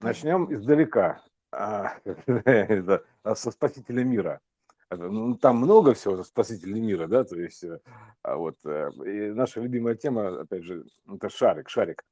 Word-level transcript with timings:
Начнем 0.00 0.52
издалека, 0.52 1.22
а, 1.52 1.96
а, 3.22 3.34
со 3.34 3.50
спасителя 3.50 4.02
мира. 4.02 4.40
Ну, 4.90 5.36
там 5.36 5.58
много 5.58 5.94
всего 5.94 6.22
спасителей 6.24 6.80
мира, 6.80 7.06
да, 7.06 7.22
то 7.22 7.36
есть, 7.36 7.62
э, 7.62 7.78
а 8.22 8.36
вот, 8.36 8.56
э, 8.64 8.90
и 9.06 9.30
наша 9.30 9.60
любимая 9.60 9.94
тема, 9.94 10.40
опять 10.40 10.64
же, 10.64 10.84
это 11.06 11.28
шарик, 11.28 11.68
шарик. 11.68 12.02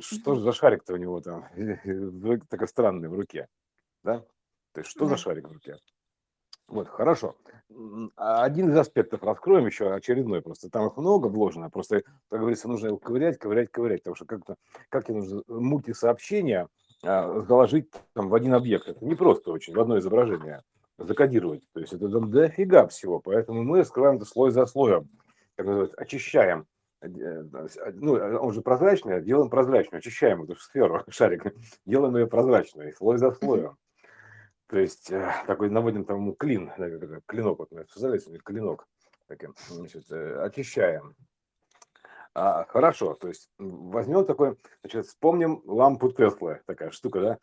что 0.00 0.34
же 0.34 0.42
за 0.42 0.52
шарик-то 0.52 0.92
у 0.92 0.96
него 0.96 1.20
там, 1.22 1.46
такой 2.50 2.68
странный 2.68 3.08
в 3.08 3.14
руке, 3.14 3.48
да? 4.02 4.18
То 4.72 4.80
есть, 4.80 4.90
что 4.90 5.06
за 5.06 5.16
шарик 5.16 5.48
в 5.48 5.52
руке? 5.52 5.78
Вот, 6.70 6.88
хорошо. 6.88 7.36
Один 8.16 8.70
из 8.70 8.76
аспектов 8.76 9.24
раскроем 9.24 9.66
еще, 9.66 9.92
очередной 9.92 10.40
просто. 10.40 10.70
Там 10.70 10.86
их 10.86 10.96
много 10.96 11.26
вложено. 11.26 11.68
Просто, 11.68 12.02
как 12.28 12.40
говорится, 12.40 12.68
нужно 12.68 12.88
его 12.88 12.96
ковырять, 12.96 13.38
ковырять, 13.38 13.72
ковырять. 13.72 14.02
Потому 14.02 14.14
что 14.14 14.24
как-то, 14.24 14.54
как 14.88 15.04
тебе 15.04 15.16
нужно 15.16 15.42
мультисообщение 15.48 16.60
а, 16.60 16.68
заложить 17.02 17.90
там 18.12 18.28
в 18.28 18.34
один 18.34 18.54
объект. 18.54 18.88
Это 18.88 19.04
не 19.04 19.14
просто 19.14 19.52
очень, 19.52 19.74
в 19.74 19.80
одно 19.80 19.98
изображение 19.98 20.62
закодировать. 20.98 21.62
То 21.72 21.80
есть 21.80 21.92
это 21.92 22.08
дофига 22.08 22.86
всего. 22.88 23.20
Поэтому 23.20 23.62
мы 23.62 23.84
скрываем 23.84 24.16
это 24.16 24.24
слой 24.24 24.50
за 24.50 24.66
слоем. 24.66 25.08
Как 25.56 25.66
называется, 25.66 25.96
очищаем. 25.96 26.66
Э, 27.02 27.42
ну, 27.94 28.12
он 28.12 28.52
же 28.52 28.60
прозрачный, 28.60 29.22
делаем 29.22 29.50
прозрачную, 29.50 29.98
очищаем 29.98 30.42
эту 30.42 30.56
сферу, 30.56 31.02
шарик, 31.08 31.54
делаем 31.86 32.16
ее 32.16 32.26
прозрачной, 32.26 32.92
слой 32.92 33.18
за 33.18 33.32
слоем. 33.32 33.76
То 34.68 34.78
есть 34.78 35.10
э, 35.10 35.32
такой 35.46 35.70
наводим 35.70 36.04
там 36.04 36.34
клин, 36.34 36.70
клинок, 37.26 37.58
вот 37.58 37.72
мы 37.72 37.84
сказали, 37.88 38.18
клинок, 38.44 38.86
таким, 39.26 39.54
значит, 39.68 40.10
э, 40.10 40.42
очищаем. 40.42 41.14
А, 42.34 42.64
хорошо, 42.68 43.14
то 43.14 43.28
есть 43.28 43.50
возьмем 43.58 44.24
такой, 44.24 44.56
значит, 44.82 45.06
вспомним 45.06 45.62
лампу 45.64 46.12
Тесла, 46.12 46.60
такая 46.64 46.90
штука, 46.92 47.20
да, 47.20 47.38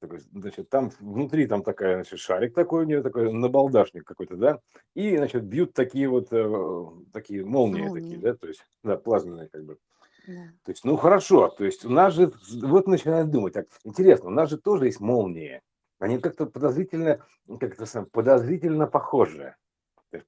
такой, 0.00 0.18
значит, 0.18 0.68
там 0.68 0.90
внутри 0.98 1.46
там 1.46 1.62
такая, 1.62 2.02
значит, 2.02 2.18
шарик 2.18 2.54
такой 2.54 2.84
у 2.84 2.86
нее, 2.86 3.02
такой 3.02 3.32
набалдашник 3.32 4.04
какой-то, 4.04 4.36
да, 4.36 4.58
и, 4.94 5.16
значит, 5.16 5.44
бьют 5.44 5.74
такие 5.74 6.08
вот, 6.08 6.32
э, 6.32 6.84
такие 7.12 7.44
молнии, 7.44 7.82
молнии. 7.82 8.00
такие, 8.00 8.18
да, 8.18 8.34
то 8.34 8.48
есть, 8.48 8.66
да, 8.82 8.96
плазменные 8.96 9.48
как 9.48 9.64
бы. 9.64 9.78
Да. 10.26 10.34
То 10.64 10.72
есть, 10.72 10.84
ну 10.84 10.96
хорошо, 10.96 11.48
то 11.48 11.64
есть 11.64 11.84
у 11.84 11.90
нас 11.90 12.14
же, 12.14 12.32
вот 12.62 12.88
начинают 12.88 13.30
думать, 13.30 13.54
так, 13.54 13.66
интересно, 13.84 14.28
у 14.28 14.32
нас 14.32 14.50
же 14.50 14.58
тоже 14.58 14.86
есть 14.86 15.00
молнии, 15.00 15.62
они 16.00 16.18
как-то 16.18 16.46
подозрительно, 16.46 17.24
как-то 17.60 17.86
подозрительно 18.10 18.88
похожи. 18.88 19.54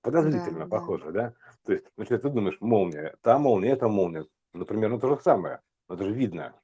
Подозрительно 0.00 0.60
да, 0.60 0.66
похожи, 0.66 1.04
да. 1.06 1.12
да? 1.12 1.34
То 1.64 1.72
есть, 1.72 1.86
значит, 1.96 2.22
ты 2.22 2.28
думаешь, 2.28 2.58
молния, 2.60 3.14
та 3.22 3.38
молния, 3.38 3.72
эта 3.72 3.88
молния, 3.88 4.26
ну, 4.52 4.64
примерно 4.64 4.98
то 5.00 5.08
же 5.08 5.20
самое. 5.22 5.60
Но 5.88 5.94
это 5.94 6.04
же 6.04 6.12
видно. 6.12 6.54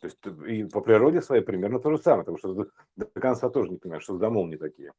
То 0.00 0.06
есть 0.06 0.18
и 0.48 0.64
по 0.64 0.80
природе 0.80 1.20
своей 1.20 1.42
примерно 1.42 1.78
то 1.78 1.90
же 1.90 1.98
самое, 1.98 2.24
потому 2.24 2.38
что 2.38 2.54
до, 2.54 2.66
до 2.96 3.20
конца 3.20 3.50
тоже 3.50 3.70
не 3.70 3.76
понимаешь, 3.76 4.02
что 4.02 4.16
за 4.16 4.30
молнии 4.30 4.56
такие. 4.56 4.92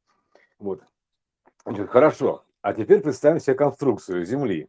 Вот. 0.58 0.82
Значит, 1.64 1.90
хорошо. 1.90 2.44
А 2.60 2.72
теперь 2.72 3.00
представим 3.00 3.40
себе 3.40 3.54
конструкцию 3.54 4.24
Земли. 4.24 4.68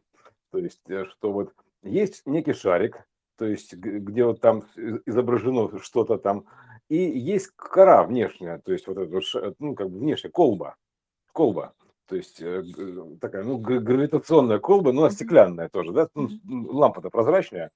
То 0.50 0.58
есть, 0.58 0.82
э, 0.88 1.04
что 1.04 1.32
вот 1.32 1.54
есть 1.82 2.26
некий 2.26 2.52
шарик, 2.52 3.06
то 3.36 3.46
есть 3.46 3.74
где 3.74 4.24
вот 4.24 4.40
там 4.40 4.64
изображено 5.06 5.78
что-то 5.80 6.18
там 6.18 6.46
и 6.88 6.96
есть 6.96 7.48
кора 7.56 8.04
внешняя, 8.04 8.58
то 8.58 8.72
есть 8.72 8.86
вот 8.86 8.98
эта, 8.98 9.54
ну, 9.58 9.74
как 9.74 9.90
бы 9.90 9.98
внешняя 9.98 10.30
колба, 10.30 10.76
колба, 11.32 11.74
то 12.06 12.16
есть 12.16 12.40
э, 12.40 12.62
такая, 13.20 13.44
ну, 13.44 13.58
гравитационная 13.58 14.58
колба, 14.58 14.92
ну, 14.92 15.08
стеклянная 15.10 15.68
тоже, 15.68 15.92
да, 15.92 16.08
ну, 16.14 16.28
лампа-то 16.44 17.10
прозрачная, 17.10 17.70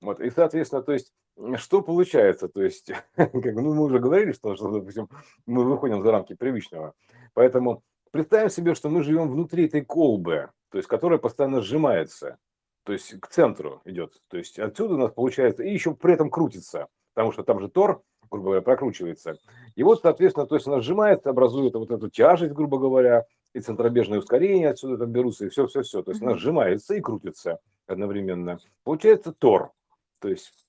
вот, 0.00 0.20
и, 0.20 0.30
соответственно, 0.30 0.82
то 0.82 0.92
есть, 0.92 1.12
что 1.56 1.82
получается, 1.82 2.48
то 2.48 2.62
есть, 2.62 2.92
как, 3.16 3.32
ну, 3.32 3.74
мы 3.74 3.84
уже 3.84 3.98
говорили, 3.98 4.32
что, 4.32 4.54
что, 4.56 4.70
допустим, 4.70 5.08
мы 5.46 5.64
выходим 5.64 6.02
за 6.02 6.10
рамки 6.10 6.34
привычного, 6.34 6.94
поэтому 7.34 7.82
представим 8.10 8.50
себе, 8.50 8.74
что 8.74 8.88
мы 8.88 9.02
живем 9.02 9.30
внутри 9.30 9.66
этой 9.66 9.82
колбы, 9.82 10.50
то 10.70 10.78
есть, 10.78 10.88
которая 10.88 11.18
постоянно 11.18 11.60
сжимается, 11.60 12.38
то 12.84 12.92
есть, 12.92 13.18
к 13.20 13.28
центру 13.28 13.80
идет, 13.84 14.20
то 14.28 14.38
есть, 14.38 14.58
отсюда 14.58 14.94
у 14.94 14.98
нас 14.98 15.12
получается, 15.12 15.62
и 15.62 15.72
еще 15.72 15.94
при 15.94 16.14
этом 16.14 16.30
крутится, 16.30 16.88
потому 17.14 17.32
что 17.32 17.42
там 17.42 17.60
же 17.60 17.68
тор, 17.68 18.02
грубо 18.30 18.44
говоря, 18.44 18.62
прокручивается. 18.62 19.38
И 19.74 19.82
вот, 19.82 20.00
соответственно, 20.02 20.46
то 20.46 20.54
есть 20.54 20.66
она 20.66 20.80
сжимается, 20.80 21.30
образует 21.30 21.74
вот 21.74 21.90
эту 21.90 22.08
тяжесть, 22.08 22.54
грубо 22.54 22.78
говоря, 22.78 23.26
и 23.54 23.60
центробежное 23.60 24.18
ускорение 24.18 24.70
отсюда 24.70 24.98
там 24.98 25.10
берутся, 25.10 25.46
и 25.46 25.48
все-все-все. 25.48 26.02
То 26.02 26.12
есть 26.12 26.22
она 26.22 26.34
сжимается 26.34 26.94
и 26.94 27.00
крутится 27.00 27.60
одновременно. 27.86 28.58
Получается 28.84 29.32
тор. 29.32 29.72
То 30.20 30.28
есть, 30.28 30.66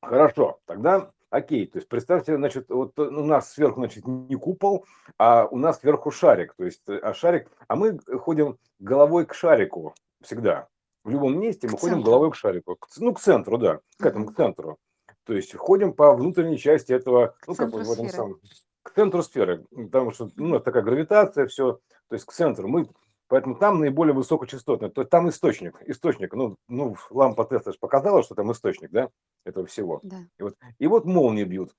хорошо, 0.00 0.60
тогда 0.66 1.10
окей. 1.30 1.66
То 1.66 1.78
есть 1.78 1.88
представьте, 1.88 2.36
значит, 2.36 2.70
вот 2.70 2.98
у 2.98 3.24
нас 3.24 3.52
сверху, 3.52 3.80
значит, 3.80 4.06
не 4.06 4.36
купол, 4.36 4.86
а 5.18 5.46
у 5.50 5.58
нас 5.58 5.80
сверху 5.80 6.10
шарик. 6.10 6.54
То 6.54 6.64
есть, 6.64 6.82
а 6.88 7.12
шарик, 7.12 7.50
а 7.68 7.76
мы 7.76 7.98
ходим 8.18 8.58
головой 8.78 9.26
к 9.26 9.34
шарику 9.34 9.94
всегда. 10.22 10.68
В 11.02 11.10
любом 11.10 11.38
месте 11.38 11.68
мы 11.68 11.76
к 11.76 11.80
ходим 11.80 11.96
центру. 11.96 12.10
головой 12.10 12.30
к 12.30 12.34
шарику. 12.36 12.78
Ну, 12.96 13.12
к 13.12 13.20
центру, 13.20 13.58
да, 13.58 13.80
к 13.98 14.06
этому, 14.06 14.26
к 14.26 14.36
центру. 14.36 14.78
То 15.24 15.34
есть 15.34 15.54
ходим 15.54 15.92
по 15.92 16.14
внутренней 16.14 16.58
части 16.58 16.92
этого, 16.92 17.34
ну, 17.46 17.54
как 17.54 17.70
бы 17.70 17.82
в 17.82 17.90
этом 17.90 18.08
самом, 18.08 18.40
к 18.84 18.92
центру 18.92 19.22
сферы, 19.22 19.64
потому 19.70 20.12
что, 20.12 20.30
ну, 20.36 20.60
такая 20.60 20.82
гравитация, 20.82 21.46
все, 21.46 21.80
то 22.08 22.14
есть 22.14 22.26
к 22.26 22.32
центру. 22.32 22.68
Мы, 22.68 22.86
поэтому 23.28 23.56
там 23.56 23.80
наиболее 23.80 24.14
высокочастотно, 24.14 24.90
то 24.90 25.00
есть 25.00 25.10
там 25.10 25.28
источник, 25.28 25.80
источник, 25.86 26.34
ну, 26.34 26.56
ну 26.68 26.94
лампа 27.10 27.44
Тесла 27.46 27.72
же 27.72 27.78
показала, 27.78 28.22
что 28.22 28.34
там 28.34 28.52
источник, 28.52 28.90
да, 28.90 29.08
этого 29.44 29.66
всего. 29.66 30.00
Да. 30.02 30.18
И, 30.38 30.42
вот, 30.42 30.54
и 30.78 30.86
вот 30.86 31.06
молнии 31.06 31.44
бьют. 31.44 31.74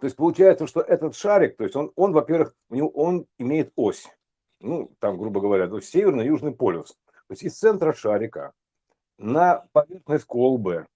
То 0.00 0.06
есть 0.06 0.16
получается, 0.16 0.66
что 0.66 0.80
этот 0.80 1.14
шарик, 1.14 1.56
то 1.56 1.64
есть 1.64 1.76
он, 1.76 1.92
он 1.94 2.12
во-первых, 2.12 2.54
у 2.70 2.74
него 2.74 2.88
он 2.88 3.26
имеет 3.38 3.70
ось, 3.76 4.08
ну, 4.60 4.90
там, 4.98 5.18
грубо 5.18 5.40
говоря, 5.40 5.68
то 5.68 5.76
есть 5.76 5.90
северно-южный 5.90 6.52
полюс. 6.52 6.96
То 7.12 7.32
есть 7.32 7.42
из 7.42 7.56
центра 7.56 7.92
шарика 7.92 8.52
на 9.18 9.66
поверхность 9.72 10.24
колбы 10.24 10.86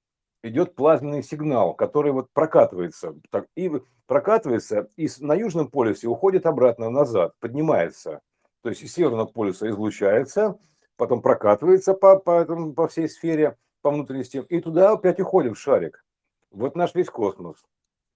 идет 0.43 0.75
плазменный 0.75 1.22
сигнал, 1.22 1.75
который 1.75 2.12
вот 2.12 2.31
прокатывается, 2.32 3.15
так, 3.31 3.47
и 3.56 3.71
прокатывается, 4.06 4.88
и 4.97 5.09
на 5.21 5.34
южном 5.34 5.69
полюсе 5.69 6.09
уходит 6.09 6.47
обратно 6.47 6.91
назад, 6.91 7.34
поднимается. 7.41 8.21
То 8.62 8.71
есть 8.71 8.82
из 8.82 8.93
северного 8.93 9.27
полюса 9.27 9.69
излучается, 9.69 10.59
потом 10.97 11.22
прокатывается 11.22 11.94
по, 11.94 12.19
по, 12.19 12.44
по 12.72 12.88
всей 12.88 13.09
сфере, 13.09 13.56
по 13.82 13.91
внутренности, 13.91 14.44
и 14.48 14.60
туда 14.60 14.93
опять 14.93 15.21
уходит 15.21 15.56
в 15.56 15.60
шарик. 15.60 16.04
Вот 16.50 16.77
наш 16.77 16.94
весь 16.94 17.09
космос. 17.09 17.65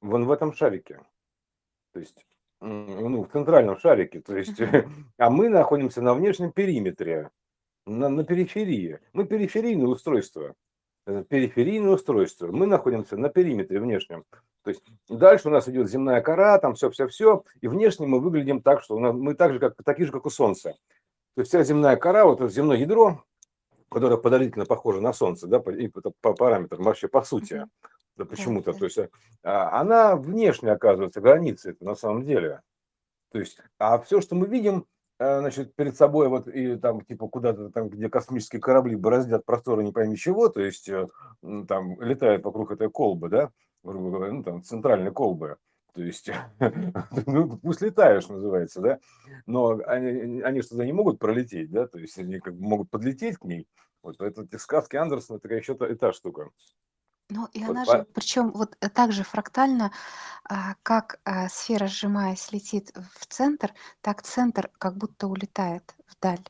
Вон 0.01 0.25
в 0.27 0.33
этом 0.33 0.53
шарике. 0.53 1.01
То 1.93 2.01
есть, 2.01 2.27
ну, 2.61 3.25
в 3.25 3.31
центральном 3.31 3.79
шарике. 3.79 4.21
То 4.21 4.37
есть, 4.37 4.61
а 5.19 5.31
мы 5.31 5.49
находимся 5.49 6.03
на 6.03 6.15
внешнем 6.15 6.51
периметре, 6.51 7.31
на, 7.87 8.09
на 8.09 8.25
периферии. 8.25 8.99
Мы 9.13 9.25
периферийное 9.27 9.87
устройство. 9.87 10.55
Э, 11.05 11.25
периферийное 11.29 11.95
устройство. 11.95 12.47
Мы 12.47 12.67
находимся 12.67 13.17
на 13.17 13.29
периметре 13.29 13.81
внешнем. 13.81 14.25
То 14.63 14.71
есть 14.71 14.83
дальше 15.09 15.49
у 15.49 15.51
нас 15.51 15.69
идет 15.69 15.91
земная 15.91 16.21
кора, 16.21 16.59
там 16.59 16.75
все-все-все, 16.75 17.45
и 17.61 17.67
внешне 17.67 18.07
мы 18.07 18.21
выглядим 18.21 18.63
так, 18.63 18.83
что 18.83 18.97
нас, 18.99 19.13
мы 19.13 19.35
так 19.35 19.53
же, 19.53 19.59
как, 19.59 19.75
такие 19.85 20.07
же, 20.07 20.13
как 20.13 20.27
у 20.27 20.31
Солнца. 20.31 20.77
То 21.35 21.41
есть 21.41 21.49
вся 21.49 21.65
земная 21.65 21.97
кора, 21.97 22.25
вот 22.25 22.41
это 22.41 22.49
земное 22.49 22.77
ядро, 22.77 23.25
которое 23.91 24.17
подозрительно 24.17 24.65
похоже 24.65 25.01
на 25.01 25.13
Солнце, 25.13 25.49
да, 25.49 25.59
по, 25.59 25.71
и 25.71 25.89
по, 25.89 26.13
по 26.21 26.35
параметрам, 26.35 26.85
вообще 26.85 27.09
по 27.09 27.23
сути, 27.23 27.67
да, 28.17 28.25
почему-то, 28.25 28.73
то 28.73 28.85
есть 28.85 28.99
а, 29.43 29.81
она 29.81 30.15
внешне 30.15 30.71
оказывается 30.71 31.21
границей 31.21 31.75
на 31.81 31.97
самом 31.97 32.25
деле. 32.25 32.61
То 33.33 33.41
есть, 33.41 33.59
а 33.79 33.99
все, 33.99 34.21
что 34.21 34.37
мы 34.37 34.47
видим, 34.47 34.87
значит, 35.41 35.75
перед 35.75 35.97
собой 35.97 36.29
вот 36.29 36.49
и 36.49 36.77
там 36.77 37.03
типа 37.03 37.29
куда-то 37.29 37.71
там, 37.71 37.89
где 37.89 38.09
космические 38.09 38.61
корабли 38.61 38.97
бороздят 38.97 39.45
просторы 39.45 39.85
не 39.85 39.93
пойми 39.93 40.17
чего, 40.17 40.49
то 40.49 40.61
есть 40.61 40.89
э, 40.89 41.07
там 41.69 42.01
летает 42.01 42.45
вокруг 42.45 42.71
этой 42.71 42.91
колбы, 42.91 43.29
да, 43.29 43.51
грубо 43.83 44.11
говоря, 44.11 44.33
ну 44.33 44.43
там 44.43 44.63
центральной 44.63 45.13
колбы, 45.13 45.57
то 45.95 46.03
есть, 46.03 46.31
ну, 47.27 47.59
пусть 47.59 47.83
летаешь, 47.83 48.29
называется, 48.29 48.81
да, 48.81 48.99
но 49.47 49.81
они, 49.87 50.41
они 50.41 50.63
что 50.63 50.71
туда 50.71 50.87
не 50.87 50.93
могут 50.93 51.19
пролететь, 51.19 51.71
да, 51.71 51.87
то 51.87 51.99
есть 51.99 52.19
они 52.19 52.39
как 52.39 52.55
бы 52.55 52.63
могут 52.63 52.91
подлететь 52.91 53.37
к 53.39 53.45
ней, 53.45 53.67
вот, 54.03 54.21
это 54.21 54.47
сказки 54.59 54.97
Андерсона, 54.97 55.39
такая 55.39 55.59
еще 55.59 55.75
та, 55.75 55.95
та 55.95 56.13
штука. 56.13 56.51
Ну, 57.35 57.49
и 57.53 57.65
она 57.65 57.85
же, 57.85 58.07
причем 58.15 58.51
вот 58.53 58.77
э, 58.81 58.89
так 58.91 59.13
же 59.13 59.25
фрактально, 59.25 59.91
а, 60.45 60.75
как 60.83 61.19
а, 61.25 61.49
сфера, 61.49 61.87
сжимаясь, 61.87 62.53
летит 62.53 62.93
в 62.95 63.27
центр, 63.27 63.73
так 64.03 64.23
центр 64.23 64.71
как 64.79 64.97
будто 64.97 65.29
улетает 65.29 65.95
вдаль. 66.11 66.45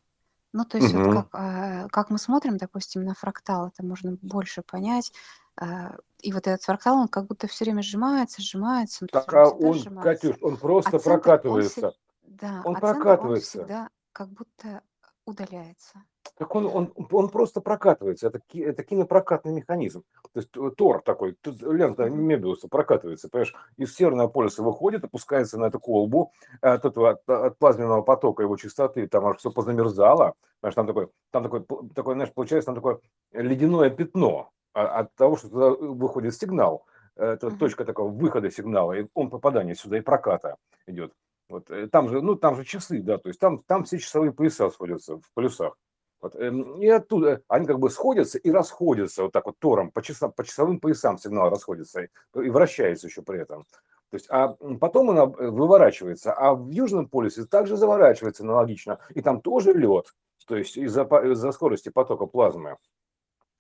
Ну, 0.53 0.65
то 0.65 0.79
есть 0.79 0.93
вот 0.93 1.15
как, 1.15 1.29
а, 1.33 1.89
как 1.89 2.11
мы 2.11 2.19
смотрим, 2.19 2.57
допустим, 2.57 3.05
на 3.05 3.15
фрактал, 3.15 3.69
это 3.69 3.85
можно 3.85 4.19
больше 4.23 4.63
понять. 4.63 5.13
а, 5.57 5.97
И 6.21 6.33
вот 6.33 6.47
этот 6.49 6.65
фрактал, 6.65 6.97
он 6.99 7.09
как 7.09 7.27
будто 7.27 7.47
все 7.47 7.65
время 7.65 7.83
сжимается, 7.83 8.43
сжимается, 8.43 9.05
он 9.05 9.09
Так, 9.09 9.33
а 9.33 9.49
он, 9.51 9.75
сжимается. 9.79 10.27
Катюш, 10.27 10.43
он 10.43 10.55
А 10.55 10.57
просто 10.57 10.91
центр, 10.91 11.07
он, 11.07 11.21
прокатывается. 11.21 11.95
да, 12.23 12.63
Он 12.65 12.77
а 12.77 12.81
центр, 12.81 12.87
он 12.87 12.95
прокатывается. 12.95 13.59
всегда 13.59 13.89
как 14.13 14.29
будто 14.31 14.83
удаляется. 15.27 16.05
Так 16.37 16.55
он, 16.55 16.67
он, 16.67 16.93
он 17.11 17.29
просто 17.29 17.61
прокатывается, 17.61 18.29
это, 18.29 18.41
это 18.55 18.83
кинопрокатный 18.83 19.53
механизм. 19.53 20.03
То 20.33 20.41
есть 20.41 20.49
э, 20.57 20.71
Тор 20.77 21.03
такой, 21.03 21.37
лента 21.45 22.09
Мебиуса 22.09 22.69
прокатывается, 22.69 23.29
понимаешь, 23.29 23.55
из 23.77 23.95
Северного 23.95 24.29
полюса 24.29 24.63
выходит, 24.63 25.05
опускается 25.05 25.59
на 25.59 25.67
эту 25.67 25.79
колбу, 25.79 26.33
от 26.61 26.85
этого 26.85 27.11
от, 27.11 27.29
от 27.29 27.59
плазменного 27.59 28.03
потока 28.03 28.43
его 28.43 28.57
частоты, 28.57 29.07
там 29.09 29.27
аж 29.27 29.39
все 29.39 29.51
позамерзало, 29.51 30.35
знаешь, 30.61 30.75
там 30.75 30.87
такой, 30.87 31.09
там 31.31 31.43
такой, 31.43 31.65
такой, 31.95 32.15
знаешь, 32.15 32.33
получается 32.33 32.67
там 32.67 32.77
такое 32.77 33.01
ледяное 33.33 33.91
пятно 33.91 34.51
от 34.73 35.15
того, 35.15 35.37
что 35.37 35.49
туда 35.49 35.71
выходит 35.71 36.35
сигнал, 36.35 36.87
это 37.17 37.49
uh-huh. 37.49 37.59
точка 37.59 37.85
такого 37.85 38.11
выхода 38.11 38.51
сигнала, 38.51 38.93
и 38.93 39.07
он 39.15 39.29
попадание 39.29 39.75
сюда 39.75 39.99
и 39.99 40.01
проката 40.01 40.57
идет. 40.87 41.13
Вот 41.53 41.71
э, 41.71 41.87
там 41.87 42.09
же, 42.09 42.23
ну 42.23 42.35
там 42.35 42.57
же 42.57 42.65
часы, 42.65 43.03
да, 43.03 43.19
то 43.19 43.29
есть 43.29 43.39
там, 43.39 43.63
там 43.67 43.85
все 43.85 43.99
часовые 43.99 44.33
пояса 44.33 44.71
сходятся 44.71 45.19
в 45.19 45.31
полюсах. 45.35 45.77
Вот, 46.23 46.35
эм, 46.37 46.81
и 46.81 46.87
оттуда 46.89 47.43
они 47.47 47.67
как 47.67 47.79
бы 47.79 47.91
сходятся 47.91 48.39
и 48.39 48.51
расходятся 48.51 49.25
вот 49.25 49.33
так 49.33 49.45
вот 49.45 49.59
тором, 49.59 49.91
по, 49.91 50.03
часам, 50.03 50.33
по 50.33 50.45
часовым 50.45 50.81
поясам 50.81 51.19
сигнал 51.19 51.51
расходится 51.51 52.03
и, 52.03 52.09
и 52.37 52.49
вращается 52.49 53.09
еще 53.09 53.23
при 53.23 53.41
этом. 53.41 53.65
То 54.11 54.15
есть, 54.15 54.27
а 54.31 54.49
потом 54.81 55.11
она 55.11 55.25
э, 55.25 55.49
выворачивается, 55.49 56.33
а 56.33 56.55
в 56.55 56.71
Южном 56.71 57.07
полюсе 57.09 57.45
также 57.45 57.77
заворачивается 57.77 58.45
аналогично, 58.45 58.99
и 59.11 59.21
там 59.21 59.43
тоже 59.43 59.75
лед, 59.75 60.07
то 60.47 60.57
есть 60.57 60.79
из-за, 60.79 61.03
из-за 61.03 61.53
скорости 61.53 61.91
потока 61.91 62.25
плазмы. 62.25 62.79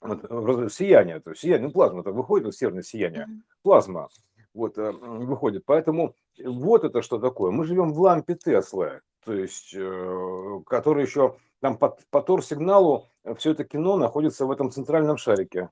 Вот, 0.01 0.73
сияние, 0.73 1.21
то 1.21 1.31
есть 1.31 1.43
сияние, 1.43 1.69
ну, 1.69 1.73
плазма, 1.73 2.01
это 2.01 2.11
выходит, 2.11 2.47
вот 2.47 2.55
северное 2.55 2.83
сияние, 2.83 3.29
плазма 3.63 4.09
вот 4.55 4.79
э, 4.79 4.91
выходит. 4.91 5.65
Поэтому 5.65 6.15
вот 6.45 6.85
это 6.85 7.03
что 7.03 7.19
такое. 7.19 7.51
Мы 7.51 7.65
живем 7.65 7.93
в 7.93 8.01
лампе 8.01 8.35
Теслы, 8.35 9.01
то 9.25 9.33
есть, 9.33 9.75
э, 9.75 10.61
который 10.67 11.05
еще 11.05 11.37
там 11.61 11.79
по, 11.79 11.97
по 12.11 12.23
тор-сигналу 12.23 13.09
э, 13.25 13.35
все 13.35 13.53
это 13.53 13.65
кино 13.65 13.97
находится 13.97 14.47
в 14.47 14.51
этом 14.51 14.71
центральном 14.71 15.17
шарике. 15.17 15.71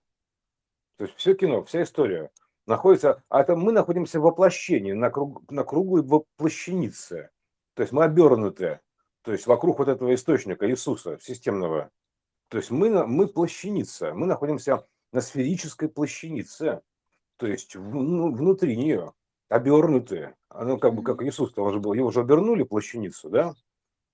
То 0.97 1.05
есть 1.05 1.17
все 1.17 1.35
кино, 1.35 1.65
вся 1.65 1.83
история 1.83 2.31
находится, 2.67 3.23
а 3.29 3.41
это 3.41 3.57
мы 3.57 3.73
находимся 3.73 4.21
в 4.21 4.25
воплощении, 4.25 4.93
на, 4.93 5.11
круг, 5.11 5.51
на 5.51 5.65
круглой 5.65 6.03
воплощенице. 6.03 7.31
То 7.75 7.83
есть 7.83 7.93
мы 7.93 8.05
обернуты, 8.05 8.81
то 9.23 9.33
есть 9.33 9.47
вокруг 9.47 9.79
вот 9.79 9.89
этого 9.89 10.15
источника 10.15 10.71
Иисуса 10.71 11.19
системного. 11.21 11.91
То 12.49 12.59
есть 12.59 12.71
мы, 12.71 13.07
мы 13.07 13.29
плащаница, 13.29 14.13
мы 14.15 14.27
находимся 14.27 14.87
на 15.13 15.21
сферической 15.21 15.89
плащанице, 15.89 16.83
то 17.41 17.47
есть 17.47 17.75
ну, 17.75 18.31
внутри 18.33 18.77
нее, 18.77 19.15
обернутые. 19.49 20.37
Оно 20.51 20.77
как 20.77 20.95
бы 20.95 21.03
как 21.03 21.23
Иисус 21.23 21.53
тоже 21.53 21.81
был, 21.81 21.95
его 21.95 22.11
же 22.11 22.21
обернули 22.21 22.63
плащаницу, 22.63 23.31
да? 23.31 23.55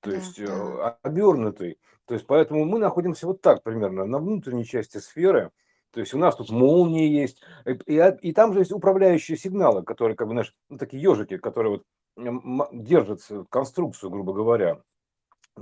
то 0.00 0.12
есть 0.12 0.38
да. 0.38 0.52
Э, 0.52 0.96
обернутый. 1.02 1.78
То 2.06 2.14
есть 2.14 2.26
поэтому 2.26 2.64
мы 2.64 2.78
находимся 2.78 3.26
вот 3.26 3.40
так 3.40 3.64
примерно 3.64 4.06
на 4.06 4.18
внутренней 4.18 4.64
части 4.64 4.98
сферы. 4.98 5.50
То 5.90 6.00
есть 6.00 6.14
у 6.14 6.18
нас 6.18 6.36
тут 6.36 6.50
молнии 6.50 7.08
есть, 7.08 7.42
и, 7.64 7.72
и, 7.86 8.28
и 8.28 8.32
там 8.32 8.52
же 8.52 8.60
есть 8.60 8.70
управляющие 8.70 9.36
сигналы, 9.36 9.82
которые 9.82 10.16
как 10.16 10.28
бы 10.28 10.34
наши, 10.34 10.52
ну, 10.68 10.78
такие 10.78 11.02
ежики, 11.02 11.36
которые 11.38 11.80
вот 12.16 12.72
держат 12.72 13.22
конструкцию, 13.50 14.10
грубо 14.10 14.32
говоря. 14.34 14.82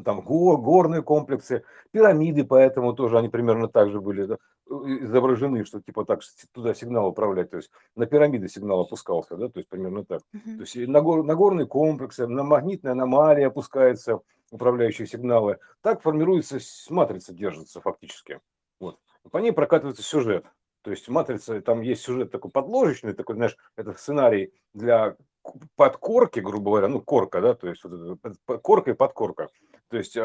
Там 0.03 0.23
гор, 0.23 0.61
горные 0.61 1.03
комплексы, 1.03 1.63
пирамиды, 1.93 2.45
поэтому 2.45 2.95
тоже 2.95 3.19
они 3.19 3.29
примерно 3.29 3.69
так 3.69 3.91
же 3.91 4.01
были 4.01 4.25
да, 4.25 4.39
изображены, 4.67 5.65
что 5.65 5.81
типа 5.81 6.05
так 6.05 6.21
туда 6.53 6.75
сигнал 6.75 7.07
управлять, 7.07 7.51
то 7.51 7.59
есть 7.59 7.71
на 7.95 8.07
пирамиды 8.07 8.49
сигнал 8.49 8.81
опускался, 8.81 9.37
да, 9.37 9.49
то 9.49 9.61
есть 9.61 9.69
примерно 9.69 10.05
так. 10.05 10.23
Uh-huh. 10.35 10.57
То 10.57 10.61
есть 10.63 10.77
на, 10.89 11.01
гор, 11.01 11.23
на 11.23 11.37
горные 11.37 11.67
комплексы, 11.67 12.27
на 12.27 12.43
магнитные 12.43 12.93
аномалии 12.93 13.45
опускаются 13.45 14.21
управляющие 14.51 15.07
сигналы. 15.07 15.59
Так 15.81 16.03
формируется 16.03 16.59
матрица, 16.91 17.33
держится 17.33 17.81
фактически. 17.81 18.41
Вот. 18.81 18.99
По 19.31 19.39
ней 19.39 19.53
прокатывается 19.53 20.03
сюжет. 20.03 20.45
То 20.83 20.91
есть 20.91 21.09
матрица, 21.09 21.61
там 21.63 21.81
есть 21.81 22.03
сюжет 22.03 22.31
такой 22.31 22.51
подложечный, 22.51 23.15
такой, 23.15 23.37
знаешь, 23.37 23.57
это 23.77 23.93
сценарий 23.95 24.53
для 24.75 25.17
подкорки, 25.77 26.41
грубо 26.41 26.71
говоря, 26.71 26.89
ну, 26.89 27.01
корка, 27.01 27.41
да, 27.41 27.55
то 27.55 27.69
есть 27.69 27.83
корка 28.63 28.91
и 28.91 28.95
подкорка. 28.95 29.51
То 29.89 29.99
есть 29.99 30.17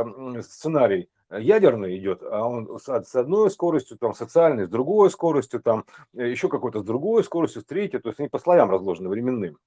сценарий 0.45 1.09
ядерный 1.31 1.97
идет, 1.97 2.23
а 2.23 2.47
он 2.47 2.79
с 2.79 3.15
одной 3.15 3.51
скоростью, 3.51 3.97
там, 3.97 4.13
социальной, 4.13 4.65
с 4.65 4.69
другой 4.69 5.11
скоростью, 5.11 5.61
там, 5.61 5.85
э, 6.15 6.29
еще 6.29 6.49
какой-то 6.49 6.79
с 6.79 6.83
другой 6.83 7.23
скоростью, 7.23 7.61
с 7.61 7.65
третьей, 7.65 7.99
то 7.99 8.09
есть 8.09 8.19
они 8.19 8.29
по 8.29 8.39
слоям 8.39 8.71
разложены 8.71 9.09
временным. 9.09 9.57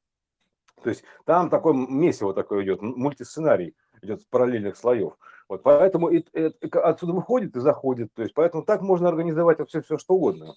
То 0.82 0.90
есть 0.90 1.04
там 1.24 1.48
такой 1.50 1.74
месиво 1.74 2.34
такое 2.34 2.64
идет, 2.64 2.82
мультисценарий 2.82 3.76
идет 4.02 4.22
с 4.22 4.24
параллельных 4.24 4.76
слоев. 4.76 5.14
Вот 5.48 5.62
поэтому 5.62 6.08
и, 6.08 6.24
и, 6.32 6.52
отсюда 6.72 7.12
выходит 7.12 7.54
и 7.56 7.60
заходит. 7.60 8.12
То 8.14 8.22
есть 8.22 8.34
поэтому 8.34 8.64
так 8.64 8.82
можно 8.82 9.08
организовать 9.08 9.58
все, 9.68 9.82
все 9.82 9.98
что 9.98 10.14
угодно. 10.14 10.54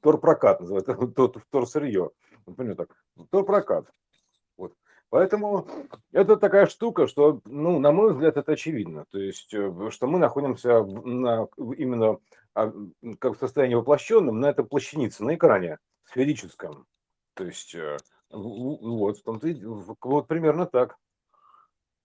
Торпрокат 0.00 0.60
называется, 0.60 0.94
тор 1.50 1.68
сырье. 1.68 2.10
Например, 2.48 2.76
так, 2.76 2.88
торпрокат. 3.30 3.86
Вот. 4.56 4.74
Поэтому 5.10 5.66
это 6.12 6.36
такая 6.36 6.66
штука, 6.66 7.06
что, 7.06 7.40
ну, 7.44 7.78
на 7.78 7.92
мой 7.92 8.12
взгляд, 8.12 8.36
это 8.36 8.52
очевидно. 8.52 9.04
То 9.10 9.18
есть, 9.18 9.54
э, 9.54 9.90
что 9.90 10.06
мы 10.06 10.18
находимся 10.18 10.82
на, 10.82 11.48
именно 11.76 12.18
а, 12.54 12.72
как 13.18 13.36
в 13.36 13.38
состоянии 13.38 13.74
воплощенном 13.74 14.40
на 14.40 14.46
этой 14.46 14.64
плащанице, 14.64 15.24
на 15.24 15.34
экране 15.34 15.78
сферическом. 16.04 16.86
То 17.34 17.44
есть, 17.44 17.74
э, 17.74 17.96
вот, 18.30 19.16
вот 20.02 20.26
примерно 20.26 20.66
так. 20.66 20.96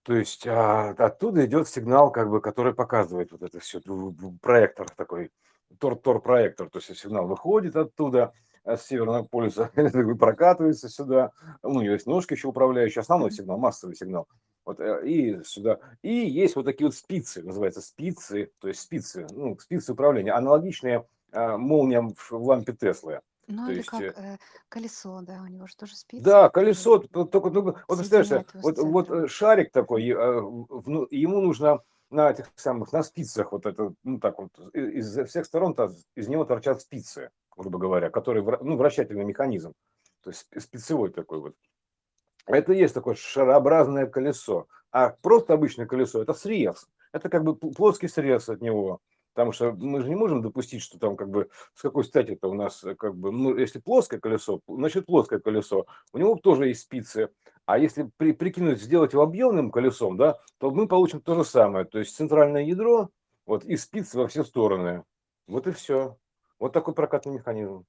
То 0.04 0.14
есть 0.14 0.46
а, 0.46 0.90
оттуда 0.90 1.44
идет 1.46 1.66
сигнал, 1.66 2.10
как 2.12 2.30
бы, 2.30 2.40
который 2.40 2.74
показывает 2.74 3.32
вот 3.32 3.42
это 3.42 3.58
все, 3.58 3.80
проектор 4.40 4.88
такой, 4.90 5.30
тор-тор-проектор, 5.78 6.70
то 6.70 6.78
есть 6.78 6.96
сигнал 6.98 7.26
выходит 7.26 7.74
оттуда, 7.76 8.32
с 8.64 8.82
Северного 8.82 9.24
полюса 9.24 9.70
прокатывается 10.18 10.88
сюда. 10.88 11.32
Ну, 11.62 11.70
у 11.70 11.80
него 11.82 11.92
есть 11.94 12.06
ножки 12.06 12.32
еще 12.32 12.48
управляющие, 12.48 13.00
основной 13.00 13.30
сигнал, 13.30 13.58
массовый 13.58 13.96
сигнал. 13.96 14.26
Вот, 14.64 14.80
э, 14.80 15.06
и 15.06 15.44
сюда. 15.44 15.78
И 16.02 16.12
есть 16.12 16.56
вот 16.56 16.64
такие 16.64 16.86
вот 16.86 16.94
спицы, 16.94 17.42
называются 17.42 17.82
спицы, 17.82 18.50
то 18.60 18.68
есть 18.68 18.80
спицы, 18.80 19.26
ну, 19.30 19.58
спицы 19.58 19.92
управления, 19.92 20.32
аналогичные 20.32 21.06
э, 21.32 21.56
молниям 21.56 22.14
в 22.14 22.32
лампе 22.32 22.72
Теслы. 22.72 23.20
Ну, 23.46 23.66
то 23.66 23.72
или 23.72 23.78
есть, 23.78 23.90
как 23.90 24.00
э, 24.00 24.38
колесо, 24.70 25.20
да, 25.20 25.42
у 25.42 25.46
него 25.46 25.66
же 25.66 25.76
тоже 25.76 25.96
спицы. 25.96 26.24
Да, 26.24 26.48
колесо, 26.48 26.98
только, 26.98 27.50
ну, 27.50 27.76
вот 27.86 27.98
представляешь, 27.98 28.46
вот, 28.54 28.78
вот 28.78 29.30
шарик 29.30 29.70
такой, 29.70 30.02
ему 30.02 31.40
нужно 31.42 31.80
на 32.08 32.30
этих 32.30 32.50
самых, 32.56 32.92
на 32.92 33.02
спицах 33.02 33.52
вот 33.52 33.66
это, 33.66 33.92
ну 34.02 34.18
так 34.18 34.38
вот, 34.38 34.58
из 34.72 35.18
всех 35.28 35.44
сторон 35.44 35.76
из 36.14 36.28
него 36.28 36.44
торчат 36.44 36.80
спицы 36.80 37.30
грубо 37.56 37.78
говоря, 37.78 38.10
который, 38.10 38.42
ну, 38.42 38.76
вращательный 38.76 39.24
механизм, 39.24 39.72
то 40.22 40.30
есть 40.30 40.46
спецевой 40.58 41.10
такой 41.10 41.40
вот. 41.40 41.54
Это 42.46 42.72
и 42.72 42.78
есть 42.78 42.94
такое 42.94 43.14
шарообразное 43.14 44.06
колесо. 44.06 44.66
А 44.90 45.10
просто 45.10 45.54
обычное 45.54 45.86
колесо– 45.86 46.22
это 46.22 46.34
срез. 46.34 46.86
Это 47.12 47.28
как 47.28 47.42
бы 47.44 47.56
плоский 47.56 48.08
срез 48.08 48.48
от 48.48 48.60
него. 48.60 49.00
Потому 49.34 49.52
что 49.52 49.72
мы 49.72 50.00
же 50.00 50.08
не 50.08 50.14
можем 50.14 50.42
допустить, 50.42 50.82
что 50.82 50.98
там 50.98 51.16
как 51.16 51.28
бы 51.28 51.48
с 51.74 51.82
какой 51.82 52.04
стати 52.04 52.32
это 52.32 52.46
у 52.46 52.54
нас 52.54 52.84
как 52.98 53.16
бы, 53.16 53.32
ну, 53.32 53.56
если 53.56 53.80
плоское 53.80 54.20
колесо, 54.20 54.60
значит 54.68 55.06
плоское 55.06 55.40
колесо, 55.40 55.86
у 56.12 56.18
него 56.18 56.36
тоже 56.36 56.68
есть 56.68 56.82
спицы. 56.82 57.30
А 57.66 57.78
если 57.78 58.10
при, 58.16 58.32
прикинуть, 58.32 58.80
сделать 58.80 59.12
его 59.12 59.22
объемным 59.22 59.70
колесом, 59.70 60.16
да, 60.16 60.38
то 60.58 60.70
мы 60.70 60.86
получим 60.86 61.20
то 61.20 61.34
же 61.34 61.44
самое. 61.44 61.84
То 61.84 61.98
есть 61.98 62.14
центральное 62.14 62.62
ядро, 62.62 63.10
вот, 63.46 63.64
и 63.64 63.76
спицы 63.76 64.18
во 64.18 64.28
все 64.28 64.44
стороны. 64.44 65.02
Вот 65.46 65.66
и 65.66 65.72
все. 65.72 66.16
Вот 66.58 66.72
такой 66.72 66.94
прокатный 66.94 67.34
механизм. 67.34 67.84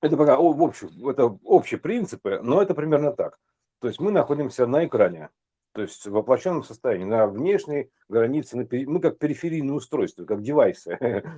Это 0.00 0.16
пока 0.16 0.36
в 0.36 0.62
общем, 0.62 1.08
это 1.08 1.26
общие 1.44 1.80
принципы, 1.80 2.40
но 2.42 2.60
это 2.60 2.74
примерно 2.74 3.12
так. 3.12 3.38
То 3.80 3.88
есть 3.88 4.00
мы 4.00 4.10
находимся 4.10 4.66
на 4.66 4.84
экране, 4.84 5.30
то 5.74 5.82
есть 5.82 6.06
в 6.06 6.12
воплощенном 6.12 6.62
состоянии, 6.62 7.04
на 7.04 7.26
внешней 7.26 7.90
границе, 8.08 8.56
на 8.56 8.64
пери... 8.64 8.86
мы 8.86 9.00
как 9.00 9.18
периферийное 9.18 9.74
устройство, 9.74 10.24
как 10.24 10.40
девайсы. 10.40 10.96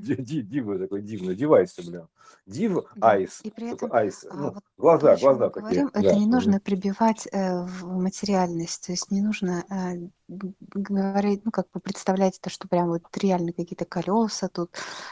Дивно 0.00 0.78
такой 0.78 1.00
дивный, 1.02 1.34
девайсы, 1.34 1.82
бля. 1.88 2.06
Див, 2.46 2.84
айс. 3.00 3.40
И 3.44 3.50
при 3.50 3.72
этом, 3.72 3.90
айс. 3.92 4.26
а, 4.30 4.34
Ну, 4.34 4.52
вот 4.52 4.62
глаза, 4.76 5.16
глаза 5.16 5.48
такие. 5.48 5.62
говорим, 5.62 5.88
это 5.88 6.02
Да. 6.02 6.14
не 6.14 6.26
Мгм. 6.26 6.30
нужно 6.30 6.60
прибивать 6.60 7.26
э, 7.32 7.62
в 7.64 7.86
материальность, 7.98 8.86
то 8.86 8.92
есть 8.92 9.10
не 9.10 9.22
нужно 9.22 9.64
э, 9.70 10.08
говорить, 10.28 11.44
ну, 11.46 11.50
как 11.50 11.66
бы 11.72 11.80
представлять 11.80 12.38
это, 12.38 12.50
что 12.50 12.68
прям 12.68 12.88
вот 12.88 13.02
реально 13.16 13.52
какие-то 13.52 13.86
колеса 13.86 14.48
тут, 14.48 14.70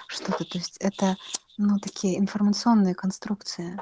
что-то, 0.09 0.45
то 0.45 0.59
есть 0.59 0.77
это, 0.81 1.17
ну, 1.57 1.79
такие 1.79 2.19
информационные 2.19 2.95
конструкции. 2.95 3.79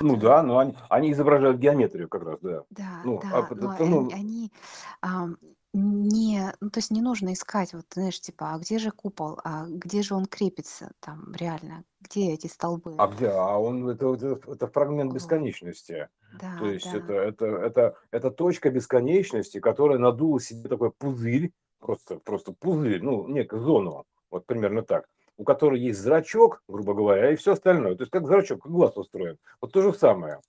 Ну 0.00 0.16
да, 0.16 0.42
но 0.42 0.58
они, 0.58 0.74
они 0.88 1.12
изображают 1.12 1.58
геометрию 1.58 2.08
как 2.08 2.24
раз, 2.24 2.38
да. 2.40 2.64
Да, 2.70 3.02
Ну, 3.04 3.18
а, 3.18 3.42
да, 3.42 3.48
пот- 3.48 3.58
но 3.58 3.70
то, 3.70 3.84
они, 3.84 3.90
ну, 3.90 4.12
они, 4.12 4.52
ам, 5.00 5.38
не, 5.72 6.52
ну, 6.60 6.70
то 6.70 6.78
есть 6.78 6.90
не 6.90 7.00
нужно 7.00 7.32
искать, 7.32 7.72
вот, 7.72 7.86
знаешь, 7.92 8.20
типа, 8.20 8.54
а 8.54 8.58
где 8.58 8.78
же 8.78 8.90
купол, 8.90 9.38
а 9.44 9.66
где 9.66 10.02
же 10.02 10.14
он 10.14 10.26
крепится, 10.26 10.90
там, 11.00 11.32
реально, 11.34 11.84
где 12.00 12.32
эти 12.32 12.46
столбы? 12.48 12.94
а 12.96 13.06
где? 13.06 13.28
А 13.28 13.56
он 13.58 13.88
это, 13.88 14.14
это, 14.14 14.40
это 14.50 14.66
фрагмент 14.66 15.12
бесконечности. 15.12 16.08
То 16.58 16.64
да, 16.64 16.72
есть 16.72 16.86
это, 16.86 17.06
да. 17.06 17.24
это, 17.24 17.46
это, 17.46 17.94
это 18.10 18.30
точка 18.30 18.70
бесконечности, 18.70 19.60
которая 19.60 19.98
надула 19.98 20.40
себе 20.40 20.68
такой 20.68 20.90
пузырь, 20.90 21.52
просто, 21.78 22.18
просто 22.18 22.52
пузырь, 22.52 23.00
ну, 23.02 23.28
некую 23.28 23.62
зону, 23.62 24.04
вот 24.30 24.44
примерно 24.46 24.82
так, 24.82 25.08
у 25.38 25.44
которой 25.44 25.80
есть 25.80 26.00
зрачок, 26.00 26.62
грубо 26.68 26.92
говоря, 26.92 27.32
и 27.32 27.36
все 27.36 27.52
остальное. 27.52 27.94
То 27.94 28.02
есть 28.02 28.10
как 28.10 28.26
зрачок, 28.26 28.62
как 28.62 28.72
глаз 28.72 28.96
устроен. 28.96 29.38
Вот 29.62 29.72
то 29.72 29.80
же 29.80 29.94
самое. 29.94 30.40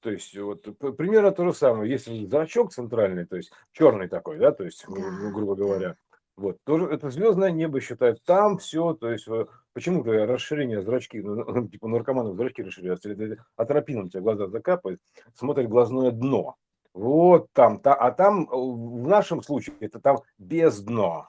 То 0.00 0.10
есть 0.10 0.36
вот 0.36 0.64
примерно 0.96 1.30
то 1.30 1.46
же 1.46 1.54
самое. 1.54 1.90
Есть 1.90 2.08
зрачок 2.28 2.72
центральный, 2.72 3.24
то 3.24 3.36
есть 3.36 3.52
черный 3.70 4.08
такой, 4.08 4.38
да, 4.38 4.50
то 4.50 4.64
есть, 4.64 4.84
ну, 4.88 5.32
грубо 5.32 5.54
говоря. 5.54 5.96
Вот, 6.36 6.56
тоже 6.64 6.86
это 6.86 7.10
звездное 7.10 7.50
небо 7.50 7.80
считают. 7.80 8.22
Там 8.24 8.58
все, 8.58 8.94
то 8.94 9.10
есть 9.10 9.28
э, 9.28 9.46
почему-то 9.74 10.10
расширение 10.26 10.82
зрачки, 10.82 11.20
ну, 11.20 11.44
ну 11.44 11.68
типа 11.68 11.88
наркоманов 11.88 12.36
зрачки 12.36 12.62
расширяются, 12.62 13.14
атропином 13.54 14.08
тебе 14.08 14.22
глаза 14.22 14.48
закапывает, 14.48 14.98
смотрит 15.34 15.68
глазное 15.68 16.10
дно. 16.10 16.56
Вот 16.94 17.48
там, 17.52 17.78
та, 17.80 17.94
а 17.94 18.10
там 18.12 18.44
э, 18.44 18.46
в 18.50 19.06
нашем 19.06 19.42
случае 19.42 19.76
это 19.80 20.00
там 20.00 20.20
без 20.38 20.80
дна. 20.80 21.28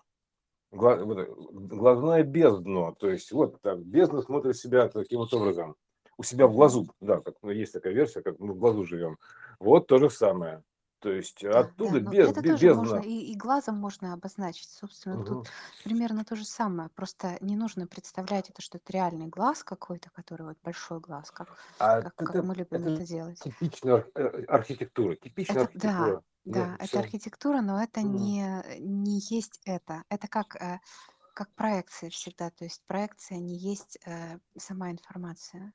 Глазное 0.74 2.24
без 2.24 2.60
дно. 2.60 2.96
То 3.00 3.10
есть 3.10 3.32
вот 3.32 3.62
так, 3.62 3.80
бездна 3.80 4.22
смотрит 4.22 4.58
себя 4.58 4.90
таким 4.90 5.20
вот 5.20 5.34
образом. 5.34 5.76
У 6.18 6.24
себя 6.24 6.48
в 6.48 6.54
глазу. 6.54 6.88
Да, 7.00 7.22
как, 7.22 7.36
ну, 7.42 7.52
есть 7.52 7.74
такая 7.74 7.94
версия, 7.94 8.22
как 8.22 8.40
мы 8.40 8.54
в 8.54 8.58
глазу 8.58 8.84
живем. 8.84 9.18
Вот 9.60 9.88
то 9.88 9.98
же 10.00 10.10
самое. 10.10 10.64
То 11.04 11.12
есть 11.12 11.44
Да, 11.44 11.60
оттуда 11.60 12.00
да, 12.02 12.12
без, 12.12 12.30
это 12.32 12.42
без, 12.42 12.52
тоже 12.52 12.70
можно, 12.70 13.00
бездна. 13.00 13.00
и, 13.02 13.34
и 13.34 13.36
глазом 13.36 13.76
можно 13.78 14.14
обозначить. 14.14 14.70
Собственно, 14.70 15.20
тут 15.26 15.50
примерно 15.84 16.24
то 16.26 16.36
же 16.38 16.46
самое. 16.46 16.90
Просто 16.92 17.38
не 17.42 17.58
нужно 17.58 17.88
представлять 17.88 18.50
это, 18.50 18.62
что 18.62 18.78
это 18.78 18.94
реальный 18.94 19.28
глаз 19.28 19.64
какой-то, 19.66 20.10
который 20.12 20.48
вот 20.48 20.58
большой 20.64 21.02
глаз, 21.02 21.32
как, 21.32 21.50
А 21.78 22.02
как, 22.02 22.16
как 22.16 22.36
это, 22.36 22.42
мы 22.42 22.56
любим 22.56 22.88
это 22.88 22.90
это 22.90 23.06
делать. 23.06 23.42
типичная 23.42 24.06
э, 24.16 24.46
архитектура, 24.48 25.16
типичная 25.18 25.66
Это, 25.66 25.72
да, 25.76 25.90
архитектура. 25.90 26.24
да, 26.46 26.66
Ну, 26.68 26.76
это 26.80 26.86
все. 26.88 27.00
архитектура, 27.00 27.62
но 27.62 27.84
это 27.84 28.02
не, 28.02 28.64
не 28.80 29.20
есть 29.30 29.62
это. 29.66 30.04
Это 30.10 30.28
как, 30.30 30.56
э, 30.56 30.80
как 31.34 31.54
проекция 31.56 32.10
всегда. 32.12 32.50
То 32.52 32.64
есть 32.64 32.84
проекция 32.88 33.40
не 33.40 33.58
есть 33.58 34.00
э, 34.06 34.40
сама 34.58 34.92
информация. 34.92 35.74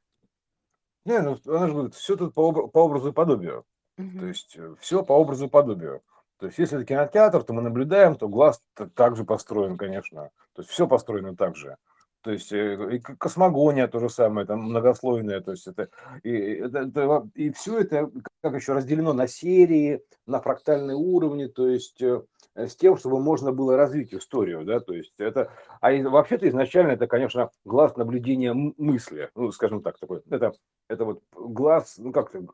Не, 1.05 1.21
ну 1.23 1.39
она 1.47 1.67
же 1.69 1.73
говорит, 1.75 1.95
все 1.95 2.17
тут 2.17 2.35
по, 2.35 2.69
по 2.69 2.79
образу 2.85 3.11
и 3.11 3.13
подобию. 3.13 3.67
То 3.99 4.27
есть 4.27 4.57
э, 4.57 4.75
все 4.81 5.03
по 5.03 5.13
образу 5.13 5.47
и 5.47 5.51
подобию. 5.51 6.03
То 6.39 6.47
есть 6.47 6.59
если 6.59 6.79
это 6.79 6.87
кинотеатр, 6.87 7.43
то 7.43 7.53
мы 7.53 7.63
наблюдаем, 7.63 8.15
то 8.15 8.29
глаз 8.29 8.63
также 8.95 9.25
построен, 9.25 9.77
конечно. 9.77 10.31
То 10.55 10.63
есть 10.63 10.71
все 10.71 10.87
построено 10.87 11.35
так 11.37 11.57
же. 11.57 11.77
То 12.23 12.31
есть 12.31 12.53
э, 12.53 12.97
и 12.97 12.99
космогония 13.01 13.89
то 13.89 13.99
же 13.99 14.09
самое, 14.09 14.47
там 14.47 14.61
многослойная, 14.63 15.41
то 15.41 15.53
есть 15.53 15.67
это 15.67 15.89
и, 16.23 16.31
это, 16.31 16.81
это, 16.81 17.29
и 17.35 17.51
все 17.51 17.81
это 17.81 18.11
как 18.41 18.55
еще 18.55 18.73
разделено 18.73 19.13
на 19.13 19.27
серии, 19.27 20.03
на 20.27 20.41
фрактальные 20.41 20.97
уровни, 20.97 21.47
то 21.47 21.69
есть 21.69 22.01
э, 22.03 22.23
с 22.67 22.77
тем, 22.77 22.97
чтобы 22.97 23.21
можно 23.21 23.53
было 23.53 23.77
развить 23.77 24.13
историю, 24.13 24.65
да, 24.65 24.81
то 24.81 24.93
есть 24.93 25.15
это, 25.19 25.53
а 25.81 25.93
вообще-то 25.93 26.49
изначально 26.49 26.93
это, 26.93 27.07
конечно, 27.07 27.51
глаз 27.65 27.97
наблюдения 27.97 28.53
мысли, 28.53 29.31
ну, 29.35 29.53
скажем 29.53 29.83
так, 29.83 29.99
такой, 29.99 30.23
это, 30.29 30.53
это 30.89 31.05
вот 31.05 31.23
глаз, 31.33 31.97
ну, 31.99 32.13
как-то, 32.13 32.45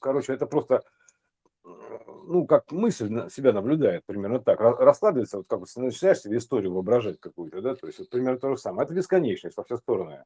короче, 0.00 0.32
это 0.32 0.46
просто 0.46 0.82
ну, 1.64 2.46
как 2.46 2.70
мысль 2.72 3.28
себя 3.30 3.52
наблюдает, 3.52 4.04
примерно 4.06 4.40
так, 4.40 4.60
раскладывается, 4.60 5.38
вот 5.38 5.46
как 5.48 5.60
бы 5.60 5.66
начинаешь 5.76 6.20
себе 6.20 6.38
историю 6.38 6.72
воображать 6.72 7.20
какую-то, 7.20 7.60
да, 7.60 7.74
то 7.74 7.86
есть 7.86 7.98
вот 7.98 8.10
примерно 8.10 8.38
то 8.38 8.50
же 8.50 8.56
самое. 8.56 8.84
Это 8.84 8.94
бесконечность 8.94 9.56
во 9.56 9.64
все 9.64 9.76
стороны. 9.76 10.24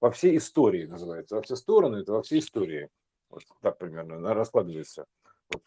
Во 0.00 0.10
все 0.10 0.36
истории 0.36 0.86
называется. 0.86 1.36
Во 1.36 1.42
все 1.42 1.56
стороны, 1.56 1.98
это 1.98 2.12
во 2.12 2.22
все 2.22 2.38
истории. 2.38 2.88
Вот 3.30 3.42
так 3.60 3.78
примерно 3.78 4.16
она 4.16 4.34
раскладывается. 4.34 5.06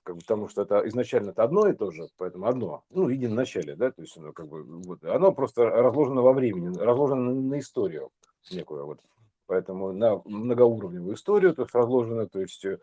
Как 0.04 0.16
бы, 0.16 0.22
потому 0.22 0.48
что 0.48 0.62
это 0.62 0.88
изначально 0.88 1.32
это 1.32 1.44
одно 1.44 1.68
и 1.68 1.74
то 1.74 1.92
же, 1.92 2.08
поэтому 2.18 2.48
одно, 2.48 2.84
ну, 2.90 3.06
в 3.06 3.10
едином 3.10 3.36
начале, 3.36 3.76
да, 3.76 3.92
то 3.92 4.02
есть 4.02 4.18
оно 4.18 4.32
как 4.34 4.48
бы, 4.48 4.64
вот, 4.64 5.04
оно 5.04 5.32
просто 5.32 5.66
разложено 5.66 6.22
во 6.22 6.34
времени, 6.34 6.76
разложено 6.78 7.34
на 7.34 7.60
историю 7.60 8.10
некую, 8.52 8.86
вот, 8.86 9.00
поэтому 9.48 9.92
на 9.94 10.22
многоуровневую 10.26 11.16
историю, 11.16 11.54
то 11.54 11.64
есть 11.64 11.74
разложено, 11.74 12.28
то 12.28 12.40
есть 12.42 12.66
э, 12.66 12.80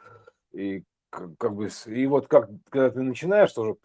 и 0.53 0.85
как 1.11 1.55
бы, 1.55 1.69
и 1.87 2.07
вот 2.07 2.27
как, 2.27 2.49
когда 2.71 2.91
ты 2.91 3.03
начинаешь 3.03 3.53
тоже 3.53 3.77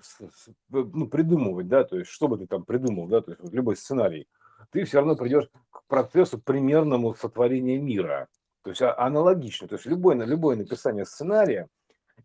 ну, 0.70 1.08
придумывать, 1.08 1.68
да, 1.68 1.84
то 1.84 1.98
есть, 1.98 2.10
что 2.10 2.28
бы 2.28 2.38
ты 2.38 2.48
там 2.48 2.64
придумал, 2.64 3.08
да, 3.08 3.22
то 3.22 3.32
есть, 3.32 3.42
вот 3.42 3.54
любой 3.54 3.76
сценарий, 3.76 4.28
ты 4.72 4.86
все 4.86 5.00
равно 5.00 5.16
придешь 5.16 5.50
к 5.70 5.84
процессу 5.88 6.40
примерному 6.40 7.14
сотворения 7.16 7.78
мира. 7.78 8.28
То 8.64 8.70
есть, 8.72 8.82
а, 8.82 8.98
аналогично. 8.98 9.68
То 9.68 9.76
есть, 9.76 9.86
любое, 9.86 10.16
любое 10.26 10.56
написание 10.56 11.06
сценария– 11.06 11.68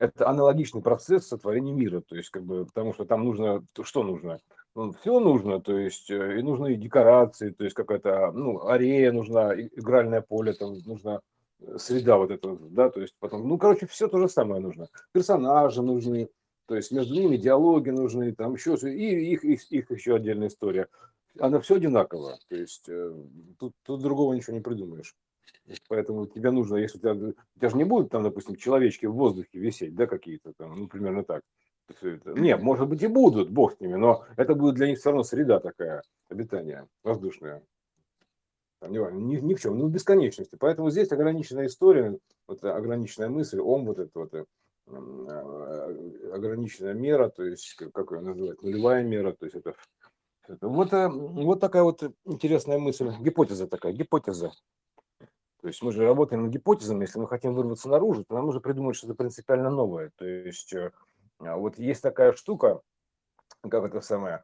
это 0.03 0.29
аналогичный 0.29 0.83
процесс 0.83 1.29
сотворения 1.29 1.73
мира. 1.73 2.01
То 2.01 2.17
есть, 2.17 2.31
как 2.31 2.43
бы, 2.43 2.67
потому 2.67 2.93
что 2.93 3.05
там 3.05 3.25
нужно, 3.25 3.65
что 3.83 4.03
нужно? 4.03 4.41
Ну, 4.75 4.93
все 4.93 5.21
нужно, 5.21 5.61
то 5.61 5.77
есть, 5.77 6.11
э, 6.11 6.39
и 6.39 6.43
нужны 6.43 6.75
декорации, 6.75 7.51
то 7.51 7.63
есть, 7.63 7.77
какая-то, 7.77 8.33
ну, 8.33 8.67
арея 8.67 9.13
нужна, 9.13 9.55
игральное 9.55 10.23
поле, 10.23 10.55
там 10.55 10.75
нужно 10.87 11.21
среда 11.77 12.17
вот 12.17 12.31
эта, 12.31 12.57
да, 12.71 12.91
то 12.91 13.01
есть 13.01 13.15
потом, 13.21 13.47
ну, 13.49 13.59
короче, 13.59 13.87
все 13.87 14.09
то 14.09 14.19
же 14.19 14.29
самое 14.29 14.61
нужно. 14.61 14.89
Персонажи 15.13 15.83
нужны, 15.83 16.29
то 16.67 16.75
есть 16.75 16.91
между 16.91 17.15
ними 17.15 17.37
диалоги 17.37 17.91
нужны, 17.91 18.35
там 18.35 18.55
еще, 18.55 18.75
и 18.75 19.33
их, 19.33 19.45
их, 19.45 19.71
их 19.71 19.91
еще 19.91 20.17
отдельная 20.17 20.49
история. 20.49 20.89
Она 21.39 21.61
все 21.61 21.77
одинаково, 21.77 22.39
то 22.49 22.57
есть 22.57 22.89
э, 22.89 23.13
тут, 23.59 23.75
тут 23.85 24.03
другого 24.03 24.35
ничего 24.35 24.57
не 24.57 24.63
придумаешь. 24.63 25.15
Поэтому 25.89 26.27
тебе 26.27 26.51
нужно, 26.51 26.77
если 26.77 26.99
у 26.99 27.01
тебя, 27.01 27.13
у 27.13 27.59
тебя 27.59 27.69
же 27.69 27.77
не 27.77 27.85
будет 27.85 28.11
там, 28.11 28.23
допустим, 28.23 28.57
человечки 28.57 29.07
в 29.07 29.15
воздухе 29.15 29.59
висеть, 29.59 29.95
да, 29.95 30.07
какие-то 30.07 30.53
там, 30.57 30.75
ну, 30.79 30.89
примерно 30.89 31.25
так. 31.25 31.43
Все 31.97 32.17
это. 32.17 32.33
Нет, 32.33 32.63
может 32.63 32.89
быть 32.89 33.03
и 33.03 33.07
будут, 33.07 33.51
бог 33.51 33.75
с 33.75 33.81
ними, 33.81 33.95
но 33.95 34.25
это 34.37 34.55
будет 34.55 34.77
для 34.77 34.87
них 34.87 34.99
все 34.99 35.11
равно 35.11 35.25
среда 35.25 35.61
такая, 35.61 36.03
обитания 36.29 36.87
воздушная 37.03 37.63
там, 38.83 38.93
ни, 38.93 39.37
ни 39.37 39.55
в 39.55 39.61
чем, 39.61 39.79
ну, 39.79 39.87
в 39.87 39.91
бесконечности. 39.91 40.57
Поэтому 40.59 40.91
здесь 40.91 41.11
ограниченная 41.13 41.67
история, 41.67 42.19
вот 42.49 42.65
ограниченная 42.65 43.29
мысль, 43.29 43.61
ом 43.61 43.87
вот 43.87 43.99
это 43.99 44.11
вот 44.15 44.35
э, 44.35 44.45
э, 44.89 46.31
ограниченная 46.33 46.95
мера, 46.95 47.29
то 47.29 47.45
есть, 47.45 47.77
как 47.95 48.11
ее 48.11 48.21
называют, 48.21 48.63
нулевая 48.63 49.05
мера, 49.05 49.33
то 49.33 49.47
есть 49.47 49.57
это, 49.57 49.75
это 50.49 50.69
вот, 50.69 50.93
э, 50.93 51.09
вот 51.09 51.61
такая 51.61 51.85
вот 51.85 52.03
интересная 52.25 52.79
мысль, 52.79 53.11
гипотеза 53.21 53.69
такая, 53.69 53.93
гипотеза. 53.93 54.53
То 55.63 55.69
есть 55.69 55.81
мы 55.81 55.93
же 55.93 56.05
работаем 56.05 56.43
над 56.43 56.53
гипотезами, 56.53 57.05
если 57.05 57.21
мы 57.21 57.29
хотим 57.29 57.55
вырваться 57.55 57.89
наружу, 57.89 58.25
то 58.25 58.35
нам 58.35 58.47
нужно 58.47 58.61
придумать 58.61 58.97
что-то 58.97 59.15
принципиально 59.15 59.71
новое. 59.71 60.11
То 60.17 60.27
есть 60.27 60.75
вот 61.39 61.79
есть 61.79 62.03
такая 62.03 62.33
штука, 62.33 62.81
как 63.69 63.85
это 63.85 64.01
самое, 64.01 64.43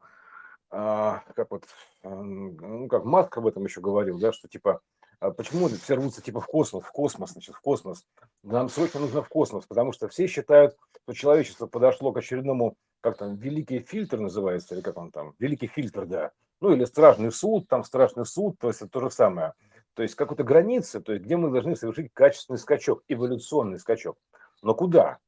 а, 0.71 1.23
как 1.35 1.51
вот, 1.51 1.65
ну, 2.05 2.89
как 2.89 3.05
Маск 3.05 3.37
об 3.37 3.47
этом 3.47 3.65
еще 3.65 3.81
говорил, 3.81 4.19
да, 4.19 4.33
что 4.33 4.49
типа, 4.49 4.81
а 5.19 5.31
почему 5.31 5.69
все 5.69 5.95
рвутся 5.95 6.23
типа 6.23 6.41
в 6.41 6.47
космос, 6.47 6.85
в 6.85 6.93
космос, 6.93 7.33
значит, 7.33 7.55
в 7.55 7.61
космос. 7.61 8.07
Нам 8.45 8.69
срочно 8.69 9.01
нужно 9.01 9.23
в 9.23 9.29
космос, 9.29 9.67
потому 9.67 9.93
что 9.93 10.09
все 10.09 10.29
считают, 10.29 10.77
что 11.03 11.15
человечество 11.15 11.67
подошло 11.67 12.13
к 12.13 12.19
очередному, 12.19 12.77
как 13.01 13.17
там, 13.17 13.37
великий 13.37 13.81
фильтр 13.81 14.19
называется, 14.19 14.75
или 14.75 14.83
как 14.83 14.97
он 14.97 15.11
там, 15.11 15.35
великий 15.39 15.67
фильтр, 15.67 16.07
да, 16.07 16.33
ну 16.61 16.73
или 16.73 16.85
страшный 16.85 17.33
суд, 17.33 17.67
там 17.69 17.83
страшный 17.83 18.27
суд, 18.27 18.57
то 18.59 18.69
есть 18.69 18.83
это 18.83 18.91
то 18.91 19.01
же 19.01 19.11
самое. 19.11 19.55
То 19.99 20.05
есть 20.05 20.15
какой-то 20.15 20.45
границы, 20.45 21.01
то 21.01 21.13
есть 21.13 21.25
где 21.25 21.37
мы 21.37 21.51
должны 21.51 21.75
совершить 21.75 22.13
качественный 22.15 22.61
скачок, 22.61 23.03
эволюционный 23.09 23.81
скачок. 23.81 24.17
Но 24.63 24.73
куда? 24.73 25.19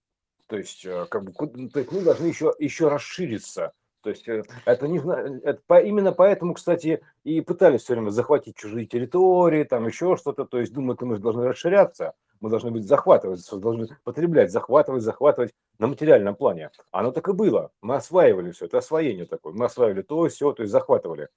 То 0.47 0.57
есть, 0.57 0.87
э, 0.87 1.07
как 1.11 1.25
бы, 1.25 1.33
то 1.33 1.81
есть 1.81 1.91
мы 1.91 2.03
должны 2.03 2.27
еще, 2.27 2.55
еще 2.57 2.87
расшириться, 2.87 3.73
то 4.01 4.11
есть 4.11 4.29
э, 4.29 4.45
это 4.67 4.87
не 4.87 4.99
это 5.43 5.61
по, 5.67 5.81
именно 5.81 6.13
поэтому, 6.13 6.55
кстати, 6.55 7.01
и 7.25 7.41
пытались 7.41 7.81
все 7.81 7.95
время 7.95 8.11
захватить 8.11 8.55
чужие 8.55 8.87
территории, 8.87 9.65
там 9.65 9.89
еще 9.89 10.17
что-то. 10.17 10.45
То 10.45 10.61
есть 10.61 10.73
думают, 10.73 11.03
мы 11.03 11.19
должны 11.19 11.49
расширяться, 11.49 12.13
мы 12.39 12.49
должны 12.49 12.71
быть 12.71 12.87
захватывать, 12.87 13.45
должны 13.51 13.89
потреблять, 14.05 14.53
захватывать, 14.53 15.03
захватывать 15.03 15.53
на 15.81 15.89
материальном 15.89 16.37
плане. 16.37 16.71
Оно 16.93 17.11
так 17.11 17.29
и 17.29 17.33
было. 17.33 17.73
Мы 17.83 17.97
осваивали 17.97 18.53
все, 18.53 18.67
это 18.67 18.79
освоение 18.79 19.27
такое. 19.27 19.53
Мы 19.53 19.65
осваивали 19.65 20.03
то, 20.03 20.29
все, 20.29 20.53
то 20.53 20.63
есть 20.63 20.71
захватывали. 20.71 21.29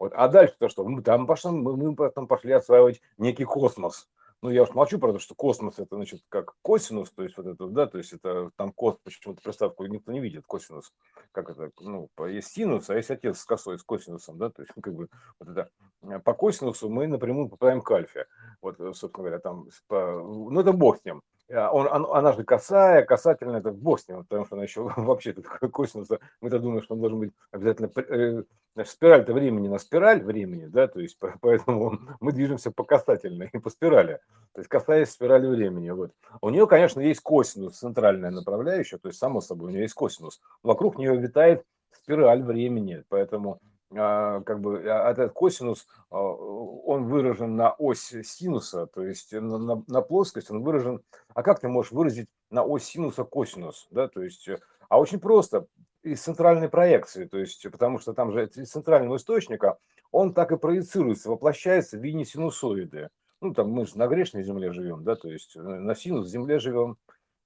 Вот. 0.00 0.14
А 0.16 0.28
дальше 0.28 0.56
то 0.58 0.68
что? 0.68 0.82
Мы 0.82 1.02
там 1.02 1.26
пошли, 1.26 1.50
мы, 1.50 1.76
мы 1.76 1.94
потом 1.94 2.26
пошли 2.26 2.52
осваивать 2.52 3.02
некий 3.18 3.44
космос. 3.44 4.08
Ну, 4.42 4.48
я 4.48 4.62
уж 4.62 4.70
молчу 4.70 4.98
про 4.98 5.12
то, 5.12 5.18
что 5.18 5.34
космос 5.34 5.78
это, 5.78 5.96
значит, 5.96 6.22
как 6.30 6.54
косинус, 6.62 7.10
то 7.10 7.22
есть 7.22 7.36
вот 7.36 7.46
это, 7.46 7.66
да, 7.66 7.86
то 7.86 7.98
есть 7.98 8.14
это 8.14 8.50
там 8.56 8.72
кос, 8.72 8.96
почему-то 9.04 9.42
приставку 9.42 9.84
никто 9.84 10.12
не 10.12 10.20
видит, 10.20 10.46
косинус, 10.46 10.94
как 11.32 11.50
это, 11.50 11.70
ну, 11.78 12.08
есть 12.26 12.48
синус, 12.48 12.88
а 12.88 12.96
есть 12.96 13.10
отец 13.10 13.38
с 13.38 13.44
косой, 13.44 13.78
с 13.78 13.82
косинусом, 13.82 14.38
да, 14.38 14.48
то 14.48 14.62
есть, 14.62 14.72
ну, 14.74 14.80
как 14.80 14.94
бы, 14.94 15.08
вот 15.40 15.48
это, 15.50 15.68
э, 16.04 16.18
по 16.20 16.32
косинусу 16.32 16.88
мы 16.88 17.06
напрямую 17.06 17.50
попадаем 17.50 17.82
к 17.82 17.90
альфе, 17.90 18.28
вот, 18.62 18.80
э, 18.80 18.94
собственно 18.94 19.24
говоря, 19.24 19.40
там, 19.40 19.68
по, 19.88 20.22
ну, 20.22 20.58
это 20.58 20.72
бог 20.72 20.98
с 20.98 21.04
ним, 21.04 21.20
а 21.52 21.70
он, 21.70 21.88
она 21.88 22.32
же 22.32 22.44
косая, 22.44 23.04
касательная, 23.04 23.60
это 23.60 23.72
бог 23.72 24.00
с 24.00 24.08
ним, 24.08 24.24
потому 24.24 24.46
что 24.46 24.54
она 24.54 24.64
еще 24.64 24.82
вообще 24.96 25.32
косинус, 25.32 26.08
мы-то 26.40 26.58
думаем, 26.58 26.82
что 26.82 26.94
он 26.94 27.00
должен 27.00 27.18
быть 27.18 27.32
обязательно 27.50 27.90
э, 27.96 28.44
спираль-то 28.84 29.32
времени 29.32 29.68
на 29.68 29.78
спираль 29.78 30.22
времени, 30.22 30.66
да, 30.66 30.86
то 30.86 31.00
есть 31.00 31.18
поэтому 31.40 31.98
мы 32.20 32.32
движемся 32.32 32.70
по 32.70 32.84
касательной 32.84 33.50
и 33.52 33.58
по 33.60 33.70
спирали, 33.70 34.20
то 34.52 34.60
есть 34.60 34.68
касаясь 34.68 35.10
спирали 35.10 35.46
времени. 35.46 35.90
Вот. 35.90 36.12
У 36.40 36.50
нее, 36.50 36.66
конечно, 36.66 37.00
есть 37.00 37.20
косинус, 37.20 37.78
центральная 37.78 38.30
направляющая, 38.30 38.98
то 38.98 39.08
есть 39.08 39.18
само 39.18 39.40
собой 39.40 39.68
у 39.68 39.70
нее 39.70 39.82
есть 39.82 39.94
косинус. 39.94 40.40
Вокруг 40.62 40.98
нее 40.98 41.16
витает 41.16 41.64
спираль 41.92 42.42
времени, 42.42 43.02
поэтому 43.08 43.60
как 43.92 44.60
бы 44.60 44.82
а, 44.86 45.10
этот 45.10 45.32
косинус, 45.32 45.86
а, 46.10 46.16
он 46.20 47.06
выражен 47.06 47.56
на 47.56 47.72
ось 47.72 48.14
синуса, 48.22 48.86
то 48.86 49.02
есть 49.02 49.32
на, 49.32 49.58
на, 49.58 49.84
на 49.86 50.02
плоскость 50.02 50.50
он 50.50 50.62
выражен. 50.62 51.02
А 51.34 51.42
как 51.42 51.60
ты 51.60 51.68
можешь 51.68 51.92
выразить 51.92 52.28
на 52.50 52.62
ось 52.62 52.84
синуса 52.84 53.24
косинус, 53.24 53.88
да, 53.90 54.08
то 54.08 54.22
есть, 54.22 54.48
а 54.88 55.00
очень 55.00 55.18
просто 55.18 55.66
из 56.02 56.22
центральной 56.22 56.68
проекции, 56.68 57.24
то 57.24 57.38
есть, 57.38 57.68
потому 57.70 57.98
что 57.98 58.14
там 58.14 58.32
же 58.32 58.46
из 58.46 58.70
центрального 58.70 59.16
источника 59.16 59.78
он 60.12 60.34
так 60.34 60.52
и 60.52 60.56
проецируется, 60.56 61.30
воплощается 61.30 61.98
в 61.98 62.02
виде 62.02 62.24
синусоиды. 62.24 63.10
Ну, 63.40 63.54
там 63.54 63.70
мы 63.70 63.86
же 63.86 63.96
на 63.96 64.06
грешной 64.06 64.42
земле 64.42 64.72
живем, 64.72 65.02
да, 65.02 65.16
то 65.16 65.30
есть 65.30 65.56
э, 65.56 65.60
на 65.60 65.94
синус 65.94 66.28
земле 66.28 66.58
живем, 66.58 66.96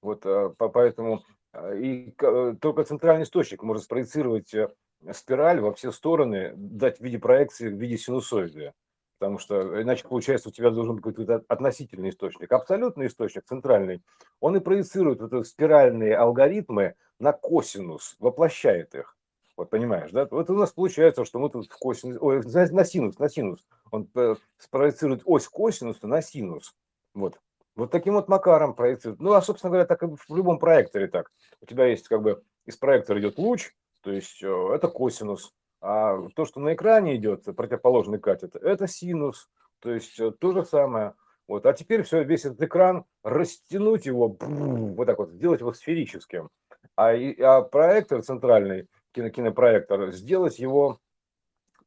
вот 0.01 0.25
поэтому 0.57 1.23
и 1.73 2.13
только 2.61 2.83
центральный 2.83 3.23
источник 3.23 3.63
может 3.63 3.83
спроецировать 3.85 4.53
э, 4.53 4.69
спираль 5.13 5.59
во 5.59 5.73
все 5.73 5.91
стороны, 5.91 6.53
дать 6.55 6.99
в 6.99 7.03
виде 7.03 7.19
проекции, 7.19 7.69
в 7.69 7.79
виде 7.79 7.97
синусоиды. 7.97 8.73
Потому 9.17 9.39
что 9.39 9.81
иначе 9.81 10.07
получается 10.07 10.49
у 10.49 10.51
тебя 10.51 10.71
должен 10.71 10.95
быть 10.95 11.03
какой-то 11.03 11.43
относительный 11.47 12.09
источник. 12.09 12.51
Абсолютный 12.51 13.07
источник, 13.07 13.45
центральный, 13.45 14.01
он 14.41 14.57
и 14.57 14.59
проецирует 14.59 15.21
вот 15.21 15.33
эти 15.33 15.43
спиральные 15.47 16.17
алгоритмы 16.17 16.95
на 17.19 17.31
косинус, 17.31 18.15
воплощает 18.19 18.93
их. 18.93 19.17
Вот 19.55 19.69
понимаешь, 19.69 20.11
да? 20.11 20.27
Вот 20.29 20.49
у 20.49 20.55
нас 20.55 20.73
получается, 20.73 21.23
что 21.23 21.39
мы 21.39 21.49
тут 21.49 21.71
в 21.71 21.77
косинус, 21.77 22.17
ой, 22.19 22.41
на 22.43 22.83
синус, 22.83 23.17
на 23.19 23.29
синус. 23.29 23.65
Он 23.89 24.09
э, 24.15 24.35
спроецирует 24.57 25.21
ось 25.23 25.47
косинуса 25.47 26.07
на 26.07 26.21
синус. 26.21 26.75
Вот. 27.13 27.39
Вот 27.77 27.91
таким 27.91 28.15
вот 28.15 28.27
макаром 28.27 28.73
проецирует. 28.73 29.21
Ну, 29.21 29.31
а, 29.31 29.41
собственно 29.41 29.71
говоря, 29.71 29.85
так 29.85 30.03
и 30.03 30.07
в 30.07 30.35
любом 30.35 30.59
проекторе 30.59 31.07
так. 31.07 31.31
У 31.61 31.65
тебя 31.65 31.85
есть 31.85 32.07
как 32.09 32.21
бы 32.21 32.43
из 32.65 32.75
проектора 32.75 33.19
идет 33.19 33.37
луч, 33.37 33.73
то 34.05 34.11
есть 34.11 34.43
э, 34.43 34.69
это 34.75 34.87
косинус. 34.87 35.51
А 35.81 36.15
то, 36.35 36.45
что 36.45 36.59
на 36.59 36.75
экране 36.75 37.15
идет, 37.15 37.43
противоположный 37.43 38.19
катет, 38.19 38.55
это 38.55 38.87
синус. 38.87 39.49
То 39.79 39.91
есть 39.91 40.19
э, 40.19 40.31
то 40.31 40.51
же 40.51 40.63
самое. 40.63 41.15
Вот. 41.47 41.65
А 41.65 41.73
теперь 41.73 42.03
все, 42.03 42.23
весь 42.23 42.45
этот 42.45 42.61
экран, 42.61 43.05
растянуть 43.23 44.05
его, 44.05 44.37
вот 44.39 45.05
так 45.07 45.17
вот, 45.17 45.31
сделать 45.31 45.61
его 45.61 45.73
сферическим. 45.73 46.51
А, 46.95 47.13
а 47.13 47.61
проектор 47.63 48.21
центральный, 48.21 48.87
кино, 49.11 49.29
кинопроектор, 49.29 50.11
сделать 50.11 50.59
его 50.59 50.99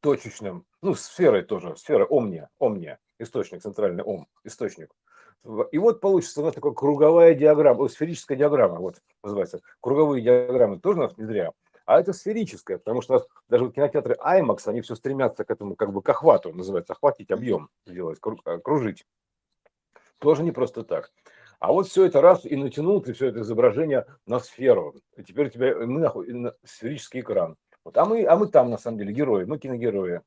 точечным, 0.01 0.65
ну, 0.81 0.95
сферой 0.95 1.43
тоже, 1.43 1.77
сфера 1.77 2.05
омния, 2.05 2.49
омния, 2.59 2.99
источник, 3.17 3.61
центральный 3.61 4.03
ом, 4.03 4.27
источник. 4.43 4.93
И 5.71 5.77
вот 5.77 6.01
получится 6.01 6.41
у 6.41 6.43
нас 6.43 6.53
такая 6.53 6.73
круговая 6.73 7.33
диаграмма, 7.33 7.87
сферическая 7.87 8.37
диаграмма, 8.37 8.79
вот 8.79 8.97
называется. 9.23 9.61
Круговые 9.79 10.21
диаграммы 10.21 10.79
тоже 10.79 10.99
у 10.99 11.03
нас 11.03 11.17
не 11.17 11.23
зря 11.23 11.53
а 11.89 11.99
это 11.99 12.13
сферическое, 12.13 12.77
потому 12.77 13.01
что 13.01 13.25
даже 13.47 13.65
вот 13.65 13.73
кинотеатры 13.73 14.15
IMAX, 14.23 14.67
они 14.67 14.81
все 14.81 14.93
стремятся 14.93 15.43
к 15.43 15.49
этому, 15.49 15.75
как 15.75 15.91
бы 15.91 16.03
к 16.03 16.09
охвату, 16.09 16.53
называется, 16.53 16.93
охватить 16.93 17.31
объем, 17.31 17.69
сделать, 17.87 18.19
кружить. 18.19 19.07
Тоже 20.19 20.43
не 20.43 20.51
просто 20.51 20.83
так. 20.83 21.11
А 21.57 21.73
вот 21.73 21.87
все 21.87 22.05
это 22.05 22.21
раз 22.21 22.45
и 22.45 22.55
натянул 22.55 23.01
ты 23.01 23.13
все 23.13 23.29
это 23.29 23.41
изображение 23.41 24.05
на 24.27 24.39
сферу. 24.39 24.93
И 25.17 25.23
теперь 25.23 25.47
у 25.47 25.49
тебя 25.49 25.75
мы 25.77 25.99
на 26.31 26.53
сферический 26.63 27.21
экран. 27.21 27.55
Вот, 27.83 27.97
а, 27.97 28.05
мы, 28.05 28.23
а 28.23 28.37
мы 28.37 28.49
там, 28.49 28.69
на 28.69 28.77
самом 28.77 28.99
деле, 28.99 29.11
герои, 29.11 29.45
мы 29.45 29.57
киногерои. 29.57 30.21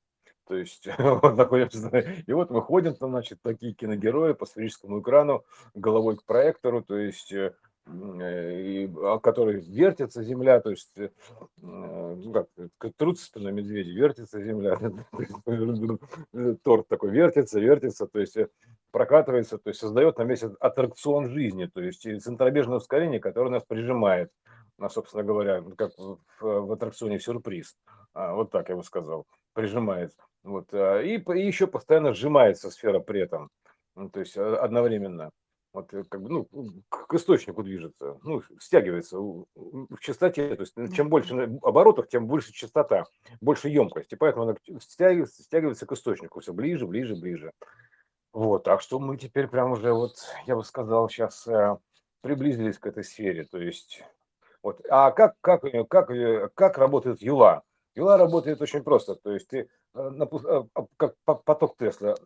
То 0.48 0.56
есть 0.56 0.88
вот 0.98 1.36
находимся, 1.36 1.96
и 2.26 2.32
вот 2.32 2.50
выходят 2.50 2.98
там, 2.98 3.10
значит, 3.10 3.40
такие 3.40 3.72
киногерои 3.72 4.32
по 4.32 4.46
сферическому 4.46 5.00
экрану, 5.00 5.44
головой 5.74 6.16
к 6.16 6.24
проектору, 6.24 6.82
то 6.82 6.96
есть 6.96 7.32
э, 7.32 7.54
Э, 7.54 7.71
и, 7.88 8.88
о 8.96 9.18
которой 9.18 9.60
вертится 9.60 10.22
земля, 10.22 10.60
то 10.60 10.70
есть 10.70 10.96
э, 10.96 11.10
ну, 11.60 12.32
как, 12.32 12.46
как 12.78 12.92
трутся 12.96 13.40
на 13.40 13.48
медведе, 13.48 13.92
вертится 13.92 14.40
земля, 14.42 14.78
торт 16.62 16.88
такой 16.88 17.10
вертится, 17.10 17.58
вертится, 17.58 18.06
то 18.06 18.20
есть 18.20 18.36
э, 18.36 18.48
прокатывается, 18.92 19.58
то 19.58 19.70
есть 19.70 19.80
создает 19.80 20.18
на 20.18 20.22
месте 20.22 20.50
аттракцион 20.60 21.30
жизни, 21.30 21.66
то 21.66 21.80
есть 21.80 22.02
центробежное 22.22 22.76
ускорение, 22.76 23.18
которое 23.18 23.50
нас 23.50 23.64
прижимает, 23.64 24.30
на, 24.78 24.88
собственно 24.88 25.24
говоря, 25.24 25.64
как 25.76 25.92
в, 25.98 26.18
в 26.40 26.72
аттракционе 26.72 27.18
сюрприз, 27.18 27.76
а, 28.14 28.34
вот 28.34 28.50
так 28.50 28.68
я 28.68 28.76
бы 28.76 28.84
сказал, 28.84 29.26
прижимает, 29.54 30.12
вот, 30.44 30.72
а, 30.72 31.00
и, 31.00 31.18
и 31.18 31.46
еще 31.46 31.66
постоянно 31.66 32.14
сжимается 32.14 32.70
сфера 32.70 33.00
при 33.00 33.22
этом, 33.22 33.50
ну, 33.96 34.08
то 34.08 34.20
есть 34.20 34.36
одновременно 34.36 35.30
вот 35.72 35.92
э, 35.94 36.04
как 36.08 36.22
бы, 36.22 36.28
ну, 36.28 36.48
к 36.88 37.14
источнику 37.14 37.62
движется, 37.62 38.18
ну, 38.22 38.42
стягивается 38.60 39.18
в 39.18 39.46
частоте, 40.00 40.54
то 40.54 40.62
есть 40.62 40.74
э, 40.76 40.88
чем 40.88 41.08
больше 41.08 41.58
оборотов, 41.62 42.08
тем 42.08 42.26
больше 42.26 42.52
частота, 42.52 43.04
больше 43.40 43.68
емкости, 43.68 44.14
поэтому 44.14 44.44
она 44.44 44.56
стягивается, 44.80 45.42
стягивается 45.42 45.86
к 45.86 45.92
источнику 45.92 46.40
все 46.40 46.52
ближе, 46.52 46.86
ближе, 46.86 47.16
ближе. 47.16 47.52
Вот, 48.32 48.64
так 48.64 48.80
что 48.80 48.98
мы 48.98 49.16
теперь 49.16 49.48
прям 49.48 49.72
уже, 49.72 49.92
вот, 49.92 50.16
я 50.46 50.56
бы 50.56 50.64
сказал, 50.64 51.08
сейчас 51.08 51.46
э, 51.46 51.76
приблизились 52.20 52.78
к 52.78 52.86
этой 52.86 53.04
сфере, 53.04 53.44
то 53.44 53.58
есть, 53.58 54.04
вот, 54.62 54.80
а 54.88 55.10
как, 55.10 55.34
как, 55.40 55.64
как, 55.88 56.54
как 56.54 56.78
работает 56.78 57.20
Юла? 57.22 57.62
Юла 57.94 58.16
работает 58.16 58.62
очень 58.62 58.82
просто, 58.82 59.16
то 59.16 59.32
есть 59.32 59.48
ты 59.48 59.68
как 60.96 61.14
поток 61.24 61.76
Тесла, 61.76 62.16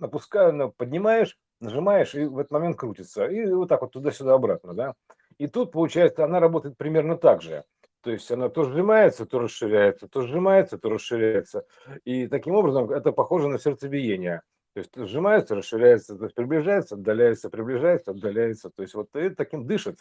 напуская, 0.00 0.68
поднимаешь, 0.68 1.38
нажимаешь, 1.60 2.14
и 2.14 2.24
в 2.24 2.38
этот 2.38 2.52
момент 2.52 2.76
крутится. 2.76 3.26
И 3.26 3.46
вот 3.52 3.68
так 3.68 3.82
вот 3.82 3.92
туда-сюда 3.92 4.34
обратно, 4.34 4.74
да. 4.74 4.94
И 5.38 5.46
тут, 5.46 5.72
получается, 5.72 6.24
она 6.24 6.40
работает 6.40 6.76
примерно 6.76 7.16
так 7.16 7.42
же. 7.42 7.64
То 8.02 8.12
есть 8.12 8.30
она 8.30 8.48
то 8.48 8.64
сжимается, 8.64 9.26
то 9.26 9.40
расширяется, 9.40 10.06
то 10.08 10.22
сжимается, 10.22 10.78
то 10.78 10.88
расширяется. 10.88 11.64
И 12.04 12.28
таким 12.28 12.54
образом 12.54 12.90
это 12.90 13.12
похоже 13.12 13.48
на 13.48 13.58
сердцебиение. 13.58 14.42
То 14.74 14.80
есть 14.80 14.92
сжимается, 14.94 15.56
расширяется, 15.56 16.16
то 16.16 16.24
есть 16.24 16.36
приближается, 16.36 16.94
отдаляется, 16.94 17.50
приближается, 17.50 18.12
отдаляется. 18.12 18.70
То 18.70 18.82
есть 18.82 18.94
вот 18.94 19.08
это 19.14 19.34
таким 19.34 19.66
дышит. 19.66 19.98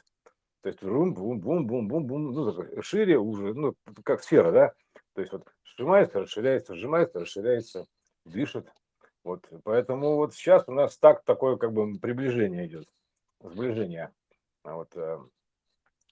То 0.62 0.70
есть 0.70 0.84
бум-бум-бум-бум-бум-бум, 0.84 2.32
ну, 2.32 2.82
шире 2.82 3.18
уже, 3.18 3.54
ну, 3.54 3.74
как 4.04 4.22
сфера, 4.22 4.52
да. 4.52 4.74
То 5.14 5.22
есть 5.22 5.32
вот 5.34 5.44
сжимается, 5.64 6.20
расширяется, 6.20 6.76
сжимается, 6.76 7.20
расширяется, 7.22 7.86
дышит. 8.26 8.68
Вот, 9.26 9.50
поэтому 9.64 10.18
вот 10.18 10.36
сейчас 10.36 10.66
у 10.68 10.72
нас 10.72 11.00
так 11.00 11.24
такое 11.24 11.58
как 11.58 11.74
бы 11.74 11.98
приближение 11.98 12.68
идет, 12.68 12.88
сближение 13.42 14.14
вот, 14.64 14.96
э, 14.96 15.18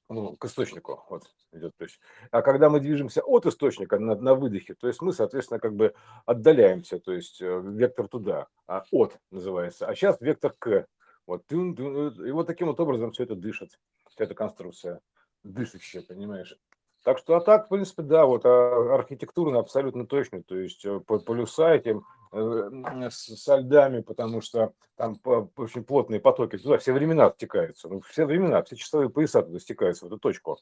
ну, 0.10 0.36
к 0.36 0.46
источнику 0.46 1.06
вот, 1.10 1.24
идет. 1.52 1.74
То 1.78 1.84
есть, 1.84 2.00
а 2.32 2.42
когда 2.42 2.72
мы 2.72 2.80
движемся 2.80 3.22
от 3.22 3.46
источника 3.46 4.00
на, 4.00 4.16
на 4.16 4.34
выдохе, 4.34 4.74
то 4.74 4.88
есть 4.88 5.00
мы, 5.04 5.14
соответственно, 5.14 5.60
как 5.60 5.76
бы 5.76 5.94
отдаляемся, 6.26 7.00
то 7.00 7.14
есть 7.14 7.40
э, 7.40 7.62
вектор 7.64 8.08
туда, 8.08 8.48
а 8.66 8.84
от 8.90 9.16
называется, 9.30 9.86
а 9.88 9.94
сейчас 9.94 10.20
вектор 10.20 10.52
к. 10.58 10.88
Вот, 11.28 11.44
и 11.52 12.32
вот 12.32 12.48
таким 12.48 12.68
вот 12.68 12.80
образом 12.80 13.12
все 13.12 13.26
это 13.26 13.36
дышит, 13.36 13.80
вся 14.10 14.24
эта 14.24 14.34
конструкция 14.34 15.02
дышащая, 15.44 16.02
понимаешь? 16.02 16.58
Так 17.04 17.18
что, 17.18 17.36
а 17.36 17.42
так, 17.42 17.66
в 17.66 17.70
принципе, 17.70 18.02
да, 18.02 18.26
вот 18.26 18.46
а, 18.46 18.96
архитектурно 18.96 19.60
абсолютно 19.60 20.08
точно, 20.08 20.42
то 20.42 20.56
есть 20.56 20.86
э, 20.86 21.02
по 21.02 21.20
полюса 21.20 21.76
этим 21.76 22.06
э, 22.32 23.10
со 23.12 23.58
льдами, 23.58 24.00
потому 24.00 24.40
что 24.40 24.72
там 24.96 25.20
очень 25.58 25.84
плотные 25.84 26.22
потоки 26.22 26.58
туда 26.58 26.78
все 26.78 26.94
времена 26.94 27.30
втекаются, 27.30 27.90
ну, 27.90 28.00
все 28.02 28.26
времена, 28.26 28.64
все 28.64 28.78
часовые 28.78 29.10
пояса 29.10 29.42
туда 29.42 29.60
стекаются 29.60 30.06
в 30.06 30.08
эту 30.08 30.18
точку. 30.18 30.60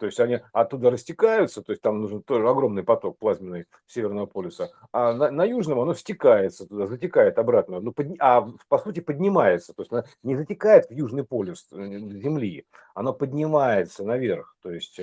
То 0.00 0.06
есть 0.06 0.18
они 0.18 0.40
оттуда 0.52 0.90
растекаются, 0.90 1.62
то 1.62 1.72
есть 1.72 1.82
там 1.82 2.00
нужен 2.00 2.22
тоже 2.22 2.48
огромный 2.48 2.82
поток 2.82 3.18
плазменный 3.18 3.66
Северного 3.86 4.26
полюса, 4.26 4.70
а 4.92 5.12
на, 5.12 5.30
на 5.30 5.44
Южном 5.44 5.80
оно 5.80 5.94
стекается 5.94 6.66
туда, 6.66 6.86
затекает 6.86 7.38
обратно, 7.38 7.80
ну, 7.80 7.92
под, 7.92 8.08
а 8.18 8.48
по 8.68 8.78
сути 8.78 8.98
поднимается, 8.98 9.74
то 9.74 9.82
есть 9.82 9.92
она 9.92 10.04
не 10.24 10.36
затекает 10.36 10.88
в 10.88 10.92
Южный 10.92 11.24
полюс 11.24 11.68
э, 11.72 11.76
Земли, 11.76 12.66
оно 12.94 13.12
поднимается 13.12 14.04
наверх, 14.04 14.56
то 14.62 14.72
есть 14.72 15.00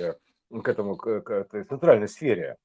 к 0.50 0.68
этому, 0.68 0.96
к, 0.96 1.20
к 1.20 1.30
этой 1.30 1.64
центральной 1.64 2.08
сфере, 2.08 2.56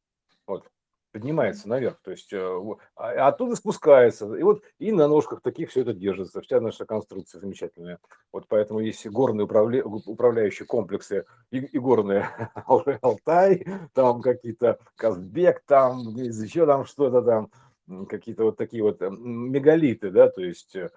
вот, 0.47 0.69
поднимается 1.11 1.67
наверх, 1.67 1.99
то 2.03 2.11
есть 2.11 2.31
э, 2.33 2.59
а 2.95 3.27
оттуда 3.27 3.55
спускается, 3.55 4.33
и 4.33 4.43
вот 4.43 4.63
и 4.79 4.91
на 4.91 5.07
ножках 5.07 5.41
таких 5.41 5.69
все 5.69 5.81
это 5.81 5.93
держится, 5.93 6.41
вся 6.41 6.61
наша 6.61 6.85
конструкция 6.85 7.41
замечательная. 7.41 7.99
Вот 8.31 8.45
поэтому 8.47 8.79
есть 8.79 9.05
горные 9.07 9.45
управля... 9.45 9.83
управляющие 9.83 10.65
комплексы, 10.65 11.25
и, 11.51 11.57
и 11.57 11.79
горные 11.79 12.29
Алтай, 13.01 13.65
там 13.93 14.21
какие-то 14.21 14.79
Казбек, 14.95 15.63
там 15.65 16.15
еще 16.15 16.65
там 16.65 16.85
что-то 16.85 17.21
там, 17.21 18.05
какие-то 18.07 18.45
вот 18.45 18.57
такие 18.57 18.83
вот 18.83 19.01
мегалиты, 19.01 20.11
да, 20.11 20.29
то 20.29 20.41
есть 20.41 20.75
э, 20.75 20.89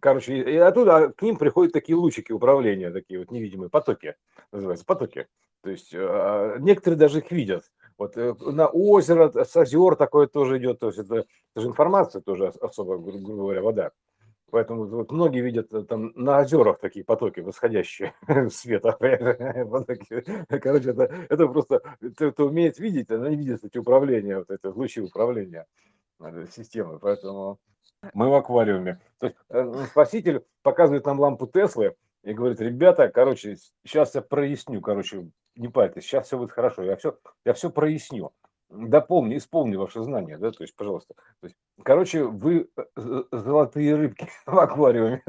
Короче, 0.00 0.38
и 0.38 0.56
оттуда 0.56 1.12
к 1.16 1.22
ним 1.22 1.36
приходят 1.36 1.72
такие 1.72 1.94
лучики 1.94 2.32
управления, 2.32 2.90
такие 2.90 3.20
вот 3.20 3.30
невидимые 3.30 3.70
потоки, 3.70 4.16
называются 4.50 4.84
потоки. 4.84 5.28
То 5.62 5.70
есть 5.70 5.94
а, 5.94 6.58
некоторые 6.58 6.98
даже 6.98 7.18
их 7.18 7.30
видят. 7.30 7.64
Вот 7.98 8.16
э, 8.16 8.34
на 8.40 8.66
озеро, 8.66 9.30
с 9.44 9.56
озер 9.56 9.96
такое 9.96 10.26
тоже 10.26 10.58
идет, 10.58 10.80
то 10.80 10.88
есть 10.88 10.98
это, 10.98 11.24
это 11.54 11.60
же 11.60 11.68
информация 11.68 12.20
тоже 12.20 12.48
особо, 12.48 12.98
грубо 12.98 13.34
говоря, 13.34 13.62
вода. 13.62 13.90
Поэтому 14.52 14.84
вот 14.84 15.10
многие 15.10 15.40
видят 15.40 15.72
э, 15.72 15.82
там 15.84 16.12
на 16.14 16.40
озерах 16.40 16.78
такие 16.78 17.06
потоки 17.06 17.40
восходящие 17.40 18.12
света. 18.50 18.96
Короче, 20.60 20.90
это, 20.90 21.04
это 21.30 21.48
просто, 21.48 21.80
кто, 22.16 22.46
умеет 22.46 22.78
видеть, 22.78 23.10
она 23.10 23.30
не 23.30 23.36
видит 23.36 23.64
эти 23.64 23.78
управления, 23.78 24.38
вот 24.38 24.50
это 24.50 24.70
лучи 24.70 25.00
управления 25.00 25.66
э, 26.20 26.46
системы. 26.50 26.98
Поэтому 26.98 27.60
мы 28.12 28.28
в 28.28 28.34
аквариуме. 28.34 29.00
То 29.18 29.28
есть 29.28 29.38
э, 29.48 29.86
спаситель 29.90 30.44
показывает 30.62 31.06
нам 31.06 31.18
лампу 31.18 31.46
Теслы 31.46 31.94
и 32.22 32.32
говорит, 32.32 32.60
ребята, 32.60 33.08
короче, 33.08 33.56
сейчас 33.84 34.14
я 34.14 34.22
проясню, 34.22 34.80
короче, 34.80 35.30
не 35.56 35.68
парьтесь, 35.68 36.04
сейчас 36.04 36.26
все 36.26 36.38
будет 36.38 36.52
хорошо, 36.52 36.82
я 36.82 36.96
все, 36.96 37.18
я 37.44 37.52
все 37.52 37.70
проясню 37.70 38.32
дополни, 38.72 39.36
исполни 39.36 39.76
ваше 39.76 40.02
знание, 40.02 40.38
да, 40.38 40.50
то 40.50 40.62
есть, 40.62 40.74
пожалуйста. 40.74 41.14
То 41.40 41.46
есть, 41.46 41.56
короче, 41.82 42.24
вы 42.24 42.68
э, 42.76 43.22
золотые 43.30 43.96
рыбки 43.96 44.28
в 44.46 44.58
аквариуме. 44.58 45.22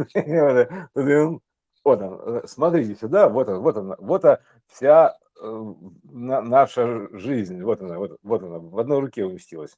Вот 1.84 2.02
он, 2.02 2.38
э, 2.38 2.48
смотрите 2.48 2.96
сюда, 2.96 3.28
вот 3.28 3.50
он, 3.50 3.60
вот 3.60 3.78
она, 3.78 3.96
вот 4.00 4.24
она 4.24 4.40
вся 4.68 5.18
э, 5.42 5.74
наша 6.04 7.10
жизнь, 7.18 7.62
вот 7.62 7.82
она, 7.82 7.98
вот, 7.98 8.18
вот 8.24 8.44
она, 8.44 8.60
в 8.60 8.80
одной 8.80 9.02
руке 9.02 9.26
уместилась. 9.26 9.76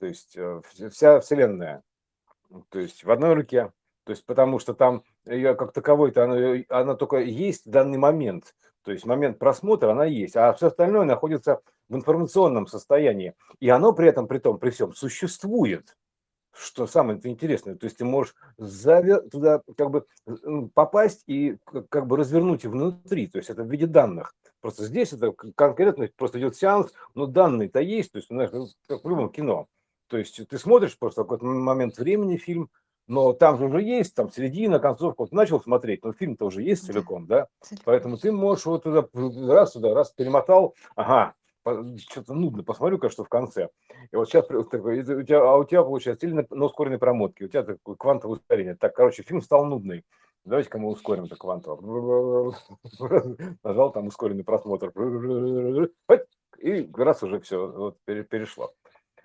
То 0.00 0.06
есть 0.06 0.36
вся 0.90 1.20
Вселенная, 1.20 1.82
то 2.68 2.78
есть 2.78 3.04
в 3.04 3.10
одной 3.10 3.34
руке, 3.34 3.72
то 4.04 4.10
есть 4.10 4.26
потому 4.26 4.58
что 4.58 4.74
там 4.74 5.04
ее 5.26 5.54
как 5.54 5.72
таковой-то 5.72 6.24
она, 6.24 6.64
она 6.68 6.94
только 6.94 7.18
есть 7.18 7.66
в 7.66 7.70
данный 7.70 7.98
момент, 7.98 8.54
то 8.82 8.92
есть 8.92 9.04
момент 9.04 9.38
просмотра 9.38 9.90
она 9.90 10.04
есть, 10.04 10.36
а 10.36 10.52
все 10.54 10.68
остальное 10.68 11.04
находится 11.04 11.60
в 11.88 11.96
информационном 11.96 12.66
состоянии. 12.66 13.34
И 13.58 13.68
оно 13.68 13.92
при 13.92 14.08
этом, 14.08 14.28
при 14.28 14.38
том, 14.38 14.58
при 14.58 14.70
всем 14.70 14.92
существует. 14.94 15.96
Что 16.58 16.86
самое 16.86 17.20
интересное, 17.24 17.74
то 17.74 17.84
есть 17.84 17.98
ты 17.98 18.06
можешь 18.06 18.34
туда 18.56 19.60
как 19.76 19.90
бы 19.90 20.06
попасть 20.72 21.22
и 21.26 21.58
как 21.90 22.06
бы 22.06 22.16
развернуть 22.16 22.64
и 22.64 22.68
внутри, 22.68 23.26
то 23.26 23.36
есть 23.36 23.50
это 23.50 23.62
в 23.62 23.70
виде 23.70 23.86
данных. 23.86 24.34
Просто 24.62 24.84
здесь 24.84 25.12
это 25.12 25.32
конкретно 25.32 26.08
просто 26.16 26.38
идет 26.38 26.56
сеанс, 26.56 26.94
но 27.14 27.26
данные-то 27.26 27.80
есть, 27.80 28.12
то 28.12 28.16
есть 28.16 28.28
знаешь, 28.28 28.50
как 28.88 29.04
в 29.04 29.08
любом 29.08 29.28
кино. 29.28 29.66
То 30.08 30.16
есть 30.16 30.40
ты 30.48 30.58
смотришь 30.58 30.98
просто 30.98 31.24
какой-то 31.24 31.44
момент 31.44 31.98
времени 31.98 32.38
фильм, 32.38 32.70
но 33.06 33.32
там 33.32 33.58
же 33.58 33.66
уже 33.66 33.82
есть, 33.82 34.14
там 34.14 34.30
середина, 34.30 34.78
концовка, 34.78 35.22
вот 35.22 35.32
начал 35.32 35.60
смотреть, 35.60 36.04
но 36.04 36.12
фильм-то 36.12 36.46
уже 36.46 36.62
есть 36.62 36.86
целиком, 36.86 37.26
да? 37.26 37.48
Целиком. 37.60 37.84
Поэтому 37.84 38.16
ты 38.16 38.32
можешь 38.32 38.66
вот 38.66 38.82
туда 38.82 39.06
раз 39.12 39.72
сюда, 39.72 39.94
раз 39.94 40.10
перемотал, 40.10 40.74
ага, 40.94 41.34
что-то 41.98 42.34
нудно, 42.34 42.62
посмотрю-ка, 42.62 43.08
что 43.08 43.24
в 43.24 43.28
конце. 43.28 43.68
И 44.12 44.16
вот 44.16 44.28
сейчас 44.28 44.46
такой, 44.46 45.00
у 45.00 45.22
тебя, 45.22 45.40
а 45.40 45.56
у 45.56 45.64
тебя 45.64 45.82
получается 45.82 46.26
или 46.26 46.34
на, 46.34 46.46
на 46.50 46.64
ускоренной 46.66 46.98
промотке, 46.98 47.46
у 47.46 47.48
тебя 47.48 47.62
такое 47.62 47.96
квантовое 47.96 48.38
ускорение. 48.38 48.76
Так, 48.76 48.94
короче, 48.94 49.22
фильм 49.22 49.42
стал 49.42 49.64
нудный. 49.64 50.04
Давайте-ка 50.44 50.78
мы 50.78 50.90
ускорим 50.90 51.24
это 51.24 51.34
квантово. 51.34 52.54
Нажал 53.64 53.90
там 53.90 54.06
ускоренный 54.06 54.44
просмотр. 54.44 54.92
И 56.58 56.88
раз 56.94 57.22
уже 57.22 57.40
все 57.40 57.66
вот, 57.66 57.98
перешло. 58.04 58.72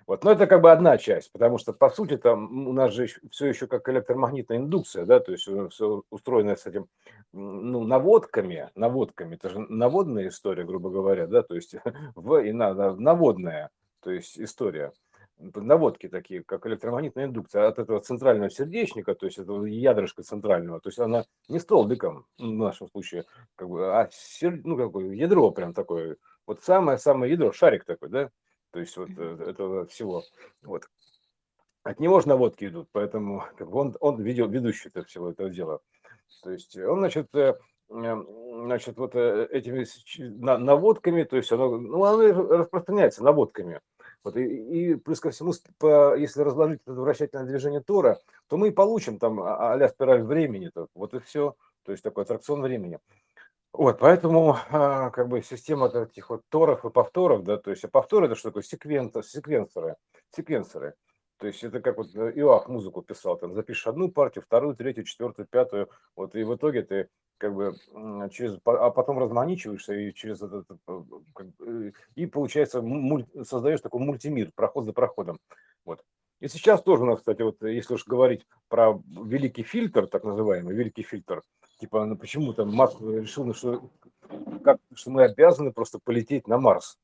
Вот. 0.06 0.24
Но 0.24 0.32
это 0.32 0.46
как 0.46 0.60
бы 0.60 0.70
одна 0.70 0.98
часть, 0.98 1.32
потому 1.32 1.58
что, 1.58 1.72
по 1.72 1.90
сути, 1.90 2.16
там 2.16 2.66
у 2.68 2.72
нас 2.72 2.92
же 2.92 3.06
все 3.30 3.46
еще 3.46 3.66
как 3.66 3.88
электромагнитная 3.88 4.58
индукция, 4.58 5.04
да, 5.04 5.20
то 5.20 5.32
есть 5.32 5.48
все 5.70 6.02
устроено 6.10 6.56
с 6.56 6.66
этим, 6.66 6.88
ну, 7.32 7.84
наводками, 7.84 8.70
наводками, 8.74 9.36
это 9.36 9.48
же 9.50 9.58
наводная 9.58 10.28
история, 10.28 10.64
грубо 10.64 10.90
говоря, 10.90 11.26
да, 11.26 11.42
то 11.42 11.54
есть 11.54 11.74
в, 12.14 12.36
и 12.38 12.52
на, 12.52 12.74
наводная, 12.94 13.70
то 14.00 14.10
есть 14.10 14.38
история 14.38 14.92
наводки 15.38 16.08
такие, 16.08 16.42
как 16.44 16.66
электромагнитная 16.66 17.24
индукция 17.24 17.66
от 17.66 17.78
этого 17.78 18.00
центрального 18.00 18.50
сердечника, 18.50 19.14
то 19.14 19.26
есть 19.26 19.38
этого 19.38 19.64
ядрышка 19.64 20.22
центрального, 20.22 20.80
то 20.80 20.88
есть 20.88 20.98
она 20.98 21.24
не 21.48 21.58
столбиком 21.58 22.26
в 22.38 22.44
нашем 22.44 22.88
случае, 22.88 23.24
как 23.56 23.68
бы, 23.68 23.98
а 23.98 24.08
сер, 24.12 24.60
ну, 24.64 24.76
какое 24.76 25.12
ядро 25.12 25.50
прям 25.50 25.74
такое, 25.74 26.16
вот 26.46 26.62
самое-самое 26.62 27.32
ядро, 27.32 27.52
шарик 27.52 27.84
такой, 27.84 28.08
да, 28.08 28.30
то 28.72 28.80
есть 28.80 28.96
вот 28.96 29.10
э, 29.16 29.44
этого 29.46 29.86
всего. 29.86 30.24
Вот. 30.62 30.88
От 31.82 32.00
него 32.00 32.20
же 32.20 32.28
наводки 32.28 32.66
идут, 32.66 32.88
поэтому 32.92 33.44
он, 33.60 33.96
он 34.00 34.22
видел, 34.22 34.48
ведущий 34.48 34.88
этого 34.88 35.04
всего 35.04 35.30
этого 35.30 35.50
дела. 35.50 35.80
То 36.42 36.50
есть 36.50 36.76
он, 36.76 36.98
значит, 36.98 37.34
э, 37.34 37.54
значит, 37.88 38.96
вот 38.96 39.14
э, 39.14 39.48
этими 39.50 39.86
наводками, 40.18 41.24
то 41.24 41.36
есть 41.36 41.52
оно, 41.52 41.76
ну, 41.78 42.04
оно 42.04 42.58
распространяется 42.58 43.22
наводками. 43.22 43.80
Вот, 44.24 44.36
и, 44.36 44.92
и 44.92 44.94
плюс 44.94 45.20
ко 45.20 45.30
всему, 45.30 45.52
по, 45.78 46.16
если 46.16 46.42
разложить 46.42 46.80
это 46.82 46.92
вращательное 46.92 47.44
движение 47.44 47.80
Тора, 47.80 48.18
то 48.48 48.56
мы 48.56 48.68
и 48.68 48.72
получим 48.72 49.18
там 49.18 49.40
а, 49.40 49.72
а-ля 49.72 49.88
спираль 49.88 50.22
времени. 50.22 50.70
-то, 50.72 50.86
вот 50.94 51.14
и 51.14 51.18
все. 51.18 51.56
То 51.84 51.90
есть 51.92 52.04
такой 52.04 52.22
аттракцион 52.22 52.62
времени. 52.62 53.00
Вот, 53.72 53.98
поэтому 54.00 54.58
а, 54.70 55.10
как 55.10 55.28
бы 55.28 55.42
система 55.42 55.88
таких 55.88 56.28
вот 56.28 56.42
торов 56.50 56.84
и 56.84 56.90
повторов, 56.90 57.42
да, 57.42 57.56
то 57.56 57.70
есть 57.70 57.84
а 57.84 57.88
повторы 57.88 58.26
это 58.26 58.34
что 58.34 58.50
такое? 58.50 58.62
Секвенты, 58.62 59.22
секвенсоры, 59.22 59.96
секвенсоры. 60.30 60.94
То 61.38 61.46
есть 61.46 61.64
это 61.64 61.80
как 61.80 61.96
вот 61.96 62.14
э, 62.14 62.32
Иоах 62.36 62.68
музыку 62.68 63.02
писал, 63.02 63.38
там 63.38 63.54
запишешь 63.54 63.86
одну 63.86 64.10
партию, 64.10 64.44
вторую, 64.44 64.76
третью, 64.76 65.04
четвертую, 65.04 65.48
пятую, 65.48 65.88
вот 66.14 66.34
и 66.36 66.44
в 66.44 66.54
итоге 66.54 66.82
ты 66.82 67.08
как 67.38 67.54
бы 67.54 67.74
через, 68.30 68.58
а 68.64 68.90
потом 68.90 69.18
разманичиваешься 69.18 69.94
и 69.94 70.12
через 70.12 70.42
этот, 70.42 70.66
э, 70.70 71.02
как, 71.34 71.46
э, 71.66 71.92
и 72.14 72.26
получается 72.26 72.82
муль, 72.82 73.26
создаешь 73.42 73.80
такой 73.80 74.02
мультимир, 74.02 74.52
проход 74.54 74.84
за 74.84 74.92
проходом. 74.92 75.38
Вот. 75.86 76.04
И 76.40 76.46
сейчас 76.46 76.82
тоже 76.82 77.04
у 77.04 77.06
нас, 77.06 77.20
кстати, 77.20 77.40
вот 77.40 77.60
если 77.62 77.94
уж 77.94 78.06
говорить 78.06 78.46
про 78.68 79.02
великий 79.06 79.62
фильтр, 79.62 80.06
так 80.06 80.24
называемый 80.24 80.76
великий 80.76 81.02
фильтр, 81.02 81.42
типа, 81.82 82.04
ну 82.04 82.16
почему 82.16 82.52
там 82.52 82.72
Маск 82.72 83.00
решил, 83.00 83.44
ну, 83.44 83.54
что, 83.54 83.82
как, 84.62 84.78
что 84.94 85.10
мы 85.10 85.24
обязаны 85.24 85.72
просто 85.72 85.98
полететь 85.98 86.46
на 86.46 86.56
Марс. 86.56 86.96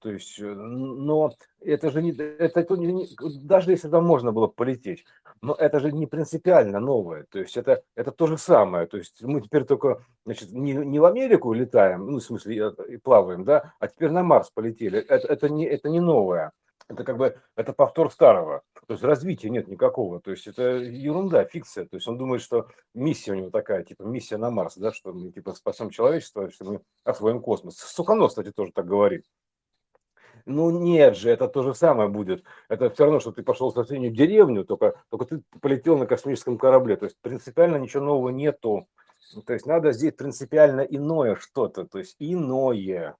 То 0.00 0.10
есть, 0.10 0.38
э, 0.38 0.44
но 0.44 1.32
это 1.58 1.90
же 1.90 2.02
не, 2.02 2.12
это 2.12 2.76
не, 2.76 3.08
даже 3.42 3.70
если 3.70 3.88
там 3.88 4.04
можно 4.04 4.32
было 4.32 4.46
полететь, 4.46 5.06
но 5.40 5.54
это 5.54 5.80
же 5.80 5.90
не 5.90 6.06
принципиально 6.06 6.80
новое. 6.80 7.24
То 7.30 7.38
есть 7.38 7.56
это, 7.56 7.82
это 7.94 8.12
то 8.12 8.26
же 8.26 8.36
самое. 8.36 8.86
То 8.86 8.98
есть 8.98 9.22
мы 9.22 9.40
теперь 9.40 9.64
только, 9.64 10.04
значит, 10.26 10.52
не, 10.52 10.74
не 10.74 10.98
в 10.98 11.06
Америку 11.06 11.54
летаем, 11.54 12.06
ну, 12.10 12.18
в 12.18 12.22
смысле, 12.22 12.74
и 12.90 12.96
плаваем, 12.98 13.44
да, 13.44 13.72
а 13.80 13.88
теперь 13.88 14.10
на 14.10 14.22
Марс 14.22 14.50
полетели. 14.50 14.98
Это, 14.98 15.26
это, 15.28 15.48
не, 15.48 15.64
это 15.64 15.88
не 15.88 16.00
новое 16.00 16.52
это 16.88 17.04
как 17.04 17.18
бы 17.18 17.36
это 17.56 17.72
повтор 17.72 18.10
старого. 18.12 18.62
То 18.86 18.94
есть 18.94 19.02
развития 19.02 19.50
нет 19.50 19.68
никакого. 19.68 20.20
То 20.20 20.30
есть 20.30 20.46
это 20.46 20.76
ерунда, 20.76 21.44
фикция. 21.44 21.86
То 21.86 21.96
есть 21.96 22.06
он 22.06 22.18
думает, 22.18 22.42
что 22.42 22.68
миссия 22.94 23.32
у 23.32 23.34
него 23.34 23.50
такая, 23.50 23.82
типа 23.82 24.04
миссия 24.04 24.36
на 24.36 24.50
Марс, 24.50 24.76
да, 24.76 24.92
что 24.92 25.12
мы 25.12 25.32
типа 25.32 25.54
спасем 25.54 25.90
человечество, 25.90 26.50
что 26.50 26.64
мы 26.64 26.80
освоим 27.04 27.40
космос. 27.40 27.76
Суханов, 27.78 28.30
кстати, 28.30 28.52
тоже 28.52 28.72
так 28.72 28.86
говорит. 28.86 29.24
Ну 30.44 30.70
нет 30.70 31.16
же, 31.16 31.30
это 31.30 31.48
то 31.48 31.62
же 31.64 31.74
самое 31.74 32.08
будет. 32.08 32.44
Это 32.68 32.88
все 32.90 33.04
равно, 33.04 33.18
что 33.18 33.32
ты 33.32 33.42
пошел 33.42 33.70
в 33.70 33.74
соседнюю 33.74 34.12
деревню, 34.12 34.64
только, 34.64 35.02
только 35.10 35.24
ты 35.24 35.42
полетел 35.60 35.98
на 35.98 36.06
космическом 36.06 36.56
корабле. 36.56 36.96
То 36.96 37.06
есть 37.06 37.16
принципиально 37.20 37.76
ничего 37.76 38.04
нового 38.04 38.28
нету. 38.28 38.86
То 39.44 39.54
есть 39.54 39.66
надо 39.66 39.90
здесь 39.90 40.12
принципиально 40.14 40.82
иное 40.82 41.34
что-то, 41.34 41.84
то 41.84 41.98
есть 41.98 42.14
иное. 42.20 43.16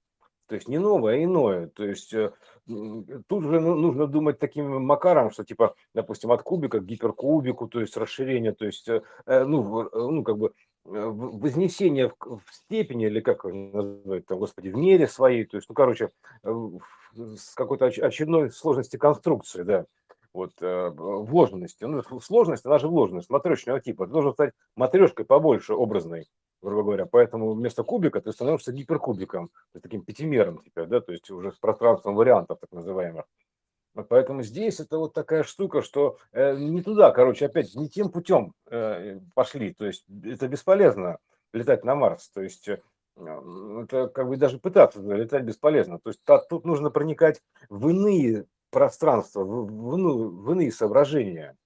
То 0.48 0.54
есть 0.54 0.68
не 0.68 0.78
новое, 0.78 1.14
а 1.14 1.24
иное. 1.24 1.68
То 1.68 1.84
есть 1.84 2.14
э, 2.14 2.32
тут 2.66 3.44
уже 3.44 3.60
ну, 3.60 3.74
нужно 3.74 4.06
думать 4.06 4.38
таким 4.38 4.84
макаром, 4.84 5.30
что 5.30 5.44
типа, 5.44 5.74
допустим, 5.92 6.30
от 6.30 6.42
кубика 6.42 6.80
к 6.80 6.84
гиперкубику, 6.84 7.66
то 7.68 7.80
есть 7.80 7.96
расширение, 7.96 8.52
то 8.52 8.64
есть, 8.64 8.88
э, 8.88 9.02
э, 9.26 9.44
ну, 9.44 9.88
ну 9.92 10.22
как 10.22 10.38
бы 10.38 10.52
вознесение 10.84 12.12
в, 12.20 12.40
степени, 12.52 13.06
или 13.06 13.18
как 13.18 13.44
назвать, 13.44 14.24
там, 14.26 14.38
господи, 14.38 14.68
в 14.68 14.76
мере 14.76 15.08
своей, 15.08 15.44
то 15.44 15.56
есть, 15.56 15.68
ну, 15.68 15.74
короче, 15.74 16.12
с 16.44 17.54
какой-то 17.54 17.86
очередной 17.86 18.52
сложности 18.52 18.96
конструкции, 18.96 19.64
да, 19.64 19.86
вот, 20.32 20.52
вложенности. 20.60 21.82
Ну, 21.82 22.02
сложность, 22.20 22.64
она 22.66 22.78
же 22.78 22.86
вложенность, 22.86 23.30
матрешечного 23.30 23.80
типа. 23.80 24.06
Ты 24.06 24.12
должен 24.12 24.32
стать 24.32 24.52
матрешкой 24.76 25.24
побольше, 25.24 25.74
образной 25.74 26.28
грубо 26.62 26.82
говоря. 26.82 27.06
Поэтому 27.06 27.52
вместо 27.52 27.82
кубика 27.82 28.20
ты 28.20 28.32
становишься 28.32 28.72
гиперкубиком, 28.72 29.48
то 29.48 29.54
есть 29.74 29.82
таким 29.82 30.02
пятимером 30.02 30.62
теперь, 30.64 30.86
да, 30.86 31.00
то 31.00 31.12
есть 31.12 31.30
уже 31.30 31.52
с 31.52 31.56
пространством 31.56 32.14
вариантов 32.14 32.58
так 32.60 32.72
называемых. 32.72 33.26
Вот 33.94 34.08
поэтому 34.08 34.42
здесь 34.42 34.78
это 34.78 34.98
вот 34.98 35.14
такая 35.14 35.42
штука, 35.42 35.80
что 35.80 36.18
э, 36.32 36.54
не 36.56 36.82
туда, 36.82 37.10
короче, 37.12 37.46
опять 37.46 37.74
не 37.74 37.88
тем 37.88 38.10
путем 38.10 38.52
э, 38.70 39.20
пошли. 39.34 39.72
То 39.72 39.86
есть 39.86 40.04
это 40.22 40.48
бесполезно 40.48 41.16
летать 41.54 41.82
на 41.82 41.94
Марс. 41.94 42.28
То 42.28 42.42
есть 42.42 42.68
э, 42.68 42.82
это 43.16 44.08
как 44.08 44.28
бы 44.28 44.36
даже 44.36 44.58
пытаться 44.58 45.00
летать 45.00 45.44
бесполезно. 45.44 45.98
То 45.98 46.10
есть 46.10 46.20
тут 46.50 46.66
нужно 46.66 46.90
проникать 46.90 47.40
в 47.70 47.88
иные 47.88 48.44
пространства, 48.70 49.42
в, 49.42 49.66
в, 49.66 49.96
ну, 49.96 50.28
в 50.28 50.52
иные 50.52 50.70
соображения. 50.70 51.56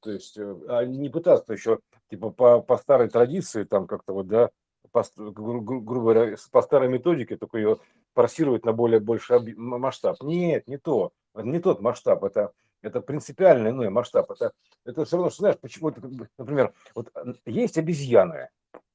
То 0.00 0.10
есть 0.10 0.38
э, 0.38 0.56
а 0.68 0.84
не 0.84 1.08
пытаться 1.08 1.52
еще 1.52 1.80
типа 2.10 2.30
по, 2.30 2.60
по 2.60 2.76
старой 2.76 3.08
традиции, 3.08 3.64
там 3.64 3.86
как-то 3.86 4.12
вот, 4.12 4.28
да, 4.28 4.50
по, 4.92 5.04
гру, 5.16 5.60
грубо 5.60 6.14
говоря, 6.14 6.36
по 6.50 6.62
старой 6.62 6.88
методике, 6.88 7.36
только 7.36 7.58
ее 7.58 7.78
форсировать 8.14 8.64
на 8.64 8.72
более 8.72 9.00
больший 9.00 9.54
масштаб. 9.56 10.16
Нет, 10.22 10.66
не 10.66 10.78
то, 10.78 11.12
не 11.34 11.58
тот 11.60 11.80
масштаб, 11.80 12.24
это 12.24 12.52
это 12.82 13.00
принципиально 13.00 13.68
иной 13.68 13.90
масштаб. 13.90 14.30
Это, 14.30 14.52
это 14.84 15.04
все 15.04 15.16
равно, 15.16 15.30
что, 15.30 15.40
знаешь, 15.40 15.58
почему, 15.58 15.92
например, 16.38 16.72
вот 16.94 17.10
есть 17.46 17.78
обезьяны, 17.78 18.50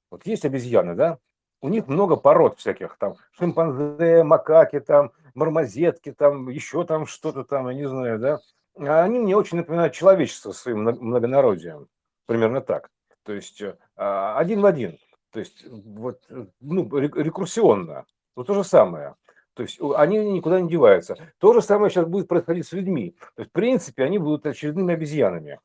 вот 0.10 0.26
есть 0.26 0.46
обезьяны, 0.46 0.96
да, 0.96 1.20
у 1.62 1.70
них 1.70 1.88
много 1.88 2.16
пород 2.16 2.60
всяких, 2.60 2.98
там, 2.98 3.16
шимпанзе, 3.32 4.24
макаки, 4.24 4.80
там, 4.80 5.12
мармозетки, 5.34 6.12
там, 6.12 6.50
еще 6.50 6.84
там 6.86 7.06
что-то 7.06 7.44
там, 7.44 7.70
я 7.70 7.74
не 7.74 7.88
знаю, 7.88 8.20
да, 8.20 8.40
они 8.78 9.20
мне 9.20 9.36
очень 9.36 9.58
напоминают 9.58 9.94
человечество 9.94 10.52
своим 10.52 10.80
многонародием, 10.84 11.88
примерно 12.26 12.62
так, 12.62 12.90
то 13.24 13.34
есть 13.34 13.62
а, 13.96 14.38
один 14.38 14.62
в 14.62 14.66
один, 14.66 14.98
то 15.32 15.40
есть 15.40 15.66
вот, 15.70 16.22
ну, 16.60 16.98
рекурсионно, 16.98 18.06
вот 18.36 18.48
то 18.48 18.54
же 18.54 18.64
самое. 18.64 19.16
То 19.54 19.64
есть 19.64 19.80
они 19.96 20.18
никуда 20.32 20.60
не 20.62 20.70
деваются. 20.70 21.16
То 21.38 21.54
же 21.54 21.62
самое 21.62 21.92
сейчас 21.92 22.08
будет 22.08 22.28
происходить 22.28 22.66
с 22.66 22.72
людьми. 22.72 23.16
То 23.36 23.42
есть, 23.42 23.52
в 23.52 23.54
принципе, 23.54 24.04
они 24.04 24.18
будут 24.18 24.46
очередными 24.48 24.96
обезьянами. 24.96 25.60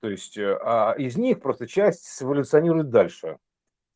То 0.00 0.08
есть, 0.08 0.36
э, 0.36 0.56
а 0.62 0.94
из 0.96 1.16
них 1.16 1.40
просто 1.40 1.66
часть 1.66 2.22
эволюционирует 2.22 2.90
дальше. 2.90 3.38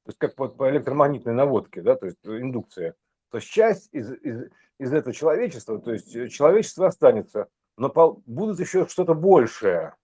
То 0.05 0.09
есть, 0.09 0.19
как 0.19 0.35
по, 0.35 0.49
по 0.49 0.71
электромагнитной 0.71 1.35
наводке, 1.35 1.83
да, 1.83 1.95
то 1.95 2.07
есть 2.07 2.19
индукция. 2.25 2.95
То 3.31 3.39
есть, 3.39 3.49
часть 3.49 3.91
из, 3.93 4.11
из, 4.11 4.51
из 4.79 4.93
этого 4.93 5.13
человечества, 5.13 5.79
то 5.79 5.93
есть 5.93 6.17
э, 6.17 6.29
человечество 6.29 6.87
останется, 6.87 7.47
но 7.79 8.23
будут 8.27 8.61
еще 8.61 8.87
что-то 8.87 9.15
большее. 9.15 9.95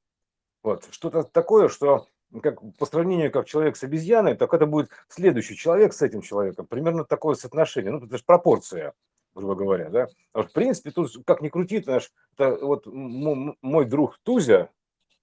Вот, 0.63 0.89
что-то 0.91 1.25
такое, 1.25 1.69
что 1.69 2.07
как 2.43 2.59
по 2.79 2.87
сравнению 2.87 3.31
как 3.31 3.47
человек 3.47 3.77
с 3.77 3.85
обезьяной, 3.85 4.35
так 4.35 4.53
это 4.55 4.67
будет 4.67 4.91
следующий 5.09 5.57
человек 5.57 5.93
с 5.93 6.03
этим 6.03 6.23
человеком. 6.23 6.67
Примерно 6.67 7.05
такое 7.05 7.35
соотношение. 7.35 7.93
Ну, 7.93 8.05
это 8.05 8.17
же 8.17 8.25
пропорция 8.25 8.95
грубо 9.35 9.55
говоря, 9.55 9.91
да. 9.91 10.09
А 10.33 10.43
в 10.43 10.53
принципе, 10.53 10.91
тут 10.91 11.11
как 11.27 11.41
ни 11.43 11.49
крути, 11.49 11.83
наш, 11.87 12.13
это 12.37 12.57
вот 12.65 12.87
мой 12.87 13.85
друг 13.85 14.19
Тузя, 14.23 14.71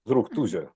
друг 0.04 0.30
Тузя, 0.30 0.70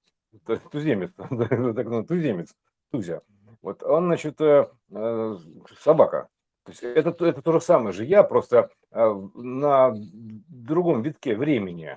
туземец, 0.71 1.13
так, 1.17 2.07
туземец, 2.07 2.55
Тузя, 2.91 3.21
вот 3.63 3.83
он, 3.83 4.07
значит, 4.07 4.41
э, 4.41 4.69
э, 4.91 5.37
собака. 5.81 6.29
То 6.67 6.73
есть 6.73 6.83
это, 6.83 7.25
это 7.25 7.43
то 7.43 7.53
же 7.53 7.61
самое 7.61 7.93
же 7.93 8.05
я, 8.05 8.25
просто 8.25 8.71
э, 8.91 9.21
на 9.35 9.95
другом 9.95 11.03
витке 11.03 11.37
времени. 11.37 11.97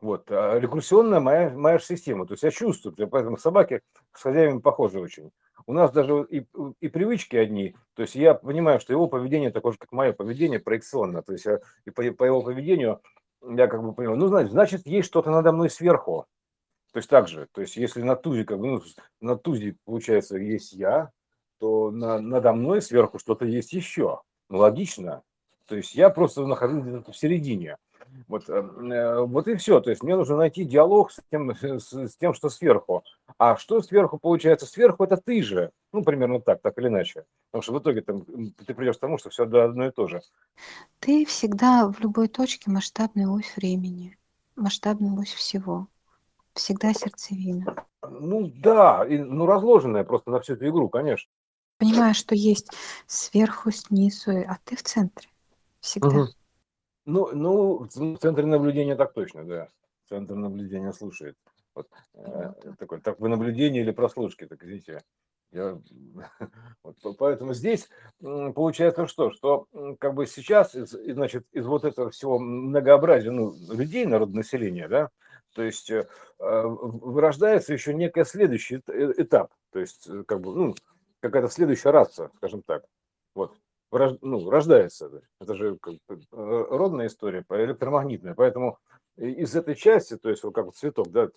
Вот, 0.00 0.30
а 0.30 0.58
рекурсионная 0.58 1.20
моя, 1.20 1.50
моя 1.50 1.78
система. 1.78 2.26
То 2.26 2.32
есть 2.32 2.42
я 2.42 2.50
чувствую, 2.50 2.94
поэтому 3.08 3.36
собаки 3.36 3.82
с 4.14 4.22
хозяевами 4.22 4.60
похожи 4.60 4.98
очень. 4.98 5.32
У 5.66 5.74
нас 5.74 5.92
даже 5.92 6.26
и, 6.30 6.46
и 6.80 6.88
привычки 6.88 7.36
одни, 7.36 7.76
то 7.94 8.02
есть 8.02 8.14
я 8.14 8.34
понимаю, 8.34 8.80
что 8.80 8.92
его 8.92 9.06
поведение 9.06 9.50
такое 9.50 9.72
же, 9.72 9.78
как 9.78 9.92
мое 9.92 10.12
поведение, 10.12 10.60
проекционно, 10.60 11.22
то 11.22 11.32
есть 11.32 11.44
я, 11.44 11.60
и 11.84 11.90
по, 11.90 12.02
по 12.12 12.24
его 12.24 12.40
поведению 12.42 13.00
я 13.42 13.66
как 13.66 13.82
бы 13.82 13.92
понимаю, 13.92 14.18
ну, 14.18 14.28
значит, 14.28 14.52
значит 14.52 14.86
есть 14.86 15.08
что-то 15.08 15.30
надо 15.30 15.52
мной 15.52 15.68
сверху, 15.68 16.26
то 16.92 16.98
есть 16.98 17.10
так 17.10 17.26
же, 17.26 17.48
то 17.52 17.62
есть 17.62 17.76
если 17.76 18.02
на 18.02 18.14
тузе, 18.14 18.44
как 18.44 18.60
бы, 18.60 18.66
ну, 18.66 18.82
на 19.20 19.36
тузе, 19.36 19.76
получается, 19.84 20.36
есть 20.36 20.72
я, 20.72 21.10
то 21.58 21.90
на, 21.90 22.20
надо 22.20 22.52
мной 22.52 22.82
сверху 22.82 23.18
что-то 23.18 23.44
есть 23.44 23.72
еще, 23.72 24.20
ну, 24.48 24.58
логично, 24.58 25.22
то 25.66 25.76
есть 25.76 25.94
я 25.94 26.10
просто 26.10 26.46
нахожусь 26.46 26.84
где-то 26.84 27.12
в 27.12 27.16
середине, 27.16 27.76
вот, 28.28 28.48
эм, 28.48 28.92
э, 28.92 29.20
вот 29.24 29.48
и 29.48 29.56
все. 29.56 29.80
То 29.80 29.90
есть 29.90 30.02
мне 30.02 30.16
нужно 30.16 30.36
найти 30.36 30.64
диалог 30.64 31.10
с 31.10 31.20
тем, 31.30 31.54
с, 31.54 31.92
с 31.92 32.16
тем, 32.16 32.34
что 32.34 32.48
сверху. 32.48 33.04
А 33.38 33.56
что 33.56 33.80
сверху 33.80 34.18
получается? 34.18 34.66
Сверху 34.66 35.04
это 35.04 35.16
ты 35.16 35.42
же. 35.42 35.70
Ну, 35.92 36.02
примерно 36.02 36.40
так, 36.40 36.60
так 36.62 36.76
или 36.78 36.88
иначе. 36.88 37.24
Потому 37.50 37.62
что 37.62 37.72
в 37.74 37.78
итоге 37.78 38.02
там, 38.02 38.24
ты 38.24 38.74
придешь 38.74 38.96
к 38.96 39.00
тому, 39.00 39.18
что 39.18 39.30
все 39.30 39.44
одно 39.44 39.86
и 39.86 39.90
то 39.90 40.06
же. 40.06 40.20
Ты 41.00 41.24
всегда 41.24 41.90
в 41.90 42.00
любой 42.00 42.28
точке 42.28 42.70
масштабный 42.70 43.26
ось 43.26 43.56
времени, 43.56 44.16
масштабный 44.56 45.18
ось 45.18 45.32
всего. 45.32 45.88
Всегда 46.54 46.94
сердцевина. 46.94 47.84
Ну 48.08 48.50
да, 48.56 49.04
и, 49.06 49.18
ну 49.18 49.46
разложенная 49.46 50.04
просто 50.04 50.30
на 50.30 50.40
всю 50.40 50.54
эту 50.54 50.66
игру, 50.68 50.88
конечно. 50.88 51.28
Понимаешь, 51.78 52.16
что 52.16 52.34
есть 52.34 52.70
сверху, 53.06 53.70
снизу, 53.70 54.30
а 54.46 54.58
ты 54.64 54.76
в 54.76 54.82
центре. 54.82 55.28
Всегда. 55.80 56.08
Угу. 56.08 56.28
Ну, 57.06 57.30
ну, 57.34 57.78
в 57.78 58.18
центре 58.18 58.46
наблюдения 58.46 58.96
так 58.96 59.12
точно, 59.12 59.44
да. 59.44 59.68
Центр 60.08 60.34
наблюдения 60.34 60.92
слушает. 60.92 61.36
Вот, 61.74 61.88
э, 62.14 62.52
такой, 62.78 63.00
так 63.00 63.20
вы 63.20 63.28
наблюдение 63.28 63.82
или 63.82 63.90
прослушки, 63.90 64.46
так 64.46 64.62
видите. 64.62 65.02
Я, 65.52 65.78
вот, 66.82 67.16
поэтому 67.18 67.54
здесь 67.54 67.88
получается 68.20 69.06
что, 69.06 69.30
что 69.30 69.66
как 70.00 70.14
бы 70.14 70.26
сейчас, 70.26 70.74
из, 70.74 70.90
значит, 70.90 71.46
из 71.52 71.66
вот 71.66 71.84
этого 71.84 72.10
всего 72.10 72.38
многообразия 72.38 73.30
ну, 73.30 73.54
людей, 73.70 74.06
народонаселения, 74.06 74.88
да, 74.88 75.10
то 75.54 75.62
есть 75.62 75.90
э, 75.90 76.06
вырождается 76.38 77.72
еще 77.72 77.94
некий 77.94 78.24
следующий 78.24 78.82
э, 78.88 79.12
этап, 79.18 79.52
то 79.70 79.78
есть 79.78 80.08
как 80.26 80.40
бы, 80.40 80.54
ну, 80.54 80.74
какая-то 81.20 81.48
следующая 81.48 81.90
раса, 81.90 82.30
скажем 82.36 82.62
так. 82.62 82.84
Вот 83.34 83.56
ну, 83.92 84.50
рождается. 84.50 85.22
Это 85.40 85.54
же 85.54 85.78
э, 85.78 86.64
родная 86.70 87.06
история, 87.06 87.44
электромагнитная. 87.48 88.34
Поэтому 88.34 88.78
из 89.16 89.56
этой 89.56 89.74
части, 89.74 90.16
то 90.16 90.28
есть 90.28 90.44
вот 90.44 90.54
как 90.54 90.72
цветок, 90.74 91.10
да, 91.10 91.28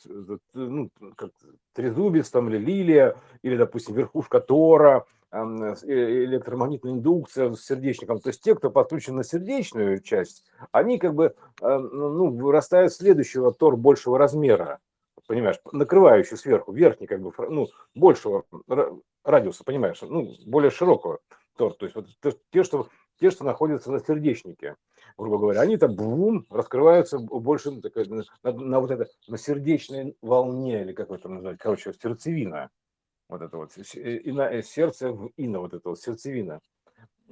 ну, 0.53 0.89
как 1.15 1.31
трезубец 1.73 2.29
там 2.29 2.49
или 2.49 2.57
лилия, 2.57 3.15
или, 3.41 3.55
допустим, 3.55 3.95
верхушка 3.95 4.41
тора, 4.41 5.05
э, 5.31 5.37
электромагнитная 5.37 6.93
индукция 6.93 7.53
с 7.53 7.63
сердечником, 7.63 8.19
то 8.19 8.29
есть 8.29 8.41
те, 8.41 8.55
кто 8.55 8.69
подключен 8.69 9.15
на 9.15 9.23
сердечную 9.23 10.01
часть, 10.01 10.43
они 10.71 10.97
как 10.97 11.13
бы 11.13 11.35
э, 11.61 11.77
ну, 11.77 12.31
вырастают 12.31 12.91
следующего 12.91 13.53
тор 13.53 13.77
большего 13.77 14.17
размера, 14.17 14.79
понимаешь, 15.27 15.59
накрывающий 15.71 16.35
сверху, 16.35 16.73
верхний 16.73 17.07
как 17.07 17.21
бы, 17.21 17.31
ну, 17.37 17.67
большего 17.95 18.43
радиуса, 19.29 19.63
понимаешь, 19.63 20.01
ну, 20.01 20.33
более 20.45 20.71
широкого 20.71 21.19
тор. 21.57 21.73
То 21.75 21.85
есть 21.85 21.95
вот 21.95 22.07
те, 22.51 22.63
что, 22.63 22.87
те, 23.19 23.31
что 23.31 23.43
находятся 23.43 23.91
на 23.91 23.99
сердечнике, 23.99 24.75
грубо 25.17 25.37
говоря, 25.37 25.61
они 25.61 25.77
там 25.77 25.95
бум, 25.95 26.45
раскрываются 26.49 27.19
больше 27.19 27.71
на, 27.71 28.23
на, 28.43 28.51
на 28.51 28.79
вот 28.79 28.91
это, 28.91 29.07
на 29.27 29.37
сердечной 29.37 30.15
волне, 30.21 30.81
или 30.81 30.93
как 30.93 31.11
это 31.11 31.29
назвать, 31.29 31.59
короче, 31.59 31.93
сердцевина. 31.93 32.69
Вот 33.27 33.41
это 33.41 33.57
вот, 33.57 33.71
иная, 33.77 34.63
сердце 34.63 35.11
в 35.11 35.31
ино, 35.37 35.61
вот 35.61 35.73
это 35.73 35.89
вот, 35.89 35.99
сердцевина. 35.99 36.61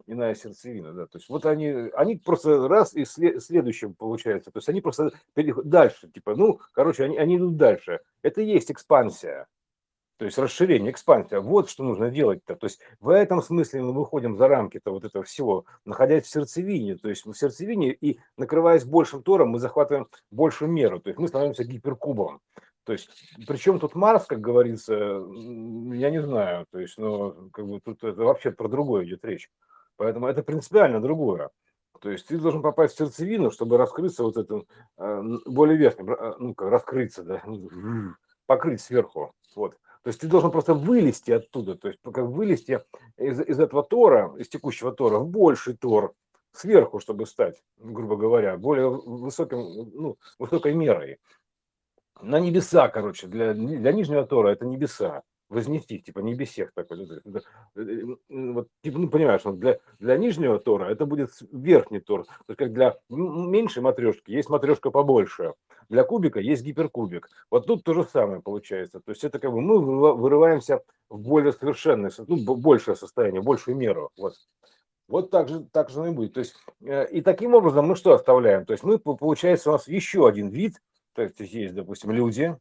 Иная 0.05 0.35
сердцевина, 0.35 0.93
да, 0.93 1.07
то 1.07 1.17
есть 1.17 1.27
вот 1.27 1.45
они, 1.47 1.69
они 1.93 2.17
просто 2.17 2.67
раз 2.67 2.93
и 2.93 3.03
след, 3.03 3.43
следующим 3.43 3.95
получается, 3.95 4.51
то 4.51 4.59
есть 4.59 4.69
они 4.69 4.79
просто 4.79 5.11
переходят 5.33 5.69
дальше, 5.69 6.07
типа, 6.07 6.35
ну, 6.35 6.61
короче, 6.71 7.03
они, 7.03 7.17
они 7.17 7.37
идут 7.37 7.57
дальше, 7.57 8.01
это 8.21 8.41
и 8.41 8.45
есть 8.45 8.71
экспансия, 8.71 9.47
то 10.17 10.25
есть 10.25 10.37
расширение, 10.37 10.91
экспансия. 10.91 11.39
Вот 11.39 11.69
что 11.69 11.83
нужно 11.83 12.09
делать-то. 12.09 12.55
То 12.55 12.65
есть 12.65 12.79
в 12.99 13.09
этом 13.09 13.41
смысле 13.41 13.83
мы 13.83 13.93
выходим 13.93 14.35
за 14.35 14.47
рамки-то 14.47 14.91
вот 14.91 15.05
этого 15.05 15.23
всего, 15.23 15.65
находясь 15.85 16.25
в 16.25 16.29
сердцевине. 16.29 16.95
То 16.97 17.09
есть 17.09 17.25
в 17.25 17.33
сердцевине 17.33 17.93
и 17.93 18.19
накрываясь 18.35 18.83
большим 18.83 19.21
тором, 19.21 19.49
мы 19.49 19.59
захватываем 19.59 20.07
большую 20.31 20.71
меру. 20.71 20.99
То 20.99 21.09
есть 21.09 21.19
мы 21.19 21.27
становимся 21.27 21.63
гиперкубом. 21.63 22.41
То 22.83 22.93
есть, 22.93 23.09
причем 23.47 23.79
тут 23.79 23.95
Марс, 23.95 24.25
как 24.25 24.39
говорится, 24.39 24.93
я 24.93 26.09
не 26.09 26.21
знаю, 26.21 26.65
то 26.71 26.79
есть, 26.79 26.97
ну, 26.97 27.49
как 27.51 27.67
бы 27.67 27.81
тут 27.81 28.01
это 28.01 28.23
вообще 28.23 28.49
про 28.51 28.69
другое 28.69 29.03
идет 29.03 29.25
речь. 29.25 29.51
Поэтому 29.97 30.27
это 30.27 30.41
принципиально 30.41 31.01
другое. 31.01 31.49
То 31.99 32.09
есть 32.09 32.27
ты 32.27 32.37
должен 32.37 32.61
попасть 32.61 32.95
в 32.95 32.97
сердцевину, 32.97 33.51
чтобы 33.51 33.77
раскрыться 33.77 34.23
вот 34.23 34.37
это 34.37 34.63
э, 34.97 35.23
более 35.45 35.77
верхним, 35.77 36.11
э, 36.11 36.35
ну, 36.39 36.55
как 36.55 36.71
раскрыться, 36.71 37.23
да, 37.23 37.43
покрыть 38.45 38.79
сверху. 38.79 39.33
Вот. 39.55 39.77
То 40.07 40.09
есть 40.09 40.21
ты 40.21 40.29
должен 40.29 40.51
просто 40.51 40.73
вылезти 40.73 41.31
оттуда, 41.31 41.75
то 41.75 41.89
есть 41.89 41.99
как 42.01 42.27
вылезти 42.27 42.79
из, 43.17 43.41
из 43.41 43.59
этого 43.59 43.83
тора, 43.83 44.33
из 44.37 44.47
текущего 44.47 44.93
тора 44.93 45.19
в 45.19 45.27
больший 45.27 45.75
тор, 45.75 46.13
сверху, 46.53 47.01
чтобы 47.01 47.25
стать, 47.25 47.61
грубо 47.75 48.15
говоря, 48.15 48.55
более 48.55 48.87
высоким, 48.87 49.57
ну, 49.93 50.17
высокой 50.39 50.75
мерой. 50.75 51.19
На 52.21 52.39
небеса, 52.39 52.87
короче, 52.87 53.27
для, 53.27 53.53
для 53.53 53.91
нижнего 53.91 54.25
тора 54.25 54.47
это 54.47 54.65
небеса 54.65 55.23
вознести, 55.49 55.99
типа 55.99 56.19
небесех 56.19 56.71
такой. 56.73 57.03
Это, 57.03 57.41
э, 57.75 58.03
вот, 58.29 58.67
типа, 58.81 58.99
ну, 58.99 59.09
понимаешь, 59.09 59.41
вот 59.45 59.59
для, 59.59 59.79
для 59.99 60.17
нижнего 60.17 60.59
тора 60.59 60.89
это 60.89 61.05
будет 61.05 61.31
верхний 61.51 61.99
тор. 61.99 62.25
То 62.25 62.31
есть 62.49 62.57
как 62.57 62.73
для 62.73 62.97
меньшей 63.09 63.81
матрешки 63.81 64.31
есть 64.31 64.49
матрешка 64.49 64.91
побольше. 64.91 65.53
Для 65.89 66.03
кубика 66.03 66.39
есть 66.39 66.63
гиперкубик. 66.63 67.29
Вот 67.49 67.65
тут 67.65 67.83
то 67.83 67.93
же 67.93 68.03
самое 68.03 68.41
получается. 68.41 68.99
То 68.99 69.11
есть 69.11 69.23
это 69.23 69.39
как 69.39 69.51
бы 69.51 69.61
мы 69.61 69.79
вырываемся 70.15 70.81
в 71.09 71.19
более 71.19 71.53
совершенное, 71.53 72.11
ну, 72.27 72.55
большее 72.57 72.95
состояние, 72.95 73.41
большую 73.41 73.77
меру. 73.77 74.11
Вот. 74.17 74.33
Вот 75.07 75.31
так 75.31 75.47
же, 75.47 75.65
так 75.71 75.89
же 75.89 76.05
и 76.07 76.11
будет. 76.11 76.33
То 76.33 76.41
есть, 76.41 76.55
э, 76.81 77.07
и 77.09 77.21
таким 77.21 77.53
образом 77.53 77.87
мы 77.87 77.95
что 77.95 78.13
оставляем? 78.13 78.65
То 78.65 78.73
есть 78.73 78.83
мы, 78.83 78.99
получается, 78.99 79.69
у 79.69 79.73
нас 79.73 79.87
еще 79.87 80.27
один 80.27 80.49
вид, 80.49 80.81
то 81.13 81.21
есть 81.21 81.39
есть, 81.39 81.73
допустим, 81.73 82.11
люди, 82.11 82.57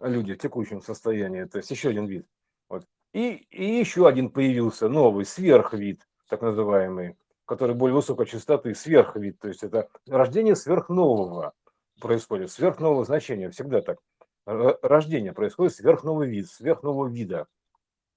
люди 0.00 0.34
в 0.34 0.38
текущем 0.38 0.80
состоянии, 0.80 1.44
то 1.44 1.58
есть 1.58 1.70
еще 1.70 1.90
один 1.90 2.06
вид. 2.06 2.26
Вот. 2.68 2.84
И, 3.12 3.46
и 3.50 3.78
еще 3.78 4.06
один 4.06 4.30
появился 4.30 4.88
новый 4.88 5.24
сверхвид, 5.24 6.06
так 6.28 6.42
называемый, 6.42 7.16
который 7.44 7.74
более 7.74 7.96
высокой 7.96 8.26
частоты, 8.26 8.74
сверхвид, 8.74 9.38
то 9.38 9.48
есть 9.48 9.62
это 9.62 9.88
рождение 10.06 10.56
сверхнового. 10.56 11.54
происходит 12.00 12.50
сверхнового 12.50 13.04
значения, 13.04 13.50
всегда 13.50 13.80
так. 13.80 13.98
Рождение 14.44 15.32
происходит 15.32 15.74
сверхновый 15.74 16.28
вид, 16.28 16.48
сверхнового 16.48 17.08
вида. 17.08 17.46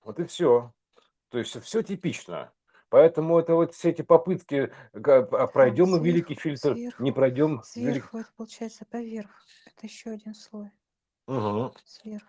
Вот 0.03 0.19
и 0.19 0.25
все. 0.25 0.73
То 1.29 1.37
есть 1.37 1.59
все 1.61 1.81
типично. 1.81 2.51
Поэтому 2.89 3.39
это 3.39 3.53
вот 3.53 3.73
все 3.75 3.91
эти 3.91 4.01
попытки, 4.01 4.71
а 4.93 5.47
пройдем 5.47 5.89
мы 5.89 5.99
великий 5.99 6.33
фильтр, 6.33 6.73
сверху, 6.73 7.03
не 7.03 7.11
пройдем. 7.11 7.61
Сверху, 7.63 8.17
это 8.17 8.29
получается 8.35 8.85
поверх. 8.89 9.29
Это 9.67 9.85
еще 9.85 10.09
один 10.09 10.33
слой. 10.33 10.71
Угу. 11.29 11.73
Сверху. 11.85 12.25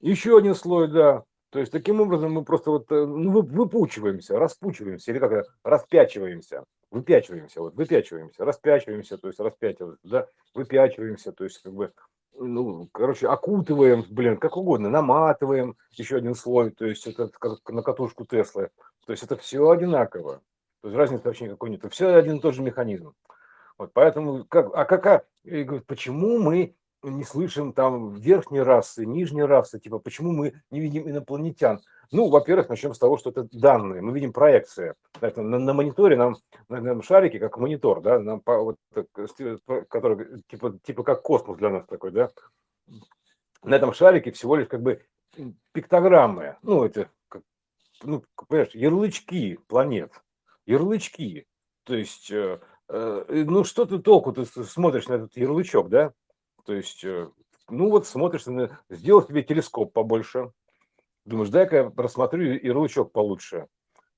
Еще 0.00 0.36
один 0.36 0.56
слой, 0.56 0.88
да. 0.88 1.24
То 1.50 1.60
есть 1.60 1.70
таким 1.70 2.00
образом 2.00 2.32
мы 2.32 2.44
просто 2.44 2.70
вот 2.70 2.90
э, 2.90 3.06
ну, 3.06 3.30
вы- 3.30 3.42
выпучиваемся, 3.42 4.38
распучиваемся, 4.38 5.10
или 5.10 5.18
как 5.18 5.32
это, 5.32 5.50
распячиваемся, 5.62 6.64
выпячиваемся, 6.90 7.60
вот 7.60 7.74
выпячиваемся, 7.74 8.44
распячиваемся, 8.44 9.18
то 9.18 9.28
есть 9.28 9.38
распячиваемся, 9.38 10.00
да, 10.04 10.26
выпячиваемся, 10.54 11.32
то 11.32 11.44
есть 11.44 11.62
как 11.62 11.72
бы, 11.72 11.92
ну, 12.34 12.88
короче, 12.92 13.28
окутываем, 13.28 14.04
блин, 14.10 14.36
как 14.36 14.56
угодно, 14.56 14.90
наматываем 14.90 15.76
еще 15.90 16.16
один 16.16 16.34
слой, 16.34 16.70
то 16.70 16.86
есть 16.86 17.06
это 17.06 17.28
как 17.28 17.68
на 17.68 17.82
катушку 17.82 18.24
Теслы, 18.24 18.70
то 19.06 19.12
есть 19.12 19.24
это 19.24 19.36
все 19.36 19.68
одинаково, 19.68 20.40
то 20.82 20.88
есть 20.88 20.96
разницы 20.96 21.24
вообще 21.24 21.46
никакой 21.46 21.70
нет, 21.70 21.84
все 21.90 22.14
один 22.14 22.36
и 22.36 22.40
тот 22.40 22.54
же 22.54 22.62
механизм. 22.62 23.12
Вот 23.76 23.90
поэтому, 23.92 24.44
как, 24.44 24.72
а 24.74 24.84
какая, 24.84 25.24
и 25.42 25.64
говорит, 25.64 25.86
почему 25.86 26.38
мы 26.38 26.76
не 27.02 27.24
слышим 27.24 27.72
там 27.72 28.14
верхней 28.14 28.62
расы, 28.62 29.06
нижней 29.06 29.44
расы, 29.44 29.78
типа 29.78 29.98
почему 29.98 30.32
мы 30.32 30.54
не 30.70 30.80
видим 30.80 31.08
инопланетян? 31.08 31.80
Ну, 32.12 32.28
во-первых, 32.28 32.68
начнем 32.68 32.92
с 32.92 32.98
того, 32.98 33.18
что 33.18 33.30
это 33.30 33.48
данные, 33.52 34.02
мы 34.02 34.12
видим 34.12 34.32
проекции. 34.32 34.94
Это 35.20 35.42
на, 35.42 35.58
на 35.58 35.72
мониторе 35.72 36.16
нам, 36.16 36.36
на, 36.68 36.80
на 36.80 37.02
шарике, 37.02 37.38
как 37.38 37.56
монитор, 37.56 38.00
да, 38.00 38.18
нам 38.18 38.42
вот, 38.44 38.76
который 39.88 40.42
типа, 40.48 40.78
типа 40.82 41.02
как 41.04 41.22
космос 41.22 41.56
для 41.58 41.70
нас 41.70 41.86
такой, 41.86 42.10
да. 42.10 42.30
На 43.62 43.76
этом 43.76 43.92
шарике 43.92 44.32
всего 44.32 44.56
лишь 44.56 44.68
как 44.68 44.82
бы 44.82 45.04
пиктограммы, 45.72 46.56
ну, 46.62 46.84
это, 46.84 47.10
как, 47.28 47.42
ну, 48.02 48.24
понимаешь, 48.48 48.74
ярлычки 48.74 49.60
планет, 49.68 50.12
ярлычки. 50.66 51.46
То 51.84 51.94
есть, 51.94 52.30
э, 52.30 52.58
э, 52.88 53.44
ну, 53.46 53.62
что 53.64 53.86
ты 53.86 53.98
толку, 53.98 54.32
ты 54.32 54.44
смотришь 54.44 55.08
на 55.08 55.14
этот 55.14 55.36
ярлычок, 55.36 55.88
да, 55.88 56.12
то 56.70 56.74
есть, 56.74 57.02
э, 57.02 57.28
ну 57.68 57.90
вот 57.90 58.06
смотришь, 58.06 58.44
сделал 58.88 59.26
себе 59.26 59.42
телескоп 59.42 59.92
побольше, 59.92 60.52
думаешь, 61.24 61.50
дай-ка 61.50 61.92
рассмотрю 61.96 62.44
ярлычок 62.44 63.10
получше. 63.10 63.66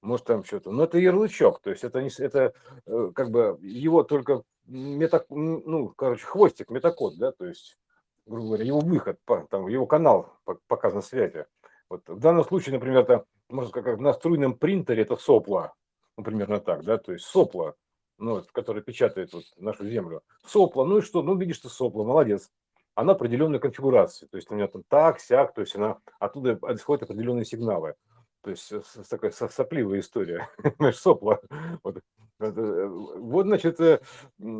Может 0.03 0.27
там 0.27 0.45
что-то. 0.45 0.71
Но 0.71 0.85
это 0.85 0.99
ярлычок, 0.99 1.63
то 1.63 1.71
есть 1.71 1.83
это 1.83 2.03
не 2.03 2.11
это 2.23 2.53
э, 2.85 3.11
как 3.15 3.31
бы 3.31 3.59
его 3.63 4.03
только 4.03 4.43
мета, 4.67 5.25
ну, 5.31 5.95
короче, 5.97 6.27
хвостик, 6.27 6.69
метакод, 6.69 7.17
да, 7.17 7.33
то 7.33 7.47
есть, 7.47 7.79
грубо 8.27 8.49
говоря, 8.49 8.65
его 8.67 8.81
выход, 8.81 9.19
там, 9.49 9.67
его 9.69 9.87
канал 9.87 10.37
показан 10.67 11.01
связи. 11.01 11.47
Вот 11.89 12.07
в 12.07 12.19
данном 12.19 12.45
случае, 12.45 12.75
например, 12.75 12.99
это, 12.99 13.25
можно 13.49 13.71
сказать, 13.71 13.87
как 13.93 13.99
на 13.99 14.13
струйном 14.13 14.59
принтере 14.59 15.05
это 15.05 15.17
сопло, 15.17 15.73
ну, 16.19 16.25
примерно 16.25 16.61
так, 16.61 16.85
да, 16.85 16.99
то 16.99 17.15
есть 17.15 17.25
сопло, 17.25 17.77
ну, 18.19 18.43
который 18.53 18.83
печатает 18.83 19.33
вот 19.33 19.45
нашу 19.57 19.87
землю. 19.89 20.23
Сопло, 20.47 20.85
ну 20.85 20.99
и 20.99 21.03
что? 21.03 21.23
Ну, 21.23 21.37
видишь 21.37 21.59
ты 21.59 21.69
сопло, 21.69 22.05
молодец. 22.05 22.51
Она 22.95 23.13
определенной 23.13 23.59
конфигурации, 23.59 24.27
то 24.27 24.37
есть 24.37 24.51
у 24.51 24.55
меня 24.55 24.69
там 24.69 24.83
так, 24.87 25.19
сяк, 25.19 25.55
то 25.55 25.63
есть 25.63 25.75
она 25.77 25.99
оттуда 26.19 26.59
исходят 26.75 27.05
определенные 27.05 27.47
сигналы. 27.47 27.95
То 28.43 28.51
есть 28.51 28.73
такая 29.09 29.31
сопливая 29.31 30.01
история, 30.01 30.49
знаешь, 30.79 30.99
сопло. 30.99 31.41
Вот. 31.83 32.03
Э, 32.41 32.87
вот, 32.89 33.47
значит, 33.47 33.81
э, 33.81 34.01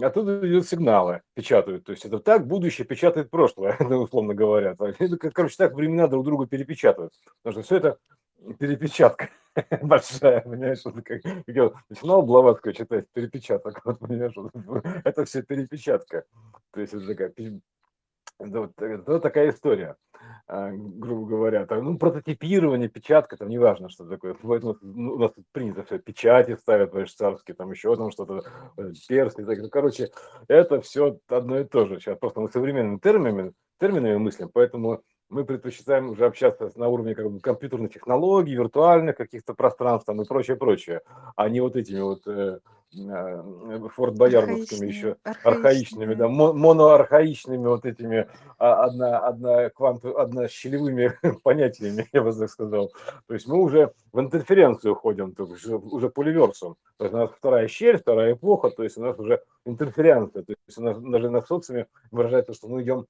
оттуда 0.01 0.49
идут 0.49 0.69
сигналы, 0.69 1.23
печатают. 1.35 1.85
То 1.85 1.93
есть 1.93 2.05
это 2.05 2.21
так 2.21 2.47
будущее 2.47 2.87
печатает 2.87 3.31
прошлое, 3.31 3.77
условно 3.81 4.35
говоря. 4.35 4.77
Короче, 4.77 5.57
так 5.57 5.75
времена 5.75 6.07
друг 6.07 6.25
друга 6.25 6.47
перепечатывают. 6.47 7.13
Потому 7.43 7.63
что 7.63 7.67
все 7.67 7.77
это 7.77 7.99
перепечатка 8.59 9.29
большая, 9.83 10.41
понимаешь, 10.41 10.85
вот 10.85 11.05
как 11.05 11.21
я 11.47 11.71
начинал 11.89 12.23
Блаватскую 12.23 12.73
читать, 12.73 13.07
перепечаток, 13.13 13.81
вот, 13.85 13.99
понимаешь, 13.99 14.33
вот, 14.37 14.53
это 15.05 15.25
все 15.25 15.43
перепечатка, 15.43 16.25
то 16.73 16.81
есть 16.81 16.95
это 16.95 17.07
такая, 17.07 17.33
это 18.39 18.61
вот, 18.61 18.73
это 18.81 19.21
такая 19.21 19.51
история, 19.51 19.97
а, 20.47 20.71
грубо 20.73 21.27
говоря, 21.27 21.67
там, 21.67 21.85
ну, 21.85 21.99
прототипирование, 21.99 22.89
печатка, 22.89 23.37
там, 23.37 23.49
неважно, 23.49 23.89
что 23.89 24.07
такое, 24.07 24.35
поэтому 24.35 24.77
ну, 24.81 25.15
у 25.15 25.19
нас 25.19 25.33
тут 25.33 25.45
принято 25.53 25.85
все, 25.85 25.99
печати 25.99 26.57
ставят, 26.57 26.91
понимаешь, 26.91 27.15
царские, 27.15 27.55
там, 27.55 27.71
еще 27.71 27.95
там 27.97 28.11
что-то, 28.11 28.45
э, 28.79 28.93
перстни, 29.09 29.45
так, 29.45 29.59
ну, 29.59 29.69
короче, 29.69 30.11
это 30.49 30.81
все 30.81 31.19
одно 31.29 31.61
и 31.61 31.65
то 31.65 31.87
же, 31.87 32.01
сейчас 32.01 32.19
просто 32.19 32.41
мы 32.41 32.51
современными 32.51 32.99
терминами, 32.99 33.53
терминами 33.79 34.17
мыслим, 34.17 34.49
поэтому 34.53 35.03
мы 35.33 35.45
предпочитаем 35.45 36.11
уже 36.11 36.27
общаться 36.27 36.71
на 36.77 36.89
уровне 36.89 37.15
как 37.15 37.31
бы, 37.31 37.41
компьютерных 37.41 37.93
технологий, 37.93 38.55
виртуальных 38.55 39.17
каких-то 39.17 39.55
пространств 39.55 40.07
там, 40.07 40.21
и 40.21 40.27
прочее, 40.27 40.57
прочее, 40.57 41.01
а 41.37 41.49
не 41.49 41.61
вот 41.61 41.75
этими 41.75 42.01
вот 42.01 42.27
э, 42.27 42.59
э, 42.95 43.89
форт 43.95 44.17
боярдовскими 44.19 44.87
еще 44.87 45.17
архаичными, 45.43 46.15
да, 46.15 46.29
моноархаичными 46.29 47.67
вот 47.67 47.87
этими 47.87 48.29
а, 48.59 48.85
одна, 48.85 49.21
одна 49.21 49.71
кванту, 49.71 50.19
одна 50.19 50.49
щелевыми 50.49 51.15
понятиями, 51.43 52.07
я 52.13 52.23
бы 52.23 52.33
так 52.35 52.51
сказал. 52.51 52.93
То 53.27 53.35
есть 53.35 53.49
мы 53.49 53.57
уже 53.57 53.93
в 54.13 54.21
интерференцию 54.21 54.93
уходим, 54.93 55.33
то 55.33 55.47
есть 55.47 55.67
уже 55.67 56.11
поливерсом. 56.11 56.77
То 56.99 57.05
есть 57.07 57.15
у 57.15 57.19
нас 57.19 57.31
вторая 57.31 57.69
щель, 57.69 57.97
вторая 57.97 58.35
эпоха, 58.35 58.69
то 58.69 58.83
есть 58.83 58.99
у 58.99 59.03
нас 59.03 59.19
уже 59.19 59.43
интерференция. 59.65 60.43
То 60.43 60.53
есть 60.67 60.79
у 60.79 60.83
нас 60.83 60.99
даже 60.99 61.31
на 61.31 61.41
социуме 61.41 61.87
выражается, 62.11 62.53
что 62.53 62.69
мы 62.69 62.83
идем 62.83 63.07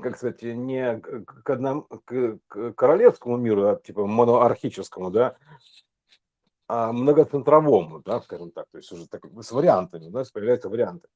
как 0.00 0.16
сказать, 0.16 0.42
не 0.42 0.98
к 1.00 1.50
одному 1.50 1.82
к, 1.82 2.38
королевскому 2.74 3.36
миру, 3.36 3.68
а 3.68 3.76
типа 3.76 4.06
моноархическому, 4.06 5.10
да, 5.10 5.36
а 6.68 6.92
многоцентровому, 6.92 8.00
да, 8.00 8.20
скажем 8.20 8.50
так, 8.50 8.66
то 8.70 8.78
есть 8.78 8.90
уже 8.92 9.06
так, 9.08 9.24
с 9.40 9.52
вариантами, 9.52 10.08
да, 10.08 10.24
появляются 10.32 10.68
варианты. 10.68 11.08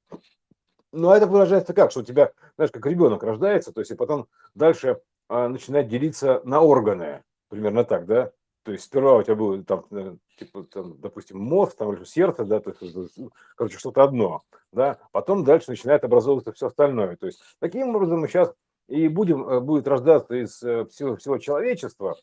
Ну, 0.92 1.10
а 1.10 1.16
это 1.16 1.26
выражается 1.26 1.74
как, 1.74 1.90
что 1.90 2.00
у 2.00 2.04
тебя, 2.04 2.32
знаешь, 2.56 2.70
как 2.70 2.86
ребенок 2.86 3.22
рождается, 3.22 3.72
то 3.72 3.80
есть 3.80 3.90
и 3.90 3.94
потом 3.96 4.26
дальше 4.54 5.00
а, 5.28 5.48
начинает 5.48 5.88
делиться 5.88 6.40
на 6.44 6.60
органы, 6.60 7.22
примерно 7.48 7.84
так, 7.84 8.06
да, 8.06 8.32
то 8.68 8.72
есть 8.72 8.84
сперва 8.84 9.16
у 9.16 9.22
тебя 9.22 9.34
было 9.34 9.62
там, 9.64 9.86
э, 9.90 10.16
типа, 10.38 10.64
там, 10.64 11.00
допустим, 11.00 11.38
мозг, 11.38 11.76
там, 11.76 11.94
или 11.94 12.04
сердце, 12.04 12.44
да, 12.44 12.60
то 12.60 12.74
есть, 12.78 13.18
короче, 13.56 13.78
что-то 13.78 14.02
одно, 14.02 14.42
да, 14.72 14.98
потом 15.12 15.44
дальше 15.44 15.70
начинает 15.70 16.04
образовываться 16.04 16.52
все 16.52 16.66
остальное. 16.66 17.16
То 17.16 17.26
есть 17.26 17.40
таким 17.60 17.94
образом 17.94 18.20
мы 18.20 18.28
сейчас 18.28 18.52
и 18.88 19.06
будем, 19.08 19.48
э, 19.48 19.60
будет 19.60 19.86
рождаться 19.86 20.34
из 20.34 20.62
э, 20.62 20.86
всего, 20.86 21.16
всего 21.16 21.38
человечества 21.38 22.16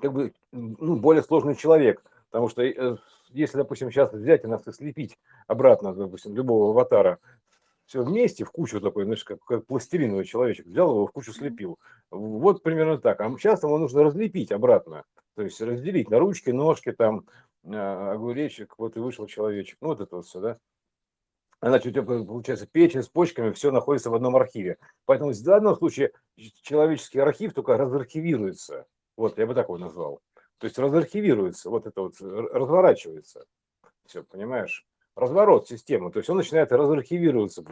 как 0.00 0.12
бы 0.12 0.34
ну, 0.52 0.96
более 0.96 1.22
сложный 1.22 1.54
человек. 1.54 2.02
Потому 2.30 2.48
что 2.48 2.62
э, 2.62 2.96
если, 3.30 3.58
допустим, 3.58 3.90
сейчас 3.90 4.12
взять 4.12 4.44
и 4.44 4.46
нас 4.46 4.66
и 4.66 4.72
слепить 4.72 5.18
обратно, 5.46 5.94
допустим, 5.94 6.34
любого 6.34 6.70
аватара, 6.70 7.18
все 7.84 8.02
вместе, 8.02 8.44
в 8.44 8.50
кучу 8.50 8.80
такой, 8.80 9.04
знаешь, 9.04 9.22
как, 9.22 9.44
как 9.44 9.66
пластилиновый 9.66 10.24
человечек, 10.24 10.66
взял 10.66 10.90
его, 10.90 11.06
в 11.06 11.12
кучу 11.12 11.32
слепил. 11.32 11.78
Вот 12.10 12.62
примерно 12.62 12.98
так. 12.98 13.20
А 13.20 13.30
сейчас 13.38 13.62
его 13.62 13.78
нужно 13.78 14.02
разлепить 14.02 14.50
обратно. 14.50 15.04
То 15.36 15.42
есть 15.42 15.60
разделить 15.60 16.10
на 16.10 16.18
ручки, 16.18 16.50
ножки, 16.50 16.90
там, 16.92 17.26
огуречек, 17.64 18.74
вот 18.78 18.96
и 18.96 19.00
вышел 19.00 19.26
человечек. 19.26 19.78
Ну, 19.80 19.88
вот 19.88 20.00
это 20.00 20.16
вот 20.16 20.26
все, 20.26 20.40
да. 20.40 20.58
Значит, 21.62 21.86
у 21.86 21.90
тебя 21.90 22.02
получается 22.02 22.66
печень 22.66 23.02
с 23.02 23.08
почками, 23.08 23.52
все 23.52 23.70
находится 23.70 24.10
в 24.10 24.14
одном 24.14 24.36
архиве. 24.36 24.78
Поэтому 25.06 25.32
в 25.32 25.42
данном 25.42 25.76
случае 25.76 26.12
человеческий 26.62 27.18
архив 27.18 27.54
только 27.54 27.76
разархивируется. 27.76 28.86
Вот, 29.16 29.38
я 29.38 29.46
бы 29.46 29.54
так 29.54 29.68
его 29.68 29.78
назвал. 29.78 30.20
То 30.58 30.66
есть 30.66 30.78
разархивируется, 30.78 31.70
вот 31.70 31.86
это 31.86 32.02
вот 32.02 32.14
разворачивается. 32.20 33.44
Все, 34.06 34.22
понимаешь? 34.22 34.86
Разворот 35.14 35.66
системы. 35.66 36.12
То 36.12 36.18
есть 36.18 36.28
он 36.28 36.36
начинает 36.36 36.72
разархивироваться 36.72 37.64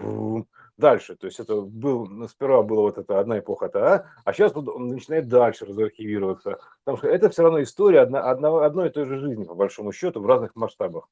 дальше. 0.78 1.14
То 1.16 1.26
есть 1.26 1.38
это 1.38 1.60
был, 1.60 2.06
ну, 2.06 2.26
сперва 2.26 2.62
была 2.62 2.82
вот 2.82 2.96
эта 2.96 3.20
одна 3.20 3.38
эпоха, 3.38 3.70
а, 3.74 4.06
а 4.24 4.32
сейчас 4.32 4.56
он 4.56 4.88
начинает 4.88 5.28
дальше 5.28 5.66
разархивироваться. 5.66 6.58
Потому 6.84 6.98
что 6.98 7.08
это 7.08 7.28
все 7.28 7.42
равно 7.42 7.62
история 7.62 8.00
одна, 8.00 8.30
одна, 8.30 8.64
одной 8.64 8.88
и 8.88 8.92
той 8.92 9.04
же 9.04 9.18
жизни, 9.18 9.44
по 9.44 9.54
большому 9.54 9.92
счету, 9.92 10.20
в 10.20 10.26
разных 10.26 10.56
масштабах. 10.56 11.08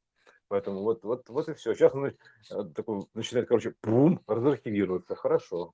Поэтому 0.53 0.83
вот, 0.83 1.03
вот, 1.03 1.31
вот 1.31 1.49
и 1.49 1.55
все. 1.55 1.75
Сейчас 1.75 1.95
он 1.95 2.09
э, 2.09 2.13
такой, 2.75 3.07
начинает, 3.15 3.49
короче, 3.49 3.73
пум, 3.81 4.21
разархивироваться. 4.27 5.15
Хорошо. 5.15 5.73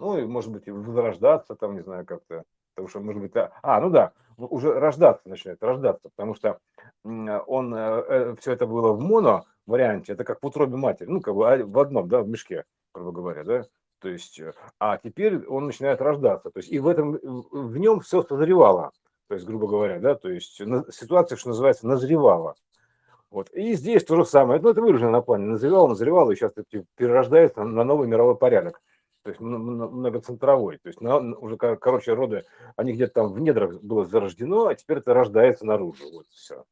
Ну, 0.00 0.18
и, 0.18 0.24
может 0.24 0.50
быть, 0.50 0.66
возрождаться 0.66 1.54
там, 1.54 1.76
не 1.76 1.82
знаю, 1.82 2.04
как-то. 2.04 2.42
Потому 2.74 2.88
что, 2.88 2.98
может 2.98 3.22
быть, 3.22 3.36
а, 3.36 3.52
а, 3.62 3.80
ну 3.80 3.88
да, 3.88 4.10
уже 4.36 4.72
рождаться 4.72 5.28
начинает, 5.28 5.62
рождаться, 5.62 6.08
потому 6.08 6.34
что 6.34 6.58
он, 7.04 7.72
э, 7.72 7.78
э, 7.78 8.34
все 8.40 8.50
это 8.50 8.66
было 8.66 8.94
в 8.94 9.00
моно 9.00 9.44
варианте, 9.66 10.14
это 10.14 10.24
как 10.24 10.42
в 10.42 10.46
утробе 10.46 10.76
матери, 10.76 11.06
ну, 11.06 11.20
как 11.20 11.36
бы 11.36 11.48
а, 11.48 11.64
в 11.64 11.78
одном, 11.78 12.08
да, 12.08 12.22
в 12.22 12.28
мешке, 12.28 12.64
грубо 12.92 13.12
говоря, 13.12 13.44
да, 13.44 13.64
то 14.00 14.08
есть, 14.08 14.40
а 14.80 14.98
теперь 14.98 15.46
он 15.46 15.66
начинает 15.66 16.00
рождаться, 16.00 16.50
то 16.50 16.58
есть, 16.58 16.72
и 16.72 16.80
в 16.80 16.88
этом, 16.88 17.12
в 17.12 17.76
нем 17.76 18.00
все 18.00 18.24
созревало, 18.24 18.90
то 19.28 19.34
есть, 19.34 19.46
грубо 19.46 19.68
говоря, 19.68 20.00
да, 20.00 20.16
то 20.16 20.28
есть, 20.28 20.60
ситуация, 20.90 21.36
что 21.36 21.50
называется, 21.50 21.86
назревала, 21.86 22.56
Вот. 23.30 23.48
И 23.50 23.74
здесь 23.74 24.04
то 24.04 24.16
же 24.16 24.24
самое. 24.24 24.60
Ну, 24.60 24.70
это 24.70 24.80
выражено 24.80 25.10
на 25.10 25.22
плане. 25.22 25.46
Назревало, 25.46 25.88
назревало, 25.88 26.32
и 26.32 26.34
сейчас 26.34 26.52
это 26.56 26.84
перерождается 26.96 27.62
на 27.62 27.84
новый 27.84 28.08
мировой 28.08 28.36
порядок. 28.36 28.82
То 29.22 29.30
есть 29.30 29.40
многоцентровой. 29.40 30.78
То 30.78 30.88
есть 30.88 31.00
на, 31.00 31.18
уже, 31.18 31.56
короче, 31.56 32.12
роды, 32.12 32.44
они 32.76 32.92
где-то 32.92 33.14
там 33.14 33.32
в 33.32 33.38
недрах 33.38 33.80
было 33.82 34.04
зарождено, 34.04 34.66
а 34.66 34.74
теперь 34.74 34.98
это 34.98 35.14
рождается 35.14 35.64
наружу. 35.64 36.10
Вот 36.12 36.26
все. 36.28 36.64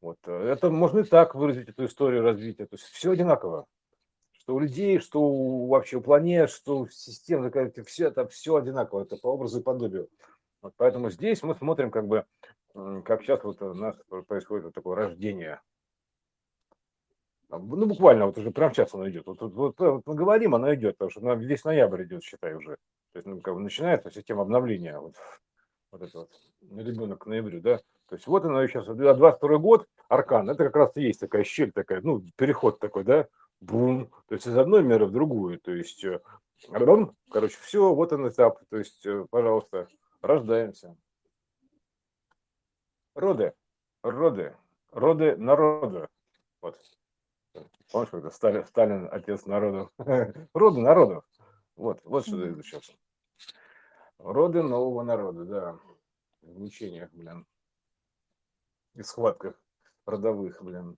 Вот. 0.00 0.18
Это 0.26 0.68
можно 0.70 1.00
и 1.00 1.04
так 1.04 1.34
выразить, 1.34 1.68
эту 1.68 1.86
историю 1.86 2.22
развития. 2.22 2.66
То 2.66 2.74
есть 2.74 2.84
все 2.86 3.12
одинаково. 3.12 3.66
Что 4.32 4.56
у 4.56 4.58
людей, 4.58 4.98
что 4.98 5.22
у, 5.22 5.68
вообще 5.68 5.96
у 5.96 6.02
планет, 6.02 6.50
что 6.50 6.80
у 6.80 6.88
систем, 6.88 7.50
все 7.86 8.08
это 8.08 8.26
все 8.26 8.56
одинаково. 8.56 9.02
Это 9.02 9.16
по 9.16 9.28
образу 9.28 9.60
и 9.60 9.62
подобию. 9.62 10.08
Вот 10.60 10.74
поэтому 10.76 11.10
здесь 11.10 11.42
мы 11.42 11.54
смотрим, 11.54 11.90
как 11.90 12.06
бы, 12.06 12.26
как 12.74 13.22
сейчас 13.22 13.42
вот 13.44 13.62
у 13.62 13.74
нас 13.74 13.96
происходит 14.26 14.64
вот 14.64 14.74
такое 14.74 14.96
рождение 14.96 15.60
ну, 17.58 17.86
буквально, 17.86 18.26
вот 18.26 18.38
уже 18.38 18.50
прям 18.50 18.72
сейчас 18.72 18.94
оно 18.94 19.08
идет. 19.08 19.26
Вот, 19.26 19.40
вот, 19.40 19.54
вот, 19.54 19.78
вот 19.78 20.02
мы 20.06 20.14
говорим, 20.14 20.54
оно 20.54 20.74
идет, 20.74 20.96
потому 20.96 21.10
что 21.10 21.20
ну, 21.20 21.36
весь 21.36 21.64
ноябрь 21.64 22.04
идет, 22.04 22.22
считай, 22.24 22.54
уже. 22.54 22.76
То 23.12 23.18
есть, 23.18 23.26
ну, 23.26 23.40
как 23.40 23.54
бы 23.54 23.60
начинается 23.60 24.10
система 24.10 24.42
обновления. 24.42 24.98
Вот, 24.98 25.14
вот 25.90 26.02
это 26.02 26.18
вот, 26.18 26.30
ребенок 26.70 27.24
к 27.24 27.26
ноябрю, 27.26 27.60
да. 27.60 27.78
То 28.08 28.16
есть, 28.16 28.26
вот 28.26 28.44
оно 28.44 28.66
сейчас, 28.66 28.86
22 28.86 29.58
год, 29.58 29.86
аркан, 30.08 30.48
это 30.50 30.64
как 30.64 30.76
раз 30.76 30.96
и 30.96 31.02
есть 31.02 31.20
такая 31.20 31.44
щель 31.44 31.72
такая, 31.72 32.00
ну, 32.02 32.22
переход 32.36 32.78
такой, 32.78 33.04
да, 33.04 33.26
бум, 33.60 34.10
то 34.28 34.34
есть 34.34 34.46
из 34.46 34.56
одной 34.56 34.82
меры 34.82 35.06
в 35.06 35.12
другую, 35.12 35.58
то 35.58 35.72
есть, 35.72 36.04
ром, 36.68 37.04
э, 37.04 37.30
короче, 37.30 37.56
все, 37.60 37.94
вот 37.94 38.12
он 38.12 38.28
этап, 38.28 38.60
то 38.68 38.76
есть, 38.76 39.06
э, 39.06 39.26
пожалуйста, 39.30 39.88
рождаемся. 40.20 40.96
Роды, 43.14 43.52
роды, 44.02 44.56
роды 44.90 45.36
народа. 45.36 46.08
Вот. 46.60 46.78
Помнишь, 47.90 48.10
когда 48.10 48.30
Сталин, 48.30 48.66
Сталин 48.66 49.08
отец 49.10 49.46
народу? 49.46 49.92
Роды 50.54 50.80
народу. 50.80 51.24
Вот, 51.76 52.00
вот 52.04 52.26
что 52.26 52.44
это 52.44 52.62
сейчас. 52.62 52.90
Роды 54.18 54.62
нового 54.62 55.02
народа, 55.02 55.44
да. 55.44 55.78
В 56.42 56.58
мучениях, 56.58 57.10
блин. 57.12 57.46
И 58.94 59.02
схватках 59.02 59.60
родовых, 60.06 60.62
блин. 60.62 60.96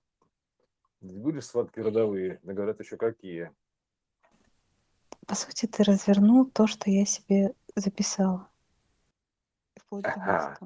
Были 1.00 1.40
схватки 1.40 1.80
родовые, 1.80 2.40
да 2.42 2.54
говорят 2.54 2.80
еще 2.80 2.96
какие. 2.96 3.52
По 5.26 5.34
сути, 5.34 5.66
ты 5.66 5.82
развернул 5.82 6.46
то, 6.46 6.66
что 6.66 6.90
я 6.90 7.04
себе 7.04 7.54
записала. 7.74 8.48
Вплоть 9.76 10.04
до 10.04 10.12
ага. 10.12 10.58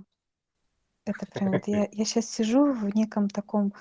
Это 1.04 1.26
прям 1.26 1.52
вот 1.52 1.66
я, 1.66 1.88
я 1.90 2.04
сейчас 2.04 2.26
сижу 2.26 2.72
в 2.72 2.94
неком 2.94 3.28
таком 3.28 3.72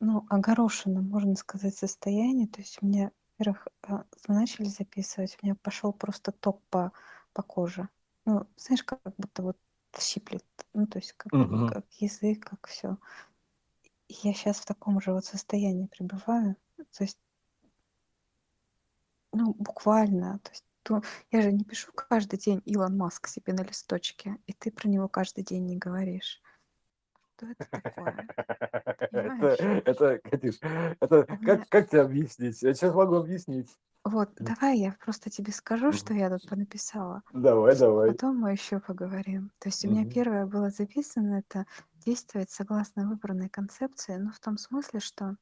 ну, 0.00 0.26
огорошенном, 0.28 1.08
можно 1.08 1.36
сказать, 1.36 1.76
состоянии. 1.76 2.46
То 2.46 2.60
есть 2.60 2.78
у 2.80 2.86
меня, 2.86 3.10
во-первых, 3.38 3.68
а, 3.82 4.04
мы 4.28 4.34
начали 4.34 4.66
записывать, 4.66 5.36
у 5.40 5.46
меня 5.46 5.56
пошел 5.56 5.92
просто 5.92 6.32
ток 6.32 6.62
по, 6.70 6.92
по 7.32 7.42
коже. 7.42 7.88
Ну, 8.24 8.46
знаешь, 8.56 8.82
как 8.82 9.00
будто 9.16 9.42
вот 9.42 9.58
щиплет. 9.98 10.44
Ну, 10.74 10.86
то 10.86 10.98
есть 10.98 11.12
как, 11.12 11.32
угу. 11.32 11.68
как 11.68 11.86
язык, 11.94 12.44
как 12.44 12.66
все. 12.66 12.98
Я 14.08 14.34
сейчас 14.34 14.58
в 14.58 14.66
таком 14.66 15.00
же 15.00 15.12
вот 15.12 15.24
состоянии 15.24 15.86
пребываю. 15.86 16.56
То 16.76 17.04
есть, 17.04 17.18
ну, 19.32 19.54
буквально. 19.54 20.38
То 20.40 20.50
есть, 20.50 20.64
то, 20.82 21.02
я 21.30 21.42
же 21.42 21.52
не 21.52 21.64
пишу 21.64 21.92
каждый 21.92 22.38
день 22.38 22.62
Илон 22.64 22.96
Маск 22.96 23.26
себе 23.26 23.52
на 23.52 23.62
листочке, 23.62 24.38
и 24.46 24.52
ты 24.52 24.70
про 24.70 24.88
него 24.88 25.08
каждый 25.08 25.42
день 25.42 25.66
не 25.66 25.76
говоришь. 25.76 26.40
Что 27.36 27.46
это 27.46 27.66
такое? 27.70 28.28
Это, 29.12 29.46
это, 29.84 30.18
Катюш, 30.18 30.56
это 31.00 31.24
как, 31.44 31.68
как 31.68 31.88
тебе 31.88 32.02
объяснить? 32.02 32.60
Я 32.62 32.74
сейчас 32.74 32.94
могу 32.94 33.16
объяснить. 33.16 33.68
Вот, 34.04 34.30
давай 34.36 34.78
я 34.78 34.94
просто 35.00 35.30
тебе 35.30 35.52
скажу, 35.52 35.92
что 35.92 36.12
я 36.14 36.30
тут 36.30 36.48
понаписала. 36.48 37.22
Давай, 37.32 37.76
давай. 37.76 38.12
Потом 38.12 38.38
мы 38.38 38.52
еще 38.52 38.78
поговорим. 38.78 39.50
То 39.58 39.68
есть 39.68 39.84
у 39.84 39.90
меня 39.90 40.08
первое 40.08 40.46
было 40.46 40.70
записано, 40.70 41.38
это 41.38 41.66
действовать 42.04 42.50
согласно 42.50 43.08
выбранной 43.08 43.48
концепции, 43.48 44.16
но 44.16 44.32
в 44.32 44.38
том 44.38 44.58
смысле, 44.58 45.00
что 45.00 45.36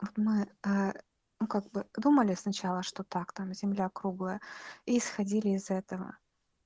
вот 0.00 0.16
мы 0.16 0.48
э, 0.64 0.92
ну, 1.40 1.46
как 1.46 1.70
бы 1.70 1.86
думали 1.96 2.34
сначала, 2.34 2.82
что 2.82 3.04
так, 3.04 3.32
там 3.32 3.54
Земля 3.54 3.88
круглая, 3.88 4.40
и 4.86 4.98
исходили 4.98 5.50
из 5.50 5.70
этого. 5.70 6.16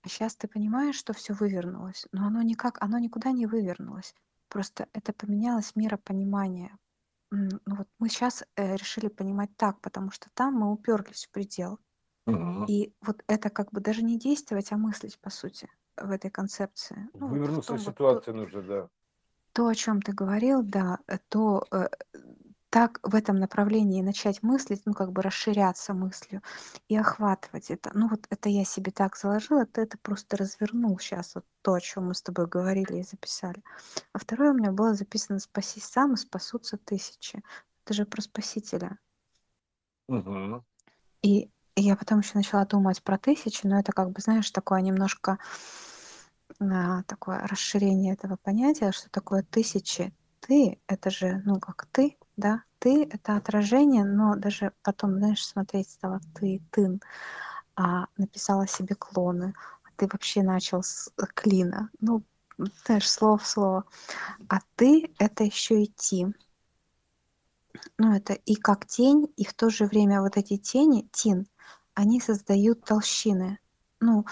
А 0.06 0.08
сейчас 0.08 0.36
ты 0.36 0.46
понимаешь, 0.46 0.94
что 0.94 1.12
все 1.12 1.34
вывернулось, 1.34 2.06
но 2.12 2.28
оно 2.28 2.40
никак, 2.40 2.80
оно 2.80 2.96
никуда 2.98 3.32
не 3.32 3.46
вывернулось. 3.46 4.14
Просто 4.48 4.86
это 4.92 5.12
поменялось 5.12 5.74
миропонимание. 5.74 6.70
Ну 7.32 7.58
вот 7.66 7.88
мы 7.98 8.08
сейчас 8.08 8.44
э, 8.54 8.76
решили 8.76 9.08
понимать 9.08 9.50
так, 9.56 9.80
потому 9.80 10.12
что 10.12 10.30
там 10.34 10.54
мы 10.54 10.70
уперлись 10.70 11.26
в 11.26 11.30
предел. 11.32 11.80
Угу. 12.26 12.66
И 12.68 12.92
вот 13.00 13.24
это 13.26 13.50
как 13.50 13.72
бы 13.72 13.80
даже 13.80 14.04
не 14.04 14.16
действовать, 14.16 14.70
а 14.70 14.76
мыслить, 14.76 15.18
по 15.18 15.28
сути, 15.28 15.68
в 15.96 16.12
этой 16.12 16.30
концепции. 16.30 17.08
Ну, 17.14 17.26
Вывернуться 17.26 17.72
вот 17.72 17.80
из 17.80 17.84
ситуации 17.84 18.30
вот, 18.30 18.36
нужно, 18.36 18.62
да. 18.62 18.88
То, 19.54 19.66
о 19.66 19.74
чем 19.74 20.00
ты 20.02 20.12
говорил, 20.12 20.62
да, 20.62 21.00
э, 21.08 21.18
то 21.28 21.64
э, 21.72 21.88
так 22.70 22.98
в 23.02 23.14
этом 23.14 23.36
направлении 23.36 24.02
начать 24.02 24.42
мыслить, 24.42 24.82
ну, 24.84 24.92
как 24.92 25.12
бы 25.12 25.22
расширяться 25.22 25.94
мыслью 25.94 26.42
и 26.88 26.96
охватывать 26.96 27.70
это. 27.70 27.90
Ну, 27.94 28.08
вот 28.08 28.26
это 28.28 28.48
я 28.48 28.64
себе 28.64 28.90
так 28.90 29.16
заложила, 29.16 29.66
ты 29.66 29.82
это 29.82 29.98
просто 29.98 30.36
развернул 30.36 30.98
сейчас, 30.98 31.34
вот 31.34 31.44
то, 31.62 31.74
о 31.74 31.80
чем 31.80 32.08
мы 32.08 32.14
с 32.14 32.22
тобой 32.22 32.46
говорили 32.46 32.98
и 32.98 33.02
записали. 33.02 33.62
А 34.12 34.18
второе 34.18 34.50
у 34.50 34.54
меня 34.54 34.72
было 34.72 34.94
записано 34.94 35.38
«Спасись 35.38 35.84
сам, 35.84 36.14
и 36.14 36.16
спасутся 36.16 36.76
тысячи». 36.76 37.42
Это 37.84 37.94
же 37.94 38.04
про 38.04 38.20
Спасителя. 38.20 38.98
Угу. 40.08 40.64
И 41.22 41.50
я 41.76 41.96
потом 41.96 42.20
еще 42.20 42.32
начала 42.34 42.64
думать 42.64 43.02
про 43.02 43.16
тысячи, 43.16 43.66
но 43.66 43.78
это 43.78 43.92
как 43.92 44.10
бы, 44.10 44.20
знаешь, 44.20 44.50
такое 44.50 44.80
немножко 44.80 45.38
а, 46.60 47.02
такое 47.04 47.46
расширение 47.46 48.14
этого 48.14 48.36
понятия, 48.36 48.92
что 48.92 49.10
такое 49.10 49.42
тысячи. 49.42 50.12
Ты— 50.40 50.80
это 50.86 51.10
же, 51.10 51.42
ну, 51.44 51.60
как 51.60 51.86
ты, 51.92 52.16
да, 52.36 52.62
ты— 52.78 53.04
это 53.10 53.36
отражение, 53.36 54.04
но 54.04 54.36
даже 54.36 54.72
потом, 54.82 55.18
знаешь, 55.18 55.44
смотреть 55.44 55.90
стала 55.90 56.20
ты, 56.34 56.62
тын, 56.70 57.00
а 57.74 58.06
написала 58.16 58.66
себе 58.66 58.94
клоны, 58.94 59.54
а 59.84 59.88
ты 59.96 60.06
вообще 60.06 60.42
начал 60.42 60.82
с 60.82 61.10
клина, 61.34 61.90
ну, 62.00 62.22
знаешь, 62.84 63.10
слово 63.10 63.38
в 63.38 63.46
слово. 63.46 63.84
А 64.48 64.58
ты— 64.76 65.14
это 65.18 65.44
еще 65.44 65.84
идти. 65.84 66.26
Ну, 67.98 68.14
это 68.14 68.32
и 68.32 68.54
как 68.54 68.86
тень, 68.86 69.32
и 69.36 69.44
в 69.44 69.54
то 69.54 69.68
же 69.70 69.86
время 69.86 70.22
вот 70.22 70.36
эти 70.36 70.56
тени, 70.56 71.08
тин, 71.12 71.46
они 71.94 72.20
создают 72.20 72.84
толщины, 72.84 73.58
ну, 74.00 74.26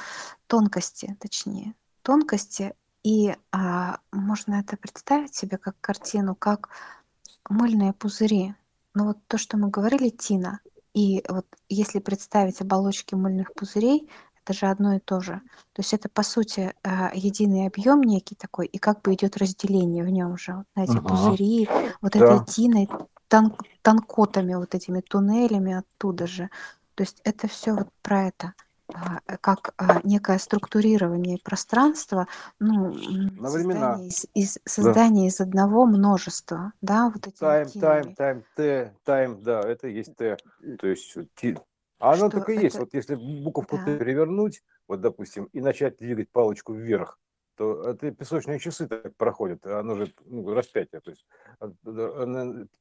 тонкости, 0.46 1.16
точнее, 1.20 1.74
тонкости, 2.02 2.74
и 3.02 3.36
а, 3.52 3.98
можно 4.12 4.54
это 4.54 4.76
представить 4.78 5.34
себе 5.34 5.58
как 5.58 5.78
картину, 5.80 6.34
как 6.34 6.70
мыльные 7.48 7.92
пузыри. 7.92 8.54
Но 8.94 9.06
вот 9.06 9.18
то, 9.26 9.38
что 9.38 9.56
мы 9.56 9.68
говорили, 9.68 10.08
тина, 10.08 10.60
и 10.94 11.24
вот 11.28 11.46
если 11.68 11.98
представить 11.98 12.60
оболочки 12.60 13.14
мыльных 13.14 13.52
пузырей, 13.54 14.08
это 14.44 14.52
же 14.52 14.66
одно 14.66 14.94
и 14.94 15.00
то 15.00 15.20
же. 15.20 15.40
То 15.72 15.80
есть 15.80 15.94
это, 15.94 16.08
по 16.08 16.22
сути, 16.22 16.74
э, 16.82 17.10
единый 17.14 17.66
объем 17.66 18.02
некий 18.02 18.34
такой, 18.34 18.66
и 18.66 18.78
как 18.78 19.02
бы 19.02 19.14
идет 19.14 19.36
разделение 19.36 20.04
в 20.04 20.08
нем 20.08 20.36
же. 20.36 20.54
Вот 20.54 20.66
на 20.76 20.84
эти 20.84 20.96
угу. 20.98 21.08
пузыри, 21.08 21.68
вот 22.00 22.12
да. 22.12 22.18
этой 22.18 22.46
тиной, 22.46 22.88
тон, 23.28 23.56
тонкотами, 23.82 24.54
вот 24.54 24.74
этими 24.74 25.00
туннелями 25.00 25.74
оттуда 25.74 26.26
же. 26.26 26.50
То 26.94 27.02
есть 27.02 27.20
это 27.24 27.48
все 27.48 27.72
вот 27.72 27.88
про 28.02 28.28
это. 28.28 28.54
А, 28.94 29.20
э, 29.26 29.36
как 29.40 29.74
а, 29.76 30.00
некое 30.04 30.38
структурирование 30.38 31.38
пространства, 31.42 32.28
ну, 32.60 32.92
На 32.92 33.50
времена. 33.50 33.96
создание, 33.96 34.08
из, 34.08 34.26
из, 34.34 34.58
создание 34.64 35.24
да. 35.24 35.28
из 35.28 35.40
одного 35.40 35.84
множества, 35.84 36.72
да, 36.80 37.10
вот 37.10 37.26
эти 37.26 37.36
Тайм, 37.36 37.68
тайм, 37.70 38.14
тайм, 38.14 38.44
Т, 38.54 38.94
тайм, 39.04 39.42
да, 39.42 39.62
это 39.62 39.88
есть 39.88 40.14
Т, 40.16 40.36
то 40.78 40.86
есть 40.86 41.16
ти. 41.34 41.56
А 41.98 42.12
оно 42.12 42.30
так 42.30 42.48
и 42.50 42.54
есть, 42.54 42.78
вот 42.78 42.94
если 42.94 43.16
буковку 43.16 43.78
да. 43.78 43.84
Т 43.84 43.98
перевернуть, 43.98 44.62
вот 44.86 45.00
допустим, 45.00 45.46
и 45.46 45.60
начать 45.60 45.96
двигать 45.96 46.30
палочку 46.30 46.72
вверх, 46.72 47.18
то 47.56 47.82
это 47.90 48.12
песочные 48.12 48.60
часы 48.60 48.86
так 48.86 49.16
проходят, 49.16 49.66
оно 49.66 49.96
же 49.96 50.14
ну, 50.24 50.54
распятие, 50.54 51.00
то 51.00 51.10
есть 51.10 51.26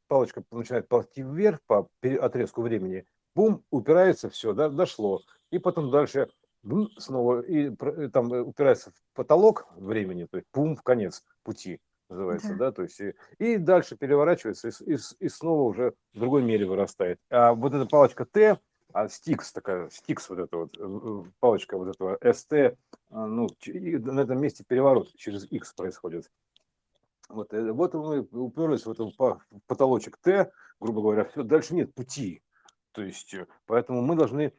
палочка 0.08 0.44
начинает 0.52 0.88
ползти 0.88 1.24
вверх 1.24 1.60
по 1.66 1.90
отрезку 2.22 2.62
времени, 2.62 3.06
бум, 3.36 3.64
упирается, 3.72 4.30
все, 4.30 4.54
да, 4.54 4.70
дошло. 4.70 5.22
И 5.54 5.60
потом 5.60 5.92
дальше 5.92 6.30
бум, 6.64 6.90
снова, 6.98 7.42
и 7.42 7.70
там 8.10 8.32
упирается 8.32 8.90
в 8.90 9.16
потолок 9.16 9.68
времени, 9.76 10.26
то 10.26 10.38
есть 10.38 10.48
бум, 10.52 10.76
в 10.76 10.82
конец 10.82 11.24
пути 11.44 11.80
называется, 12.10 12.50
да, 12.50 12.56
да 12.56 12.72
то 12.72 12.82
есть 12.82 13.00
и, 13.00 13.14
и 13.38 13.58
дальше 13.58 13.96
переворачивается 13.96 14.70
и, 14.70 14.94
и, 14.94 14.98
и 15.20 15.30
снова 15.30 15.62
уже 15.62 15.94
в 16.14 16.20
другой 16.20 16.42
мере 16.42 16.66
вырастает. 16.66 17.20
А 17.30 17.54
вот 17.54 17.72
эта 17.72 17.86
палочка 17.86 18.26
Т, 18.26 18.60
а 18.94 19.08
стикс 19.10 19.52
такая, 19.52 19.90
стикс 19.90 20.28
вот 20.30 20.40
эта 20.40 20.58
вот, 20.58 21.28
палочка 21.40 21.78
вот 21.78 21.96
этого 21.96 22.18
СТ, 22.34 22.54
а, 23.12 23.28
ну, 23.28 23.48
на 23.68 24.22
этом 24.22 24.42
месте 24.42 24.64
переворот 24.68 25.14
через 25.16 25.46
X 25.52 25.74
происходит. 25.74 26.32
Вот, 27.30 27.54
э, 27.54 27.72
вот 27.72 27.94
мы 27.94 28.22
уперлись 28.22 28.88
в 28.88 28.92
этот 28.92 29.14
потолочек 29.68 30.18
Т, 30.18 30.52
грубо 30.80 31.02
говоря, 31.02 31.26
все, 31.26 31.44
дальше 31.44 31.76
нет 31.76 31.94
пути. 31.94 32.42
То 32.94 33.02
есть, 33.02 33.34
э, 33.34 33.48
поэтому 33.66 34.02
мы 34.02 34.16
должны 34.16 34.54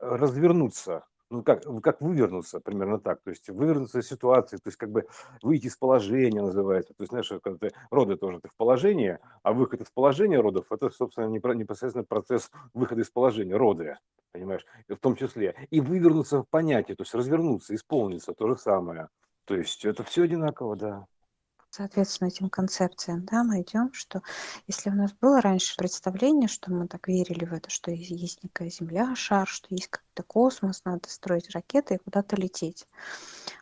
развернуться, 0.00 1.04
ну 1.30 1.42
как, 1.42 1.62
как 1.82 2.00
вывернуться, 2.00 2.60
примерно 2.60 3.00
так, 3.00 3.22
то 3.22 3.30
есть 3.30 3.48
вывернуться 3.48 4.00
из 4.00 4.08
ситуации, 4.08 4.56
то 4.56 4.68
есть 4.68 4.76
как 4.76 4.90
бы 4.90 5.06
выйти 5.42 5.66
из 5.66 5.76
положения 5.76 6.42
называется, 6.42 6.92
то 6.94 7.02
есть 7.02 7.10
знаешь, 7.10 7.32
когда 7.42 7.68
ты, 7.68 7.74
роды 7.90 8.16
тоже 8.16 8.40
ты 8.40 8.48
в 8.48 8.56
положении, 8.56 9.18
а 9.42 9.52
выход 9.52 9.80
из 9.80 9.90
положения 9.90 10.40
родов, 10.40 10.66
это, 10.70 10.90
собственно, 10.90 11.26
непосредственно 11.26 12.04
процесс 12.04 12.50
выхода 12.74 13.00
из 13.00 13.10
положения, 13.10 13.56
роды, 13.56 13.96
понимаешь, 14.32 14.66
в 14.88 14.96
том 14.96 15.16
числе, 15.16 15.54
и 15.70 15.80
вывернуться 15.80 16.42
в 16.42 16.48
понятие, 16.48 16.96
то 16.96 17.02
есть 17.02 17.14
развернуться, 17.14 17.74
исполниться, 17.74 18.34
то 18.34 18.48
же 18.48 18.56
самое, 18.56 19.08
то 19.46 19.56
есть 19.56 19.84
это 19.84 20.04
все 20.04 20.24
одинаково, 20.24 20.76
да 20.76 21.06
соответственно 21.74 22.28
этим 22.28 22.48
концепциям, 22.48 23.24
да, 23.24 23.42
мы 23.42 23.62
идем, 23.62 23.92
что 23.92 24.22
если 24.68 24.90
у 24.90 24.94
нас 24.94 25.12
было 25.12 25.40
раньше 25.40 25.76
представление, 25.76 26.48
что 26.48 26.70
мы 26.70 26.86
так 26.86 27.08
верили 27.08 27.44
в 27.44 27.52
это, 27.52 27.68
что 27.68 27.90
есть 27.90 28.44
некая 28.44 28.70
Земля, 28.70 29.14
шар, 29.16 29.48
что 29.48 29.66
есть 29.70 29.88
какой-то 29.88 30.22
космос, 30.22 30.82
надо 30.84 31.08
строить 31.08 31.50
ракеты 31.50 31.94
и 31.94 31.98
куда-то 31.98 32.36
лететь, 32.36 32.86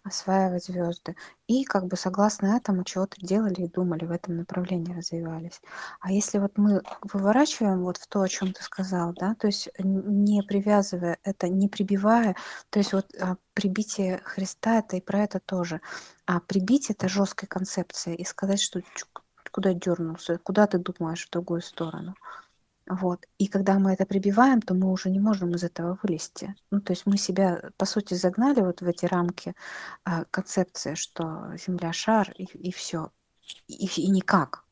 осваивать 0.05 0.65
звезды. 0.65 1.17
И 1.53 1.65
как 1.65 1.87
бы 1.87 1.97
согласно 1.99 2.57
этому 2.57 2.83
чего-то 2.83 3.17
делали 3.21 3.63
и 3.63 3.69
думали, 3.69 4.07
в 4.07 4.11
этом 4.11 4.37
направлении 4.39 4.95
развивались. 4.95 5.61
А 6.01 6.11
если 6.11 6.39
вот 6.39 6.57
мы 6.57 6.81
выворачиваем 7.03 7.83
вот 7.83 7.99
в 7.99 8.07
то, 8.07 8.23
о 8.23 8.29
чем 8.29 8.55
ты 8.55 8.63
сказал, 8.63 9.13
да, 9.13 9.35
то 9.35 9.49
есть 9.49 9.69
не 9.79 10.43
привязывая 10.43 11.19
это, 11.25 11.51
не 11.51 11.69
прибивая, 11.69 12.37
то 12.71 12.79
есть 12.79 12.95
вот 12.95 13.15
а, 13.21 13.37
прибитие 13.53 14.23
Христа 14.25 14.79
это 14.79 14.97
и 14.97 15.03
про 15.03 15.25
это 15.25 15.41
тоже. 15.41 15.83
А 16.25 16.41
прибить 16.41 16.89
это 16.89 17.07
жесткой 17.07 17.49
концепцией 17.49 18.17
и 18.17 18.25
сказать, 18.25 18.61
что 18.63 18.81
куда 19.51 19.75
дернулся, 19.75 20.39
куда 20.39 20.67
ты 20.67 20.79
думаешь 20.79 21.27
в 21.27 21.31
другую 21.31 21.61
сторону. 21.61 22.15
Вот. 22.89 23.27
И 23.39 23.47
когда 23.47 23.79
мы 23.79 23.93
это 23.93 24.07
прибиваем, 24.07 24.61
то 24.61 24.75
мы 24.75 24.91
уже 24.91 25.11
не 25.11 25.21
можем 25.21 25.55
из 25.55 25.63
этого 25.63 25.99
вылезти. 26.03 26.55
Ну, 26.71 26.81
то 26.81 26.93
есть 26.93 27.07
мы 27.07 27.17
себя, 27.17 27.71
по 27.77 27.87
сути, 27.87 28.15
загнали 28.15 28.61
вот 28.61 28.81
в 28.81 28.87
эти 28.87 29.07
рамки 29.07 29.55
э, 30.05 30.25
концепции, 30.31 30.95
что 30.95 31.53
Земля 31.57 31.93
шар 31.93 32.33
и, 32.37 32.45
и 32.45 32.73
все. 32.73 33.11
И, 33.69 33.87
и 33.87 34.11
никак. 34.11 34.65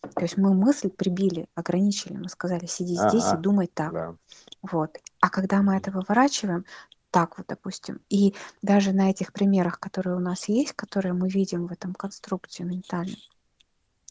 То 0.00 0.22
есть 0.22 0.36
мы 0.36 0.54
мысль 0.54 0.90
прибили, 0.90 1.48
ограничили, 1.54 2.16
мы 2.16 2.28
сказали, 2.28 2.66
сиди 2.66 2.94
здесь 2.94 3.24
ага, 3.24 3.38
и 3.38 3.42
думай 3.42 3.66
так. 3.66 3.92
Да. 3.92 4.14
Вот. 4.62 4.98
А 5.20 5.28
когда 5.28 5.62
мы 5.62 5.76
это 5.76 5.90
выворачиваем, 5.90 6.64
так 7.10 7.38
вот, 7.38 7.46
допустим. 7.48 8.00
И 8.08 8.34
даже 8.62 8.92
на 8.92 9.10
этих 9.10 9.32
примерах, 9.32 9.80
которые 9.80 10.16
у 10.16 10.20
нас 10.20 10.48
есть, 10.48 10.72
которые 10.74 11.14
мы 11.14 11.28
видим 11.28 11.66
в 11.66 11.72
этом 11.72 11.94
конструкте 11.94 12.64
ментальной, 12.64 13.18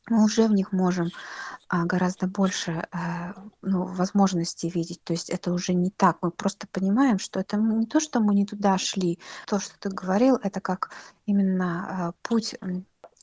мы 0.09 0.23
уже 0.23 0.47
в 0.47 0.53
них 0.53 0.71
можем 0.71 1.09
а, 1.69 1.85
гораздо 1.85 2.27
больше 2.27 2.87
а, 2.91 3.33
ну, 3.61 3.85
возможностей 3.85 4.69
видеть. 4.69 5.03
То 5.03 5.13
есть 5.13 5.29
это 5.29 5.51
уже 5.51 5.73
не 5.73 5.91
так. 5.91 6.17
Мы 6.21 6.31
просто 6.31 6.67
понимаем, 6.67 7.19
что 7.19 7.39
это 7.39 7.57
не 7.57 7.85
то, 7.85 7.99
что 7.99 8.19
мы 8.19 8.35
не 8.35 8.45
туда 8.45 8.77
шли. 8.77 9.19
То, 9.47 9.59
что 9.59 9.77
ты 9.79 9.89
говорил, 9.89 10.37
это 10.41 10.61
как 10.61 10.91
именно 11.25 12.07
а, 12.07 12.13
путь 12.21 12.55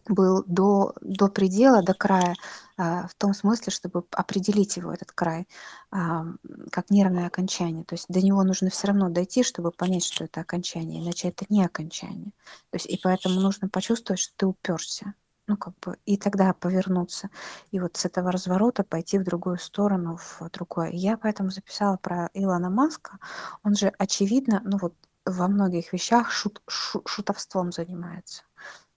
был 0.06 0.44
до, 0.46 0.92
до 1.00 1.28
предела, 1.28 1.82
до 1.82 1.94
края, 1.94 2.34
а, 2.76 3.06
в 3.06 3.14
том 3.14 3.32
смысле, 3.34 3.72
чтобы 3.72 4.04
определить 4.10 4.76
его, 4.76 4.92
этот 4.92 5.12
край, 5.12 5.48
а, 5.90 6.26
как 6.70 6.90
нервное 6.90 7.26
окончание. 7.26 7.84
То 7.84 7.94
есть 7.94 8.06
до 8.08 8.20
него 8.20 8.42
нужно 8.42 8.70
все 8.70 8.88
равно 8.88 9.08
дойти, 9.08 9.42
чтобы 9.42 9.70
понять, 9.70 10.04
что 10.04 10.24
это 10.24 10.40
окончание, 10.40 11.02
иначе 11.02 11.28
это 11.28 11.46
не 11.48 11.64
окончание. 11.64 12.32
То 12.70 12.76
есть, 12.76 12.86
и 12.86 13.00
поэтому 13.02 13.40
нужно 13.40 13.68
почувствовать, 13.68 14.20
что 14.20 14.32
ты 14.36 14.46
уперся. 14.46 15.14
Ну, 15.46 15.56
как 15.56 15.74
бы, 15.80 15.98
и 16.06 16.16
тогда 16.16 16.54
повернуться. 16.54 17.28
И 17.70 17.78
вот 17.78 17.96
с 17.96 18.06
этого 18.06 18.32
разворота 18.32 18.82
пойти 18.82 19.18
в 19.18 19.24
другую 19.24 19.58
сторону, 19.58 20.16
в 20.16 20.48
другое. 20.50 20.90
я 20.90 21.18
поэтому 21.18 21.50
записала 21.50 21.98
про 21.98 22.30
Илона 22.32 22.70
Маска. 22.70 23.18
Он 23.62 23.74
же, 23.74 23.92
очевидно, 23.98 24.62
ну 24.64 24.78
вот 24.78 24.94
во 25.26 25.48
многих 25.48 25.92
вещах 25.92 26.30
шут, 26.30 26.62
шу, 26.66 27.02
шутовством 27.06 27.72
занимается 27.72 28.44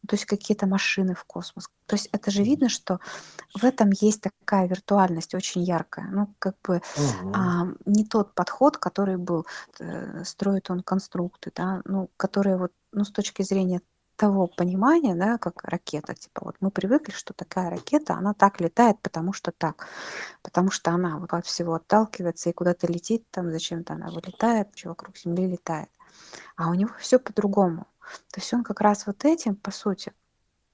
то 0.07 0.15
есть 0.15 0.25
какие-то 0.25 0.67
машины 0.67 1.13
в 1.13 1.23
космос. 1.25 1.69
То 1.85 1.95
есть 1.95 2.09
это 2.11 2.31
же 2.31 2.43
видно, 2.43 2.69
что 2.69 2.99
в 3.53 3.63
этом 3.63 3.89
есть 3.91 4.21
такая 4.21 4.67
виртуальность 4.67 5.35
очень 5.35 5.63
яркая. 5.63 6.07
Ну, 6.11 6.33
как 6.39 6.55
бы 6.63 6.81
угу. 6.95 7.33
а, 7.33 7.67
не 7.85 8.05
тот 8.05 8.33
подход, 8.33 8.77
который 8.77 9.17
был, 9.17 9.45
э, 9.79 10.23
строит 10.23 10.69
он 10.69 10.81
конструкты, 10.81 11.51
да, 11.53 11.81
ну, 11.85 12.09
которые 12.17 12.57
вот, 12.57 12.71
ну, 12.91 13.03
с 13.03 13.11
точки 13.11 13.41
зрения 13.41 13.81
того 14.17 14.47
понимания, 14.47 15.15
да, 15.15 15.37
как 15.37 15.63
ракета, 15.63 16.15
типа 16.15 16.41
вот 16.45 16.55
мы 16.59 16.71
привыкли, 16.71 17.13
что 17.13 17.33
такая 17.33 17.69
ракета, 17.69 18.15
она 18.15 18.33
так 18.33 18.59
летает, 18.59 18.99
потому 19.01 19.31
что 19.31 19.51
так, 19.51 19.87
потому 20.41 20.71
что 20.71 20.91
она 20.91 21.17
вот 21.17 21.33
от 21.33 21.45
всего 21.45 21.75
отталкивается 21.75 22.49
и 22.49 22.53
куда-то 22.53 22.87
летит, 22.87 23.23
там 23.31 23.51
зачем-то 23.51 23.93
она 23.93 24.07
вылетает, 24.07 24.69
вокруг 24.83 25.17
Земли 25.17 25.47
летает. 25.47 25.89
А 26.55 26.69
у 26.69 26.73
него 26.73 26.91
все 26.99 27.19
по-другому. 27.19 27.87
То 28.31 28.39
есть 28.39 28.53
он 28.53 28.63
как 28.63 28.81
раз 28.81 29.05
вот 29.05 29.23
этим, 29.23 29.55
по 29.55 29.71
сути, 29.71 30.13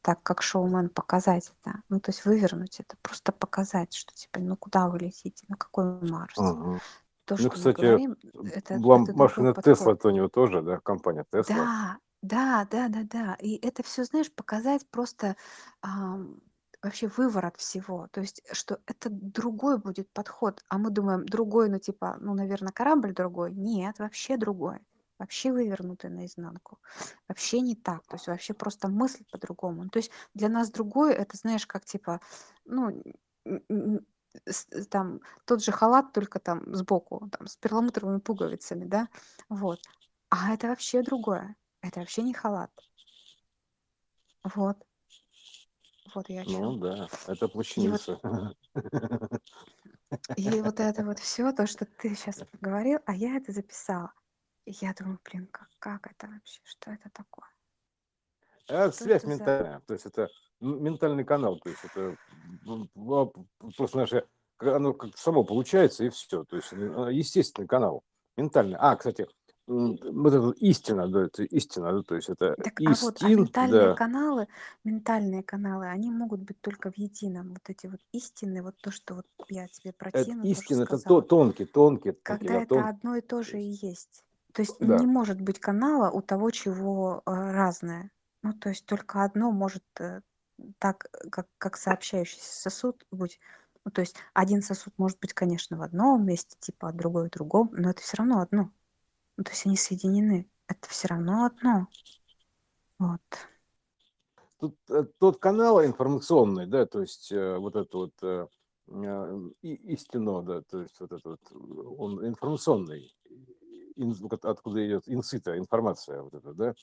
так 0.01 0.21
как 0.23 0.41
шоумен 0.41 0.89
показать 0.89 1.51
это, 1.61 1.79
ну 1.89 1.99
то 1.99 2.11
есть 2.11 2.25
вывернуть 2.25 2.79
это, 2.79 2.95
просто 3.01 3.31
показать, 3.31 3.93
что 3.93 4.13
типа, 4.13 4.39
ну 4.39 4.55
куда 4.55 4.87
вы 4.87 4.99
летите, 4.99 5.45
на 5.49 5.57
какой 5.57 5.85
Марс. 6.01 6.37
Ага. 6.37 6.79
То, 7.25 7.37
ну, 7.39 7.49
кстати, 7.49 7.79
говорим, 7.79 8.17
это, 8.51 8.77
была 8.79 9.01
это 9.01 9.13
машина 9.13 9.53
Тесла, 9.53 9.95
то 9.95 10.09
у 10.09 10.11
него 10.11 10.27
тоже, 10.27 10.61
да, 10.61 10.79
компания 10.79 11.25
Тесла. 11.31 11.55
Да, 11.55 11.97
да, 12.23 12.65
да, 12.71 12.87
да, 12.87 13.03
да. 13.03 13.35
И 13.41 13.55
это 13.57 13.83
все, 13.83 14.03
знаешь, 14.05 14.31
показать 14.31 14.87
просто 14.89 15.35
а, 15.81 16.17
вообще 16.81 17.07
выворот 17.07 17.57
всего. 17.57 18.07
То 18.11 18.21
есть, 18.21 18.41
что 18.51 18.79
это 18.87 19.09
другой 19.09 19.77
будет 19.77 20.09
подход. 20.11 20.63
А 20.69 20.77
мы 20.77 20.89
думаем, 20.89 21.25
другой, 21.25 21.69
ну 21.69 21.79
типа, 21.79 22.17
ну, 22.21 22.33
наверное, 22.33 22.71
корабль 22.71 23.13
другой. 23.13 23.53
Нет, 23.53 23.99
вообще 23.99 24.37
другой 24.37 24.79
вообще 25.19 25.51
вывернуты 25.53 26.09
наизнанку. 26.09 26.79
Вообще 27.29 27.61
не 27.61 27.75
так. 27.75 28.05
То 28.07 28.15
есть 28.15 28.27
вообще 28.27 28.53
просто 28.53 28.89
мысль 28.89 29.23
по-другому. 29.31 29.87
То 29.89 29.99
есть 29.99 30.11
для 30.33 30.49
нас 30.49 30.69
другое, 30.69 31.13
это 31.13 31.37
знаешь, 31.37 31.65
как 31.65 31.85
типа, 31.85 32.19
ну, 32.65 33.01
там 34.89 35.21
тот 35.45 35.63
же 35.63 35.71
халат, 35.71 36.11
только 36.13 36.39
там 36.39 36.75
сбоку, 36.75 37.29
там 37.29 37.47
с 37.47 37.55
перламутровыми 37.57 38.19
пуговицами, 38.19 38.85
да, 38.85 39.07
вот. 39.49 39.79
А 40.29 40.53
это 40.53 40.67
вообще 40.67 41.03
другое. 41.03 41.55
Это 41.83 41.99
вообще 41.99 42.23
не 42.23 42.33
халат. 42.33 42.71
Вот. 44.43 44.77
Вот 46.15 46.27
я 46.29 46.41
о 46.41 46.45
чем. 46.45 46.61
Ну 46.61 46.77
да, 46.77 47.07
это 47.27 47.47
плащаница. 47.47 48.19
И 50.35 50.43
вот, 50.43 50.55
и 50.55 50.61
вот 50.61 50.79
это 50.79 51.05
вот 51.05 51.19
все, 51.19 51.51
то, 51.51 51.67
что 51.67 51.85
ты 51.85 52.15
сейчас 52.15 52.43
говорил, 52.61 52.99
а 53.05 53.15
я 53.15 53.37
это 53.37 53.51
записала 53.51 54.11
я 54.65 54.93
думаю, 54.93 55.19
блин, 55.29 55.47
как, 55.51 55.67
как 55.79 56.07
это 56.11 56.27
вообще? 56.27 56.61
Что 56.63 56.91
это 56.91 57.09
такое? 57.11 57.47
Это 58.67 58.93
что 58.93 59.03
связь 59.03 59.23
это 59.23 59.31
ментальная. 59.31 59.79
За... 59.79 59.85
То 59.85 59.93
есть 59.93 60.05
это 60.05 60.29
ментальный 60.61 61.25
канал. 61.25 61.59
То 61.59 61.69
есть 61.69 61.83
это 61.83 62.17
просто 63.75 63.97
наше, 63.97 64.27
оно 64.59 64.93
как 64.93 65.17
само 65.17 65.43
получается 65.43 66.05
и 66.05 66.09
все. 66.09 66.45
То 66.45 66.55
есть 66.55 66.71
э, 66.71 67.09
естественный 67.11 67.67
канал. 67.67 68.03
Ментальный. 68.37 68.77
А, 68.79 68.95
кстати, 68.95 69.27
вот 69.65 70.33
это 70.33 70.51
истина, 70.59 71.07
да, 71.07 71.23
это 71.25 71.43
истина, 71.43 71.93
да, 71.93 72.03
то 72.03 72.15
есть 72.15 72.29
это 72.29 72.55
так, 72.55 72.81
истин, 72.81 72.87
а 72.91 73.05
вот 73.05 73.21
а 73.21 73.29
ментальные 73.29 73.81
да. 73.81 73.93
каналы, 73.93 74.47
ментальные 74.83 75.43
каналы, 75.43 75.87
они 75.87 76.11
могут 76.11 76.41
быть 76.41 76.59
только 76.59 76.91
в 76.91 76.97
едином. 76.97 77.53
Вот 77.53 77.69
эти 77.69 77.87
вот 77.87 78.01
истины, 78.11 78.61
вот 78.61 78.75
то, 78.81 78.91
что 78.91 79.15
вот 79.15 79.25
я 79.49 79.67
тебе 79.67 79.93
про 79.93 80.09
это 80.09 80.31
истина, 80.43 80.83
это 80.83 80.97
то, 80.97 81.21
тонкий, 81.21 81.65
тонкий. 81.65 82.11
Когда 82.23 82.45
такие, 82.45 82.63
это 82.63 82.75
тон... 82.75 82.83
одно 82.83 83.15
и 83.15 83.21
то 83.21 83.41
же 83.41 83.61
и 83.61 83.77
есть. 83.85 84.23
То 84.51 84.61
есть 84.61 84.75
Да. 84.79 84.97
не 84.97 85.07
может 85.07 85.41
быть 85.41 85.59
канала 85.59 86.11
у 86.11 86.21
того, 86.21 86.51
чего 86.51 87.21
э, 87.25 87.31
разное. 87.31 88.11
Ну, 88.43 88.53
то 88.53 88.69
есть 88.69 88.85
только 88.85 89.23
одно 89.23 89.51
может 89.51 89.83
э, 89.99 90.21
так, 90.77 91.07
как, 91.31 91.47
как 91.57 91.77
сообщающийся 91.77 92.61
сосуд 92.61 93.05
быть. 93.11 93.39
Ну, 93.85 93.91
то 93.91 94.01
есть 94.01 94.15
один 94.33 94.61
сосуд 94.61 94.93
может 94.97 95.19
быть, 95.19 95.33
конечно, 95.33 95.77
в 95.77 95.81
одном 95.81 96.25
месте, 96.25 96.55
типа, 96.59 96.89
а 96.89 96.93
другой 96.93 97.27
в 97.27 97.31
другом, 97.31 97.69
но 97.73 97.89
это 97.89 98.01
все 98.01 98.17
равно 98.17 98.41
одно. 98.41 98.69
Ну, 99.37 99.43
то 99.43 99.51
есть 99.51 99.65
они 99.65 99.75
соединены. 99.75 100.49
Это 100.67 100.89
все 100.89 101.07
равно 101.07 101.45
одно. 101.45 101.87
Вот. 102.99 103.21
Тут 104.59 104.77
э, 104.89 105.05
тот 105.19 105.39
канал 105.39 105.83
информационный, 105.83 106.67
да, 106.67 106.85
то 106.85 107.01
есть 107.01 107.31
э, 107.31 107.57
вот 107.57 107.75
это 107.75 107.97
вот 107.97 108.13
э, 108.21 108.47
э, 108.87 109.49
истинно, 109.61 110.41
да, 110.41 110.61
то 110.61 110.81
есть 110.81 110.99
вот 110.99 111.11
этот 111.11 111.25
вот, 111.25 111.97
он 111.97 112.25
информационный 112.25 113.13
откуда 114.43 114.87
идет 114.87 115.03
инсита, 115.07 115.57
информация 115.57 116.21
вот 116.21 116.33
эта, 116.33 116.53
да, 116.53 116.73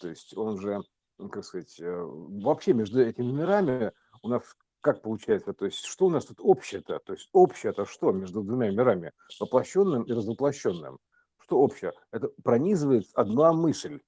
то 0.00 0.08
есть 0.08 0.36
он 0.36 0.60
же, 0.60 0.82
ну, 1.18 1.28
как 1.28 1.44
сказать, 1.44 1.80
э, 1.80 2.02
вообще 2.02 2.74
между 2.74 3.00
этими 3.00 3.32
мирами 3.32 3.92
у 4.22 4.28
нас 4.28 4.42
как 4.80 5.00
получается, 5.00 5.54
то 5.54 5.64
есть 5.64 5.86
что 5.86 6.06
у 6.06 6.10
нас 6.10 6.26
тут 6.26 6.38
общее-то, 6.40 6.98
то 6.98 7.14
есть 7.14 7.30
общее-то 7.32 7.86
что 7.86 8.12
между 8.12 8.42
двумя 8.42 8.70
мирами, 8.70 9.12
воплощенным 9.40 10.02
и 10.02 10.12
развоплощенным, 10.12 10.98
что 11.44 11.58
общее? 11.58 11.92
Это 12.10 12.28
пронизывает 12.42 13.06
одна 13.14 13.52
мысль, 13.52 14.00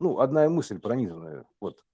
ну, 0.00 0.20
одна 0.20 0.48
мысль 0.48 0.78
пронизанная, 0.78 1.44
вот, 1.60 1.84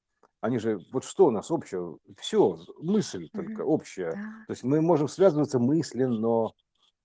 они 0.41 0.59
же, 0.59 0.85
вот 0.93 1.05
что 1.05 1.27
у 1.27 1.31
нас 1.31 1.51
общее? 1.51 1.97
Все, 2.19 2.59
мысль 2.79 3.31
только 3.33 3.63
общая. 3.63 4.11
То 4.47 4.51
есть 4.51 4.63
мы 4.63 4.83
можем 4.83 5.09
связываться 5.09 5.59
мысленно. 5.59 6.51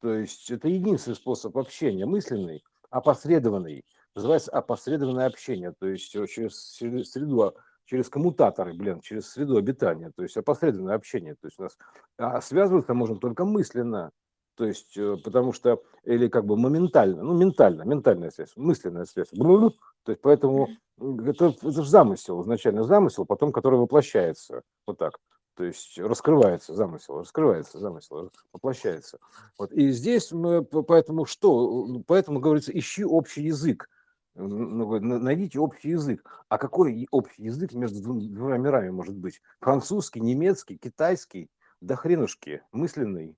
То 0.01 0.13
есть 0.13 0.51
это 0.51 0.67
единственный 0.67 1.15
способ 1.15 1.57
общения, 1.57 2.05
мысленный, 2.05 2.63
опосредованный. 2.89 3.85
Называется 4.13 4.51
опосредованное 4.51 5.25
общение. 5.25 5.73
То 5.79 5.87
есть 5.87 6.13
э, 6.17 6.27
через 6.27 6.81
сре- 6.81 7.05
среду, 7.05 7.41
а, 7.43 7.53
через 7.85 8.09
коммутаторы, 8.09 8.73
блин, 8.73 8.99
через 8.99 9.29
среду 9.29 9.55
обитания. 9.55 10.11
То 10.15 10.23
есть 10.23 10.35
опосредованное 10.35 10.95
общение. 10.95 11.35
То 11.35 11.47
есть 11.47 11.59
у 11.59 11.63
нас 11.63 11.77
а 12.17 12.41
связываться 12.41 12.93
можем 12.93 13.19
только 13.19 13.45
мысленно. 13.45 14.11
То 14.60 14.66
есть, 14.66 14.97
э, 14.97 15.16
потому 15.24 15.53
что, 15.53 15.82
или 16.03 16.28
как 16.28 16.45
бы 16.45 16.57
моментально, 16.57 17.24
ну, 17.24 17.34
ментально, 17.34 17.84
ментальная 17.84 18.30
связь, 18.30 18.51
мысленная 18.57 19.05
связь. 19.05 19.30
То 19.30 19.72
есть, 20.05 20.20
поэтому 20.22 20.68
это, 20.99 21.55
это 21.62 21.72
же 21.72 21.89
замысел, 21.89 22.41
изначально 22.41 22.84
замысел, 22.84 23.26
потом 23.26 23.53
который 23.53 23.80
воплощается. 23.80 24.64
Вот 24.86 24.97
так. 24.97 25.14
То 25.55 25.64
есть 25.64 25.97
раскрывается 25.97 26.74
замысел, 26.74 27.20
раскрывается 27.20 27.80
замысел, 27.80 28.32
воплощается. 28.51 29.20
Вот. 29.57 29.72
И 29.72 29.91
здесь 29.91 30.34
мы, 30.34 30.62
поэтому 30.66 31.24
что? 31.24 31.86
Ну, 31.88 32.03
Поэтому 32.05 32.41
говорится, 32.41 32.78
ищи 32.78 33.05
общий 33.05 33.43
язык. 33.43 33.89
Ну, 34.36 34.99
Найдите 34.99 35.60
общий 35.60 35.91
язык. 35.91 36.30
А 36.49 36.57
какой 36.57 37.07
общий 37.12 37.43
язык 37.43 37.72
между 37.72 38.01
двум- 38.01 38.28
двумя 38.28 38.57
мирами 38.57 38.89
может 38.89 39.16
быть? 39.16 39.41
Французский, 39.62 40.20
немецкий, 40.20 40.78
китайский, 40.78 41.49
да 41.80 41.95
хренушки, 41.95 42.62
мысленный, 42.74 43.38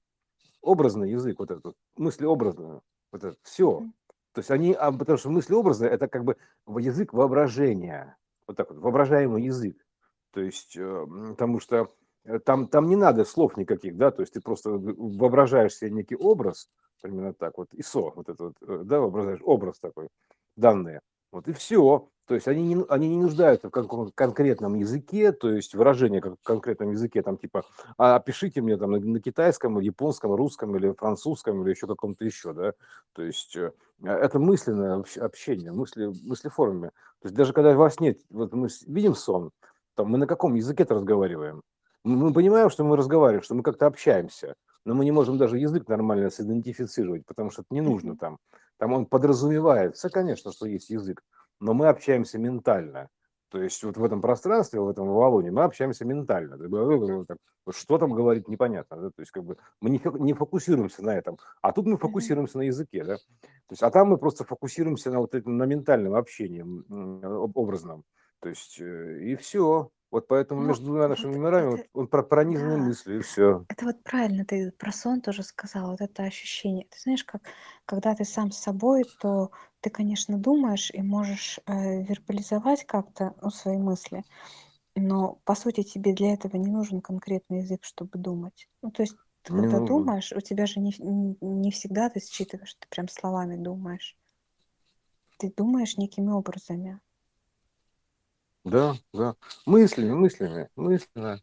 образный 0.61 1.11
язык, 1.11 1.39
вот 1.39 1.51
этот, 1.51 1.75
мыслеобразную, 1.97 2.81
вот 3.11 3.23
это 3.23 3.37
все. 3.43 3.83
То 4.33 4.39
есть 4.39 4.51
они, 4.51 4.73
а, 4.73 4.91
потому 4.91 5.17
что 5.17 5.29
мыслеобразы 5.29 5.85
это 5.87 6.07
как 6.07 6.23
бы 6.23 6.37
язык 6.67 7.13
воображения, 7.13 8.17
вот 8.47 8.57
так 8.57 8.69
вот, 8.69 8.79
воображаемый 8.79 9.43
язык. 9.43 9.77
То 10.31 10.41
есть, 10.41 10.77
э, 10.77 10.81
м, 10.81 11.31
потому 11.31 11.59
что 11.59 11.89
э, 12.25 12.39
там, 12.39 12.67
там 12.67 12.87
не 12.87 12.95
надо 12.95 13.25
слов 13.25 13.57
никаких, 13.57 13.97
да, 13.97 14.11
то 14.11 14.21
есть 14.21 14.33
ты 14.33 14.41
просто 14.41 14.71
воображаешь 14.71 15.75
себе 15.75 15.91
некий 15.91 16.15
образ, 16.15 16.69
примерно 17.01 17.33
так 17.33 17.57
вот, 17.57 17.69
ИСО, 17.73 18.13
вот 18.15 18.29
это 18.29 18.45
вот, 18.45 18.55
э, 18.61 18.81
да, 18.85 18.99
воображаешь 19.01 19.41
образ 19.43 19.79
такой, 19.79 20.07
данные, 20.55 21.01
вот 21.31 21.47
и 21.47 21.53
все. 21.53 22.09
То 22.31 22.35
есть 22.35 22.47
они 22.47 22.63
не, 22.63 22.85
они 22.87 23.09
не 23.09 23.21
нуждаются 23.21 23.67
в 23.67 23.71
каком-то 23.71 24.13
конкретном 24.15 24.75
языке, 24.75 25.33
то 25.33 25.51
есть 25.51 25.75
выражение 25.75 26.21
как 26.21 26.35
в 26.39 26.43
конкретном 26.43 26.91
языке, 26.91 27.21
там 27.21 27.35
типа, 27.37 27.65
а 27.97 28.15
опишите 28.15 28.61
мне 28.61 28.77
там 28.77 28.91
на, 28.91 28.99
на 29.01 29.19
китайском, 29.19 29.77
японском, 29.81 30.33
русском 30.33 30.73
или 30.77 30.93
французском 30.93 31.61
или 31.61 31.71
еще 31.71 31.87
каком-то 31.87 32.23
еще, 32.23 32.53
да, 32.53 32.71
то 33.11 33.21
есть 33.21 33.57
э, 33.57 33.73
это 34.01 34.39
мысленное 34.39 34.99
общ- 34.99 35.17
общение, 35.17 35.73
мысли, 35.73 36.05
мыслеформами. 36.23 36.91
То 37.19 37.25
есть 37.25 37.35
даже 37.35 37.51
когда 37.51 37.75
во 37.75 37.89
сне, 37.89 38.15
вот 38.29 38.53
мы 38.53 38.69
видим 38.87 39.13
сон, 39.13 39.51
там, 39.95 40.07
мы 40.07 40.17
на 40.17 40.25
каком 40.25 40.55
языке-то 40.55 40.93
разговариваем? 40.93 41.61
Мы 42.05 42.31
понимаем, 42.31 42.69
что 42.69 42.85
мы 42.85 42.95
разговариваем, 42.95 43.43
что 43.43 43.55
мы 43.55 43.61
как-то 43.61 43.87
общаемся, 43.87 44.55
но 44.85 44.93
мы 44.93 45.03
не 45.03 45.11
можем 45.11 45.37
даже 45.37 45.57
язык 45.57 45.89
нормально 45.89 46.31
сидентифицировать, 46.31 47.25
потому 47.25 47.51
что 47.51 47.63
это 47.63 47.73
не 47.73 47.81
нужно 47.81 48.15
там. 48.15 48.37
Там 48.77 48.93
он 48.93 49.05
подразумевается, 49.05 50.09
конечно, 50.09 50.53
что 50.53 50.65
есть 50.65 50.89
язык, 50.89 51.21
но 51.61 51.73
мы 51.73 51.87
общаемся 51.87 52.37
ментально. 52.37 53.09
То 53.49 53.61
есть 53.61 53.83
вот 53.83 53.97
в 53.97 54.03
этом 54.03 54.21
пространстве, 54.21 54.79
в 54.79 54.89
этом 54.89 55.07
Вавилоне 55.07 55.51
мы 55.51 55.63
общаемся 55.63 56.05
ментально. 56.05 56.57
Что 57.69 57.97
там 57.97 58.13
говорить, 58.13 58.47
непонятно. 58.47 58.97
да, 58.97 59.09
То 59.09 59.21
есть 59.21 59.31
как 59.31 59.43
бы 59.43 59.57
мы 59.81 59.89
не, 59.89 60.01
не 60.19 60.33
фокусируемся 60.33 61.03
на 61.03 61.15
этом. 61.15 61.37
А 61.61 61.71
тут 61.71 61.85
мы 61.85 61.97
фокусируемся 61.97 62.57
на 62.57 62.63
языке. 62.63 63.03
Да? 63.03 63.17
То 63.17 63.71
есть, 63.71 63.83
а 63.83 63.91
там 63.91 64.09
мы 64.09 64.17
просто 64.17 64.45
фокусируемся 64.45 65.11
на 65.11 65.19
вот 65.19 65.35
этом, 65.35 65.57
на 65.57 65.65
ментальном 65.65 66.15
общении 66.15 66.63
образном. 67.53 68.03
То 68.39 68.49
есть 68.49 68.79
э, 68.79 69.19
и 69.21 69.35
все. 69.35 69.91
Вот 70.11 70.27
поэтому 70.27 70.61
Ну, 70.61 70.67
между 70.67 70.85
двумя 70.85 71.07
нашими 71.07 71.33
вот 71.33 71.37
мирами 71.37 71.69
это, 71.69 71.71
вот 71.71 71.87
он 71.93 72.07
про- 72.07 72.23
пронизанный 72.23 72.77
да, 72.77 72.77
мыслью, 72.77 73.19
и 73.19 73.21
все. 73.21 73.65
это 73.69 73.85
вот 73.85 74.03
правильно 74.03 74.45
ты 74.45 74.71
про 74.71 74.91
сон 74.91 75.21
тоже 75.21 75.43
сказала, 75.43 75.91
вот 75.91 76.01
это 76.01 76.23
ощущение. 76.23 76.87
Ты 76.91 76.99
знаешь, 77.01 77.23
как 77.25 77.43
когда 77.85 78.15
ты 78.15 78.25
сам 78.25 78.51
с 78.51 78.59
собой, 78.59 79.05
то 79.21 79.51
ты, 79.81 79.89
конечно, 79.89 80.37
думаешь 80.37 80.91
и 80.91 81.01
можешь 81.01 81.59
э, 81.67 82.03
вербализовать 82.03 82.85
как-то 82.85 83.35
ну, 83.41 83.49
свои 83.51 83.77
мысли, 83.77 84.23
но 84.95 85.35
по 85.45 85.55
сути 85.55 85.83
тебе 85.83 86.13
для 86.13 86.33
этого 86.33 86.57
не 86.57 86.71
нужен 86.71 87.01
конкретный 87.01 87.61
язык, 87.61 87.83
чтобы 87.85 88.19
думать. 88.19 88.69
Ну, 88.81 88.91
то 88.91 89.03
есть 89.03 89.15
ты 89.43 89.53
Не 89.53 89.55
когда 89.55 89.79
нужно. 89.79 89.87
думаешь, 89.87 90.33
у 90.33 90.41
тебя 90.41 90.65
же 90.67 90.79
не, 90.81 90.93
не 90.99 91.37
не 91.41 91.71
всегда 91.71 92.09
ты 92.09 92.19
считываешь, 92.21 92.75
ты 92.75 92.87
прям 92.89 93.07
словами 93.09 93.57
думаешь. 93.57 94.17
Ты 95.39 95.51
думаешь 95.51 95.97
некими 95.97 96.29
образами. 96.31 97.01
Да, 98.63 98.95
да. 99.13 99.35
Мыслями, 99.65 100.13
мыслями, 100.13 100.69
мысленно. 100.75 101.41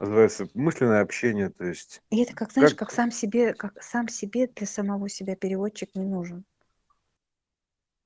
Называется 0.00 0.48
мысленное 0.54 1.02
общение, 1.02 1.50
то 1.50 1.64
есть 1.64 2.02
И 2.10 2.22
это 2.22 2.34
как, 2.34 2.52
знаешь, 2.52 2.70
как 2.70 2.88
как 2.88 2.92
сам 2.92 3.10
себе, 3.10 3.54
как 3.54 3.82
сам 3.82 4.08
себе 4.08 4.48
для 4.48 4.66
самого 4.66 5.08
себя 5.08 5.36
переводчик 5.36 5.94
не 5.94 6.04
нужен. 6.04 6.44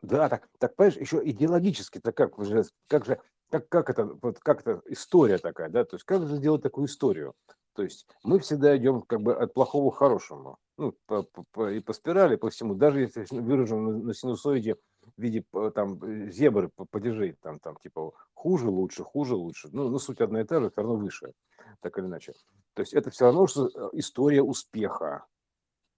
Да, 0.02 0.28
так, 0.28 0.48
так 0.58 0.74
понимаешь, 0.74 0.96
еще 0.98 1.20
идеологически-то 1.24 2.12
как 2.12 2.38
уже, 2.38 2.64
как 2.88 3.04
же, 3.06 3.20
как, 3.50 3.68
как 3.68 3.90
это, 3.90 4.06
вот 4.20 4.40
как 4.40 4.60
это 4.60 4.82
история 4.86 5.38
такая, 5.38 5.68
да, 5.68 5.84
то 5.84 5.96
есть 5.96 6.04
как 6.04 6.26
же 6.26 6.36
сделать 6.36 6.62
такую 6.62 6.86
историю? 6.86 7.34
То 7.74 7.82
есть 7.84 8.06
мы 8.24 8.38
всегда 8.40 8.76
идем 8.76 9.02
как 9.02 9.20
бы 9.22 9.34
от 9.34 9.54
плохого 9.54 9.90
к 9.92 9.96
хорошему, 9.96 10.58
ну, 10.76 10.94
по, 11.06 11.22
по- 11.22 11.44
по- 11.52 11.70
и 11.70 11.80
по 11.80 11.92
спирали, 11.92 12.36
по 12.36 12.50
всему, 12.50 12.74
даже 12.74 13.00
если 13.00 13.24
выражен 13.38 13.84
на, 13.84 13.92
на 13.98 14.14
синусоиде 14.14 14.76
в 15.16 15.22
виде 15.22 15.44
э, 15.52 15.70
там 15.74 16.02
э, 16.02 16.30
зебры, 16.30 16.68
падежей, 16.68 17.36
там, 17.40 17.58
там 17.58 17.76
типа 17.76 18.12
хуже, 18.34 18.68
лучше, 18.68 19.02
хуже, 19.04 19.34
лучше, 19.34 19.68
ну, 19.72 19.88
ну, 19.88 19.98
суть 19.98 20.20
одна 20.20 20.40
и 20.40 20.44
та 20.44 20.60
же, 20.60 20.70
все 20.70 20.82
равно 20.82 20.96
выше, 20.96 21.32
так 21.80 21.98
или 21.98 22.06
иначе. 22.06 22.32
То 22.74 22.80
есть 22.80 22.94
это 22.94 23.10
все 23.10 23.26
равно, 23.26 23.46
что 23.46 23.66
э, 23.66 23.90
история 23.94 24.42
успеха, 24.42 25.26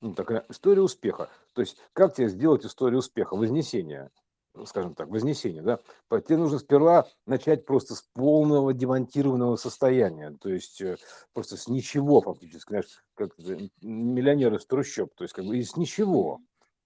ну, 0.01 0.15
такая 0.15 0.45
история 0.49 0.83
успеха. 0.83 1.29
То 1.53 1.61
есть, 1.61 1.79
как 1.93 2.15
тебе 2.15 2.29
сделать 2.29 2.65
историю 2.67 2.99
успеха, 2.99 3.37
вознесения, 3.37 4.11
ну, 4.55 4.67
скажем 4.67 4.95
так, 4.95 5.09
вознесения, 5.09 5.63
да? 5.63 5.81
Тебе 6.21 6.37
нужно 6.37 6.59
сперва 6.59 7.07
начать 7.27 7.65
просто 7.65 7.95
с 7.95 8.03
полного 8.13 8.73
демонтированного 8.73 9.57
состояния, 9.57 10.37
то 10.41 10.49
есть 10.49 10.81
просто 11.33 11.57
с 11.57 11.69
ничего 11.69 12.21
фактически, 12.21 12.69
знаешь, 12.69 13.05
как 13.15 13.39
это, 13.39 13.69
миллионер 13.83 14.55
из 14.55 14.65
трущоб, 14.67 15.13
то 15.15 15.25
есть 15.25 15.35
как 15.35 15.45
бы 15.45 15.59
из 15.59 15.77
ничего, 15.77 16.41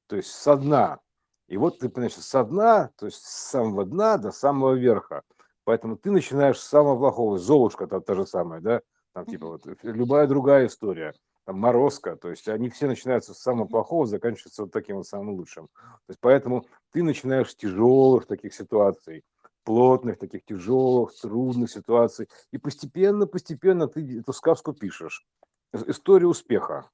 то 0.06 0.16
есть 0.16 0.30
со 0.30 0.56
дна. 0.56 1.00
И 1.48 1.56
вот 1.56 1.78
ты, 1.78 1.88
понимаешь, 1.88 2.14
со 2.14 2.44
дна, 2.44 2.90
то 2.96 3.06
есть 3.06 3.24
с 3.24 3.50
самого 3.50 3.84
дна 3.84 4.18
до 4.18 4.30
самого 4.30 4.74
верха. 4.74 5.22
Поэтому 5.64 5.96
ты 5.96 6.10
начинаешь 6.10 6.58
с 6.58 6.66
самого 6.66 6.98
плохого, 6.98 7.38
Золушка 7.38 7.86
та, 7.86 8.00
та 8.00 8.14
же 8.14 8.26
самая, 8.26 8.60
да, 8.60 8.80
там 9.12 9.26
типа 9.26 9.46
вот 9.46 9.66
любая 9.82 10.26
другая 10.26 10.66
история, 10.66 11.14
там 11.44 11.58
Морозко, 11.58 12.16
то 12.16 12.30
есть 12.30 12.48
они 12.48 12.68
все 12.70 12.86
начинаются 12.86 13.34
с 13.34 13.38
самого 13.38 13.66
плохого, 13.66 14.06
заканчиваются 14.06 14.62
вот 14.62 14.72
таким 14.72 14.96
вот 14.96 15.06
самым 15.06 15.30
лучшим. 15.30 15.68
То 15.74 16.10
есть 16.10 16.20
поэтому 16.20 16.66
ты 16.92 17.02
начинаешь 17.02 17.50
с 17.50 17.56
тяжелых 17.56 18.26
таких 18.26 18.54
ситуаций, 18.54 19.24
плотных 19.64 20.18
таких 20.18 20.44
тяжелых, 20.44 21.12
трудных 21.20 21.70
ситуаций, 21.70 22.28
и 22.50 22.58
постепенно, 22.58 23.26
постепенно 23.26 23.88
ты 23.88 24.20
эту 24.20 24.32
сказку 24.32 24.72
пишешь. 24.72 25.26
Э- 25.72 25.84
История 25.86 26.26
успеха, 26.26 26.88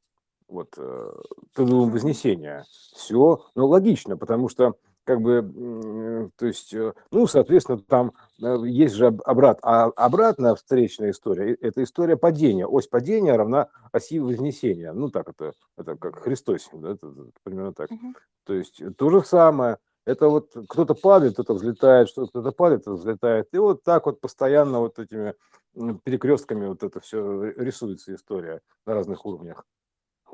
вот, 0.49 0.69
э, 0.77 1.13
Мгм. 1.57 1.91
вознесения. 1.91 2.65
Все, 2.95 3.45
ну, 3.55 3.67
логично, 3.67 4.17
потому 4.17 4.49
что 4.49 4.75
как 5.05 5.21
бы, 5.21 6.31
то 6.39 6.47
есть, 6.47 6.73
э, 6.73 6.93
ну, 7.11 7.27
соответственно, 7.27 7.79
там 7.79 8.13
э, 8.43 8.57
есть 8.65 8.95
же 8.95 9.09
об- 9.09 9.21
обрат, 9.27 9.59
а 9.63 9.85
обратная 9.85 10.55
встречная 10.55 11.11
история, 11.11 11.55
это 11.55 11.83
история 11.83 12.17
падения. 12.17 12.67
Ось 12.67 12.87
падения 12.89 13.37
равна 13.37 13.69
оси 13.93 14.19
вознесения. 14.19 14.93
Ну, 14.93 15.11
так 15.11 15.29
это, 15.29 15.53
это 15.77 15.97
как 15.97 16.21
Христос, 16.23 16.71
да, 16.73 16.93
это, 16.93 17.09
это 17.09 17.31
примерно 17.43 17.75
так. 17.75 17.91
Мгм. 17.91 18.15
То 18.45 18.55
есть 18.55 18.83
то 18.97 19.11
же 19.11 19.23
самое. 19.25 19.77
Это 20.07 20.29
вот 20.29 20.53
кто-то 20.69 20.95
падает, 20.95 21.35
кто-то 21.35 21.55
взлетает, 21.55 22.09
что 22.09 22.27
кто-то 22.27 22.53
падает, 22.53 22.83
кто-то 22.83 22.99
взлетает. 22.99 23.49
И 23.53 23.59
вот 23.59 23.83
так 23.83 24.05
вот 24.07 24.21
постоянно 24.21 24.81
вот 24.81 24.99
этими 24.99 25.35
перекрестками 26.05 26.67
вот 26.67 26.83
это 26.83 27.01
все 27.01 27.51
рисуется 27.53 28.15
история 28.15 28.61
на 28.87 28.95
разных 28.95 29.25
уровнях. 29.25 29.65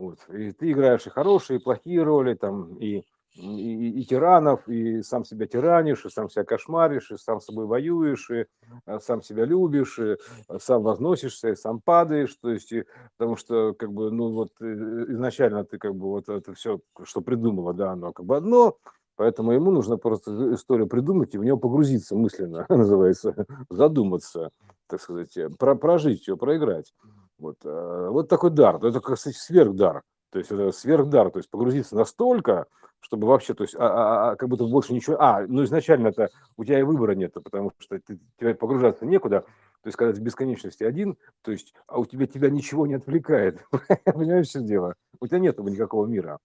Вот. 0.01 0.19
И 0.31 0.53
ты 0.53 0.73
играешь 0.73 1.07
и 1.07 1.11
хорошие, 1.11 1.59
и 1.59 1.63
плохие 1.63 2.03
роли, 2.03 2.35
там, 2.35 2.75
и, 2.77 3.03
и, 3.35 4.01
и 4.01 4.05
тиранов, 4.05 4.67
и 4.69 5.03
сам 5.03 5.25
себя 5.25 5.47
тиранишь, 5.47 6.05
и 6.07 6.11
сам 6.11 6.31
себя 6.31 6.45
кошмаришь, 6.45 7.11
и 7.11 7.17
сам 7.19 7.41
с 7.41 7.45
собой 7.47 7.67
воюешь, 7.67 8.31
и 8.31 8.47
э, 8.87 8.99
сам 9.01 9.23
себя 9.23 9.45
любишь, 9.45 9.99
и 9.99 10.17
э, 10.49 10.59
сам 10.59 10.83
возносишься, 10.83 11.51
и 11.51 11.55
сам 11.57 11.81
падаешь, 11.81 12.35
то 12.41 12.51
есть, 12.51 12.73
и- 12.73 12.85
потому 13.19 13.37
что, 13.37 13.75
как 13.75 13.93
бы, 13.93 14.11
ну, 14.11 14.33
вот 14.33 14.51
э, 14.61 14.65
изначально 15.11 15.65
ты, 15.65 15.79
как 15.79 15.95
бы, 15.95 16.09
вот 16.09 16.29
это 16.29 16.55
все, 16.55 16.81
что 17.05 17.21
придумала, 17.21 17.75
да, 17.75 17.93
оно 17.93 18.13
как 18.13 18.27
бы 18.27 18.37
одно, 18.37 18.77
поэтому 19.17 19.53
ему 19.53 19.71
нужно 19.71 19.97
просто 19.99 20.55
историю 20.55 20.87
придумать 20.89 21.35
и 21.35 21.39
в 21.39 21.45
него 21.45 21.59
погрузиться 21.59 22.17
мысленно, 22.17 22.67
называется, 22.71 23.47
задуматься, 23.69 24.51
так 24.89 25.01
сказать, 25.01 25.37
про, 25.59 25.75
прожить 25.77 26.27
ее, 26.27 26.37
проиграть. 26.37 26.95
Вот, 27.41 27.57
э, 27.65 28.09
вот 28.11 28.29
такой 28.29 28.51
дар. 28.51 28.77
Это, 28.85 29.01
как 29.01 29.19
сказать, 29.19 29.37
сверхдар. 29.39 30.03
То 30.31 30.39
есть 30.39 30.53
это 30.53 30.71
сверхдар, 30.73 31.31
то 31.31 31.39
есть 31.39 31.51
погрузиться 31.51 31.97
настолько, 31.97 32.67
чтобы 33.01 33.27
вообще, 33.27 33.55
то 33.55 33.65
есть, 33.65 33.75
а, 33.77 33.87
а- 33.89 34.31
а 34.33 34.37
как 34.37 34.49
будто 34.49 34.67
больше 34.67 34.93
ничего. 34.93 35.17
А, 35.19 35.45
ну 35.49 35.65
изначально 35.65 36.09
это 36.09 36.29
у 36.57 36.65
тебя 36.65 36.79
и 36.79 36.83
выбора 36.83 37.13
нет, 37.13 37.33
потому 37.33 37.73
что 37.79 37.99
ты, 37.99 38.19
тебе 38.39 38.55
погружаться 38.55 39.07
некуда, 39.07 39.45
То 39.83 39.87
есть, 39.87 39.97
когда 39.97 40.13
ты 40.13 40.21
в 40.21 40.23
бесконечности 40.23 40.85
один, 40.85 41.17
то 41.41 41.53
есть, 41.53 41.73
а 41.87 41.99
у 41.99 42.05
тебя 42.05 42.27
тебя 42.27 42.51
ничего 42.51 42.87
не 42.87 42.95
отвлекает. 42.95 43.65
Понимаешь, 44.05 44.49
все 44.49 44.61
дело? 44.61 44.95
У 45.21 45.27
тебя 45.27 45.39
нет 45.39 45.59
никакого 45.59 46.07
мира. 46.07 46.39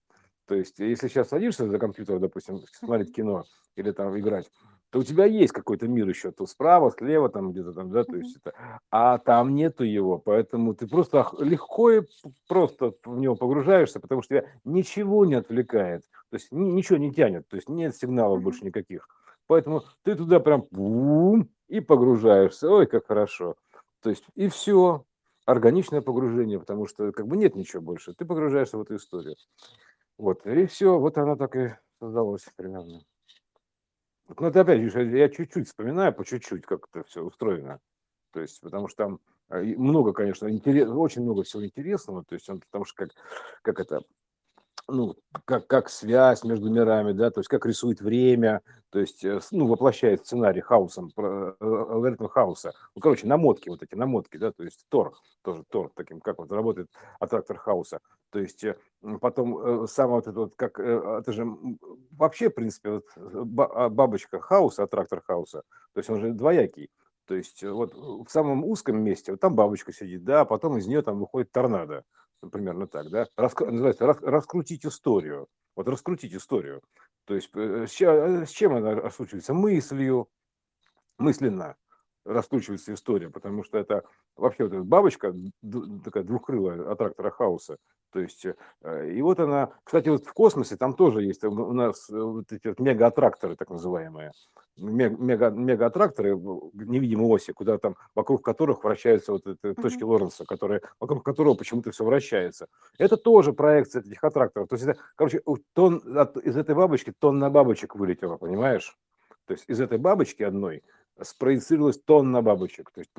То 0.46 0.54
есть, 0.54 0.78
если 0.78 1.08
сейчас 1.08 1.28
садишься 1.28 1.68
за 1.68 1.78
компьютер, 1.78 2.18
допустим, 2.18 2.60
смотреть 2.72 3.14
кино 3.14 3.44
или 3.76 3.90
там 3.90 4.18
играть, 4.18 4.50
то 4.96 5.00
у 5.00 5.04
тебя 5.04 5.26
есть 5.26 5.52
какой-то 5.52 5.88
мир 5.88 6.08
еще, 6.08 6.32
то 6.32 6.46
справа, 6.46 6.90
слева, 6.90 7.28
там 7.28 7.52
где-то 7.52 7.74
там, 7.74 7.90
да, 7.90 8.02
то 8.02 8.16
есть 8.16 8.38
это, 8.38 8.54
а 8.90 9.18
там 9.18 9.54
нету 9.54 9.84
его, 9.84 10.16
поэтому 10.16 10.74
ты 10.74 10.86
просто 10.86 11.26
легко 11.38 11.90
и 11.90 12.00
просто 12.48 12.94
в 13.04 13.18
него 13.18 13.36
погружаешься, 13.36 14.00
потому 14.00 14.22
что 14.22 14.36
тебя 14.36 14.48
ничего 14.64 15.26
не 15.26 15.34
отвлекает, 15.34 16.04
то 16.30 16.36
есть 16.36 16.50
ничего 16.50 16.96
не 16.96 17.12
тянет, 17.12 17.46
то 17.46 17.56
есть 17.56 17.68
нет 17.68 17.94
сигналов 17.94 18.42
больше 18.42 18.64
никаких, 18.64 19.06
поэтому 19.46 19.82
ты 20.02 20.14
туда 20.14 20.40
прям 20.40 20.64
бум, 20.70 21.50
и 21.68 21.80
погружаешься, 21.80 22.70
ой, 22.70 22.86
как 22.86 23.06
хорошо, 23.06 23.56
то 24.00 24.08
есть 24.08 24.24
и 24.34 24.48
все, 24.48 25.04
органичное 25.44 26.00
погружение, 26.00 26.58
потому 26.58 26.86
что 26.86 27.12
как 27.12 27.26
бы 27.26 27.36
нет 27.36 27.54
ничего 27.54 27.82
больше, 27.82 28.14
ты 28.14 28.24
погружаешься 28.24 28.78
в 28.78 28.80
эту 28.80 28.96
историю, 28.96 29.36
вот, 30.16 30.46
и 30.46 30.64
все, 30.64 30.98
вот 30.98 31.18
она 31.18 31.36
так 31.36 31.54
и 31.54 31.74
создалась 32.00 32.46
примерно. 32.56 33.02
Ну, 34.28 34.46
это 34.46 34.60
опять 34.60 34.90
же, 34.90 35.04
я 35.16 35.28
чуть-чуть 35.28 35.68
вспоминаю, 35.68 36.12
по 36.12 36.24
чуть-чуть, 36.24 36.66
как 36.66 36.88
это 36.92 37.04
все 37.04 37.22
устроено. 37.22 37.80
То 38.32 38.40
есть, 38.40 38.60
потому 38.60 38.88
что 38.88 39.04
там 39.04 39.20
э, 39.50 39.62
много, 39.76 40.12
конечно, 40.12 40.50
интерес, 40.50 40.88
очень 40.88 41.22
много 41.22 41.42
всего 41.44 41.64
интересного. 41.64 42.24
То 42.24 42.34
есть, 42.34 42.46
потому 42.46 42.84
что 42.84 43.06
как, 43.06 43.10
как 43.62 43.80
это, 43.80 44.02
ну, 44.88 45.16
как, 45.44 45.66
как 45.66 45.88
связь 45.88 46.44
между 46.44 46.70
мирами, 46.70 47.12
да, 47.12 47.30
то 47.30 47.40
есть 47.40 47.48
как 47.48 47.66
рисует 47.66 48.00
время, 48.00 48.62
то 48.90 49.00
есть, 49.00 49.24
э, 49.24 49.40
ну, 49.50 49.66
воплощает 49.66 50.24
сценарий 50.24 50.60
хаосом, 50.60 51.10
э, 51.16 51.52
алгоритм 51.60 52.28
хаоса. 52.28 52.72
Ну, 52.94 53.00
короче, 53.00 53.26
намотки 53.26 53.68
вот 53.68 53.82
эти, 53.82 53.94
намотки, 53.94 54.36
да, 54.36 54.52
то 54.52 54.62
есть 54.62 54.86
Тор, 54.88 55.14
тоже 55.42 55.64
Тор, 55.68 55.90
таким, 55.94 56.20
как 56.20 56.38
вот 56.38 56.52
работает 56.52 56.88
аттрактор 57.18 57.58
хаоса. 57.58 58.00
То 58.30 58.38
есть 58.38 58.64
э, 58.64 58.76
потом 59.20 59.86
сам 59.88 60.10
вот 60.10 60.28
это 60.28 60.38
вот, 60.38 60.54
как, 60.56 60.78
это 60.78 61.32
же 61.32 61.46
вообще, 62.12 62.48
в 62.48 62.54
принципе, 62.54 62.90
вот 62.90 63.04
а, 63.16 63.88
бабочка 63.88 64.40
хаоса, 64.40 64.84
аттрактор 64.84 65.20
хаоса, 65.20 65.62
то 65.92 65.98
есть 65.98 66.10
он 66.10 66.20
же 66.20 66.32
двоякий. 66.32 66.90
То 67.26 67.34
есть 67.34 67.64
вот 67.64 67.92
в 67.94 68.28
самом 68.28 68.64
узком 68.64 69.02
месте, 69.02 69.32
вот 69.32 69.40
там 69.40 69.56
бабочка 69.56 69.92
сидит, 69.92 70.22
да, 70.22 70.42
а 70.42 70.44
потом 70.44 70.78
из 70.78 70.86
нее 70.86 71.02
там 71.02 71.18
выходит 71.18 71.50
торнадо 71.50 72.04
примерно 72.52 72.86
так, 72.86 73.10
да, 73.10 73.26
Раскру, 73.36 73.70
называется 73.70 74.06
рас, 74.06 74.18
раскрутить 74.20 74.84
историю. 74.86 75.48
Вот 75.74 75.88
раскрутить 75.88 76.34
историю. 76.34 76.82
То 77.26 77.34
есть 77.34 77.50
э, 77.54 77.86
э, 77.86 78.46
с 78.46 78.50
чем 78.50 78.74
она 78.74 78.94
раскручивается? 78.94 79.52
Мыслью, 79.52 80.28
мысленно 81.18 81.76
раскручивается 82.26 82.94
история, 82.94 83.30
потому 83.30 83.64
что 83.64 83.78
это 83.78 84.04
вообще 84.36 84.64
вот 84.64 84.72
эта 84.72 84.82
бабочка, 84.82 85.34
такая 86.04 86.24
двухкрылая 86.24 86.90
аттрактора 86.90 87.30
хаоса, 87.30 87.76
то 88.16 88.20
есть, 88.20 88.46
э, 88.46 89.10
и 89.10 89.20
вот 89.20 89.40
она, 89.40 89.70
кстати, 89.84 90.08
вот 90.08 90.24
в 90.24 90.32
космосе 90.32 90.78
там 90.78 90.94
тоже 90.94 91.22
есть 91.22 91.44
у 91.44 91.72
нас 91.72 92.08
вот 92.08 92.50
эти 92.50 92.68
вот 92.68 92.80
мега-аттракторы, 92.80 93.56
так 93.56 93.68
называемые, 93.68 94.32
мега, 94.78 95.50
мега-аттракторы, 95.50 96.30
невидимые 96.30 97.28
оси, 97.28 97.52
куда 97.52 97.76
там, 97.76 97.96
вокруг 98.14 98.42
которых 98.42 98.84
вращаются 98.84 99.32
вот 99.32 99.46
эти 99.46 99.74
точки 99.74 100.02
mm-hmm. 100.02 100.06
Лоренса, 100.06 100.44
которые, 100.46 100.80
вокруг 100.98 101.24
которого 101.24 101.54
почему-то 101.56 101.90
все 101.90 102.04
вращается. 102.04 102.68
Это 102.96 103.18
тоже 103.18 103.52
проекция 103.52 104.00
этих 104.00 104.24
аттракторов. 104.24 104.68
То 104.68 104.76
есть, 104.76 104.86
это, 104.86 104.98
короче, 105.14 105.42
тон, 105.74 106.00
от, 106.16 106.38
из 106.38 106.56
этой 106.56 106.74
бабочки 106.74 107.12
тонна 107.18 107.50
бабочек 107.50 107.96
вылетела, 107.96 108.38
понимаешь? 108.38 108.96
То 109.46 109.52
есть 109.52 109.64
из 109.68 109.80
этой 109.80 109.98
бабочки 109.98 110.42
одной 110.42 110.82
спроецировалась 111.22 111.98
тонна 111.98 112.42
бабочек. 112.42 112.90
То 112.90 113.00
есть 113.00 113.10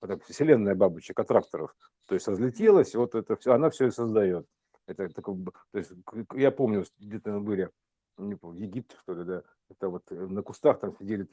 вот 0.00 0.22
вселенная 0.24 0.74
бабочек, 0.74 1.18
аттракторов. 1.18 1.74
То 2.06 2.14
есть 2.14 2.28
разлетелась, 2.28 2.94
вот 2.94 3.14
это 3.14 3.36
все, 3.36 3.52
она 3.52 3.70
все 3.70 3.86
и 3.86 3.90
создает. 3.90 4.46
Это 4.86 5.08
такой, 5.08 5.36
то 5.72 5.78
есть 5.78 5.92
я 6.34 6.50
помню, 6.50 6.84
где-то 6.98 7.32
мы 7.32 7.40
были 7.40 7.70
не 8.18 8.34
помню, 8.34 8.62
Египет, 8.62 8.96
что 9.02 9.14
ли, 9.14 9.24
да, 9.24 9.42
это 9.68 9.88
вот 9.88 10.04
э, 10.10 10.14
на 10.14 10.42
кустах 10.42 10.78
там 10.78 10.96
сидели 10.98 11.26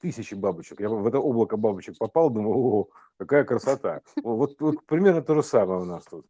тысячи 0.00 0.34
бабочек. 0.34 0.80
Я 0.80 0.88
в 0.88 1.06
это 1.06 1.18
облако 1.18 1.56
бабочек 1.56 1.98
попал, 1.98 2.30
думаю, 2.30 2.56
о, 2.56 2.88
какая 3.18 3.44
красота. 3.44 4.02
Вот, 4.22 4.58
вот 4.60 4.84
примерно 4.86 5.22
то 5.22 5.34
же 5.34 5.42
самое 5.42 5.80
у 5.80 5.84
нас 5.84 6.04
тут. 6.04 6.26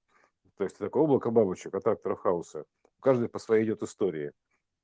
То 0.56 0.64
есть 0.64 0.78
такое 0.78 1.02
облако 1.02 1.30
бабочек 1.30 1.74
от 1.74 1.84
трактора 1.84 2.16
хаоса. 2.16 2.64
Каждый 3.00 3.28
по 3.28 3.38
своей 3.38 3.64
идет 3.64 3.82
истории. 3.82 4.32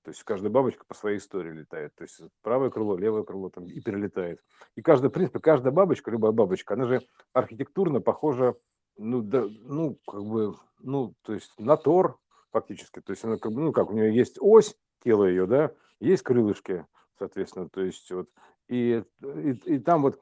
То 0.04 0.10
есть 0.10 0.22
каждая 0.24 0.50
бабочка 0.50 0.84
по 0.86 0.94
своей 0.94 1.18
истории 1.18 1.52
летает. 1.52 1.94
То 1.94 2.02
есть 2.02 2.20
правое 2.42 2.70
крыло, 2.70 2.96
левое 2.96 3.22
крыло 3.22 3.50
там 3.50 3.66
и 3.66 3.80
перелетает. 3.80 4.40
И 4.74 4.82
каждая, 4.82 5.10
в 5.10 5.12
принципе, 5.12 5.38
каждая 5.38 5.72
бабочка, 5.72 6.10
любая 6.10 6.32
бабочка, 6.32 6.74
она 6.74 6.86
же 6.86 7.00
архитектурно 7.32 8.00
похожа, 8.00 8.56
ну, 8.96 9.22
да, 9.22 9.44
ну, 9.48 9.98
как 10.06 10.24
бы, 10.24 10.54
ну, 10.80 11.14
то 11.22 11.34
есть 11.34 11.52
на 11.58 11.76
Тор 11.76 12.18
фактически. 12.50 13.00
То 13.00 13.12
есть 13.12 13.24
она 13.24 13.38
как 13.38 13.52
ну, 13.52 13.72
как 13.72 13.90
у 13.90 13.94
нее 13.94 14.14
есть 14.14 14.38
ось, 14.40 14.76
тело 15.02 15.24
ее, 15.24 15.46
да, 15.46 15.72
есть 16.00 16.22
крылышки, 16.22 16.86
соответственно, 17.18 17.68
то 17.68 17.80
есть 17.80 18.10
вот, 18.10 18.28
и, 18.72 19.04
и, 19.22 19.74
и 19.74 19.78
там 19.78 20.02
вот 20.02 20.18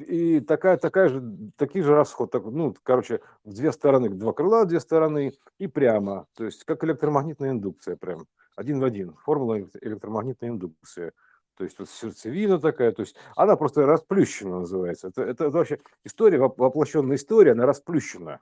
и, 0.00 0.40
такая, 0.40 0.76
такая 0.78 1.08
же, 1.08 1.22
такие 1.56 1.84
же 1.84 1.94
расход, 1.94 2.30
так, 2.30 2.44
ну, 2.44 2.74
короче, 2.82 3.20
в 3.44 3.52
две 3.52 3.70
стороны, 3.70 4.08
два 4.08 4.32
крыла, 4.32 4.64
две 4.64 4.80
стороны 4.80 5.34
и 5.58 5.66
прямо, 5.66 6.26
то 6.34 6.44
есть 6.46 6.64
как 6.64 6.82
электромагнитная 6.84 7.50
индукция 7.50 7.96
прям, 7.96 8.26
один 8.56 8.80
в 8.80 8.84
один, 8.84 9.14
формула 9.14 9.60
электромагнитной 9.80 10.48
индукции. 10.48 11.12
То 11.56 11.64
есть 11.64 11.78
вот 11.78 11.90
сердцевина 11.90 12.58
такая, 12.58 12.92
то 12.92 13.02
есть 13.02 13.14
она 13.36 13.54
просто 13.56 13.84
расплющена 13.84 14.60
называется. 14.60 15.08
Это, 15.08 15.22
это, 15.22 15.44
это 15.44 15.58
вообще 15.58 15.78
история, 16.04 16.38
воплощенная 16.38 17.16
история, 17.16 17.52
она 17.52 17.66
расплющена 17.66 18.40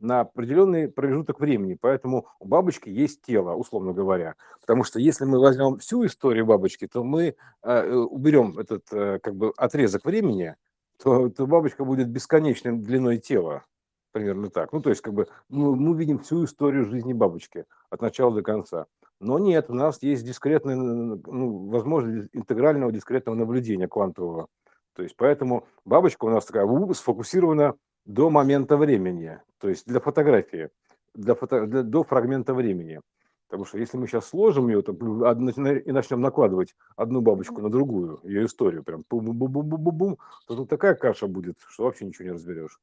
на 0.00 0.20
определенный 0.20 0.88
промежуток 0.88 1.40
времени. 1.40 1.76
Поэтому 1.80 2.26
у 2.38 2.46
бабочки 2.46 2.88
есть 2.88 3.22
тело, 3.22 3.54
условно 3.54 3.92
говоря. 3.92 4.34
Потому 4.60 4.82
что 4.82 4.98
если 4.98 5.24
мы 5.24 5.38
возьмем 5.38 5.78
всю 5.78 6.04
историю 6.06 6.46
бабочки, 6.46 6.86
то 6.86 7.04
мы 7.04 7.36
э, 7.62 7.92
уберем 7.92 8.58
этот 8.58 8.84
э, 8.92 9.18
как 9.20 9.36
бы 9.36 9.52
отрезок 9.56 10.04
времени, 10.04 10.56
то, 11.02 11.28
то 11.28 11.46
бабочка 11.46 11.84
будет 11.84 12.08
бесконечной 12.08 12.78
длиной 12.78 13.18
тела. 13.18 13.64
Примерно 14.12 14.50
так. 14.50 14.72
Ну, 14.72 14.80
то 14.80 14.90
есть, 14.90 15.02
как 15.02 15.14
бы 15.14 15.28
мы, 15.48 15.76
мы 15.76 15.96
видим 15.96 16.18
всю 16.18 16.44
историю 16.44 16.84
жизни 16.84 17.12
бабочки 17.12 17.64
от 17.90 18.02
начала 18.02 18.34
до 18.34 18.42
конца. 18.42 18.86
Но 19.20 19.38
нет, 19.38 19.66
у 19.68 19.74
нас 19.74 20.02
есть 20.02 20.24
дискретная 20.24 20.76
ну, 20.76 21.68
возможность 21.68 22.28
интегрального 22.32 22.90
дискретного 22.90 23.36
наблюдения 23.36 23.86
квантового. 23.86 24.48
То 24.94 25.02
есть, 25.02 25.14
поэтому 25.16 25.66
бабочка 25.84 26.24
у 26.24 26.30
нас 26.30 26.44
такая 26.44 26.66
сфокусирована 26.94 27.74
до 28.04 28.30
момента 28.30 28.76
времени, 28.76 29.40
то 29.58 29.68
есть 29.68 29.86
для 29.86 30.00
фотографии, 30.00 30.70
для 31.14 31.34
фото, 31.34 31.66
для, 31.66 31.82
до 31.82 32.02
фрагмента 32.02 32.54
времени. 32.54 33.00
Потому 33.48 33.64
что 33.64 33.78
если 33.78 33.96
мы 33.96 34.06
сейчас 34.06 34.28
сложим 34.28 34.68
ее 34.68 34.80
то, 34.80 34.92
и 34.92 35.92
начнем 35.92 36.20
накладывать 36.20 36.76
одну 36.94 37.20
бабочку 37.20 37.60
на 37.60 37.68
другую, 37.68 38.20
ее 38.22 38.46
историю, 38.46 38.84
прям 38.84 39.04
бум-бум-бум-бум-бум, 39.10 40.18
то 40.46 40.54
тут 40.54 40.68
такая 40.68 40.94
каша 40.94 41.26
будет, 41.26 41.56
что 41.66 41.84
вообще 41.84 42.04
ничего 42.04 42.26
не 42.26 42.32
разберешь. 42.34 42.78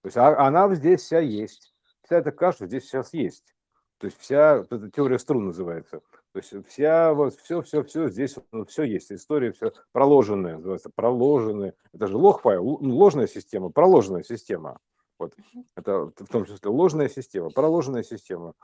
То 0.00 0.06
есть 0.06 0.16
а, 0.16 0.46
она 0.46 0.74
здесь 0.74 1.02
вся 1.02 1.20
есть. 1.20 1.74
Вся 2.02 2.16
эта 2.16 2.32
каша 2.32 2.66
здесь 2.66 2.84
сейчас 2.84 3.12
есть. 3.12 3.54
То 3.98 4.06
есть 4.06 4.18
вся, 4.18 4.64
эта 4.70 4.90
теория 4.90 5.18
струн 5.18 5.46
называется. 5.46 6.00
То 6.34 6.40
есть 6.40 6.66
вся, 6.68 7.14
вот 7.14 7.36
все, 7.36 7.62
все, 7.62 7.84
все 7.84 8.08
здесь, 8.08 8.36
ну, 8.50 8.64
все 8.64 8.82
есть, 8.82 9.12
история, 9.12 9.52
все 9.52 9.72
проложенная, 9.92 10.56
называется, 10.56 10.90
проложенная. 10.92 11.74
Это 11.92 12.08
же 12.08 12.16
лог 12.16 12.40
файл, 12.40 12.78
ну, 12.80 12.96
ложная 12.96 13.28
система, 13.28 13.70
проложенная 13.70 14.24
система. 14.24 14.78
Вот, 15.16 15.32
это 15.76 16.06
в 16.06 16.26
том 16.28 16.44
числе 16.44 16.68
ложная 16.68 17.08
система, 17.08 17.50
проложенная 17.50 18.02
система. 18.02 18.54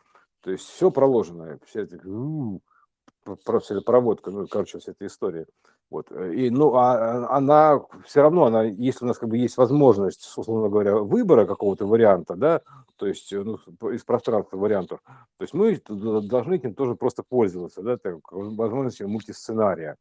То 0.41 0.51
есть 0.51 0.65
все 0.65 0.91
проложенное, 0.91 1.61
все 1.65 1.83
эти, 1.83 2.01
просто 3.45 3.81
проводка, 3.83 4.33
ну, 4.33 4.49
короче, 4.49 4.81
вся 4.81 4.91
эта 4.91 5.07
история. 5.07 5.47
Вот. 5.91 6.13
И, 6.13 6.51
ну, 6.51 6.75
а, 6.75 7.27
а 7.27 7.37
она 7.37 7.81
все 8.07 8.23
равно, 8.23 8.45
она, 8.45 8.63
если 8.63 9.05
у 9.05 9.09
нас 9.09 9.19
как 9.19 9.29
бы 9.29 9.37
есть 9.37 9.57
возможность, 9.57 10.33
условно 10.37 10.69
говоря, 10.69 10.97
выбора 10.97 11.47
какого-то 11.47 11.85
варианта, 11.85 12.37
да, 12.37 12.61
то 12.97 13.07
есть 13.07 13.33
ну, 13.33 13.57
из 13.91 14.05
пространства 14.05 14.57
вариантов, 14.57 15.01
то 15.05 15.43
есть 15.43 15.53
мы 15.53 15.81
должны 15.89 16.55
этим 16.55 16.75
тоже 16.75 16.95
просто 16.95 17.25
пользоваться, 17.25 17.83
да, 17.83 17.97
так, 17.97 18.19
возможностью 18.31 19.09
мультисценария. 19.09 19.97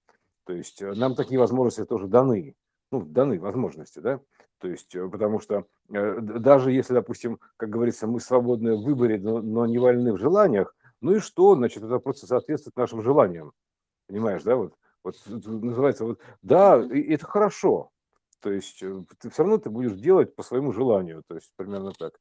То 0.46 0.54
есть 0.54 0.82
э, 0.82 0.94
нам 0.94 1.16
такие 1.16 1.40
возможности 1.40 1.86
тоже 1.86 2.08
даны, 2.08 2.56
ну, 2.92 3.02
даны 3.02 3.40
возможности, 3.40 4.00
да, 4.00 4.20
то 4.60 4.68
есть, 4.68 4.94
э, 4.96 5.08
потому 5.10 5.40
что 5.40 5.66
э, 5.92 6.20
даже 6.22 6.72
если, 6.72 6.94
допустим, 6.94 7.40
как 7.58 7.70
говорится, 7.70 8.06
мы 8.06 8.20
свободны 8.20 8.76
в 8.76 8.84
выборе, 8.84 9.20
но, 9.20 9.42
но 9.42 9.66
не 9.66 9.80
вольны 9.80 10.14
в 10.14 10.18
желаниях, 10.18 10.76
ну 11.02 11.16
и 11.16 11.20
что, 11.20 11.56
значит, 11.56 11.84
это 11.84 11.98
просто 11.98 12.28
соответствует 12.28 12.76
нашим 12.76 13.02
желаниям, 13.02 13.54
понимаешь, 14.08 14.44
да, 14.44 14.56
вот, 14.56 14.74
вот 15.26 15.46
называется, 15.46 16.06
вот, 16.06 16.20
да, 16.42 16.78
это 16.78 17.26
хорошо, 17.26 17.92
то 18.40 18.52
есть 18.52 18.80
ты 19.20 19.30
все 19.30 19.44
равно 19.44 19.58
ты 19.58 19.70
будешь 19.70 19.94
делать 19.94 20.36
по 20.36 20.44
своему 20.44 20.72
желанию, 20.72 21.24
то 21.28 21.36
есть 21.36 21.52
примерно 21.56 21.92
так. 21.92 22.20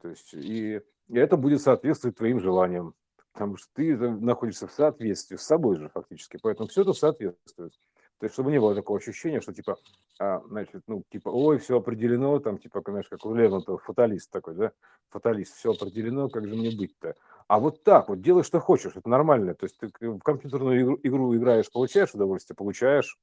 То 0.00 0.08
есть, 0.08 0.34
и, 0.34 0.80
и 1.08 1.18
это 1.18 1.36
будет 1.36 1.60
соответствовать 1.62 2.16
твоим 2.16 2.40
желаниям, 2.40 2.94
потому 3.32 3.56
что 3.56 3.68
ты 3.74 3.96
находишься 3.96 4.66
в 4.66 4.72
соответствии 4.72 5.36
с 5.36 5.42
собой 5.42 5.76
же 5.76 5.88
фактически, 5.88 6.38
поэтому 6.42 6.68
все 6.68 6.82
это 6.82 6.92
соответствует. 6.92 7.74
То 8.20 8.26
есть, 8.26 8.34
чтобы 8.34 8.52
не 8.52 8.60
было 8.60 8.74
такого 8.74 8.98
ощущения, 8.98 9.40
что 9.40 9.54
типа, 9.54 9.78
а, 10.18 10.42
значит, 10.46 10.82
ну, 10.86 11.02
типа, 11.10 11.30
ой, 11.30 11.58
все 11.58 11.78
определено, 11.78 12.38
там, 12.38 12.58
типа, 12.58 12.82
знаешь, 12.86 13.08
как 13.08 13.24
у 13.24 13.34
Лермонтова, 13.34 13.78
фаталист 13.78 14.30
такой, 14.30 14.54
да, 14.54 14.72
фаталист, 15.08 15.56
все 15.56 15.72
определено, 15.72 16.28
как 16.28 16.46
же 16.46 16.54
мне 16.54 16.70
быть-то? 16.70 17.14
А 17.48 17.58
вот 17.58 17.82
так 17.82 18.10
вот, 18.10 18.20
делай, 18.20 18.44
что 18.44 18.60
хочешь, 18.60 18.92
это 18.94 19.08
нормально. 19.08 19.54
То 19.54 19.64
есть 19.64 19.78
ты 19.78 20.10
в 20.10 20.20
компьютерную 20.20 20.82
игру, 20.82 21.00
игру 21.02 21.34
играешь, 21.34 21.72
получаешь 21.72 22.12
удовольствие, 22.12 22.54
получаешь, 22.54 23.18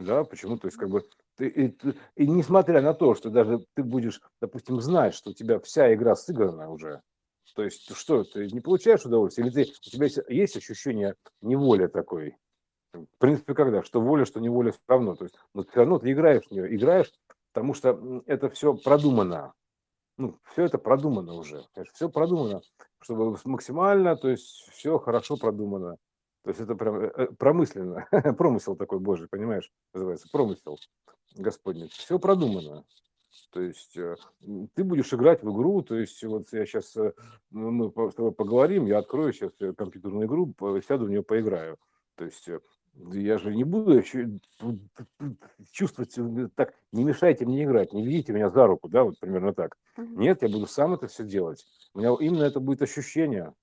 да, 0.00 0.24
почему? 0.24 0.58
То 0.58 0.66
есть 0.66 0.76
как 0.78 0.90
бы 0.90 1.04
ты, 1.36 1.46
и, 1.46 1.78
и 2.16 2.26
несмотря 2.26 2.82
на 2.82 2.92
то, 2.92 3.14
что 3.14 3.30
даже 3.30 3.64
ты 3.74 3.84
будешь, 3.84 4.20
допустим, 4.40 4.80
знать, 4.80 5.14
что 5.14 5.30
у 5.30 5.34
тебя 5.34 5.60
вся 5.60 5.94
игра 5.94 6.16
сыграна 6.16 6.70
уже, 6.70 7.02
то 7.54 7.62
есть 7.62 7.94
что, 7.96 8.24
ты 8.24 8.48
не 8.50 8.60
получаешь 8.60 9.06
удовольствие, 9.06 9.46
или 9.46 9.54
ты, 9.54 9.70
у 9.70 9.90
тебя 9.90 10.08
есть 10.28 10.56
ощущение 10.56 11.14
неволи 11.40 11.86
такой, 11.86 12.36
в 12.98 13.18
принципе, 13.18 13.54
когда? 13.54 13.82
Что 13.82 14.00
воля, 14.00 14.24
что 14.24 14.40
неволя 14.40 14.72
все 14.72 14.80
равно. 14.86 15.14
То 15.14 15.24
есть, 15.24 15.36
но 15.52 15.62
все 15.64 15.80
равно 15.80 15.98
ты 15.98 16.12
играешь 16.12 16.44
в 16.46 16.50
нее. 16.50 16.74
Играешь, 16.74 17.12
потому 17.52 17.74
что 17.74 18.22
это 18.26 18.48
все 18.50 18.74
продумано. 18.74 19.52
Ну, 20.16 20.38
все 20.52 20.64
это 20.64 20.78
продумано 20.78 21.34
уже. 21.34 21.64
Все 21.92 22.08
продумано, 22.08 22.62
чтобы 23.00 23.36
максимально, 23.44 24.16
то 24.16 24.28
есть 24.28 24.70
все 24.70 24.98
хорошо 24.98 25.36
продумано. 25.36 25.96
То 26.44 26.50
есть 26.50 26.60
это 26.60 26.74
прям 26.74 27.00
э, 27.00 27.12
э, 27.16 27.26
промысленно. 27.38 28.06
Промысел 28.38 28.76
такой 28.76 29.00
Божий, 29.00 29.28
понимаешь, 29.28 29.72
называется. 29.94 30.28
Промысел 30.30 30.78
Господний. 31.36 31.88
Все 31.88 32.18
продумано. 32.18 32.84
То 33.50 33.62
есть 33.62 33.96
э, 33.96 34.16
ты 34.74 34.84
будешь 34.84 35.12
играть 35.12 35.42
в 35.42 35.50
игру, 35.50 35.82
то 35.82 35.96
есть 35.96 36.22
вот 36.22 36.52
я 36.52 36.66
сейчас, 36.66 36.96
мы 37.50 37.90
с 38.10 38.14
тобой 38.14 38.32
поговорим, 38.32 38.86
я 38.86 38.98
открою 38.98 39.32
сейчас 39.32 39.52
компьютерную 39.76 40.26
игру, 40.26 40.54
сяду 40.86 41.06
в 41.06 41.10
нее 41.10 41.22
поиграю. 41.22 41.78
То 42.14 42.26
есть 42.26 42.48
я 42.96 43.38
же 43.38 43.54
не 43.54 43.64
буду 43.64 44.02
чувствовать, 45.72 46.16
так, 46.54 46.74
не 46.92 47.04
мешайте 47.04 47.44
мне 47.44 47.64
играть, 47.64 47.92
не 47.92 48.04
ведите 48.04 48.32
меня 48.32 48.50
за 48.50 48.66
руку, 48.66 48.88
да, 48.88 49.04
вот 49.04 49.18
примерно 49.18 49.52
так. 49.52 49.76
Нет, 49.96 50.42
я 50.42 50.48
буду 50.48 50.66
сам 50.66 50.94
это 50.94 51.08
все 51.08 51.24
делать. 51.24 51.66
У 51.92 51.98
меня 51.98 52.14
именно 52.20 52.44
это 52.44 52.60
будет 52.60 52.82
ощущение. 52.82 53.54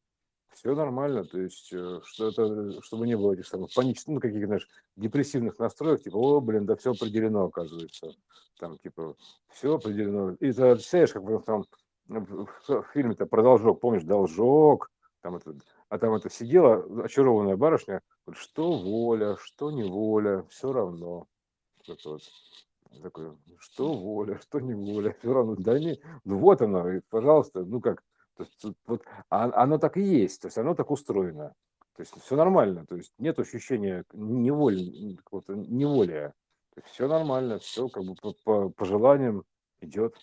Все 0.54 0.76
нормально, 0.76 1.24
то 1.24 1.40
есть, 1.40 1.72
э, 1.72 2.02
что 2.04 2.28
это, 2.28 2.82
чтобы 2.82 3.08
не 3.08 3.16
было 3.16 3.32
этих 3.34 3.48
самых 3.48 3.74
панических, 3.74 4.14
ну, 4.14 4.20
каких-то, 4.20 4.48
знаешь, 4.48 4.68
депрессивных 4.98 5.58
настроек, 5.58 6.04
типа, 6.04 6.18
о, 6.18 6.42
блин, 6.42 6.66
да 6.66 6.76
все 6.76 6.92
определено, 6.92 7.46
оказывается. 7.46 8.12
Там, 8.60 8.78
типа, 8.78 9.16
все 9.54 9.76
определено. 9.76 10.32
И 10.42 10.52
ты 10.52 10.74
представляешь, 10.74 11.14
как 11.14 11.46
там 11.46 11.64
в 12.10 12.86
фильме-то 12.94 13.26
про 13.28 13.42
должок, 13.44 13.80
помнишь, 13.80 14.04
должок, 14.04 14.91
там 15.22 15.36
это 15.36 15.56
а 15.90 15.98
там 15.98 16.14
это 16.14 16.30
сидела 16.30 17.04
очарованная 17.04 17.58
барышня, 17.58 18.02
что 18.34 18.78
воля, 18.78 19.38
что 19.42 19.72
не 19.72 19.84
воля, 19.84 20.44
все 20.50 20.72
равно. 20.72 21.28
Вот, 21.88 22.06
вот. 22.06 22.22
Такой, 23.02 23.38
что 23.60 23.94
воля, 23.94 24.40
что 24.42 24.60
не 24.60 24.74
воля, 24.74 25.16
все 25.20 25.34
равно. 25.34 25.56
Да 25.58 25.80
не, 25.80 26.02
ну 26.26 26.40
вот 26.40 26.62
оно, 26.62 26.86
пожалуйста, 27.10 27.64
ну 27.64 27.80
как, 27.80 28.04
то 28.36 28.44
есть, 28.44 28.78
вот, 28.86 29.04
а, 29.30 29.64
оно 29.64 29.78
так 29.78 29.98
и 29.98 30.02
есть, 30.02 30.42
то 30.42 30.48
есть 30.48 30.58
оно 30.58 30.76
так 30.76 30.92
устроено. 30.92 31.54
То 31.96 32.02
есть 32.02 32.14
все 32.22 32.36
нормально, 32.36 32.86
то 32.86 32.96
есть 32.96 33.14
нет 33.18 33.38
ощущения 33.40 34.06
неволи, 34.14 35.16
какого-то 35.18 35.56
все 36.86 37.08
нормально, 37.08 37.60
все 37.60 37.88
как 37.90 38.04
бы 38.04 38.16
по, 38.16 38.34
по, 38.44 38.70
по 38.70 38.86
желаниям 38.86 39.44
идет. 39.82 40.16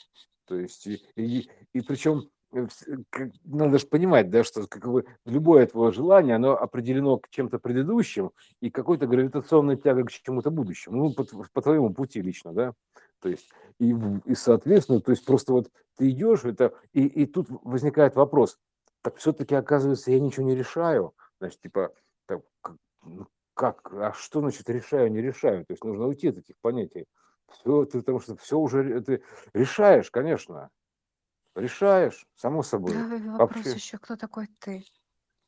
То 0.46 0.56
есть 0.56 0.86
и, 0.86 1.02
и, 1.14 1.50
и 1.72 1.80
причем 1.82 2.30
надо 2.50 3.78
же 3.78 3.86
понимать, 3.86 4.30
да, 4.30 4.42
что 4.42 4.66
как 4.66 4.86
бы 4.88 5.04
любое 5.26 5.66
твое 5.66 5.92
желание, 5.92 6.36
оно 6.36 6.56
определено 6.56 7.18
к 7.18 7.28
чем-то 7.28 7.58
предыдущим 7.58 8.30
и 8.60 8.70
какой-то 8.70 9.06
гравитационной 9.06 9.76
тягой 9.76 10.04
к 10.04 10.10
чему-то 10.10 10.50
будущему, 10.50 10.96
ну, 10.96 11.12
по, 11.14 11.24
по 11.24 11.62
твоему 11.62 11.92
пути 11.92 12.22
лично, 12.22 12.52
да, 12.52 12.72
то 13.20 13.28
есть, 13.28 13.50
и, 13.78 13.94
и 14.24 14.34
соответственно, 14.34 15.00
то 15.00 15.10
есть 15.10 15.24
просто 15.24 15.52
вот 15.52 15.70
ты 15.96 16.10
идешь, 16.10 16.44
это, 16.44 16.72
и, 16.92 17.06
и 17.06 17.26
тут 17.26 17.48
возникает 17.62 18.16
вопрос, 18.16 18.58
так 19.02 19.16
все-таки, 19.16 19.54
оказывается, 19.54 20.10
я 20.10 20.20
ничего 20.20 20.46
не 20.46 20.54
решаю, 20.54 21.12
значит, 21.40 21.60
типа, 21.60 21.92
так, 22.26 22.42
ну, 23.04 23.26
как, 23.54 23.92
а 23.92 24.12
что 24.14 24.40
значит 24.40 24.68
решаю, 24.70 25.10
не 25.10 25.20
решаю, 25.20 25.66
то 25.66 25.72
есть 25.72 25.84
нужно 25.84 26.06
уйти 26.06 26.28
от 26.28 26.38
этих 26.38 26.54
понятий, 26.60 27.06
все, 27.50 27.84
ты, 27.84 27.98
потому 27.98 28.20
что 28.20 28.36
все 28.36 28.58
уже 28.58 29.00
ты 29.00 29.22
решаешь, 29.52 30.10
конечно, 30.10 30.70
Решаешь, 31.54 32.26
само 32.36 32.62
собой. 32.62 32.94
Да, 32.94 33.06
вопрос 33.36 33.66
Вообще. 33.66 33.76
еще, 33.76 33.98
кто 33.98 34.16
такой 34.16 34.48
ты? 34.58 34.84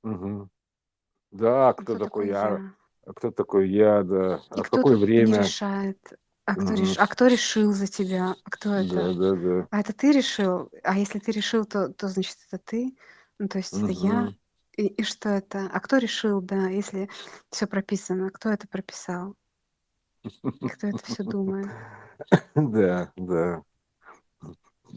Мгм. 0.03 0.51
Да, 1.33 1.73
кто, 1.75 1.97
Кто 1.97 1.99
такой 1.99 2.29
я? 2.29 2.61
А 3.07 3.13
кто 3.15 3.31
такой 3.31 3.71
я, 3.71 4.03
да. 4.03 4.43
И 4.55 4.61
А 4.61 4.63
в 4.63 4.71
какое 4.71 4.97
время? 4.97 5.39
решает? 5.39 5.99
А 6.45 6.57
кто, 6.57 6.75
Мгм. 6.75 6.75
реш... 6.75 6.97
а 6.99 7.07
кто 7.07 7.27
решил 7.27 7.73
за 7.73 7.87
тебя? 7.87 8.37
А 8.45 8.51
кто 8.51 8.75
Да, 8.75 8.85
это? 8.85 9.15
да, 9.15 9.35
да. 9.37 9.69
А 9.71 9.81
это 9.81 9.93
ты 9.93 10.13
решил? 10.13 10.71
А 10.83 10.99
если 10.99 11.19
ты 11.19 11.33
решил, 11.33 11.65
то, 11.65 11.91
то 11.93 12.09
значит 12.09 12.37
это 12.51 12.59
ты? 12.65 12.97
Ну, 13.39 13.49
то 13.49 13.59
есть 13.59 13.79
это 13.81 13.93
я? 13.93 14.33
И, 14.77 14.87
и 14.87 15.03
что 15.05 15.29
это? 15.29 15.69
А 15.73 15.81
кто 15.81 15.99
решил, 15.99 16.41
да, 16.41 16.69
если 16.69 17.09
все 17.51 17.67
прописано? 17.67 18.31
Кто 18.31 18.51
это 18.51 18.67
прописал? 18.69 19.37
И 20.63 20.69
кто 20.71 20.87
это 20.87 21.05
все 21.05 21.23
думает? 21.23 21.75
Да, 22.55 23.13
да. 23.17 23.63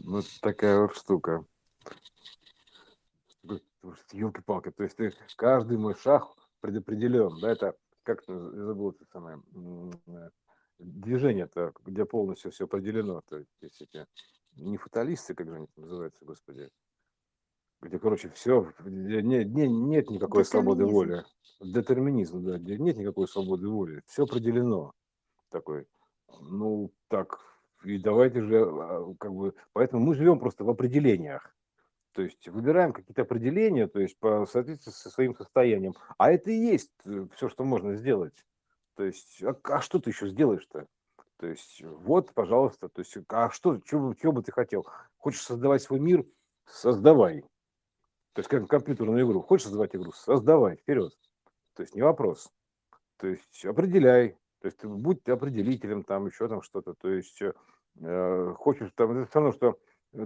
Вот 0.04 0.24
такая 0.40 0.80
вот 0.80 0.96
штука. 0.96 1.44
Елки-палки, 4.12 4.70
то 4.70 4.82
есть 4.82 4.96
ты, 4.96 5.12
каждый 5.36 5.76
мой 5.76 5.94
шаг 5.94 6.26
предопределен, 6.60 7.38
да, 7.40 7.52
это 7.52 7.76
как 8.02 8.24
забыл 8.26 8.92
это 8.92 9.04
самое 9.12 9.42
э, 10.06 10.30
движение-то, 10.78 11.74
где 11.84 12.06
полностью 12.06 12.50
все 12.50 12.64
определено, 12.64 13.20
то 13.28 13.36
есть 13.38 13.82
эти 13.82 14.06
не 14.56 14.78
фаталисты, 14.78 15.34
как 15.34 15.48
же 15.48 15.56
они 15.56 15.68
называются, 15.76 16.24
господи, 16.24 16.70
где, 17.82 17.98
короче, 17.98 18.30
все, 18.30 18.72
нет, 18.84 19.24
нет, 19.24 19.70
нет 19.70 20.10
никакой 20.10 20.44
свободы 20.44 20.86
воли. 20.86 21.24
Детерминизм, 21.60 22.42
да, 22.42 22.58
где 22.58 22.78
нет 22.78 22.96
никакой 22.96 23.28
свободы 23.28 23.68
воли. 23.68 24.02
Все 24.06 24.24
определено. 24.24 24.94
Такой, 25.50 25.86
ну, 26.40 26.92
так, 27.08 27.40
и 27.84 27.98
давайте 27.98 28.40
же, 28.42 28.64
а, 28.64 29.14
как 29.18 29.32
бы, 29.32 29.54
поэтому 29.72 30.04
мы 30.04 30.14
живем 30.14 30.38
просто 30.38 30.64
в 30.64 30.70
определениях. 30.70 31.54
То 32.12 32.22
есть 32.22 32.48
выбираем 32.48 32.92
какие-то 32.92 33.22
определения, 33.22 33.88
то 33.88 34.00
есть 34.00 34.16
по 34.18 34.46
соответствии 34.46 34.92
со 34.92 35.10
своим 35.10 35.34
состоянием. 35.34 35.94
А 36.16 36.30
это 36.30 36.50
и 36.50 36.54
есть 36.54 36.92
э, 37.04 37.26
все, 37.34 37.48
что 37.48 37.64
можно 37.64 37.96
сделать. 37.96 38.46
То 38.96 39.04
есть, 39.04 39.42
а, 39.42 39.56
а 39.64 39.80
что 39.80 39.98
ты 39.98 40.10
еще 40.10 40.28
сделаешь-то? 40.28 40.86
То 41.38 41.46
есть, 41.48 41.82
вот, 41.82 42.32
пожалуйста, 42.32 42.88
то 42.88 43.00
есть, 43.00 43.16
а 43.28 43.50
что, 43.50 43.80
чего, 43.80 44.14
чего 44.14 44.32
бы 44.32 44.42
ты 44.42 44.52
хотел? 44.52 44.86
Хочешь 45.18 45.42
создавать 45.42 45.82
свой 45.82 45.98
мир? 45.98 46.24
Создавай. 46.66 47.42
То 48.32 48.40
есть, 48.40 48.48
как 48.48 48.68
компьютерную 48.68 49.26
игру. 49.26 49.42
Хочешь 49.42 49.64
создавать 49.64 49.94
игру? 49.96 50.12
Создавай, 50.12 50.76
вперед. 50.76 51.12
То 51.74 51.82
есть, 51.82 51.94
не 51.94 52.02
вопрос. 52.02 52.52
То 53.16 53.26
есть, 53.26 53.64
определяй. 53.64 54.36
То 54.64 54.68
есть, 54.68 54.84
будь 54.84 55.28
определителем, 55.28 56.02
там, 56.04 56.26
еще 56.26 56.48
там 56.48 56.62
что-то. 56.62 56.94
То 56.94 57.10
есть, 57.10 57.42
э, 57.42 57.52
Э, 58.00 58.54
хочешь 58.58 58.90
там, 58.94 59.12
это 59.12 59.28
все 59.28 59.38
равно, 59.38 59.52
что 59.52 59.78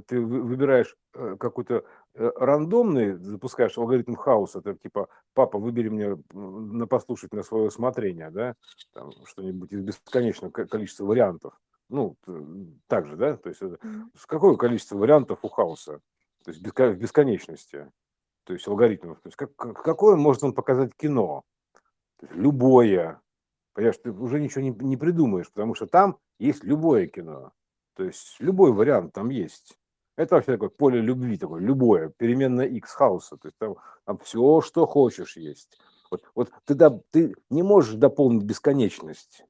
ты 0.06 0.20
выбираешь 0.20 0.96
э, 1.14 1.36
какой-то 1.38 1.84
э, 2.14 2.30
рандомный, 2.36 3.14
запускаешь 3.14 3.76
алгоритм 3.78 4.14
хаоса, 4.14 4.58
это 4.58 4.74
типа, 4.74 5.08
папа, 5.34 5.58
выбери 5.58 5.88
мне 5.88 6.22
на 6.32 6.86
послушать 6.86 7.32
на 7.32 7.42
свое 7.42 7.68
усмотрение, 7.68 8.30
да, 8.30 8.54
там 8.92 9.12
что-нибудь 9.24 9.72
из 9.72 9.82
бесконечного 9.82 10.50
количества 10.50 11.04
вариантов. 11.04 11.58
Ну, 11.90 12.16
так 12.86 13.06
же, 13.06 13.16
да, 13.16 13.38
то 13.38 13.48
есть 13.48 13.62
это, 13.62 13.78
с 14.14 14.26
какое 14.26 14.56
количество 14.56 14.98
вариантов 14.98 15.38
у 15.42 15.48
хаоса, 15.48 16.00
то 16.44 16.50
есть 16.50 16.60
в 16.62 16.96
бесконечности, 16.96 17.90
то 18.44 18.52
есть 18.52 18.68
алгоритмов, 18.68 19.20
то 19.22 19.28
есть 19.28 19.36
как, 19.36 19.54
какое 19.56 20.16
может 20.16 20.44
он 20.44 20.52
показать 20.52 20.94
кино, 20.96 21.44
любое, 22.32 23.22
понимаешь, 23.72 23.98
ты 24.02 24.10
уже 24.10 24.40
ничего 24.40 24.62
не, 24.62 24.70
не 24.70 24.96
придумаешь, 24.96 25.50
потому 25.52 25.74
что 25.74 25.86
там 25.86 26.18
есть 26.38 26.64
любое 26.64 27.06
кино. 27.06 27.52
То 27.94 28.04
есть 28.04 28.36
любой 28.38 28.72
вариант 28.72 29.12
там 29.12 29.28
есть. 29.30 29.76
Это 30.16 30.34
вообще 30.34 30.52
такое 30.52 30.68
поле 30.68 31.00
любви, 31.00 31.36
такое 31.36 31.60
любое, 31.60 32.12
переменная 32.16 32.66
X 32.66 32.92
хаоса. 32.92 33.36
То 33.36 33.48
есть 33.48 33.58
там, 33.58 33.76
там 34.04 34.18
все, 34.18 34.60
что 34.60 34.86
хочешь, 34.86 35.36
есть. 35.36 35.78
Вот, 36.10 36.24
вот 36.34 36.50
ты, 36.64 36.74
да, 36.74 36.98
ты 37.10 37.34
не 37.50 37.62
можешь 37.62 37.94
дополнить 37.94 38.42
бесконечность. 38.42 39.44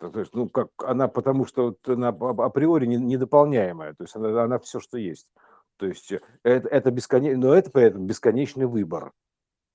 То 0.00 0.20
есть, 0.20 0.32
ну, 0.32 0.48
как 0.48 0.70
она, 0.78 1.08
потому 1.08 1.44
что 1.44 1.76
она 1.86 2.08
априори 2.08 2.86
недополняемая. 2.86 3.94
То 3.94 4.04
есть 4.04 4.14
она, 4.14 4.44
она 4.44 4.58
все, 4.58 4.78
что 4.78 4.96
есть. 4.96 5.28
То 5.76 5.86
есть 5.86 6.12
э, 6.12 6.20
это, 6.42 6.68
это 6.68 6.90
бесконечно, 6.90 7.40
но 7.40 7.54
это 7.54 7.70
при 7.70 7.84
этом 7.84 8.06
бесконечный 8.06 8.66
выбор. 8.66 9.12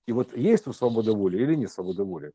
И 0.06 0.12
вот 0.12 0.36
есть 0.36 0.68
у 0.68 0.74
свобода 0.74 1.14
воли 1.14 1.38
или 1.38 1.56
нет 1.56 1.72
свобода 1.72 2.04
воли? 2.04 2.32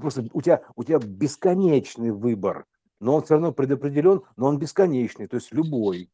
Просто 0.00 0.26
у 0.32 0.42
тебя, 0.42 0.62
у 0.76 0.84
тебя 0.84 0.98
бесконечный 0.98 2.10
выбор 2.10 2.66
но 3.00 3.16
он 3.16 3.22
все 3.22 3.34
равно 3.34 3.52
предопределен, 3.52 4.22
но 4.36 4.46
он 4.46 4.58
бесконечный, 4.58 5.26
то 5.26 5.36
есть 5.36 5.52
любой. 5.52 6.10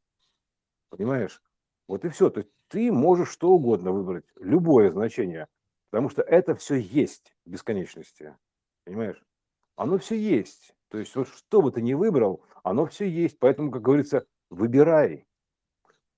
Понимаешь? 0.88 1.42
Вот 1.88 2.04
и 2.04 2.08
все. 2.08 2.30
То 2.30 2.40
есть 2.40 2.50
ты 2.68 2.92
можешь 2.92 3.30
что 3.30 3.50
угодно 3.50 3.92
выбрать, 3.92 4.24
любое 4.36 4.90
значение, 4.92 5.48
потому 5.90 6.08
что 6.08 6.22
это 6.22 6.54
все 6.54 6.76
есть 6.76 7.36
в 7.44 7.50
бесконечности. 7.50 8.36
Понимаешь? 8.84 9.20
оно 9.74 9.98
все 9.98 10.18
есть. 10.18 10.74
То 10.88 10.98
есть 10.98 11.14
вот 11.16 11.28
что 11.28 11.60
бы 11.60 11.70
ты 11.70 11.82
ни 11.82 11.92
выбрал, 11.92 12.42
оно 12.62 12.86
все 12.86 13.08
есть. 13.08 13.38
Поэтому, 13.38 13.70
как 13.70 13.82
говорится, 13.82 14.24
выбирай. 14.48 15.26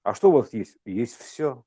А 0.02 0.14
что 0.14 0.28
у 0.28 0.32
вас 0.32 0.52
есть? 0.52 0.76
Есть 0.84 1.16
все. 1.16 1.64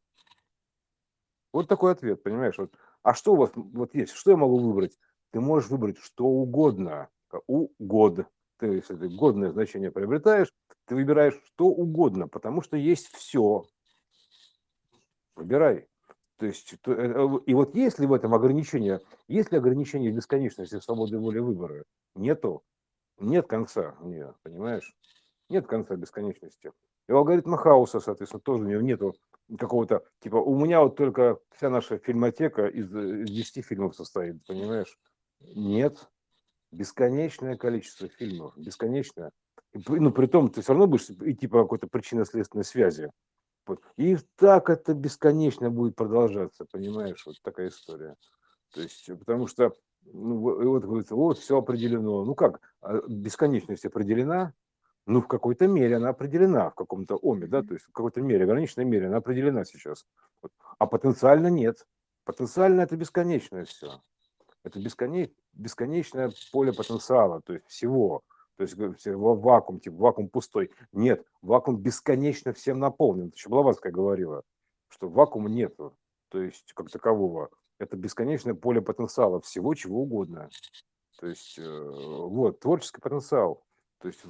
Вот 1.52 1.68
такой 1.68 1.92
ответ, 1.92 2.24
понимаешь? 2.24 2.58
Вот. 2.58 2.74
А 3.02 3.14
что 3.14 3.34
у 3.34 3.36
вас 3.36 3.52
вот 3.56 3.94
есть? 3.94 4.14
Что 4.14 4.32
я 4.32 4.38
могу 4.38 4.60
выбрать? 4.60 4.98
Ты 5.32 5.40
можешь 5.40 5.70
выбрать 5.70 5.98
что 5.98 6.26
угодно. 6.26 7.10
Угод. 7.48 8.26
Ты, 8.58 8.68
если 8.68 8.96
ты 8.96 9.10
годное 9.10 9.52
значение 9.52 9.92
приобретаешь, 9.92 10.54
ты 10.86 10.96
выбираешь 10.96 11.40
что 11.46 11.68
угодно, 11.68 12.28
потому 12.28 12.62
что 12.62 12.78
есть 12.78 13.08
все. 13.08 13.64
Выбирай. 15.36 15.88
То 16.38 16.48
есть, 16.48 16.74
э, 16.74 16.92
э, 16.92 17.28
и 17.46 17.54
вот 17.54 17.76
есть 17.76 18.00
ли 18.00 18.08
в 18.08 18.14
этом 18.14 18.34
ограничение, 18.34 19.00
есть 19.28 19.52
ли 19.52 19.58
ограничение 19.58 20.12
бесконечности 20.12 20.80
свободы 20.80 21.18
воли 21.18 21.40
выбора? 21.40 21.84
Нету. 22.16 22.64
Нет 23.20 23.48
конца 23.48 23.96
у 24.02 24.08
нее, 24.08 24.34
понимаешь? 24.44 24.96
Нет 25.50 25.68
конца 25.68 25.96
бесконечности. 25.96 26.72
И 27.08 27.12
у 27.12 27.18
алгоритма 27.18 27.58
хаоса, 27.58 28.00
соответственно, 28.00 28.42
тоже 28.42 28.64
у 28.64 28.68
него 28.68 28.82
нету 28.82 29.16
какого-то, 29.58 30.04
типа, 30.22 30.38
у 30.38 30.58
меня 30.58 30.82
вот 30.82 30.96
только 30.96 31.38
вся 31.56 31.70
наша 31.70 32.00
фильмотека 32.00 32.68
из 32.68 32.90
10 32.90 33.58
э, 33.58 33.62
фильмов 33.62 33.96
состоит, 33.96 34.44
понимаешь? 34.48 34.98
Нет. 35.42 36.10
Бесконечное 36.72 37.58
количество 37.58 38.08
фильмов, 38.08 38.54
бесконечное. 38.58 39.32
Ну, 39.74 40.12
при 40.12 40.28
том, 40.28 40.50
ты 40.50 40.62
все 40.62 40.74
равно 40.74 40.88
будешь 40.88 41.10
идти 41.10 41.48
по 41.48 41.62
какой-то 41.64 41.88
причинно-следственной 41.88 42.64
связи. 42.64 43.10
И 43.98 44.18
так 44.36 44.70
это 44.70 44.94
бесконечно 44.94 45.70
будет 45.70 45.96
продолжаться, 45.96 46.66
понимаешь? 46.72 47.26
Вот 47.26 47.36
такая 47.42 47.70
история. 47.70 48.16
То 48.74 48.82
есть, 48.82 49.06
потому 49.20 49.48
что, 49.48 49.74
ну, 50.04 50.40
вот 50.40 50.84
говорится, 50.84 51.16
вот 51.16 51.38
все 51.38 51.58
определено. 51.58 52.24
Ну 52.26 52.36
как, 52.36 52.62
а 52.82 53.02
бесконечность 53.08 53.86
определена, 53.86 54.54
ну, 55.06 55.22
в 55.22 55.28
какой-то 55.28 55.68
мере 55.68 55.98
она 55.98 56.10
определена, 56.10 56.70
в 56.70 56.76
каком-то 56.76 57.16
оме, 57.16 57.48
да, 57.48 57.64
то 57.64 57.74
есть 57.74 57.86
в 57.86 57.92
какой-то 57.92 58.22
мере, 58.22 58.46
ограниченной 58.46 58.86
мере 58.86 59.08
она 59.08 59.18
определена 59.18 59.66
сейчас. 59.66 60.06
А 60.78 60.86
потенциально 60.86 61.48
нет. 61.48 61.86
Потенциально 62.24 62.82
это 62.82 62.96
бесконечное 62.96 63.66
все. 63.66 64.02
Это 64.64 64.80
бесконеч... 64.80 65.32
бесконечное 65.54 66.32
поле 66.52 66.74
потенциала, 66.74 67.42
то 67.42 67.54
есть 67.54 67.66
всего. 67.68 68.24
То 68.58 68.64
есть 68.64 68.76
вакуум, 69.08 69.80
типа 69.80 69.96
вакуум 69.96 70.30
пустой. 70.30 70.72
Нет, 70.92 71.26
вакуум 71.42 71.78
бесконечно 71.78 72.54
всем 72.54 72.80
наполнен. 72.80 73.28
Это 73.28 73.36
еще 73.36 73.50
Блаватская 73.50 73.92
говорила, 73.92 74.44
что 74.88 75.10
вакуума 75.10 75.50
нету, 75.50 75.98
то 76.30 76.40
есть 76.40 76.74
как 76.74 76.92
такового. 76.92 77.50
Это 77.80 77.98
бесконечное 77.98 78.54
поле 78.54 78.82
потенциала 78.82 79.42
всего, 79.42 79.74
чего 79.74 80.04
угодно. 80.04 80.50
То 81.20 81.28
есть 81.28 81.58
э, 81.58 81.90
вот, 81.90 82.60
творческий 82.60 83.02
потенциал. 83.02 83.64
То 84.00 84.08
есть 84.08 84.22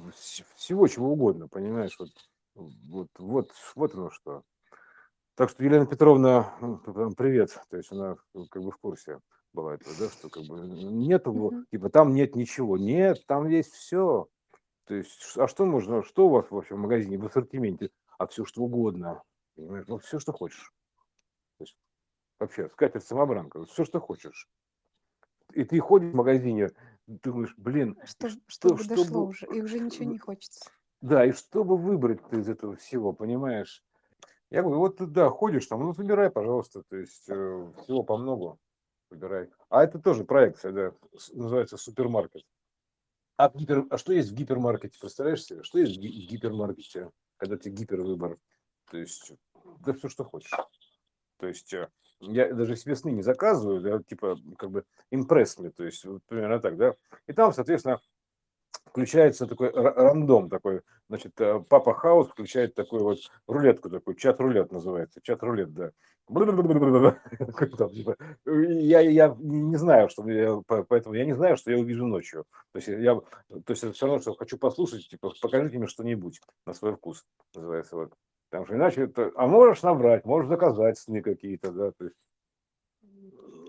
всего 0.56 0.86
чего 0.86 1.12
угодно, 1.12 1.48
понимаешь? 1.48 1.98
Вот, 1.98 2.10
вот, 2.54 3.08
вот, 3.18 3.50
вот 3.74 3.94
оно 3.94 4.10
что. 4.10 4.42
Так 5.34 5.50
что 5.50 5.64
Елена 5.64 5.86
Петровна, 5.86 6.54
привет. 7.16 7.58
То 7.68 7.76
есть 7.76 7.92
она 7.92 8.16
ну, 8.34 8.46
как 8.46 8.62
бы 8.62 8.70
в 8.70 8.78
курсе 8.78 9.20
этого, 9.60 9.94
да, 9.98 10.08
что 10.08 10.28
как 10.28 10.44
бы 10.44 10.60
нет, 10.60 11.26
mm-hmm. 11.26 11.64
типа 11.70 11.90
там 11.90 12.14
нет 12.14 12.34
ничего. 12.34 12.76
Нет, 12.76 13.24
там 13.26 13.48
есть 13.48 13.72
все. 13.72 14.28
То 14.84 14.94
есть, 14.94 15.36
а 15.36 15.46
что 15.46 15.64
можно, 15.64 16.02
что 16.02 16.26
у 16.26 16.30
вас 16.30 16.50
вообще 16.50 16.74
в 16.74 16.78
магазине, 16.78 17.18
в 17.18 17.26
ассортименте? 17.26 17.90
А 18.18 18.26
все 18.26 18.44
что 18.44 18.62
угодно. 18.62 19.22
Понимаешь? 19.54 19.86
Ну, 19.86 19.98
все, 19.98 20.18
что 20.18 20.32
хочешь. 20.32 20.72
То 21.58 21.64
есть, 21.64 21.76
вообще, 22.40 22.68
скатерть 22.70 23.04
самобранка, 23.04 23.64
все, 23.66 23.84
что 23.84 24.00
хочешь. 24.00 24.48
И 25.52 25.64
ты 25.64 25.78
ходишь 25.80 26.12
в 26.12 26.16
магазине, 26.16 26.70
думаешь, 27.06 27.54
блин, 27.56 27.98
что, 28.04 28.30
что, 28.46 28.76
чтобы 28.76 28.84
дошло 28.84 29.04
чтобы... 29.04 29.26
уже, 29.26 29.46
и 29.46 29.60
уже 29.60 29.78
ничего 29.78 30.04
не 30.06 30.18
хочется. 30.18 30.70
Да, 31.00 31.24
и 31.26 31.32
чтобы 31.32 31.76
выбрать 31.76 32.20
из 32.30 32.48
этого 32.48 32.76
всего, 32.76 33.12
понимаешь? 33.12 33.84
Я 34.50 34.62
говорю, 34.62 34.78
вот 34.78 34.98
ты, 34.98 35.06
да, 35.06 35.30
ходишь 35.30 35.66
там, 35.66 35.80
ну, 35.80 35.92
выбирай, 35.92 36.30
пожалуйста, 36.30 36.82
то 36.88 36.96
есть 36.96 37.28
э, 37.28 37.72
всего 37.82 38.02
по 38.02 38.16
многу 38.16 38.58
выбирай. 39.12 39.50
А 39.68 39.84
это 39.84 39.98
тоже 39.98 40.24
проекция, 40.24 40.72
да, 40.72 40.92
называется 41.32 41.76
супермаркет. 41.76 42.42
А, 43.36 43.50
гипер, 43.54 43.86
а 43.90 43.98
что 43.98 44.12
есть 44.12 44.30
в 44.30 44.34
гипермаркете, 44.34 44.98
представляешь 44.98 45.44
себе? 45.44 45.62
Что 45.62 45.78
есть 45.78 45.96
в 45.96 46.00
гипермаркете, 46.00 47.10
когда 47.36 47.56
тебе 47.56 47.74
гипервыбор? 47.74 48.38
То 48.90 48.98
есть, 48.98 49.32
да 49.84 49.92
все, 49.92 50.08
что 50.08 50.24
хочешь. 50.24 50.52
То 51.38 51.46
есть, 51.46 51.72
э, 51.72 51.88
я 52.20 52.52
даже 52.52 52.76
себе 52.76 52.94
сны 52.94 53.10
не 53.10 53.22
заказываю, 53.22 53.80
да, 53.80 54.02
типа, 54.02 54.38
как 54.58 54.70
бы, 54.70 54.84
импресс 55.10 55.54
то 55.54 55.84
есть, 55.84 56.04
вот, 56.04 56.22
примерно 56.26 56.60
так, 56.60 56.76
да. 56.76 56.94
И 57.26 57.32
там, 57.32 57.52
соответственно, 57.52 58.00
включается 58.86 59.46
такой 59.46 59.70
рандом 59.70 60.48
такой, 60.48 60.82
значит, 61.08 61.32
э, 61.40 61.60
Папа 61.68 61.94
Хаус 61.94 62.28
включает 62.28 62.74
такой 62.74 63.00
вот 63.00 63.18
рулетку, 63.46 63.90
такой 63.90 64.16
чат-рулет 64.16 64.72
называется, 64.72 65.20
чат-рулет, 65.22 65.72
да. 65.72 65.92
Типа, 66.28 68.16
я, 68.46 69.00
я 69.00 69.36
не 69.38 69.76
знаю, 69.76 70.08
что 70.08 70.26
я, 70.28 70.60
поэтому 70.66 71.14
я 71.14 71.24
не 71.24 71.34
знаю, 71.34 71.56
что 71.56 71.70
я 71.70 71.78
увижу 71.78 72.06
ночью. 72.06 72.44
То 72.72 72.78
есть 72.78 72.88
я, 72.88 73.16
то 73.16 73.24
есть 73.68 73.82
это 73.82 73.92
все 73.92 74.06
равно, 74.06 74.20
что 74.20 74.34
хочу 74.34 74.56
послушать, 74.56 75.08
типа, 75.08 75.32
покажите 75.42 75.78
мне 75.78 75.88
что-нибудь 75.88 76.40
на 76.66 76.74
свой 76.74 76.94
вкус, 76.94 77.26
называется 77.54 77.96
вот. 77.96 78.12
Потому 78.50 78.66
что 78.66 78.76
иначе 78.76 79.02
это, 79.04 79.32
а 79.34 79.46
можешь 79.46 79.82
набрать, 79.82 80.24
можешь 80.24 80.48
заказать 80.48 80.98
сны 80.98 81.22
какие-то, 81.22 81.72
да, 81.72 81.90
то 81.90 82.04
есть 82.04 82.16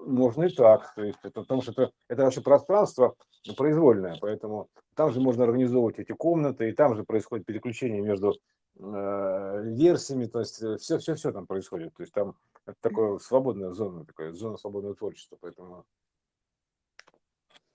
можно 0.06 0.44
и 0.44 0.50
так, 0.50 0.94
то 0.96 1.04
есть 1.04 1.20
это, 1.24 1.42
потому 1.42 1.62
что 1.62 1.72
это, 1.72 1.92
это 2.08 2.24
вообще 2.24 2.42
пространство 2.42 3.16
произвольное, 3.58 4.18
поэтому 4.22 4.70
там 4.96 5.12
же 5.12 5.20
можно 5.20 5.44
организовывать 5.44 6.00
эти 6.00 6.14
комнаты, 6.14 6.70
и 6.70 6.74
там 6.74 6.96
же 6.96 7.04
происходит 7.04 7.46
переключение 7.46 8.02
между 8.02 8.34
э, 8.80 9.62
версиями, 9.66 10.26
то 10.26 10.40
есть 10.40 10.56
все, 10.80 10.98
все, 10.98 11.16
все 11.16 11.32
там 11.32 11.46
происходит, 11.48 11.94
то 11.96 12.04
есть 12.04 12.14
там 12.14 12.36
это 12.66 12.78
такая 12.82 13.18
свободная 13.20 13.72
зона, 13.72 14.06
такая 14.06 14.32
зона 14.34 14.58
свободного 14.58 14.96
творчества, 14.96 15.38
поэтому 15.42 15.86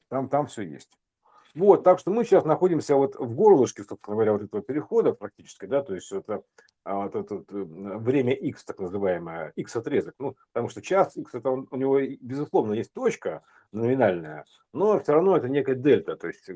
там, 0.09 0.29
там 0.29 0.47
все 0.47 0.62
есть. 0.62 0.91
Вот, 1.55 1.83
так 1.83 1.99
что 1.99 2.11
мы 2.11 2.25
сейчас 2.25 2.45
находимся 2.45 2.95
вот 2.97 3.17
в 3.17 3.35
горлышке, 3.35 3.83
собственно 3.83 4.17
говоря, 4.17 4.33
вот 4.33 4.43
этого 4.43 4.63
перехода 4.63 5.13
практически, 5.13 5.67
да, 5.67 5.83
то 5.83 5.95
есть 5.95 6.13
это 6.13 6.43
а, 6.85 7.05
вот 7.05 7.15
это 7.15 7.35
вот, 7.35 7.47
время 7.51 8.33
X, 8.35 8.65
так 8.65 8.79
называемое, 8.79 9.53
X-отрезок, 9.57 10.15
ну, 10.19 10.37
потому 10.53 10.69
что 10.69 10.83
час 10.83 11.17
X, 11.17 11.35
это 11.35 11.51
он, 11.51 11.69
у 11.71 11.77
него, 11.77 12.01
безусловно, 12.21 12.73
есть 12.73 12.93
точка 12.93 13.43
номинальная, 13.73 14.45
но 14.73 15.01
все 15.01 15.13
равно 15.13 15.37
это 15.37 15.49
некая 15.49 15.75
дельта, 15.75 16.17
то 16.17 16.29
есть 16.29 16.47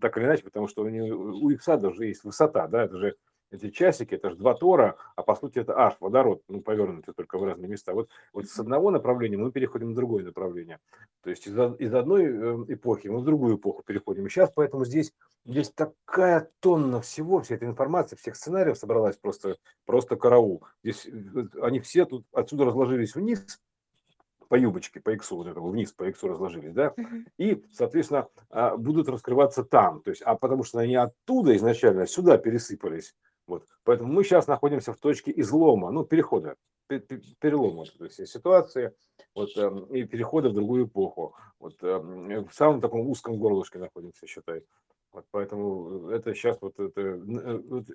так 0.00 0.16
или 0.16 0.24
иначе, 0.24 0.44
потому 0.44 0.68
что 0.68 0.82
у, 0.82 0.88
него, 0.88 1.16
у 1.16 1.50
X 1.50 1.64
даже 1.66 2.06
есть 2.06 2.24
высота, 2.24 2.66
да, 2.66 2.84
это 2.84 2.98
же 2.98 3.16
эти 3.50 3.70
часики, 3.70 4.14
это 4.14 4.30
же 4.30 4.36
два 4.36 4.54
тора, 4.54 4.96
а 5.16 5.22
по 5.22 5.34
сути 5.34 5.58
это 5.58 5.74
H, 5.74 5.96
водород, 6.00 6.42
ну, 6.48 6.60
повернутый 6.60 7.14
только 7.14 7.38
в 7.38 7.44
разные 7.44 7.68
места. 7.68 7.92
Вот, 7.92 8.08
вот 8.32 8.46
с 8.46 8.58
одного 8.58 8.90
направления 8.90 9.36
мы 9.36 9.50
переходим 9.50 9.92
в 9.92 9.94
другое 9.94 10.24
направление. 10.24 10.78
То 11.22 11.30
есть 11.30 11.46
из, 11.46 11.54
из 11.78 11.94
одной 11.94 12.24
эм, 12.24 12.64
эпохи 12.72 13.08
мы 13.08 13.20
в 13.20 13.24
другую 13.24 13.56
эпоху 13.56 13.82
переходим. 13.82 14.26
И 14.26 14.30
сейчас 14.30 14.50
поэтому 14.54 14.84
здесь, 14.84 15.12
здесь 15.44 15.70
такая 15.70 16.50
тонна 16.60 17.00
всего, 17.00 17.40
вся 17.40 17.56
эта 17.56 17.66
информация, 17.66 18.16
всех 18.16 18.36
сценариев 18.36 18.78
собралась 18.78 19.16
просто, 19.16 19.56
просто 19.84 20.16
караул. 20.16 20.64
Здесь 20.82 21.06
э, 21.06 21.44
они 21.60 21.80
все 21.80 22.04
тут 22.04 22.26
отсюда 22.32 22.66
разложились 22.66 23.14
вниз, 23.14 23.60
по 24.50 24.56
юбочке, 24.56 24.98
по 24.98 25.10
иксу, 25.10 25.36
вот 25.36 25.46
этого 25.46 25.70
вниз 25.70 25.92
по 25.92 26.08
иксу 26.08 26.26
разложились, 26.26 26.72
да, 26.72 26.92
и, 27.38 27.64
соответственно, 27.72 28.26
а, 28.50 28.76
будут 28.76 29.08
раскрываться 29.08 29.62
там, 29.62 30.02
то 30.02 30.10
есть, 30.10 30.22
а 30.22 30.34
потому 30.34 30.64
что 30.64 30.80
они 30.80 30.96
оттуда 30.96 31.56
изначально 31.56 32.04
сюда 32.04 32.36
пересыпались, 32.36 33.14
вот. 33.50 33.64
Поэтому 33.82 34.12
мы 34.12 34.22
сейчас 34.22 34.46
находимся 34.46 34.92
в 34.92 34.98
точке 34.98 35.32
излома, 35.34 35.90
ну, 35.90 36.04
перехода, 36.04 36.54
перелома 36.88 37.84
то 37.98 38.04
есть 38.04 38.28
ситуации 38.28 38.94
вот, 39.34 39.56
эм, 39.56 39.86
и 39.86 40.04
перехода 40.04 40.50
в 40.50 40.54
другую 40.54 40.86
эпоху. 40.86 41.34
Вот, 41.58 41.82
эм, 41.82 42.46
в 42.46 42.54
самом 42.54 42.80
таком 42.80 43.00
узком 43.08 43.38
горлышке 43.38 43.80
находимся, 43.80 44.28
считай. 44.28 44.62
Вот, 45.12 45.24
поэтому 45.32 46.10
это 46.10 46.32
сейчас 46.32 46.58
вот 46.60 46.78
это, 46.78 47.00
э, 47.00 47.16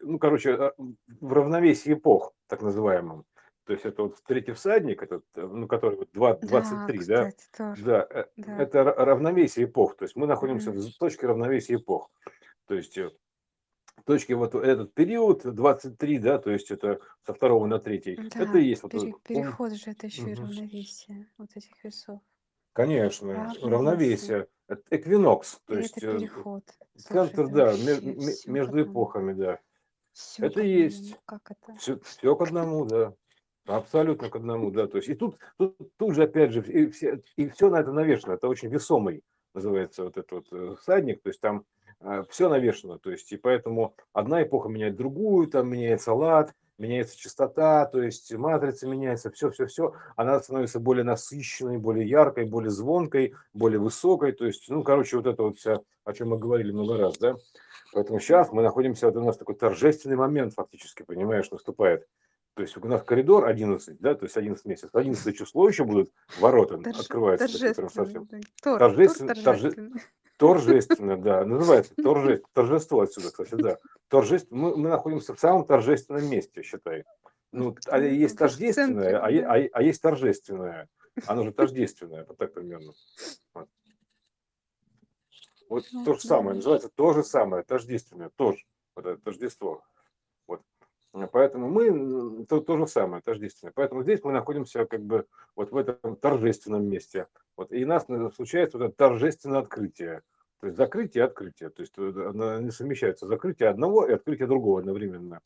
ну, 0.02 0.20
короче, 0.20 0.56
а, 0.56 0.74
в 1.22 1.34
равновесии 1.34 1.94
эпох, 1.94 2.34
так 2.48 2.62
называемом. 2.62 3.24
То 3.64 3.72
есть 3.72 3.86
это 3.86 4.04
вот 4.04 4.18
третий 4.28 4.52
всадник, 4.52 5.02
этот, 5.02 5.24
э, 5.36 5.42
ну, 5.42 5.70
который 5.70 5.98
вот 5.98 6.10
23, 6.12 6.98
да, 7.06 7.32
кстати, 7.32 7.48
да? 7.58 7.76
Да, 7.86 8.08
э, 8.10 8.26
да, 8.36 8.62
это 8.62 8.84
равновесие 8.84 9.68
эпох. 9.68 9.96
То 9.96 10.04
есть 10.04 10.18
мы 10.18 10.28
находимся 10.28 10.72
mm-hmm. 10.72 10.90
в 10.90 10.98
точке 10.98 11.28
равновесия 11.28 11.76
эпох. 11.76 12.12
То 12.68 12.76
есть 12.76 13.00
точки 14.06 14.34
вот 14.34 14.56
этот 14.56 14.94
период 14.94 15.44
23, 15.44 16.20
да, 16.20 16.38
то 16.38 16.52
есть 16.52 16.72
это 16.72 17.00
со 17.26 17.34
второго 17.34 17.66
на 17.66 17.80
третий, 17.80 18.16
да, 18.16 18.44
это 18.44 18.58
и 18.58 18.66
есть 18.66 18.84
вот 18.84 18.92
пере, 18.92 19.14
переход 19.28 19.74
же 19.74 19.92
это 19.92 20.08
еще 20.08 20.22
угу. 20.22 20.30
и 20.30 20.34
равновесие 20.36 21.28
вот 21.38 21.50
этих 21.56 21.84
весов. 21.84 22.22
Конечно, 22.74 23.34
равновесие, 23.34 23.70
равновесие. 23.70 24.48
это 24.68 24.82
эквинокс, 24.90 25.60
то 25.66 25.78
есть 25.78 25.98
это 25.98 26.08
э, 26.12 26.20
переход. 26.20 26.64
центр, 26.98 27.48
да, 27.48 27.74
между, 27.74 28.52
между 28.52 28.82
эпохами, 28.82 29.34
да. 29.34 29.60
Все 30.14 30.46
это 30.46 30.62
есть. 30.62 31.18
Как 31.26 31.52
это? 31.52 31.78
Все, 31.78 32.00
все 32.00 32.36
к 32.36 32.42
одному, 32.42 32.86
да. 32.86 33.14
Абсолютно 33.66 34.30
к 34.30 34.36
одному, 34.36 34.72
да. 34.72 34.88
То 34.88 34.98
есть 34.98 35.10
и 35.10 35.16
тут, 35.16 35.38
тут, 35.58 35.76
тут 35.98 36.16
же 36.16 36.24
опять 36.24 36.52
же 36.52 36.62
и 36.62 36.88
все, 36.88 37.22
и 37.36 37.50
все 37.50 37.70
на 37.70 37.78
это 37.78 37.92
навешено. 37.92 38.34
Это 38.34 38.48
очень 38.48 38.70
весомый 38.70 39.24
называется 39.56 40.04
вот 40.04 40.18
этот 40.18 40.32
вот 40.32 40.48
э, 40.52 40.76
всадник, 40.80 41.22
то 41.22 41.30
есть 41.30 41.40
там 41.40 41.66
все 42.30 42.50
навешено, 42.50 43.00
то 43.00 43.12
есть 43.12 43.32
и 43.32 43.38
поэтому 43.38 43.96
одна 44.14 44.44
эпоха 44.44 44.70
меняет 44.70 44.96
другую, 44.96 45.48
там 45.48 45.70
меняется 45.70 46.14
лад, 46.14 46.54
меняется 46.78 47.18
частота, 47.18 47.86
то 47.86 48.02
есть 48.02 48.34
матрица 48.34 48.88
меняется, 48.88 49.32
все-все-все, 49.32 49.94
она 50.16 50.40
становится 50.40 50.80
более 50.80 51.04
насыщенной, 51.04 51.78
более 51.78 52.08
яркой, 52.08 52.46
более 52.46 52.72
звонкой, 52.72 53.34
более 53.54 53.80
высокой, 53.80 54.34
то 54.34 54.46
есть, 54.46 54.70
ну, 54.70 54.84
короче, 54.84 55.18
вот 55.18 55.26
это 55.26 55.44
вот 55.44 55.58
все, 55.58 55.84
о 56.04 56.14
чем 56.14 56.30
мы 56.30 56.38
говорили 56.38 56.72
много 56.72 56.98
раз, 56.98 57.18
да, 57.18 57.36
поэтому 57.94 58.20
сейчас 58.20 58.52
мы 58.52 58.62
находимся, 58.62 59.08
вот 59.08 59.16
у 59.16 59.24
нас 59.24 59.38
такой 59.38 59.56
торжественный 59.56 60.18
момент 60.18 60.54
фактически, 60.54 61.04
понимаешь, 61.04 61.50
наступает, 61.50 62.08
то 62.56 62.62
есть 62.62 62.78
у 62.78 62.88
нас 62.88 63.04
коридор 63.04 63.46
11, 63.46 64.00
да, 64.00 64.16
то 64.16 64.26
есть 64.26 64.38
11 64.38 64.66
месяцев, 64.66 64.90
11 64.94 65.38
число 65.38 65.68
еще 65.68 65.84
будут 65.84 66.12
ворота 66.40 66.78
Торж... 66.78 67.00
открываются. 67.02 67.48
Торжественно, 67.48 67.90
совсем. 67.90 68.30
Тор, 68.64 68.80
торжественно, 68.80 69.36
торжественно. 69.36 70.00
Торжественно, 70.38 71.18
да, 71.18 71.46
называется 71.46 71.94
торже, 72.04 72.44
торжество 72.54 73.02
отсюда, 73.02 73.32
кстати, 73.32 73.56
да. 73.56 73.78
Торжественно, 74.10 74.62
мы, 74.62 74.78
мы 74.78 74.90
находимся 74.90 75.34
в 75.34 75.40
самом 75.40 75.66
торжественном 75.66 76.30
месте, 76.30 76.62
считай. 76.62 77.04
Ну, 77.52 77.76
а 77.88 78.00
есть 78.00 78.38
тождественное, 78.38 79.18
а, 79.18 79.28
а, 79.28 79.70
а 79.72 79.82
есть 79.82 80.02
торжественное. 80.02 80.90
Оно 81.26 81.44
же 81.44 81.54
тождественное, 81.54 82.26
вот 82.26 82.38
так 82.38 82.54
примерно. 82.54 82.92
Вот, 83.54 83.70
вот 85.70 85.86
то 86.04 86.14
же 86.16 86.20
самое, 86.20 86.58
называется 86.58 86.90
то 86.94 87.14
же 87.14 87.24
самое, 87.24 87.64
тождественное, 87.64 88.30
тоже, 88.36 88.66
вот 88.96 89.06
это 89.06 89.22
тождество. 89.22 89.84
Поэтому 91.32 91.70
мы 91.70 92.46
то, 92.46 92.60
то 92.60 92.78
же 92.78 92.88
самое, 92.88 93.22
тождественное. 93.22 93.72
Поэтому 93.74 94.04
здесь 94.04 94.24
мы 94.24 94.34
находимся 94.34 94.86
как 94.86 95.02
бы 95.02 95.26
вот 95.56 95.72
в 95.72 95.78
этом 95.78 96.16
торжественном 96.18 96.88
месте. 96.88 97.28
Вот, 97.56 97.72
и 97.72 97.86
у 97.86 97.88
нас 97.88 98.06
случается 98.36 98.78
вот 98.78 98.86
это 98.86 98.96
торжественное 98.96 99.60
открытие. 99.60 100.22
То 100.60 100.68
есть 100.68 100.78
закрытие 100.78 101.24
и 101.24 101.26
открытие. 101.26 101.70
То 101.70 101.82
есть 101.82 101.94
э, 101.98 102.58
они 102.58 102.72
совмещаются. 102.72 103.28
Закрытие 103.28 103.70
одного 103.70 104.06
и 104.06 104.14
открытие 104.14 104.48
другого 104.48 104.80
одновременно. 104.80 105.40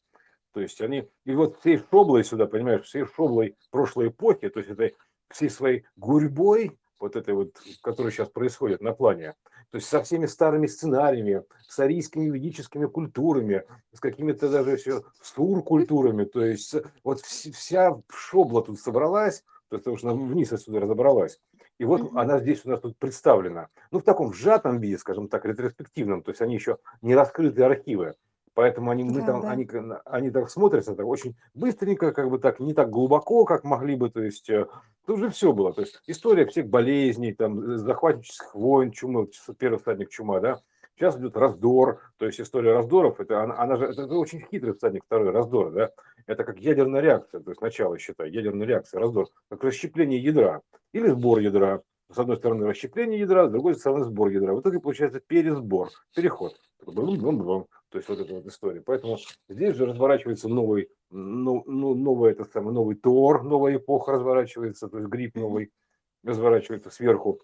То 0.53 0.61
есть 0.61 0.81
они... 0.81 1.07
И 1.25 1.33
вот 1.33 1.59
всей 1.59 1.81
шоблой 1.91 2.23
сюда, 2.23 2.47
понимаешь, 2.47 2.85
всей 2.85 3.05
шоблой 3.05 3.55
прошлой 3.69 4.07
эпохи, 4.07 4.49
то 4.49 4.59
есть 4.59 4.71
этой 4.71 4.95
всей 5.29 5.49
своей 5.49 5.85
гурьбой, 5.95 6.79
вот 6.99 7.15
этой 7.15 7.35
вот, 7.35 7.53
которая 7.83 8.11
сейчас 8.11 8.29
происходит 8.29 8.81
на 8.81 8.93
плане, 8.93 9.35
то 9.71 9.77
есть 9.77 9.87
со 9.87 10.01
всеми 10.01 10.25
старыми 10.25 10.67
сценариями, 10.67 11.43
с 11.67 11.79
арийскими 11.79 12.29
ведическими 12.29 12.85
культурами, 12.87 13.63
с 13.93 13.99
какими-то 13.99 14.49
даже 14.49 14.71
еще 14.71 15.03
сур-культурами, 15.21 16.23
то 16.23 16.43
есть 16.43 16.75
вот 17.03 17.21
вся 17.21 18.01
шобла 18.09 18.63
тут 18.63 18.79
собралась, 18.79 19.43
то 19.69 19.75
есть 19.75 19.83
потому 19.83 19.97
что 19.97 20.09
она 20.09 20.25
вниз 20.25 20.51
отсюда 20.51 20.79
разобралась. 20.79 21.39
И 21.77 21.85
вот 21.85 22.01
mm-hmm. 22.01 22.19
она 22.19 22.39
здесь 22.39 22.65
у 22.65 22.69
нас 22.69 22.81
тут 22.81 22.97
представлена. 22.97 23.69
Ну, 23.91 23.99
в 23.99 24.03
таком 24.03 24.33
сжатом 24.33 24.79
виде, 24.79 24.97
скажем 24.97 25.29
так, 25.29 25.45
ретроспективном. 25.45 26.23
То 26.23 26.31
есть 26.31 26.41
они 26.41 26.55
еще 26.55 26.77
не 27.01 27.15
раскрытые 27.15 27.65
архивы. 27.65 28.15
Поэтому 28.59 28.91
они, 28.91 29.05
мы 29.05 29.21
да, 29.21 29.25
там, 29.25 29.41
да. 29.41 29.51
Они, 29.51 29.65
они 30.03 30.31
так 30.31 30.49
смотрятся 30.49 30.93
так 30.93 31.05
очень 31.05 31.33
быстренько, 31.53 32.11
как 32.11 32.29
бы 32.29 32.39
так, 32.39 32.59
не 32.59 32.73
так 32.73 32.89
глубоко, 32.89 33.45
как 33.45 33.63
могли 33.63 33.95
бы. 33.95 34.09
То 34.09 34.21
есть 34.21 34.49
э, 34.49 34.67
тут 35.05 35.19
же 35.19 35.29
все 35.29 35.53
было. 35.53 35.71
То 35.71 35.79
есть 35.79 36.01
история 36.07 36.45
всех 36.45 36.67
болезней, 36.67 37.31
там, 37.33 37.77
захватнических 37.77 38.53
войн, 38.53 38.91
чумы, 38.91 39.29
первый 39.57 39.79
всадник 39.79 40.09
чума, 40.09 40.41
да. 40.41 40.59
Сейчас 40.97 41.17
идет 41.17 41.37
раздор, 41.37 42.01
то 42.17 42.25
есть 42.25 42.41
история 42.41 42.73
раздоров, 42.73 43.21
это, 43.21 43.43
она, 43.43 43.57
она 43.57 43.77
же, 43.77 43.85
это, 43.85 44.01
это 44.01 44.15
очень 44.15 44.45
хитрый 44.51 44.73
всадник 44.73 45.05
второй, 45.05 45.31
раздор, 45.31 45.71
да, 45.71 45.91
это 46.27 46.43
как 46.43 46.59
ядерная 46.59 46.99
реакция, 46.99 47.39
то 47.39 47.51
есть 47.51 47.61
начало, 47.61 47.97
считай, 47.97 48.29
ядерная 48.29 48.67
реакция, 48.67 48.99
раздор, 48.99 49.29
как 49.49 49.63
расщепление 49.63 50.19
ядра 50.19 50.61
или 50.91 51.07
сбор 51.07 51.39
ядра, 51.39 51.81
с 52.11 52.17
одной 52.17 52.35
стороны 52.35 52.67
расщепление 52.67 53.21
ядра, 53.21 53.47
с 53.47 53.51
другой 53.51 53.75
стороны 53.75 54.03
сбор 54.03 54.27
ядра. 54.27 54.53
В 54.53 54.59
итоге 54.59 54.81
получается 54.81 55.21
пересбор, 55.25 55.87
переход. 56.13 56.59
То 57.89 57.97
есть 57.97 58.07
вот 58.09 58.19
эта 58.19 58.33
вот 58.33 58.45
история. 58.45 58.81
Поэтому 58.81 59.17
здесь 59.47 59.75
же 59.75 59.85
разворачивается 59.85 60.47
новый, 60.47 60.89
ну, 61.09 61.63
ну, 61.65 61.95
новый, 61.95 62.31
это 62.31 62.45
самый, 62.45 62.73
новый 62.73 62.95
Тор, 62.95 63.43
новая 63.43 63.77
эпоха 63.77 64.11
разворачивается, 64.13 64.87
то 64.87 64.97
есть 64.97 65.09
гриб 65.09 65.35
новый 65.35 65.71
разворачивается 66.23 66.91
сверху 66.91 67.39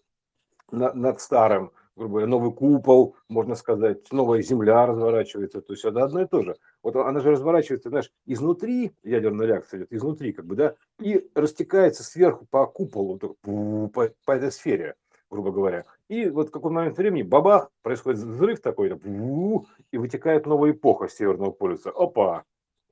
на, 0.72 0.94
над 0.94 1.20
старым 1.20 1.72
грубо 1.96 2.14
говоря, 2.14 2.28
новый 2.28 2.52
купол, 2.52 3.16
можно 3.30 3.56
сказать, 3.56 4.12
новая 4.12 4.42
земля 4.42 4.86
разворачивается, 4.86 5.62
то 5.62 5.74
есть 5.74 5.86
это 5.86 6.04
одно 6.04 6.22
и 6.22 6.28
то 6.28 6.42
же. 6.42 6.56
Вот 6.84 6.96
она 6.96 7.20
же 7.22 7.32
разворачивается, 7.32 7.90
знаешь, 7.90 8.12
изнутри, 8.26 8.92
ядерная 9.04 9.48
реакция 9.48 9.80
идет 9.80 9.94
изнутри, 9.94 10.34
как 10.34 10.46
бы, 10.46 10.56
да, 10.56 10.76
и 11.00 11.30
растекается 11.34 12.04
сверху 12.04 12.46
по 12.50 12.68
куполу, 12.68 13.18
по, 13.18 14.10
по 14.26 14.32
этой 14.32 14.52
сфере, 14.52 14.96
грубо 15.30 15.52
говоря. 15.52 15.86
И 16.08 16.30
вот 16.30 16.50
в 16.50 16.52
какой 16.52 16.72
момент 16.72 16.98
времени, 16.98 17.24
бабах, 17.24 17.72
происходит 17.82 18.20
взрыв 18.20 18.62
такой, 18.62 18.90
и 19.92 19.98
вытекает 19.98 20.46
новая 20.46 20.72
эпоха 20.72 21.08
Северного 21.08 21.52
полюса. 21.52 21.90
Опа, 21.90 22.44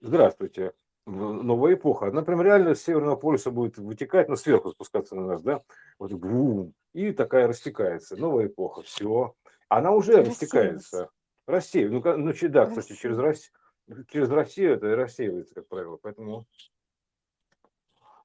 здравствуйте, 0.01 0.74
новая 1.05 1.76
эпоха. 1.76 2.07
Она 2.07 2.24
прям 2.24 2.41
реально 2.41 2.74
с 2.74 2.82
Северного 2.82 3.16
полюса 3.16 3.51
будет 3.51 3.78
вытекать, 3.78 4.30
но 4.30 4.36
сверху 4.36 4.72
спускаться 4.72 5.16
на 5.16 5.28
нас, 5.28 5.43
да, 5.43 5.61
вот 5.99 6.11
бум, 6.14 6.74
и 6.93 7.11
такая 7.11 7.47
растекается. 7.47 8.16
Новая 8.16 8.47
эпоха, 8.47 8.82
все. 8.82 9.36
Она 9.70 9.91
уже 9.91 10.24
растекается. 10.24 11.09
Рассеивается. 11.45 12.18
Ну, 12.18 12.34
ну, 12.34 12.49
да, 12.49 12.66
кстати, 12.68 12.93
через 12.93 13.18
Россию, 13.18 13.51
через 14.09 14.30
Россию 14.30 14.74
это 14.74 14.95
рассеивается, 14.95 15.53
как 15.53 15.68
правило. 15.68 15.99
Поэтому 16.01 16.45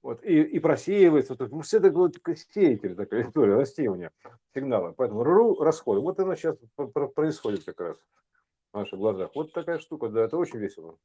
вот, 0.02 0.22
и, 0.24 0.42
и 0.42 0.58
просеивается. 0.58 1.36
Вот, 1.38 1.50
ну, 1.50 1.60
все 1.60 1.78
это 1.78 1.90
вот 1.90 2.16
сеятель, 2.54 2.94
такая 2.94 3.22
история, 3.28 3.54
рассеивания 3.54 4.12
сигнала. 4.54 4.92
Поэтому 4.96 5.24
РУ 5.24 5.62
расходы. 5.62 6.00
Вот 6.00 6.18
оно 6.20 6.34
сейчас 6.34 6.56
происходит 7.14 7.64
как 7.64 7.80
раз 7.80 7.96
в 8.72 8.78
наших 8.78 8.98
глазах. 8.98 9.30
Вот 9.34 9.52
такая 9.52 9.78
штука, 9.78 10.08
да, 10.08 10.22
это 10.22 10.36
очень 10.36 10.58
весело. 10.58 10.98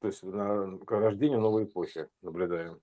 То 0.00 0.06
есть 0.06 0.22
на 0.22 0.78
рождение 0.86 1.38
новой 1.38 1.64
эпохи 1.64 2.08
наблюдаем. 2.22 2.80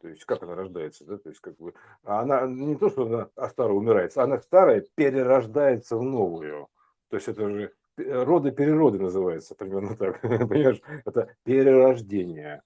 То 0.00 0.08
есть 0.08 0.24
как 0.24 0.42
она 0.42 0.54
рождается, 0.54 1.04
да, 1.04 1.16
то 1.16 1.30
есть 1.30 1.40
как 1.40 1.56
бы 1.56 1.74
она 2.02 2.46
не 2.46 2.76
то, 2.76 2.90
что 2.90 3.06
она 3.06 3.30
а 3.34 3.48
старая 3.48 3.72
умирает, 3.72 4.16
она 4.18 4.38
старая 4.40 4.86
перерождается 4.94 5.96
в 5.96 6.02
новую. 6.02 6.68
То 7.08 7.16
есть 7.16 7.28
это 7.28 7.48
же 7.48 7.72
роды 7.96 8.52
перероды 8.52 8.98
называется 8.98 9.54
примерно 9.54 9.96
так, 9.96 10.20
понимаешь? 10.22 10.80
Это 11.04 11.34
перерождение. 11.44 12.62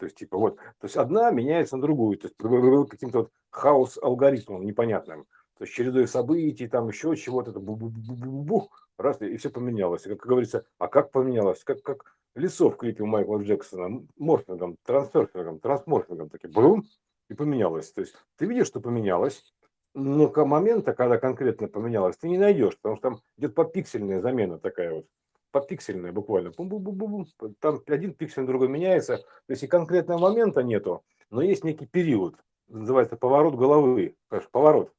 То 0.00 0.06
есть 0.06 0.16
типа 0.16 0.38
вот, 0.38 0.56
то 0.56 0.84
есть 0.84 0.96
одна 0.96 1.30
меняется 1.30 1.76
на 1.76 1.82
другую, 1.82 2.16
то 2.16 2.26
есть 2.28 2.88
каким-то 2.90 3.18
вот 3.18 3.30
хаос 3.50 3.98
алгоритмом 4.02 4.64
непонятным. 4.64 5.26
То 5.58 5.64
есть 5.64 5.74
чередой 5.74 6.08
событий, 6.08 6.66
там 6.68 6.88
еще 6.88 7.14
чего-то, 7.16 7.50
это 7.50 7.60
бу-бу-бу-бу-бу, 7.60 8.68
раз, 8.96 9.20
и 9.20 9.36
все 9.36 9.50
поменялось. 9.50 10.06
И, 10.06 10.08
как 10.08 10.26
говорится, 10.26 10.64
а 10.78 10.88
как 10.88 11.10
поменялось? 11.10 11.62
Как, 11.64 11.82
как, 11.82 12.16
лицо 12.34 12.70
в 12.70 12.78
клипе 12.78 13.04
Майкла 13.04 13.42
Джексона 13.42 14.06
морфингом, 14.16 14.78
трансферфингом, 14.84 15.60
трансморфингом, 15.60 16.30
такие 16.30 16.50
бум, 16.50 16.84
и 17.28 17.34
поменялось. 17.34 17.92
То 17.92 18.00
есть 18.00 18.14
ты 18.38 18.46
видишь, 18.46 18.68
что 18.68 18.80
поменялось, 18.80 19.44
но 19.92 20.28
к 20.28 20.42
момента, 20.46 20.94
когда 20.94 21.18
конкретно 21.18 21.68
поменялось, 21.68 22.16
ты 22.16 22.30
не 22.30 22.38
найдешь, 22.38 22.78
потому 22.78 22.96
что 22.96 23.10
там 23.10 23.20
идет 23.36 23.54
попиксельная 23.54 24.20
замена 24.20 24.58
такая 24.58 24.94
вот, 24.94 25.06
попиксельная 25.50 26.12
буквально. 26.12 26.50
Бум 26.50 26.68
-бум 26.68 26.82
-бум 26.82 27.24
-бум. 27.40 27.54
Там 27.60 27.80
один 27.86 28.14
пиксель, 28.14 28.46
другой 28.46 28.68
меняется. 28.68 29.18
То 29.18 29.50
есть 29.50 29.62
и 29.62 29.66
конкретного 29.66 30.18
момента 30.18 30.62
нету, 30.62 31.02
но 31.30 31.42
есть 31.42 31.64
некий 31.64 31.86
период, 31.86 32.36
называется 32.68 33.16
поворот 33.16 33.54
головы. 33.54 34.16
Поворот. 34.52 34.92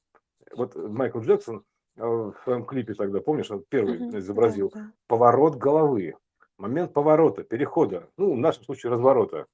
Вот 0.55 0.75
Майкл 0.75 1.19
Джексон 1.19 1.63
э, 1.97 2.03
в 2.03 2.35
своем 2.43 2.65
клипе 2.65 2.93
тогда, 2.93 3.21
помнишь, 3.21 3.51
он 3.51 3.63
первый 3.69 3.97
изобразил 4.19 4.73
поворот 5.07 5.55
головы 5.55 6.15
момент 6.61 6.93
поворота, 6.93 7.43
перехода, 7.43 8.07
ну, 8.17 8.33
в 8.33 8.37
нашем 8.37 8.63
случае 8.63 8.91
разворота. 8.91 9.47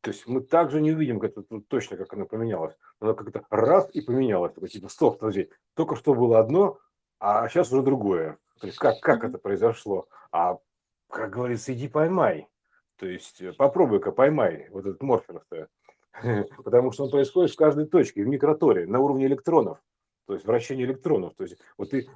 То 0.00 0.10
есть 0.10 0.26
мы 0.26 0.40
также 0.40 0.80
не 0.80 0.92
увидим 0.92 1.20
как 1.20 1.32
это, 1.32 1.44
ну, 1.50 1.60
точно, 1.60 1.96
как 1.96 2.12
оно 2.12 2.26
поменялось. 2.26 2.74
Оно 3.00 3.14
как-то 3.14 3.44
раз 3.50 3.88
и 3.92 4.00
поменялось. 4.00 4.52
Такой, 4.54 4.68
типа, 4.68 4.88
стоп, 4.88 5.18
подожди, 5.18 5.50
только 5.74 5.96
что 5.96 6.14
было 6.14 6.38
одно, 6.38 6.78
а 7.18 7.48
сейчас 7.48 7.72
уже 7.72 7.82
другое. 7.82 8.38
То 8.60 8.66
есть 8.66 8.78
как, 8.78 9.00
как 9.00 9.24
это 9.24 9.38
произошло? 9.38 10.06
А, 10.32 10.58
как 11.10 11.30
говорится, 11.30 11.72
иди 11.72 11.88
поймай. 11.88 12.48
То 12.96 13.06
есть 13.06 13.40
э, 13.42 13.52
попробуй-ка 13.52 14.12
поймай 14.12 14.68
вот 14.70 14.86
этот 14.86 15.02
морфинг 15.02 15.44
Потому 16.64 16.92
что 16.92 17.04
он 17.04 17.10
происходит 17.10 17.52
в 17.52 17.56
каждой 17.56 17.86
точке, 17.86 18.24
в 18.24 18.26
микроторе, 18.26 18.86
на 18.86 19.00
уровне 19.00 19.26
электронов 19.26 19.78
то 20.26 20.34
есть 20.34 20.44
вращение 20.44 20.86
электронов. 20.86 21.34
То 21.34 21.44
есть 21.44 21.56
вот 21.78 21.90
ты 21.90 22.08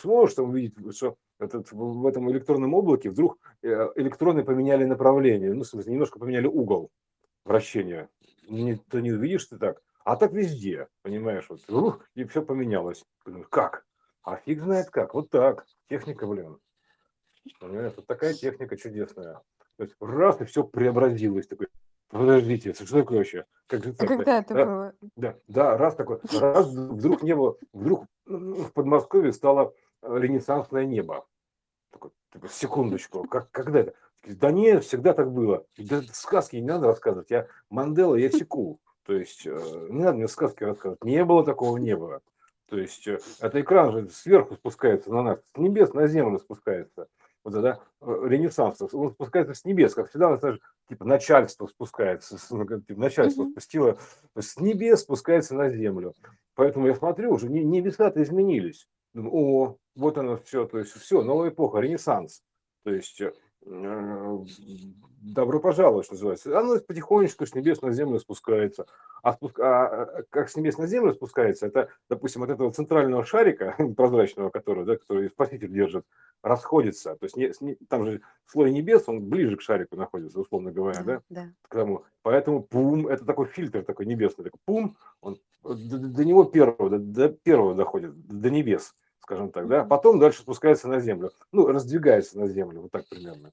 сможешь 0.00 0.34
там 0.34 0.50
увидеть, 0.50 0.74
что 0.94 1.16
этот, 1.38 1.72
в 1.72 2.06
этом 2.06 2.30
электронном 2.30 2.74
облаке 2.74 3.10
вдруг 3.10 3.38
э, 3.62 3.90
электроны 3.96 4.44
поменяли 4.44 4.84
направление, 4.84 5.52
ну, 5.52 5.62
в 5.62 5.66
смысле, 5.66 5.92
немножко 5.92 6.18
поменяли 6.18 6.46
угол 6.46 6.90
вращения. 7.44 8.08
Не, 8.48 8.76
ты 8.76 9.00
не 9.00 9.12
увидишь 9.12 9.46
ты 9.46 9.56
так. 9.56 9.82
А 10.04 10.16
так 10.16 10.32
везде, 10.32 10.88
понимаешь, 11.02 11.46
вот, 11.48 11.68
ух, 11.70 12.00
и 12.14 12.24
все 12.24 12.42
поменялось. 12.42 13.02
Как? 13.48 13.86
А 14.24 14.36
фиг 14.36 14.62
знает 14.62 14.90
как. 14.90 15.14
Вот 15.14 15.30
так. 15.30 15.66
Техника, 15.88 16.26
блин. 16.26 16.58
Понимаешь, 17.60 17.92
вот 17.96 18.06
такая 18.06 18.34
техника 18.34 18.76
чудесная. 18.76 19.42
То 19.76 19.84
есть 19.84 19.94
раз 20.00 20.40
и 20.40 20.44
все 20.44 20.64
преобразилось. 20.64 21.46
Такой, 21.46 21.68
Подождите, 22.08 22.72
что 22.72 23.00
такое 23.00 23.18
вообще? 23.18 23.44
Как 23.66 23.84
же 23.84 23.92
так? 23.92 24.08
Когда 24.08 24.38
это 24.38 24.54
да, 24.54 24.64
было? 24.64 24.94
Да, 25.16 25.36
да, 25.48 25.76
раз 25.76 25.96
такой, 25.96 26.20
раз 26.32 26.68
вдруг 26.68 27.22
не 27.22 27.34
было, 27.34 27.56
вдруг, 27.72 28.06
в 28.24 28.70
Подмосковье 28.70 29.32
стало 29.32 29.74
ренессансное 30.00 30.84
небо. 30.84 31.26
Такой, 31.90 32.12
такой, 32.30 32.50
секундочку, 32.50 33.24
как, 33.24 33.50
когда 33.50 33.80
это? 33.80 33.94
Да 34.22 34.52
нет, 34.52 34.84
всегда 34.84 35.12
так 35.12 35.32
было. 35.32 35.66
Да 35.76 36.02
сказки 36.12 36.56
не 36.56 36.62
надо 36.68 36.86
рассказывать. 36.86 37.30
Я 37.30 37.48
Мандела, 37.68 38.14
я 38.14 38.30
секу. 38.30 38.80
То 39.04 39.14
есть 39.14 39.44
э, 39.44 39.86
не 39.90 40.02
надо 40.02 40.16
мне 40.16 40.28
сказки 40.28 40.62
рассказывать. 40.62 41.04
Не 41.04 41.24
было 41.24 41.44
такого 41.44 41.76
неба. 41.76 42.22
То 42.74 42.80
есть 42.80 43.06
э, 43.06 43.20
это 43.38 43.60
экран 43.60 43.92
же 43.92 44.08
сверху 44.08 44.56
спускается 44.56 45.08
на 45.12 45.22
нас, 45.22 45.38
с 45.54 45.56
небес 45.56 45.94
на 45.94 46.08
землю 46.08 46.40
спускается. 46.40 47.06
Вот 47.44 47.54
это 47.54 47.80
э, 48.00 48.22
ренессанс, 48.24 48.82
он 48.92 49.12
спускается 49.12 49.54
с 49.54 49.64
небес, 49.64 49.94
как 49.94 50.08
всегда, 50.08 50.36
знаешь, 50.38 50.58
типа 50.88 51.04
начальство 51.04 51.68
спускается, 51.68 52.36
ну, 52.50 52.66
типа, 52.80 52.98
начальство 52.98 53.44
mm-hmm. 53.44 53.50
спустило, 53.52 53.98
с 54.36 54.58
небес 54.58 55.02
спускается 55.02 55.54
на 55.54 55.70
землю. 55.70 56.14
Поэтому 56.56 56.88
я 56.88 56.96
смотрю, 56.96 57.34
уже 57.34 57.48
небеса-то 57.48 58.20
изменились. 58.20 58.88
Думаю, 59.12 59.32
о, 59.36 59.76
вот 59.94 60.18
оно 60.18 60.38
все, 60.38 60.66
то 60.66 60.80
есть 60.80 60.94
все, 60.94 61.22
новая 61.22 61.50
эпоха, 61.50 61.78
ренессанс. 61.78 62.42
То 62.82 62.92
есть 62.92 63.22
Э, 63.22 63.30
добро 63.64 65.58
пожаловать, 65.58 66.04
что 66.04 66.14
называется. 66.14 66.58
Оно 66.58 66.78
потихонечку 66.80 67.46
с 67.46 67.54
небес 67.54 67.80
на 67.82 67.92
землю 67.92 68.18
спускается. 68.18 68.86
А, 69.22 69.32
спуск... 69.32 69.58
а 69.58 70.22
как 70.30 70.50
с 70.50 70.56
небес 70.56 70.76
на 70.76 70.86
землю 70.86 71.14
спускается, 71.14 71.66
это, 71.66 71.88
допустим, 72.10 72.42
от 72.42 72.50
этого 72.50 72.72
центрального 72.72 73.24
шарика 73.24 73.74
прозрачного, 73.96 74.50
который, 74.50 74.84
да, 74.84 74.96
который 74.96 75.30
спаситель 75.30 75.72
держит, 75.72 76.04
расходится. 76.42 77.16
То 77.16 77.24
есть 77.24 77.36
не, 77.36 77.52
не, 77.60 77.74
там 77.88 78.04
же 78.04 78.20
слой 78.44 78.70
небес, 78.70 79.04
он 79.06 79.24
ближе 79.24 79.56
к 79.56 79.62
шарику 79.62 79.96
находится, 79.96 80.38
условно 80.38 80.70
говоря, 80.70 81.02
да? 81.02 81.20
да? 81.30 81.52
К 81.62 81.74
тому. 81.74 82.04
Поэтому 82.22 82.62
пум, 82.62 83.08
это 83.08 83.24
такой 83.24 83.46
фильтр 83.46 83.82
такой 83.82 84.06
небесный, 84.06 84.44
такой 84.44 84.60
пум, 84.66 84.96
он 85.22 85.38
до, 85.62 85.74
до 85.74 86.24
него 86.24 86.44
первого, 86.44 86.90
до, 86.90 86.98
до 86.98 87.28
первого 87.30 87.74
доходит, 87.74 88.14
до 88.26 88.50
небес 88.50 88.94
скажем 89.24 89.50
так, 89.50 89.68
да, 89.68 89.84
потом 89.84 90.18
дальше 90.18 90.42
спускается 90.42 90.86
на 90.86 91.00
землю, 91.00 91.32
ну, 91.50 91.66
раздвигается 91.66 92.38
на 92.38 92.46
землю, 92.46 92.82
вот 92.82 92.90
так 92.92 93.08
примерно. 93.08 93.52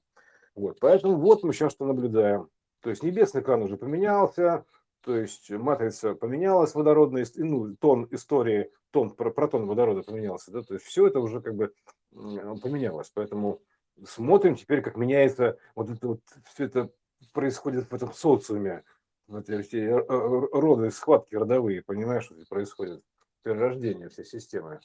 Вот, 0.54 0.78
поэтому 0.80 1.16
вот 1.16 1.42
мы 1.42 1.54
сейчас 1.54 1.72
что 1.72 1.86
наблюдаем. 1.86 2.50
То 2.82 2.90
есть 2.90 3.02
небесный 3.02 3.40
экран 3.40 3.62
уже 3.62 3.78
поменялся, 3.78 4.66
то 5.00 5.16
есть 5.16 5.50
матрица 5.50 6.14
поменялась 6.14 6.74
водородная, 6.74 7.26
ну, 7.36 7.74
тон 7.76 8.06
истории, 8.10 8.70
тон, 8.90 9.10
протон 9.10 9.66
водорода 9.66 10.02
поменялся, 10.02 10.50
да, 10.50 10.62
то 10.62 10.74
есть 10.74 10.84
все 10.84 11.06
это 11.06 11.20
уже 11.20 11.40
как 11.40 11.54
бы 11.54 11.72
поменялось, 12.10 13.10
поэтому 13.14 13.62
смотрим 14.04 14.56
теперь, 14.56 14.82
как 14.82 14.96
меняется 14.96 15.56
вот 15.74 15.88
это 15.88 16.06
вот, 16.06 16.20
все 16.52 16.64
это 16.64 16.90
происходит 17.32 17.90
в 17.90 17.94
этом 17.94 18.12
социуме, 18.12 18.84
вот 19.26 19.48
эти 19.48 19.76
э, 19.76 19.96
э, 19.96 20.48
роды, 20.52 20.90
схватки 20.90 21.34
родовые, 21.34 21.82
понимаешь, 21.82 22.24
что 22.24 22.34
происходит, 22.50 23.02
перерождение 23.42 24.10
всей 24.10 24.26
системы. 24.26 24.80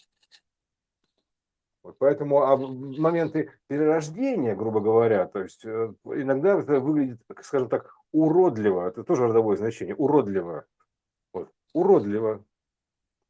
Вот 1.87 1.97
поэтому 1.99 2.41
а 2.41 2.57
в 2.57 2.99
моменты 2.99 3.49
перерождения, 3.67 4.57
грубо 4.57 4.81
говоря, 4.81 5.25
то 5.25 5.41
есть 5.41 5.63
э, 5.63 5.93
иногда 6.03 6.59
это 6.59 6.81
выглядит, 6.81 7.21
скажем 7.41 7.69
так, 7.69 7.95
уродливо. 8.11 8.89
Это 8.89 9.05
тоже 9.05 9.29
родовое 9.29 9.55
значение. 9.55 9.95
Уродливо. 9.95 10.65
Вот. 11.31 11.49
Уродливо. 11.71 12.43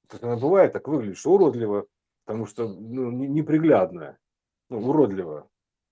Так 0.08 0.24
оно 0.24 0.40
бывает, 0.40 0.74
так 0.74 0.88
выглядит, 0.88 1.20
что 1.20 1.34
уродливо, 1.34 1.86
потому 2.26 2.48
что 2.48 2.68
ну, 2.68 3.12
неприглядно. 3.12 4.18
Ну, 4.72 4.90
уродливо. 4.90 5.48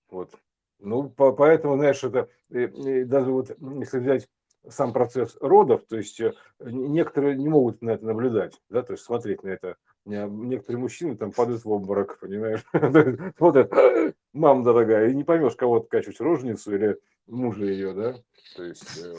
Вот. 0.10 0.32
Ну, 0.80 1.08
по, 1.08 1.34
поэтому, 1.34 1.76
знаешь, 1.76 2.04
это 2.04 2.30
и, 2.50 2.64
и 2.64 3.04
даже 3.04 3.32
вот, 3.32 3.56
если 3.60 4.00
взять 4.00 4.28
сам 4.70 4.94
процесс 4.94 5.38
родов, 5.42 5.84
то 5.88 5.98
есть 5.98 6.20
э, 6.20 6.34
некоторые 6.60 7.36
не 7.36 7.50
могут 7.50 7.82
на 7.82 7.92
это 7.92 8.06
наблюдать, 8.06 8.60
да, 8.70 8.82
то 8.82 8.94
есть 8.94 9.04
смотреть 9.04 9.44
на 9.44 9.50
это. 9.50 9.78
Некоторые 10.06 10.80
мужчины 10.80 11.18
там 11.18 11.32
падают 11.32 11.66
в 11.66 11.72
обморок, 11.72 12.20
понимаешь, 12.20 12.64
смотрят, 13.38 13.74
мам 14.34 14.64
дорогая, 14.64 15.10
и 15.10 15.16
не 15.16 15.24
поймешь, 15.24 15.56
кого 15.56 15.78
откачивать, 15.78 16.20
рожницу 16.20 16.76
или 16.76 17.00
мужа 17.28 17.66
ее, 17.66 17.94
да, 17.94 18.16
то 18.56 18.64
есть 18.64 19.04
э, 19.04 19.14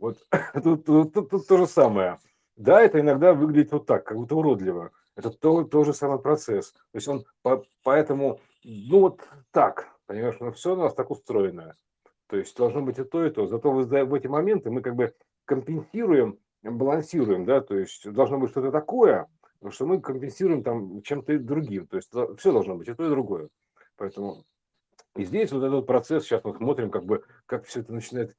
вот 0.00 0.18
тут, 0.84 1.46
то 1.46 1.56
же 1.58 1.66
самое. 1.66 2.18
Да, 2.56 2.80
это 2.80 3.00
иногда 3.00 3.32
выглядит 3.32 3.72
вот 3.72 3.86
так, 3.86 4.04
как 4.04 4.16
будто 4.16 4.36
уродливо. 4.36 4.92
Это 5.16 5.30
то, 5.30 5.64
тот 5.64 5.86
же 5.86 5.94
самый 5.94 6.18
процесс. 6.18 6.72
То 6.72 6.78
есть 6.94 7.08
он 7.08 7.24
по, 7.42 7.64
поэтому, 7.82 8.40
ну 8.64 9.00
вот 9.00 9.20
так, 9.50 9.88
понимаешь, 10.06 10.36
все 10.56 10.74
у 10.74 10.76
нас 10.76 10.94
так 10.94 11.10
устроено. 11.10 11.76
То 12.30 12.36
есть 12.36 12.56
должно 12.56 12.80
быть 12.80 12.98
и 12.98 13.04
то, 13.04 13.24
и 13.26 13.30
то. 13.30 13.46
Зато 13.46 13.72
в 13.72 14.14
эти 14.14 14.28
моменты 14.28 14.70
мы 14.70 14.82
как 14.82 14.94
бы 14.94 15.12
компенсируем, 15.44 16.38
балансируем, 16.62 17.44
да, 17.44 17.60
то 17.60 17.76
есть 17.76 18.08
должно 18.10 18.38
быть 18.38 18.50
что-то 18.50 18.70
такое, 18.70 19.26
что 19.70 19.84
мы 19.84 20.00
компенсируем 20.00 20.62
там 20.62 21.02
чем-то 21.02 21.38
другим. 21.40 21.88
То 21.88 21.96
есть 21.96 22.10
все 22.38 22.52
должно 22.52 22.76
быть 22.76 22.88
и 22.88 22.94
то, 22.94 23.04
и 23.04 23.08
другое. 23.10 23.48
Поэтому 23.96 24.44
и 25.16 25.24
здесь 25.24 25.50
вот 25.50 25.64
этот 25.64 25.86
процесс, 25.86 26.22
сейчас 26.22 26.44
мы 26.44 26.54
смотрим, 26.54 26.90
как 26.90 27.04
бы, 27.04 27.24
как 27.46 27.64
все 27.64 27.80
это 27.80 27.92
начинает, 27.92 28.36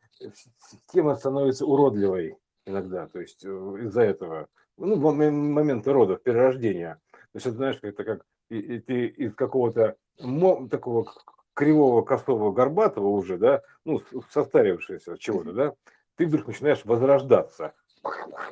система 0.57 1.15
становится 1.15 1.65
уродливой 1.65 2.37
иногда, 2.65 3.07
то 3.07 3.19
есть 3.19 3.43
э, 3.43 3.49
из-за 3.49 4.03
этого, 4.03 4.47
ну, 4.77 4.95
в 4.95 5.13
моменты 5.13 5.91
родов, 5.91 6.23
перерождения. 6.23 7.01
То 7.11 7.35
есть, 7.35 7.45
это, 7.45 7.55
знаешь, 7.57 7.79
это 7.81 8.03
как 8.05 8.25
и, 8.49 8.57
и 8.57 8.79
ты 8.79 9.07
из 9.07 9.35
какого-то 9.35 9.97
такого 10.69 11.11
кривого, 11.61 12.01
косого, 12.01 12.51
горбатого 12.51 13.09
уже, 13.09 13.37
да, 13.37 13.61
ну, 13.85 14.01
состарившегося 14.31 15.15
чего-то, 15.19 15.53
да, 15.53 15.75
ты 16.15 16.25
вдруг 16.25 16.47
начинаешь 16.47 16.83
возрождаться. 16.85 17.75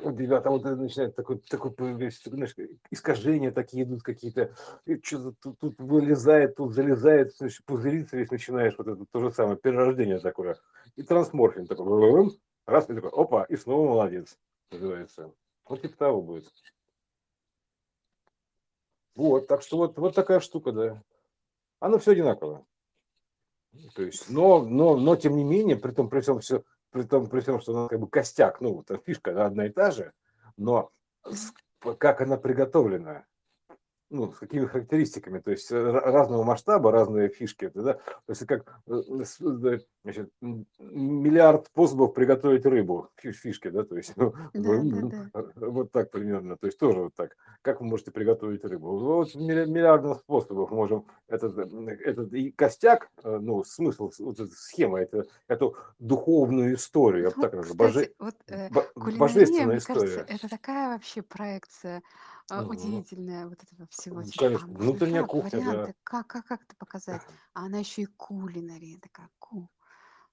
У 0.02 0.12
тебя 0.12 0.40
вот 0.40 0.62
начинает 0.62 1.16
такой, 1.16 1.38
такой 1.40 1.72
знаешь, 1.74 2.54
искажения 2.92 3.50
такие 3.50 3.82
идут 3.82 4.04
какие-то, 4.04 4.54
что-то 5.02 5.34
тут, 5.42 5.58
тут 5.58 5.74
вылезает, 5.80 6.54
тут 6.54 6.72
залезает, 6.72 7.34
значит, 7.34 7.64
пузыриться 7.64 8.16
весь 8.16 8.30
начинаешь, 8.30 8.74
вот 8.78 8.86
это 8.86 9.04
то 9.10 9.18
же 9.18 9.32
самое, 9.32 9.56
перерождение 9.56 10.20
такое. 10.20 10.56
И 10.94 11.02
трансморфин 11.02 11.66
такой, 11.66 12.30
раз, 12.64 12.88
и 12.88 12.94
такой, 12.94 13.10
опа, 13.10 13.42
и 13.42 13.56
снова 13.56 13.88
молодец, 13.88 14.38
называется. 14.70 15.32
Вот 15.68 15.82
типа 15.82 15.96
того 15.96 16.22
будет. 16.22 16.48
Вот, 19.16 19.48
так 19.48 19.62
что 19.62 19.78
вот, 19.78 19.98
вот 19.98 20.14
такая 20.14 20.38
штука, 20.38 20.70
да. 20.70 21.02
Оно 21.80 21.98
все 21.98 22.12
одинаково. 22.12 22.64
То 23.94 24.02
есть, 24.02 24.28
но, 24.30 24.62
но, 24.62 24.96
но 24.96 25.16
тем 25.16 25.36
не 25.36 25.44
менее, 25.44 25.76
при 25.76 25.92
том, 25.92 26.08
при 26.08 26.20
всем, 26.20 26.40
все, 26.40 26.64
при 26.90 27.02
том, 27.02 27.28
при 27.28 27.40
всем, 27.40 27.60
что 27.60 27.76
она 27.76 27.88
как 27.88 28.00
бы 28.00 28.08
костяк, 28.08 28.60
ну, 28.60 28.82
там 28.82 29.00
фишка 29.04 29.30
она 29.30 29.46
одна 29.46 29.66
и 29.66 29.70
та 29.70 29.90
же, 29.90 30.12
но 30.56 30.90
как 31.98 32.20
она 32.20 32.36
приготовлена, 32.36 33.26
ну, 34.10 34.32
с 34.32 34.38
какими 34.38 34.66
характеристиками, 34.66 35.38
то 35.38 35.52
есть 35.52 35.70
э, 35.70 35.90
разного 35.90 36.42
масштаба, 36.42 36.90
разные 36.90 37.28
фишки, 37.28 37.70
да, 37.72 37.94
то 37.94 38.00
есть 38.28 38.44
как 38.46 38.80
э, 38.88 39.02
значит, 40.02 40.30
миллиард 40.40 41.66
способов 41.66 42.12
приготовить 42.12 42.66
рыбу, 42.66 43.08
фишки, 43.16 43.68
да, 43.68 43.84
то 43.84 43.96
есть 43.96 44.16
ну, 44.16 44.32
да, 44.52 44.82
ну, 44.82 45.10
да, 45.10 45.30
да. 45.32 45.68
вот 45.68 45.92
так 45.92 46.10
примерно, 46.10 46.56
то 46.56 46.66
есть 46.66 46.78
тоже 46.78 47.00
вот 47.00 47.14
так, 47.14 47.36
как 47.62 47.80
вы 47.80 47.86
можете 47.86 48.10
приготовить 48.10 48.64
рыбу, 48.64 48.98
вот 48.98 49.34
миллиардных 49.36 50.18
способов 50.18 50.70
можем, 50.70 51.06
этот, 51.28 51.56
этот 51.56 52.32
и 52.34 52.50
костяк, 52.50 53.10
э, 53.22 53.38
ну, 53.40 53.62
смысл, 53.62 54.10
вот 54.18 54.40
эта 54.40 54.52
схема, 54.52 55.00
это, 55.00 55.24
эту 55.46 55.76
духовную 56.00 56.74
историю, 56.74 57.24
я 57.24 57.30
бы 57.30 57.40
так 57.40 57.52
называю, 57.54 57.92
боже, 57.92 58.12
вот, 58.18 58.34
э, 58.48 58.68
божественная 58.96 59.78
история. 59.78 60.00
Кажется, 60.00 60.26
это 60.28 60.48
такая 60.48 60.88
вообще 60.94 61.22
проекция 61.22 62.02
а, 62.50 62.64
удивительная 62.64 63.46
вот 63.46 63.62
этого 63.62 63.86
всего. 63.88 64.20
Ну, 64.20 64.26
конечно, 64.36 64.66
а, 64.66 64.78
внутренняя 64.78 65.24
кухня, 65.24 65.60
варианты, 65.60 65.92
да. 65.92 65.94
как, 66.04 66.26
как, 66.26 66.46
как 66.46 66.62
это 66.62 66.76
показать? 66.76 67.22
А 67.54 67.66
она 67.66 67.78
еще 67.78 68.02
и 68.02 68.06
кулинария, 68.06 68.98
такая 69.00 69.28
ку. 69.38 69.68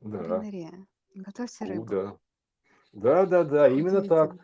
Да. 0.02 0.18
Кулинария. 0.19 0.88
Готовьте 1.15 1.65
рыбу. 1.65 1.85
да. 1.85 2.18
Да, 2.94 3.26
да, 3.26 3.44
да, 3.44 3.68
именно 3.68 4.02
так. 4.02 4.35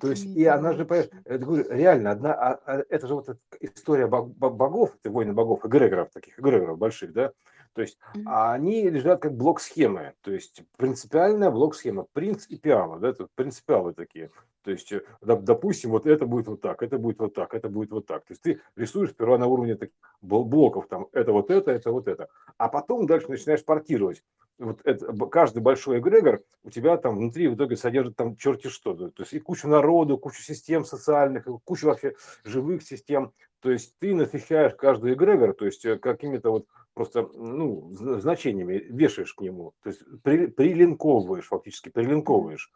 То 0.00 0.10
есть, 0.10 0.24
и 0.24 0.44
она 0.44 0.72
же, 0.72 0.84
понимаешь, 0.84 1.10
это, 1.24 1.44
говорю, 1.44 1.64
реально, 1.70 2.10
одна, 2.10 2.34
а, 2.34 2.60
а, 2.66 2.84
это 2.88 3.06
же 3.06 3.14
вот 3.14 3.38
история 3.60 4.06
богов, 4.06 4.96
это 4.96 5.10
войны 5.10 5.32
богов, 5.32 5.64
эгрегоров, 5.64 6.10
таких 6.10 6.38
эгрегоров 6.38 6.78
больших, 6.78 7.12
да, 7.12 7.32
то 7.74 7.82
есть 7.82 7.98
mm-hmm. 8.14 8.52
они 8.52 8.88
лежат 8.88 9.20
как 9.20 9.36
блок 9.36 9.60
схемы, 9.60 10.14
то 10.22 10.32
есть 10.32 10.62
принципиальная 10.76 11.50
блок 11.50 11.74
схема, 11.74 12.06
принц 12.12 12.46
и 12.48 12.56
пиала, 12.56 12.98
да, 12.98 13.08
это 13.08 13.28
принципиалы 13.34 13.94
такие. 13.94 14.30
То 14.62 14.70
есть, 14.70 14.92
э, 14.92 15.02
допустим, 15.22 15.90
вот 15.90 16.06
это 16.06 16.26
будет 16.26 16.46
вот 16.48 16.60
так, 16.60 16.82
это 16.82 16.98
будет 16.98 17.18
вот 17.18 17.34
так, 17.34 17.54
это 17.54 17.68
будет 17.68 17.90
вот 17.92 18.06
так. 18.06 18.24
То 18.26 18.32
есть 18.32 18.42
ты 18.42 18.60
рисуешь 18.76 19.10
сперва 19.10 19.38
на 19.38 19.46
уровне 19.46 19.74
таких 19.74 19.94
блоков, 20.20 20.86
там, 20.88 21.06
это 21.12 21.32
вот 21.32 21.50
это, 21.50 21.70
это 21.70 21.90
вот 21.92 22.08
это. 22.08 22.28
А 22.58 22.68
потом 22.68 23.06
дальше 23.06 23.30
начинаешь 23.30 23.64
портировать. 23.64 24.22
Вот 24.60 24.80
это, 24.84 25.12
каждый 25.26 25.62
большой 25.62 25.98
эгрегор 25.98 26.42
у 26.62 26.70
тебя 26.70 26.96
там 26.98 27.16
внутри 27.16 27.48
в 27.48 27.54
итоге 27.54 27.76
содержит 27.76 28.16
там 28.16 28.36
черти 28.36 28.68
что. 28.68 28.94
То 28.94 29.22
есть 29.22 29.32
и 29.32 29.40
кучу 29.40 29.66
народу, 29.66 30.18
кучу 30.18 30.42
систем 30.42 30.84
социальных, 30.84 31.48
кучу 31.64 31.86
вообще 31.86 32.14
живых 32.44 32.82
систем. 32.82 33.32
То 33.60 33.70
есть 33.70 33.98
ты 33.98 34.14
насыщаешь 34.14 34.74
каждый 34.74 35.14
эгрегор, 35.14 35.54
то 35.54 35.64
есть 35.64 35.84
э, 35.84 35.98
какими-то 35.98 36.50
вот 36.50 36.66
просто 36.94 37.28
ну, 37.34 37.90
значениями 37.94 38.74
вешаешь 38.74 39.34
к 39.34 39.40
нему. 39.40 39.72
То 39.82 39.90
есть 39.90 40.02
при, 40.22 40.46
прилинковываешь, 40.46 41.46
фактически 41.46 41.88
прилинковываешь. 41.88 42.70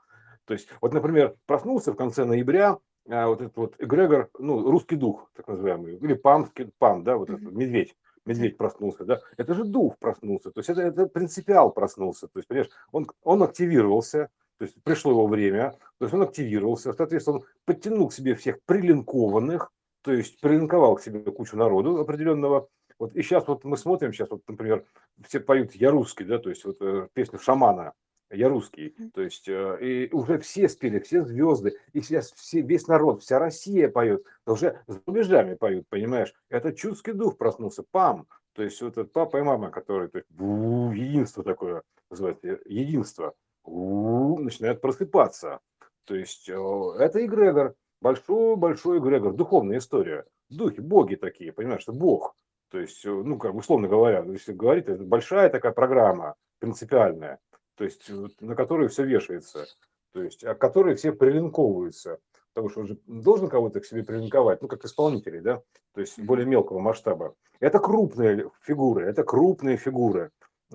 То 0.46 0.54
есть, 0.54 0.68
вот, 0.80 0.92
например, 0.92 1.36
проснулся 1.46 1.92
в 1.92 1.96
конце 1.96 2.24
ноября, 2.24 2.78
а, 3.08 3.28
вот 3.28 3.40
этот 3.40 3.56
вот 3.56 3.74
эгрегор, 3.78 4.30
ну, 4.38 4.70
русский 4.70 4.96
дух, 4.96 5.30
так 5.34 5.48
называемый, 5.48 5.96
или 5.96 6.14
памский, 6.14 6.70
пам, 6.78 7.04
да, 7.04 7.16
вот 7.16 7.30
этот 7.30 7.52
медведь, 7.52 7.96
медведь 8.26 8.56
проснулся, 8.56 9.04
да, 9.04 9.20
это 9.36 9.54
же 9.54 9.64
дух 9.64 9.98
проснулся, 9.98 10.50
то 10.50 10.60
есть 10.60 10.70
это, 10.70 10.82
это 10.82 11.06
принципиал 11.06 11.70
проснулся, 11.70 12.28
то 12.28 12.38
есть, 12.38 12.48
понимаешь, 12.48 12.70
он, 12.92 13.06
он 13.22 13.42
активировался, 13.42 14.30
то 14.58 14.64
есть 14.64 14.82
пришло 14.82 15.12
его 15.12 15.26
время, 15.26 15.72
то 15.98 16.04
есть 16.04 16.14
он 16.14 16.22
активировался, 16.22 16.92
соответственно, 16.92 17.38
он 17.38 17.44
подтянул 17.64 18.08
к 18.08 18.12
себе 18.14 18.34
всех 18.34 18.58
прилинкованных, 18.66 19.70
то 20.02 20.12
есть 20.12 20.40
прилинковал 20.40 20.96
к 20.96 21.02
себе 21.02 21.20
кучу 21.30 21.56
народу 21.56 21.98
определенного, 21.98 22.68
вот 22.98 23.14
и 23.16 23.22
сейчас 23.22 23.46
вот 23.48 23.64
мы 23.64 23.76
смотрим, 23.76 24.12
сейчас 24.12 24.30
вот, 24.30 24.42
например, 24.46 24.84
все 25.26 25.40
поют 25.40 25.72
«Я 25.74 25.90
русский», 25.90 26.24
да, 26.24 26.38
то 26.38 26.50
есть 26.50 26.64
вот 26.64 26.76
э, 26.80 27.08
песню 27.12 27.38
«Шамана», 27.38 27.92
«Я 28.34 28.48
русский», 28.48 28.94
то 29.14 29.22
есть 29.22 29.48
э, 29.48 29.78
и 29.80 30.12
уже 30.12 30.38
все 30.38 30.68
спели, 30.68 30.98
все 30.98 31.24
звезды, 31.24 31.78
и 31.92 32.00
сейчас 32.00 32.32
все, 32.32 32.60
весь 32.60 32.86
народ, 32.86 33.22
вся 33.22 33.38
Россия 33.38 33.88
поет, 33.88 34.24
уже 34.46 34.80
с 34.86 35.00
рубежами 35.06 35.54
поют, 35.54 35.86
понимаешь? 35.88 36.34
Это 36.48 36.72
чудский 36.72 37.12
дух 37.12 37.36
проснулся, 37.36 37.84
пам, 37.90 38.26
то 38.54 38.62
есть 38.62 38.80
вот 38.82 38.92
этот 38.92 39.12
папа 39.12 39.38
и 39.38 39.42
мама, 39.42 39.70
которые, 39.70 40.08
то 40.08 40.18
есть, 40.18 40.28
единство 40.30 41.42
такое 41.42 41.82
называется, 42.10 42.58
единство, 42.66 43.34
начинают 43.66 44.80
просыпаться. 44.80 45.60
То 46.04 46.14
есть 46.14 46.48
э, 46.48 46.54
это 46.98 47.24
эгрегор, 47.24 47.74
большой-большой 48.00 48.98
эгрегор, 48.98 49.32
духовная 49.32 49.78
история. 49.78 50.24
Духи, 50.50 50.80
боги 50.80 51.14
такие, 51.16 51.52
понимаешь, 51.52 51.82
что 51.82 51.92
бог. 51.92 52.36
То 52.70 52.78
есть, 52.78 53.04
э, 53.04 53.10
ну, 53.10 53.38
как 53.38 53.54
условно 53.54 53.88
говоря, 53.88 54.22
если 54.26 54.52
говорить, 54.52 54.86
это 54.86 55.02
большая 55.02 55.48
такая 55.48 55.72
программа, 55.72 56.34
принципиальная, 56.58 57.38
то 57.76 57.84
есть 57.84 58.10
на 58.40 58.54
которой 58.54 58.88
все 58.88 59.04
вешается, 59.04 59.66
то 60.12 60.22
есть, 60.22 60.44
а 60.44 60.54
к 60.54 60.58
которой 60.58 60.94
все 60.94 61.12
прилинковываются. 61.12 62.18
Потому 62.52 62.70
что 62.70 62.80
он 62.80 62.86
же 62.86 62.98
должен 63.06 63.48
кого-то 63.48 63.80
к 63.80 63.84
себе 63.84 64.04
прилинковать, 64.04 64.62
ну, 64.62 64.68
как 64.68 64.84
исполнителей, 64.84 65.40
да, 65.40 65.60
то 65.92 66.00
есть 66.00 66.20
более 66.20 66.46
мелкого 66.46 66.78
масштаба. 66.78 67.34
Это 67.58 67.80
крупные 67.80 68.48
фигуры, 68.62 69.06
это 69.06 69.24
крупные 69.24 69.76
фигуры 69.76 70.30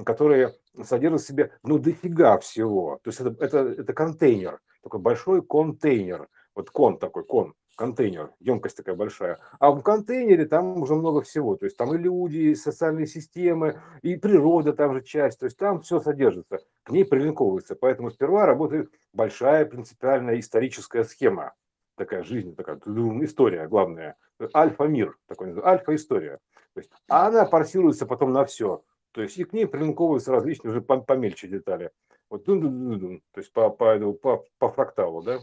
которые 0.06 0.56
содержат 0.84 1.22
в 1.22 1.28
себе, 1.28 1.52
ну, 1.64 1.78
дофига 1.78 2.38
всего. 2.40 3.00
То 3.04 3.10
есть 3.10 3.20
это, 3.20 3.44
это, 3.44 3.58
это 3.82 3.94
контейнер, 3.94 4.60
такой 4.84 5.00
большой 5.00 5.42
контейнер. 5.42 6.28
Вот 6.56 6.70
кон 6.70 6.98
такой, 6.98 7.24
кон, 7.24 7.54
контейнер, 7.80 8.34
емкость 8.42 8.76
такая 8.76 8.94
большая. 8.94 9.40
А 9.58 9.72
в 9.72 9.82
контейнере 9.82 10.46
там 10.46 10.82
уже 10.82 10.96
много 10.96 11.22
всего. 11.22 11.56
То 11.56 11.66
есть 11.66 11.78
там 11.78 11.96
и 11.96 11.98
люди, 11.98 12.38
и 12.38 12.56
социальные 12.56 13.08
системы, 13.08 13.82
и 14.02 14.18
природа 14.18 14.74
там 14.74 14.94
же 14.94 15.02
часть. 15.02 15.40
То 15.40 15.46
есть 15.46 15.58
там 15.58 15.80
все 15.80 16.02
содержится, 16.02 16.60
к 16.84 16.92
ней 16.92 17.06
прилинковывается. 17.06 17.76
Поэтому 17.76 18.12
сперва 18.12 18.46
работает 18.46 18.92
большая 19.14 19.66
принципиальная 19.66 20.42
историческая 20.42 21.06
схема. 21.06 21.54
Такая 21.96 22.24
жизнь, 22.24 22.54
такая 22.54 22.82
история 23.24 23.66
главная. 23.70 24.18
Альфа-мир, 24.54 25.18
такой 25.28 25.58
альфа-история. 25.58 26.40
То 26.74 26.82
есть, 26.82 26.92
а 27.08 27.28
она 27.28 27.46
парсируется 27.46 28.06
потом 28.06 28.34
на 28.34 28.44
все. 28.44 28.84
То 29.12 29.22
есть 29.22 29.38
и 29.38 29.46
к 29.46 29.54
ней 29.54 29.66
прилинковываются 29.66 30.34
различные 30.34 30.72
уже 30.72 30.82
помельче 30.82 31.48
детали. 31.48 31.92
Вот 32.30 32.44
дун 32.44 32.62
-дун 32.62 32.72
-дун 32.72 33.00
-дун, 33.00 33.22
то 33.32 33.40
есть 33.40 33.54
по, 33.54 33.70
по, 33.70 33.98
по, 34.14 34.46
по 34.58 34.70
фракталу, 34.70 35.22
да. 35.24 35.40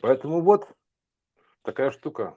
Поэтому 0.00 0.40
вот 0.40 0.68
такая 1.62 1.90
штука. 1.90 2.36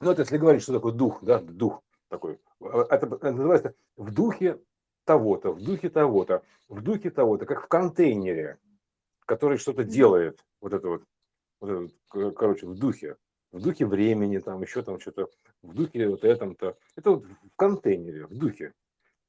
Ну, 0.00 0.10
это 0.10 0.22
если 0.22 0.38
говорить, 0.38 0.62
что 0.62 0.74
такое 0.74 0.92
дух, 0.92 1.22
да, 1.22 1.38
дух 1.40 1.82
такой. 2.08 2.38
Это, 2.60 3.06
это 3.06 3.32
называется 3.32 3.74
в 3.96 4.12
духе 4.12 4.60
того-то, 5.04 5.52
в 5.52 5.62
духе 5.62 5.88
того-то, 5.88 6.42
в 6.68 6.80
духе 6.82 7.10
того-то, 7.10 7.46
как 7.46 7.64
в 7.64 7.68
контейнере, 7.68 8.58
который 9.26 9.58
что-то 9.58 9.84
делает, 9.84 10.44
вот 10.60 10.72
это 10.72 10.88
вот, 10.88 11.04
вот 11.60 11.70
это, 11.70 12.30
короче, 12.32 12.66
в 12.66 12.74
духе 12.74 13.16
в 13.54 13.60
духе 13.60 13.86
времени, 13.86 14.38
там 14.38 14.60
еще 14.62 14.82
там 14.82 14.98
что-то, 14.98 15.30
в 15.62 15.74
духе 15.74 16.08
вот 16.08 16.24
этом-то. 16.24 16.76
Это 16.96 17.10
вот 17.12 17.24
в 17.24 17.56
контейнере, 17.56 18.26
в 18.26 18.36
духе, 18.36 18.74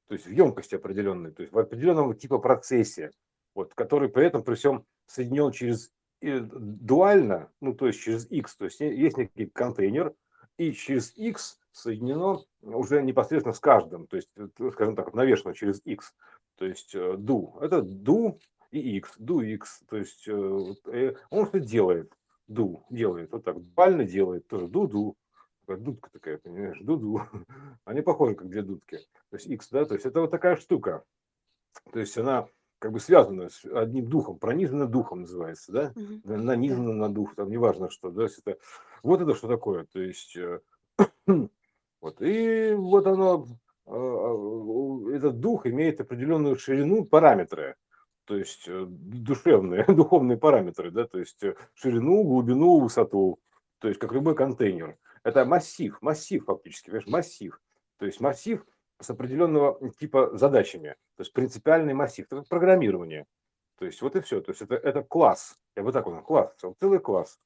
то 0.08 0.16
есть 0.16 0.26
в 0.26 0.32
емкости 0.32 0.74
определенной, 0.74 1.32
то 1.32 1.44
есть 1.44 1.54
в 1.54 1.60
определенном 1.60 2.16
типа 2.16 2.40
процессе, 2.40 3.12
вот, 3.54 3.76
который 3.76 4.10
при 4.10 4.26
этом 4.26 4.44
при 4.44 4.56
всем 4.56 4.84
соединен 5.06 5.52
через 5.52 5.92
дуально, 6.22 7.52
ну 7.62 7.74
то 7.74 7.88
есть 7.88 8.02
через 8.02 8.30
X, 8.32 8.56
то 8.56 8.66
есть 8.66 8.80
есть 8.80 9.18
некий 9.18 9.46
контейнер, 9.48 10.14
и 10.58 10.72
через 10.72 11.16
X 11.18 11.60
соединено 11.72 12.40
уже 12.62 13.02
непосредственно 13.04 13.54
с 13.54 13.60
каждым, 13.60 14.08
то 14.08 14.16
есть, 14.16 14.30
э, 14.38 14.48
скажем 14.72 14.96
так, 14.96 15.14
навешено 15.14 15.54
через 15.54 15.82
X, 15.86 16.16
то 16.58 16.66
есть 16.66 16.96
do. 16.96 17.60
Э, 17.60 17.66
Это 17.66 17.80
do 17.80 18.40
и 18.72 18.98
X, 18.98 19.20
do 19.20 19.44
X, 19.44 19.84
то 19.90 19.98
есть 19.98 20.28
он 20.28 21.46
что 21.48 21.60
делает 21.60 22.14
ду 22.48 22.86
делает, 22.90 23.32
вот 23.32 23.44
так, 23.44 23.60
бально 23.60 24.06
делает, 24.06 24.48
тоже 24.48 24.68
ду-ду, 24.68 25.16
дудка 25.68 26.10
такая, 26.12 26.38
понимаешь, 26.38 26.80
ду-ду. 26.82 27.22
Они 27.86 28.02
похожи, 28.02 28.36
как 28.36 28.50
две 28.50 28.62
дудки. 28.62 28.98
То 29.30 29.38
есть 29.38 29.48
X, 29.48 29.70
да, 29.72 29.86
то 29.86 29.96
есть 29.96 30.06
это 30.06 30.22
вот 30.22 30.32
такая 30.32 30.56
штука. 30.58 31.04
То 31.92 32.00
есть 32.00 32.18
она 32.18 32.48
как 32.86 32.92
бы 32.92 33.00
связана 33.00 33.50
с 33.50 33.66
одним 33.66 34.06
духом, 34.06 34.38
пронизана 34.38 34.86
духом 34.86 35.22
называется, 35.22 35.72
да, 35.72 35.94
угу. 35.96 36.38
нанизана 36.38 36.94
на 36.94 37.10
дух, 37.12 37.34
там 37.34 37.50
неважно 37.50 37.90
что, 37.90 38.12
да, 38.12 38.26
это, 38.26 38.60
вот 39.02 39.22
это 39.22 39.34
что 39.34 39.48
такое, 39.48 39.86
то 39.86 40.00
есть, 40.00 40.38
э, 40.38 40.60
вот, 41.26 42.22
и 42.22 42.74
вот 42.78 43.08
оно, 43.08 43.48
а, 43.88 43.92
а, 43.92 45.12
этот 45.16 45.40
дух 45.40 45.66
имеет 45.66 46.00
определенную 46.00 46.58
ширину, 46.58 47.06
параметры, 47.06 47.76
то 48.26 48.38
есть 48.38 48.66
э, 48.68 48.86
душевные, 48.88 49.84
духовные 49.88 50.38
параметры, 50.38 50.92
да, 50.92 51.08
то 51.08 51.18
есть 51.18 51.44
э, 51.44 51.56
ширину, 51.74 52.24
глубину, 52.24 52.80
высоту, 52.82 53.40
то 53.80 53.88
есть 53.88 54.00
как 54.00 54.12
любой 54.12 54.36
контейнер. 54.36 54.96
Это 55.24 55.44
массив, 55.44 56.00
массив 56.04 56.46
фактически, 56.46 56.92
понимаешь, 56.92 57.08
массив. 57.08 57.60
То 57.98 58.06
есть 58.06 58.20
массив 58.20 58.64
с 59.02 59.10
определенного 59.10 59.80
типа 60.00 60.38
задачами, 60.38 60.96
то 61.18 61.22
есть 61.22 61.34
принципиальный 61.34 61.94
массив, 61.94 62.26
это 62.30 62.44
программирование. 62.44 63.26
То 63.78 63.86
есть 63.86 64.02
вот 64.02 64.16
и 64.16 64.22
все, 64.22 64.42
то 64.42 64.52
есть 64.52 64.62
это, 64.62 64.76
это 64.76 65.04
класс, 65.04 65.56
я 65.76 65.84
бы 65.84 65.92
так 65.92 66.06
вот, 66.06 66.24
класс, 66.24 66.56
целый 66.80 67.00
класс. 67.00 67.38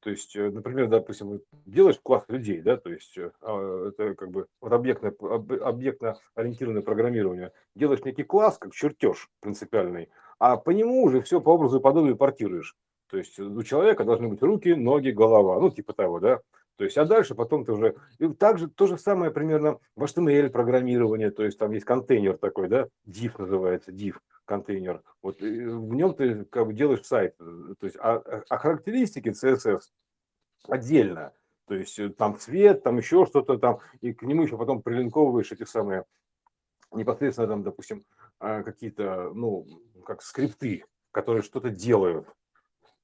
То 0.00 0.08
есть, 0.10 0.34
э, 0.34 0.50
например, 0.50 0.88
допустим, 0.88 1.40
делаешь 1.66 2.00
класс 2.02 2.24
людей, 2.28 2.62
да, 2.62 2.78
то 2.78 2.90
есть 2.90 3.18
э, 3.18 3.30
а, 3.42 3.88
это 3.88 4.14
как 4.14 4.30
бы 4.30 4.46
вот 4.60 4.72
объектно, 4.72 5.10
объектно 5.10 6.18
ориентированное 6.34 6.82
программирование. 6.82 7.52
Делаешь 7.74 8.04
некий 8.04 8.22
класс, 8.22 8.56
как 8.58 8.72
чертеж 8.72 9.28
принципиальный, 9.40 10.08
а 10.38 10.56
по 10.56 10.70
нему 10.70 11.02
уже 11.02 11.20
все 11.20 11.40
по 11.40 11.50
образу 11.50 11.78
и 11.78 11.82
подобию 11.82 12.16
портируешь. 12.16 12.76
То 13.10 13.18
есть 13.18 13.38
у 13.38 13.62
человека 13.62 14.04
должны 14.04 14.28
быть 14.28 14.42
руки, 14.42 14.74
ноги, 14.74 15.10
голова, 15.10 15.60
ну 15.60 15.70
типа 15.70 15.92
того, 15.92 16.18
да. 16.18 16.40
То 16.80 16.84
есть, 16.84 16.96
а 16.96 17.04
дальше 17.04 17.34
потом 17.34 17.66
ты 17.66 17.72
уже... 17.72 17.94
И 18.18 18.28
также 18.28 18.66
то 18.66 18.86
же 18.86 18.96
самое 18.96 19.30
примерно 19.30 19.78
в 19.96 20.02
HTML 20.02 20.48
программирование, 20.48 21.30
то 21.30 21.44
есть 21.44 21.58
там 21.58 21.72
есть 21.72 21.84
контейнер 21.84 22.38
такой, 22.38 22.68
да, 22.68 22.88
div 23.06 23.34
называется, 23.36 23.92
div 23.92 24.14
контейнер. 24.46 25.02
Вот 25.20 25.42
в 25.42 25.94
нем 25.94 26.14
ты 26.14 26.46
как 26.46 26.66
бы 26.66 26.72
делаешь 26.72 27.04
сайт. 27.04 27.36
То 27.36 27.76
есть, 27.82 27.98
а, 28.00 28.22
а 28.48 28.56
характеристики 28.56 29.28
CSS 29.28 29.80
отдельно. 30.68 31.34
То 31.66 31.74
есть 31.74 31.98
э, 31.98 32.08
там 32.08 32.38
цвет, 32.38 32.82
там 32.82 32.96
еще 32.96 33.26
что-то 33.26 33.58
там, 33.58 33.80
и 34.00 34.14
к 34.14 34.22
нему 34.22 34.44
еще 34.44 34.56
потом 34.56 34.80
прилинковываешь 34.80 35.52
эти 35.52 35.64
самые 35.64 36.06
непосредственно 36.92 37.46
там, 37.46 37.62
допустим, 37.62 38.06
а, 38.38 38.62
какие-то, 38.62 39.32
ну, 39.34 39.66
как 40.06 40.22
скрипты, 40.22 40.86
которые 41.12 41.42
что-то 41.42 41.68
делают. 41.68 42.26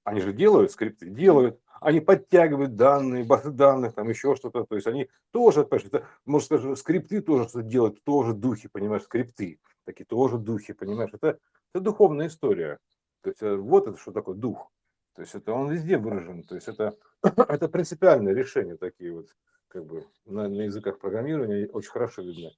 Они 0.07 0.21
же 0.21 0.33
делают 0.33 0.71
скрипты, 0.71 1.11
делают, 1.11 1.59
они 1.81 1.99
подтягивают 1.99 2.77
данные, 2.77 3.25
базы 3.25 3.51
данных, 3.51 3.93
там 3.95 4.09
еще 4.09 4.37
что-то. 4.37 4.63
То 4.63 4.77
есть 4.77 4.87
они 4.87 5.11
тоже, 5.33 5.65
понимаешь, 5.65 5.89
это, 5.93 6.07
может 6.25 6.47
сказать, 6.47 6.79
скрипты 6.79 7.21
тоже 7.21 7.49
что-то 7.49 7.65
делают, 7.65 8.05
тоже 8.05 8.33
духи, 8.33 8.69
понимаешь, 8.69 9.03
скрипты, 9.03 9.59
такие 9.85 10.05
тоже 10.05 10.39
духи, 10.39 10.75
понимаешь. 10.75 11.11
Это, 11.13 11.41
это 11.75 11.83
духовная 11.83 12.29
история. 12.29 12.79
То 13.23 13.31
есть 13.31 13.43
э, 13.43 13.57
вот 13.57 13.89
это 13.89 13.99
что 13.99 14.13
такое 14.13 14.37
дух. 14.37 14.71
То 15.17 15.23
есть 15.23 15.35
это 15.35 15.53
он 15.53 15.73
везде 15.73 15.99
выражен. 15.99 16.45
То 16.45 16.55
есть 16.55 16.69
это, 16.69 16.97
это 17.23 17.69
принципиальное 17.69 18.33
решение 18.33 18.77
такие 18.77 19.13
вот, 19.13 19.27
как 19.67 19.87
бы 19.87 20.07
на, 20.25 20.49
на 20.49 20.63
языках 20.63 21.01
программирования 21.01 21.67
очень 21.73 21.91
хорошо 21.91 22.23
видно. 22.23 22.53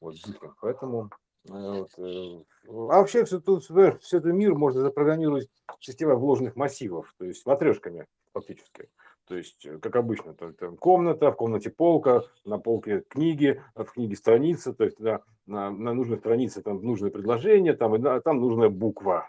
Вот, 0.00 0.16
поэтому 0.62 1.10
э, 1.10 1.25
вот, 1.48 1.90
э, 1.98 2.42
а 2.68 2.72
вообще 2.72 3.24
все, 3.24 3.40
тут, 3.40 3.64
все 3.64 4.18
это 4.18 4.32
мир 4.32 4.54
можно 4.54 4.80
запрограммировать 4.80 5.48
системой 5.80 6.16
вложенных 6.16 6.56
массивов, 6.56 7.14
то 7.18 7.24
есть 7.24 7.46
матрешками 7.46 8.06
фактически. 8.32 8.88
То 9.26 9.36
есть, 9.36 9.64
э, 9.66 9.78
как 9.78 9.96
обычно, 9.96 10.34
то, 10.34 10.52
там 10.52 10.76
комната, 10.76 11.30
в 11.30 11.36
комнате 11.36 11.70
полка, 11.70 12.22
на 12.44 12.58
полке 12.58 13.00
книги, 13.08 13.62
в 13.74 13.84
книге 13.84 14.16
страница, 14.16 14.72
то 14.72 14.84
есть 14.84 14.98
на, 15.00 15.22
на, 15.46 15.70
на 15.70 15.94
нужной 15.94 16.18
странице 16.18 16.62
там 16.62 16.82
нужное 16.82 17.10
предложение, 17.10 17.74
там, 17.74 17.96
и, 17.96 18.20
там 18.20 18.40
нужная 18.40 18.68
буква. 18.68 19.28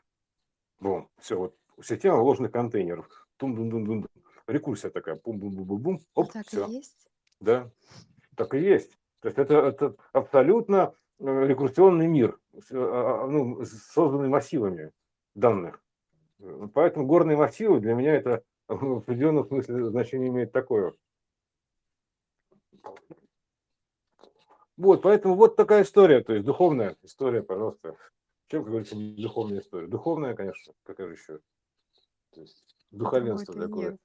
Бум, 0.79 1.09
все, 1.19 1.37
вот 1.37 1.55
система 1.81 2.17
вложенных 2.17 2.51
контейнеров. 2.51 3.27
тум 3.37 3.55
дун 3.55 3.69
дун 3.69 3.83
дун 3.83 4.07
Рекурсия 4.45 4.89
такая, 4.89 5.15
пум 5.15 5.39
бум 5.39 5.55
бум 5.55 5.65
бум 5.65 5.81
бум 5.81 6.01
оп, 6.13 6.31
так 6.31 6.47
все. 6.47 6.65
и 6.67 6.71
есть. 6.73 7.07
Да, 7.39 7.69
так 8.35 8.53
и 8.53 8.59
есть. 8.59 8.97
То 9.21 9.27
есть 9.27 9.37
это, 9.39 9.55
это 9.55 9.95
абсолютно 10.13 10.93
рекурсионный 11.19 12.07
мир, 12.07 12.39
а, 12.71 13.23
а, 13.23 13.27
ну, 13.27 13.63
созданный 13.65 14.29
массивами 14.29 14.91
данных. 15.35 15.81
Поэтому 16.73 17.05
горные 17.05 17.37
массивы 17.37 17.79
для 17.79 17.93
меня 17.93 18.15
это 18.15 18.43
в 18.67 18.97
определенном 18.97 19.45
смысле 19.47 19.89
значение 19.89 20.29
имеет 20.29 20.51
такое. 20.51 20.93
Вот, 24.77 25.01
поэтому 25.01 25.35
вот 25.35 25.55
такая 25.55 25.83
история, 25.83 26.23
то 26.23 26.33
есть 26.33 26.45
духовная 26.45 26.95
история, 27.01 27.41
пожалуйста. 27.41 27.95
Чем, 28.47 28.63
как 28.63 28.69
говорится, 28.69 28.95
духовная 28.95 29.59
история? 29.59 29.87
Духовная, 29.87 30.35
конечно, 30.35 30.73
какая 30.83 31.07
же 31.07 31.13
еще? 31.13 31.39
То 32.31 32.41
есть 32.41 32.63
духовенство 32.91 33.55
такое. 33.55 33.97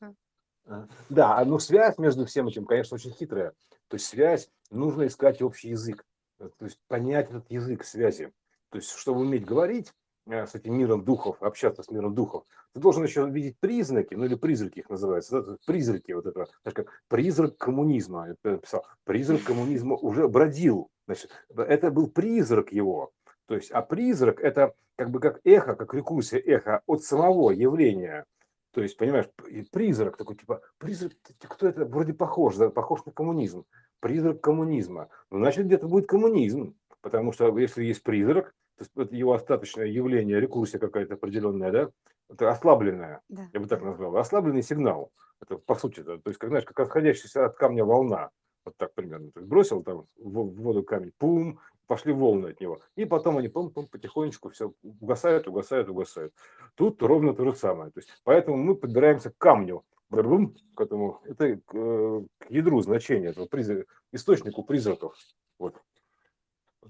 А, 0.64 0.88
да, 1.10 1.36
а, 1.36 1.44
ну 1.44 1.58
связь 1.58 1.98
между 1.98 2.24
всем 2.24 2.48
этим, 2.48 2.64
конечно, 2.64 2.94
очень 2.94 3.12
хитрая. 3.12 3.52
То 3.88 3.96
есть 3.96 4.06
связь, 4.06 4.48
нужно 4.70 5.06
искать 5.06 5.42
общий 5.42 5.68
язык, 5.68 6.04
то 6.48 6.64
есть 6.64 6.78
понять 6.88 7.30
этот 7.30 7.50
язык 7.50 7.84
связи. 7.84 8.32
То 8.70 8.78
есть, 8.78 8.90
чтобы 8.90 9.20
уметь 9.20 9.44
говорить, 9.44 9.92
Э, 10.26 10.46
с 10.46 10.54
этим 10.54 10.78
миром 10.78 11.04
духов, 11.04 11.42
общаться 11.42 11.82
с 11.82 11.90
миром 11.90 12.14
духов, 12.14 12.44
ты 12.74 12.80
должен 12.80 13.02
еще 13.02 13.28
видеть 13.28 13.58
признаки, 13.58 14.14
ну 14.14 14.24
или 14.24 14.36
призраки 14.36 14.78
их 14.78 14.88
называются, 14.88 15.42
да, 15.42 15.56
призраки 15.66 16.12
вот 16.12 16.26
этого, 16.26 16.46
знаешь, 16.62 16.74
как 16.74 17.02
призрак 17.08 17.56
коммунизма, 17.56 18.28
я 18.44 18.56
писал, 18.56 18.86
призрак 19.02 19.42
коммунизма 19.42 19.96
уже 19.96 20.28
бродил, 20.28 20.90
значит, 21.08 21.32
это 21.56 21.90
был 21.90 22.08
призрак 22.08 22.72
его, 22.72 23.10
то 23.46 23.56
есть, 23.56 23.72
а 23.72 23.82
призрак 23.82 24.40
это 24.40 24.74
как 24.94 25.10
бы 25.10 25.18
как 25.18 25.40
эхо, 25.42 25.74
как 25.74 25.92
рекурсия 25.92 26.38
эхо 26.38 26.82
от 26.86 27.02
самого 27.02 27.50
явления, 27.50 28.24
то 28.70 28.80
есть, 28.80 28.96
понимаешь, 28.96 29.26
призрак 29.72 30.16
такой, 30.16 30.36
типа, 30.36 30.62
призрак, 30.78 31.14
кто 31.40 31.66
это, 31.66 31.84
вроде 31.84 32.14
похож, 32.14 32.54
да, 32.56 32.70
похож 32.70 33.04
на 33.04 33.10
коммунизм, 33.12 33.64
призрак 34.02 34.40
коммунизма, 34.40 35.08
ну, 35.30 35.38
значит, 35.38 35.66
где-то 35.66 35.86
будет 35.86 36.06
коммунизм, 36.06 36.74
потому 37.00 37.32
что 37.32 37.56
если 37.56 37.84
есть 37.84 38.02
призрак, 38.02 38.52
то 38.94 39.02
его 39.10 39.32
остаточное 39.32 39.86
явление, 39.86 40.40
рекурсия 40.40 40.80
какая-то 40.80 41.14
определенная, 41.14 41.70
да, 41.70 41.90
это 42.28 42.50
ослабленная, 42.50 43.20
да. 43.28 43.48
я 43.52 43.60
бы 43.60 43.68
так 43.68 43.82
назвал, 43.82 44.16
ослабленный 44.16 44.62
сигнал. 44.62 45.12
Это 45.40 45.56
по 45.56 45.76
сути, 45.76 46.02
то 46.02 46.20
есть, 46.26 46.38
как 46.38 46.50
знаешь, 46.50 46.64
как 46.64 46.80
отходящаяся 46.80 47.46
от 47.46 47.56
камня 47.56 47.84
волна, 47.84 48.30
вот 48.64 48.76
так 48.76 48.92
примерно. 48.94 49.30
То 49.30 49.40
есть 49.40 49.48
бросил 49.48 49.82
там 49.82 50.06
в 50.16 50.62
воду 50.62 50.82
камень, 50.82 51.12
пум, 51.18 51.60
пошли 51.86 52.12
волны 52.12 52.48
от 52.48 52.60
него. 52.60 52.80
И 52.96 53.04
потом 53.04 53.38
они 53.38 53.48
пум, 53.48 53.70
пум, 53.70 53.86
потихонечку 53.86 54.50
все 54.50 54.72
угасают, 54.82 55.46
угасают, 55.46 55.88
угасают. 55.88 56.32
Тут 56.74 57.02
ровно 57.02 57.34
то 57.34 57.44
же 57.44 57.54
самое. 57.54 57.90
То 57.90 58.00
есть, 58.00 58.10
поэтому 58.24 58.56
мы 58.56 58.74
подбираемся 58.74 59.30
к 59.30 59.38
камню, 59.38 59.84
к 60.12 60.80
этому, 60.80 61.20
это 61.24 61.56
к, 61.56 61.74
э, 61.74 62.22
к 62.38 62.50
ядру 62.50 62.80
значения, 62.82 63.28
этого 63.28 63.46
призрака, 63.46 63.84
источнику 64.12 64.62
призраков. 64.62 65.16
Вот 65.58 65.74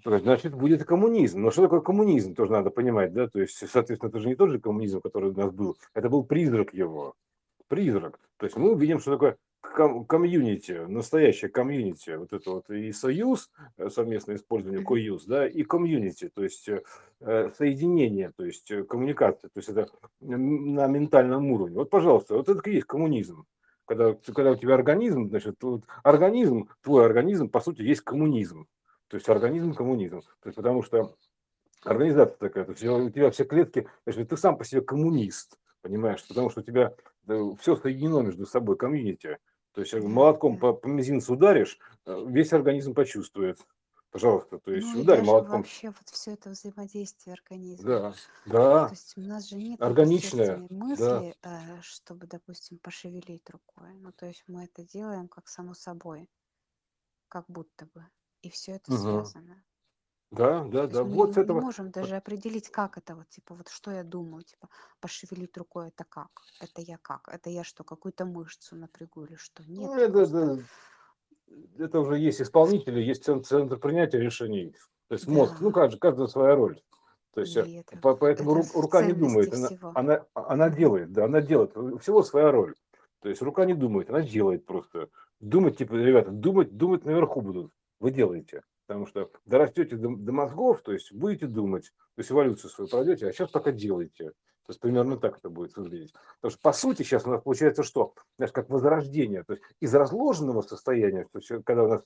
значит, 0.05 0.55
будет 0.55 0.85
коммунизм. 0.85 1.43
Но 1.43 1.51
что 1.51 1.63
такое 1.63 1.81
коммунизм, 1.81 2.35
тоже 2.35 2.53
надо 2.53 2.71
понимать, 2.71 3.13
да, 3.13 3.29
то 3.29 3.41
есть, 3.41 3.57
соответственно, 3.57 4.09
это 4.09 4.21
же 4.21 4.29
не 4.29 4.35
тот 4.35 4.51
же 4.51 4.61
коммунизм, 4.61 5.01
который 5.01 5.31
у 5.31 5.35
нас 5.35 5.53
был, 5.53 5.77
это 5.95 6.09
был 6.09 6.25
призрак 6.25 6.75
его, 6.75 7.15
призрак. 7.69 8.19
То 8.39 8.47
есть 8.47 8.57
мы 8.57 8.73
увидим, 8.73 8.99
что 8.99 9.13
такое 9.13 9.37
комьюнити, 9.63 10.73
настоящее 10.89 11.51
комьюнити, 11.51 12.17
вот 12.17 12.33
это 12.33 12.51
вот 12.51 12.71
и 12.71 12.93
союз, 12.93 13.51
э, 13.79 13.89
совместное 13.89 14.37
использование 14.37 14.85
коюз, 14.85 15.25
да, 15.25 15.47
и 15.47 15.63
комьюнити, 15.63 16.29
то 16.29 16.43
есть 16.43 16.69
э, 16.69 16.83
соединение, 17.57 18.33
то 18.37 18.45
есть 18.45 18.71
э, 18.71 18.85
коммуникация, 18.85 19.49
то 19.49 19.59
есть 19.59 19.69
это 19.69 19.89
на 20.21 20.87
ментальном 20.89 21.51
уровне. 21.51 21.77
Вот, 21.77 21.91
пожалуйста, 21.91 22.37
вот 22.37 22.49
это 22.49 22.69
и 22.69 22.75
есть 22.75 22.87
коммунизм. 22.87 23.47
Когда, 23.87 24.15
когда 24.35 24.53
у 24.53 24.57
тебя 24.57 24.75
организм, 24.75 25.29
значит, 25.29 25.57
организм, 26.03 26.69
твой 26.83 27.07
организм, 27.07 27.49
по 27.49 27.61
сути, 27.61 27.83
есть 27.83 28.03
коммунизм. 28.03 28.67
То 29.09 29.17
есть 29.17 29.29
организм 29.29 29.75
коммунизм. 29.75 30.23
То 30.23 30.49
есть 30.49 30.57
потому 30.57 30.83
что 30.83 31.15
организация 31.85 32.37
такая, 32.37 32.65
то 32.65 32.73
есть 32.73 32.85
у 32.85 33.11
тебя 33.11 33.31
все 33.31 33.45
клетки, 33.45 33.87
значит, 34.05 34.29
ты 34.29 34.37
сам 34.37 34.57
по 34.57 34.65
себе 34.65 34.81
коммунист, 34.83 35.59
понимаешь, 35.83 36.25
потому 36.27 36.51
что 36.51 36.61
у 36.61 36.65
тебя 36.65 36.95
все 37.27 37.77
соединено 37.77 38.21
между 38.21 38.47
собой, 38.47 38.77
комьюнити. 38.77 39.39
То 39.73 39.81
есть 39.81 39.95
молотком 39.95 40.59
по, 40.59 40.73
по 40.73 40.87
мизинцу 40.87 41.35
ударишь, 41.35 41.79
э, 42.07 42.25
весь 42.29 42.53
организм 42.53 42.95
почувствует. 42.95 43.59
Пожалуйста, 44.11 44.59
то 44.59 44.71
есть 44.71 44.87
ну, 44.95 45.01
ударь 45.01 45.23
молотком. 45.23 45.63
вообще 45.63 45.89
вот 45.89 46.07
все 46.11 46.33
это 46.33 46.51
взаимодействие 46.51 47.33
организма. 47.33 47.89
Да, 47.89 48.15
да. 48.45 48.85
То 48.89 48.93
есть 48.93 49.17
у 49.17 49.23
нас 49.23 49.49
же 49.49 49.57
нет 49.57 49.81
органичное 49.81 50.59
мысли, 50.69 51.35
да. 51.43 51.77
Э, 51.79 51.81
чтобы, 51.81 52.27
допустим, 52.27 52.79
пошевелить 52.79 53.49
рукой. 53.49 53.95
Ну, 53.95 54.13
то 54.13 54.27
есть 54.27 54.45
мы 54.47 54.65
это 54.65 54.85
делаем 54.85 55.29
как 55.29 55.49
само 55.49 55.73
собой, 55.73 56.29
как 57.29 57.47
будто 57.49 57.87
бы 57.95 58.07
и 58.43 58.51
все 58.51 58.73
это 58.73 58.93
Угу. 58.93 59.01
связано. 59.01 59.65
Да, 60.33 60.65
да, 60.65 60.87
То 60.87 60.95
да. 60.95 60.99
есть 61.01 61.11
мы 61.11 61.17
Вот 61.17 61.27
не, 61.29 61.33
с 61.35 61.37
не 61.37 61.43
этого. 61.43 61.61
можем 61.61 61.91
даже 61.91 62.17
определить, 62.17 62.71
как 62.71 62.97
это 62.97 63.15
вот, 63.15 63.29
типа, 63.29 63.55
вот 63.55 63.69
что 63.69 63.91
я 63.91 64.03
думаю, 64.03 64.43
типа, 64.43 64.69
пошевелить 65.01 65.57
рукой 65.59 65.89
это 65.89 66.05
как? 66.09 66.31
Это 66.61 66.81
я 66.81 66.97
как? 67.03 67.29
Это 67.29 67.51
я 67.51 67.65
что, 67.65 67.85
какую-то 67.85 68.25
мышцу 68.25 68.77
напрягу 68.77 69.25
или 69.25 69.37
что? 69.37 69.63
Нет, 69.65 69.91
Ну, 69.91 69.95
это, 69.95 70.13
просто, 70.13 70.39
это, 70.39 71.85
это 71.85 72.01
уже 72.01 72.19
есть 72.19 72.41
исполнители, 72.41 73.01
есть 73.01 73.25
цен- 73.25 73.45
центр 73.45 73.79
принятия 73.79 74.19
решений. 74.19 74.75
То 75.09 75.15
есть 75.17 75.29
мозг, 75.29 75.57
ну 75.61 75.69
да, 75.69 75.75
как 75.83 75.91
же, 75.91 75.99
каждая 75.99 76.27
своя 76.29 76.55
роль. 76.55 76.81
То 77.35 77.43
есть 77.43 77.55
э, 77.57 77.81
это, 77.81 77.99
по- 77.99 78.17
поэтому 78.17 78.59
это 78.59 78.69
рука 78.81 79.03
не 79.03 79.13
думает, 79.13 79.53
она, 79.53 79.67
всего. 79.69 79.93
она, 79.95 80.25
она 80.33 80.71
делает, 80.71 81.13
да, 81.13 81.27
она 81.27 81.43
делает. 81.43 81.73
Всего 82.01 82.23
своя 82.23 82.51
роль. 82.51 82.75
То 83.21 83.29
есть 83.29 83.43
рука 83.43 83.67
не 83.67 83.75
думает, 83.75 84.09
она 84.09 84.23
делает 84.23 84.65
просто. 84.65 85.09
Думать, 85.41 85.77
типа, 85.77 85.93
ребята, 85.93 86.31
думать, 86.31 86.75
думать 86.75 87.05
наверху 87.05 87.43
будут. 87.43 87.73
Вы 88.01 88.13
делаете. 88.13 88.63
Потому 88.93 89.07
что 89.07 89.31
дорастете 89.47 89.97
до, 89.97 90.15
до 90.15 90.33
мозгов, 90.33 90.83
то 90.83 90.93
есть 90.93 91.13
будете 91.13 91.47
думать, 91.47 91.93
то 92.15 92.21
есть 92.21 92.31
эволюцию 92.31 92.71
свою 92.71 92.91
пройдете, 92.91 93.27
а 93.27 93.33
сейчас 93.33 93.51
пока 93.51 93.73
делаете. 93.73 94.33
То 94.67 94.71
есть 94.71 94.81
примерно 94.81 95.17
так 95.17 95.39
это 95.39 95.49
будет 95.49 95.75
выглядеть. 95.77 96.13
Потому 96.41 96.51
что 96.51 96.61
по 96.61 96.73
сути 96.73 97.03
сейчас 97.03 97.27
у 97.27 97.31
нас 97.31 97.43
получается 97.43 97.83
что? 97.83 98.15
Знаешь, 98.37 98.53
как 98.53 98.69
возрождение. 98.69 99.45
То 99.45 99.55
есть 99.55 99.65
из 99.81 99.95
разложенного 99.95 100.61
состояния, 100.61 101.27
то 101.33 101.39
есть 101.39 101.65
когда 101.65 101.85
у 101.85 101.89
нас 101.89 102.03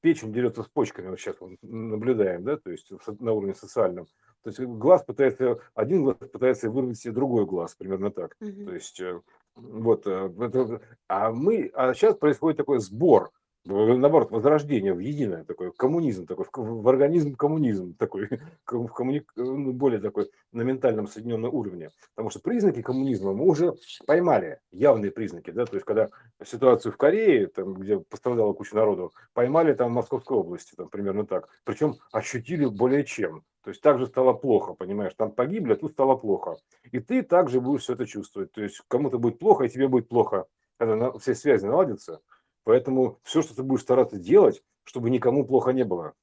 печень 0.00 0.32
дерется 0.32 0.62
с 0.62 0.68
почками, 0.68 1.08
вот 1.08 1.18
сейчас 1.18 1.36
мы 1.40 1.58
наблюдаем, 1.62 2.44
да, 2.44 2.58
то 2.58 2.70
есть 2.70 2.90
на 3.20 3.32
уровне 3.32 3.54
социальном. 3.54 4.06
То 4.42 4.50
есть 4.50 4.60
глаз 4.60 5.02
пытается, 5.02 5.58
один 5.74 6.04
глаз 6.04 6.16
пытается 6.16 6.70
вырвать 6.70 6.98
себе 6.98 7.12
другой 7.12 7.44
глаз, 7.44 7.74
примерно 7.74 8.10
так. 8.10 8.36
Мгм. 8.38 8.66
То 8.66 8.74
есть 8.74 9.00
э, 9.00 9.20
вот, 9.56 10.06
э, 10.06 10.32
это- 10.38 10.80
а 11.08 11.32
мы, 11.32 11.72
а 11.74 11.92
сейчас 11.92 12.14
происходит 12.16 12.58
такой 12.58 12.78
сбор 12.78 13.32
наоборот, 13.64 14.30
возрождение 14.30 14.94
в 14.94 14.98
единое 14.98 15.44
такое, 15.44 15.70
коммунизм 15.70 16.26
такой, 16.26 16.46
в, 16.52 16.88
организм 16.88 17.34
коммунизм 17.34 17.94
такой, 17.94 18.28
в 18.66 18.88
коммуни... 18.88 19.24
Ну, 19.36 19.72
более 19.72 20.00
такой 20.00 20.30
на 20.52 20.62
ментальном 20.62 21.06
соединенном 21.06 21.52
уровне. 21.54 21.90
Потому 22.14 22.30
что 22.30 22.40
признаки 22.40 22.82
коммунизма 22.82 23.32
мы 23.32 23.46
уже 23.46 23.74
поймали, 24.06 24.60
явные 24.70 25.10
признаки, 25.10 25.50
да, 25.50 25.66
то 25.66 25.76
есть 25.76 25.86
когда 25.86 26.10
ситуацию 26.44 26.92
в 26.92 26.96
Корее, 26.96 27.46
там, 27.46 27.74
где 27.74 27.98
пострадала 27.98 28.52
куча 28.52 28.74
народу, 28.74 29.12
поймали 29.32 29.72
там 29.74 29.90
в 29.90 29.94
Московской 29.94 30.36
области, 30.36 30.74
там 30.74 30.88
примерно 30.88 31.26
так, 31.26 31.48
причем 31.64 31.94
ощутили 32.12 32.66
более 32.66 33.04
чем. 33.04 33.44
То 33.64 33.70
есть 33.70 33.80
также 33.80 34.06
стало 34.06 34.34
плохо, 34.34 34.74
понимаешь, 34.74 35.14
там 35.16 35.32
погибли, 35.32 35.72
а 35.72 35.76
тут 35.76 35.92
стало 35.92 36.16
плохо. 36.16 36.56
И 36.92 37.00
ты 37.00 37.22
также 37.22 37.62
будешь 37.62 37.82
все 37.82 37.94
это 37.94 38.04
чувствовать. 38.04 38.52
То 38.52 38.62
есть 38.62 38.82
кому-то 38.88 39.18
будет 39.18 39.38
плохо, 39.38 39.64
и 39.64 39.70
тебе 39.70 39.88
будет 39.88 40.06
плохо, 40.06 40.44
когда 40.76 41.12
все 41.12 41.34
связи 41.34 41.64
наладятся, 41.64 42.20
Поэтому 42.64 43.18
все, 43.22 43.42
что 43.42 43.54
ты 43.54 43.62
будешь 43.62 43.82
стараться 43.82 44.16
делать, 44.16 44.62
чтобы 44.84 45.10
никому 45.10 45.44
плохо 45.44 45.70
не 45.72 45.84
было, 45.84 46.14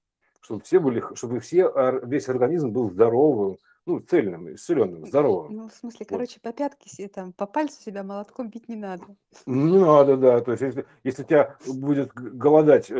чтобы 0.41 0.61
все 0.61 0.79
были, 0.79 1.03
чтобы 1.15 1.39
все, 1.39 1.71
весь 2.03 2.29
организм 2.29 2.71
был 2.71 2.89
здоровым, 2.89 3.57
ну, 3.85 3.99
цельным, 3.99 4.53
исцеленным, 4.53 5.07
здоровым. 5.07 5.55
Ну, 5.55 5.69
в 5.69 5.73
смысле, 5.73 5.99
вот. 6.01 6.09
короче, 6.09 6.39
по 6.39 6.51
пятке, 6.53 7.07
там, 7.07 7.33
по 7.33 7.47
пальцу 7.47 7.81
себя 7.81 8.03
молотком 8.03 8.49
бить 8.49 8.69
не 8.69 8.75
надо. 8.75 9.03
Не 9.45 9.79
надо, 9.79 10.17
да. 10.17 10.41
То 10.41 10.51
есть, 10.51 10.61
если, 10.61 10.85
если 11.03 11.23
у 11.23 11.25
тебя 11.25 11.57
будет 11.67 12.13
голодать 12.13 12.91
э, 12.91 12.93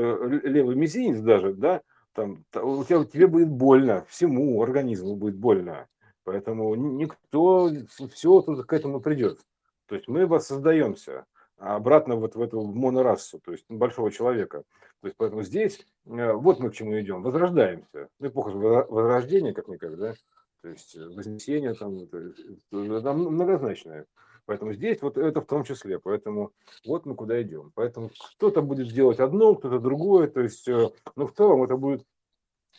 левый 0.43 0.76
мизинец 0.76 1.19
даже, 1.19 1.53
да, 1.53 1.81
там, 2.13 2.43
у 2.55 2.84
тебя, 2.84 3.03
тебе 3.05 3.27
будет 3.27 3.49
больно, 3.49 4.05
всему 4.09 4.61
организму 4.61 5.15
будет 5.15 5.35
больно. 5.35 5.88
Поэтому 6.23 6.76
никто, 6.76 7.72
все 8.13 8.41
тут 8.41 8.65
к 8.65 8.73
этому 8.73 9.01
придет. 9.01 9.39
То 9.88 9.95
есть 9.95 10.07
мы 10.07 10.26
воссоздаемся 10.26 11.26
обратно 11.62 12.16
вот 12.16 12.36
в 12.36 12.42
эту 12.42 12.64
монорасу, 12.64 13.40
то 13.40 13.52
есть 13.52 13.66
большого 13.70 14.12
человека. 14.12 14.64
То 15.02 15.08
есть 15.08 15.18
поэтому 15.18 15.44
здесь 15.44 15.86
э, 16.06 16.34
вот 16.34 16.60
мы 16.60 16.70
к 16.72 16.74
чему 16.74 17.00
идем, 17.00 17.22
возрождаемся. 17.22 18.10
Ну, 18.20 18.28
эпоха 18.28 18.50
возрождения, 18.50 19.54
как 19.54 19.68
никак, 19.68 19.98
да, 19.98 20.14
то 20.62 20.70
есть 20.70 20.96
э, 20.96 21.06
вознесение 21.06 21.74
там, 21.74 21.98
это 22.04 23.14
многозначное. 23.14 24.06
Поэтому 24.46 24.74
здесь 24.74 25.02
вот 25.02 25.18
это 25.18 25.40
в 25.42 25.46
том 25.46 25.64
числе. 25.64 26.00
Поэтому 26.00 26.52
вот 26.86 27.06
мы 27.06 27.16
куда 27.16 27.42
идем. 27.42 27.72
Поэтому 27.76 28.10
кто-то 28.36 28.62
будет 28.62 28.92
делать 28.92 29.20
одно, 29.20 29.56
кто-то 29.56 29.80
другое. 29.80 30.28
То 30.28 30.42
есть, 30.42 30.68
э, 30.68 30.90
ну, 31.16 31.28
в 31.28 31.34
целом 31.34 31.64
это 31.64 31.78
будет 31.78 32.06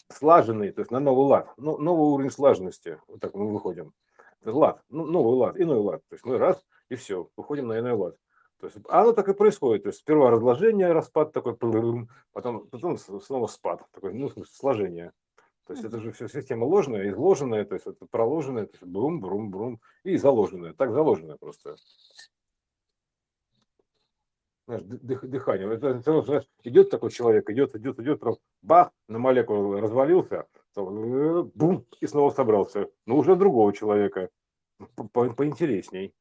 слаженный, 0.08 0.72
то 0.72 0.80
есть 0.80 0.90
на 0.90 1.00
новый 1.00 1.26
лад, 1.26 1.52
ну, 1.56 1.78
новый 1.78 2.12
уровень 2.12 2.30
слаженности. 2.30 2.98
Вот 3.06 3.20
так 3.20 3.34
мы 3.34 3.50
выходим. 3.50 3.92
Лад, 4.44 4.82
ну, 4.88 5.06
новый 5.06 5.34
лад, 5.34 5.60
иной 5.60 5.78
лад. 5.78 6.02
То 6.08 6.14
есть 6.14 6.24
мы 6.24 6.36
раз 6.36 6.62
и 6.88 6.96
все, 6.96 7.28
выходим 7.36 7.68
на 7.68 7.78
иной 7.78 7.92
лад. 7.92 8.16
То 8.62 8.68
есть 8.68 8.78
оно 8.88 9.12
так 9.12 9.28
и 9.28 9.34
происходит. 9.34 9.82
То 9.82 9.88
есть 9.88 9.98
сперва 9.98 10.30
разложение, 10.30 10.92
распад 10.92 11.32
такой, 11.32 11.56
потом, 11.56 12.68
потом 12.68 12.96
снова 12.96 13.48
спад, 13.48 13.84
такой, 13.90 14.14
ну, 14.14 14.28
в 14.28 14.32
смысле, 14.34 14.54
сложение. 14.54 15.12
То 15.66 15.72
есть 15.72 15.84
это 15.84 15.98
же 15.98 16.12
все 16.12 16.28
система 16.28 16.64
ложная, 16.64 17.10
изложенная, 17.10 17.64
то 17.64 17.74
есть 17.74 17.88
это 17.88 18.06
проложенная, 18.06 18.66
то 18.66 18.74
есть 18.74 18.84
брум, 18.84 19.20
брум, 19.20 19.50
брум, 19.50 19.80
и 20.04 20.16
заложенная, 20.16 20.74
так 20.74 20.92
заложенная 20.92 21.38
просто. 21.38 21.74
Знаешь, 24.68 24.84
дых, 24.84 25.28
дыхание. 25.28 25.74
Это, 25.74 25.88
это, 25.88 26.22
знаешь, 26.22 26.48
идет 26.62 26.88
такой 26.88 27.10
человек, 27.10 27.50
идет, 27.50 27.74
идет, 27.74 27.98
идет, 27.98 28.20
потом 28.20 28.38
бах, 28.62 28.92
на 29.08 29.18
молекулу 29.18 29.80
развалился, 29.80 30.46
э, 30.76 31.42
бум, 31.52 31.84
и 32.00 32.06
снова 32.06 32.30
собрался. 32.30 32.88
Но 33.06 33.16
уже 33.16 33.34
другого 33.34 33.72
человека, 33.72 34.30
по, 34.94 35.32
поинтересней. 35.32 36.14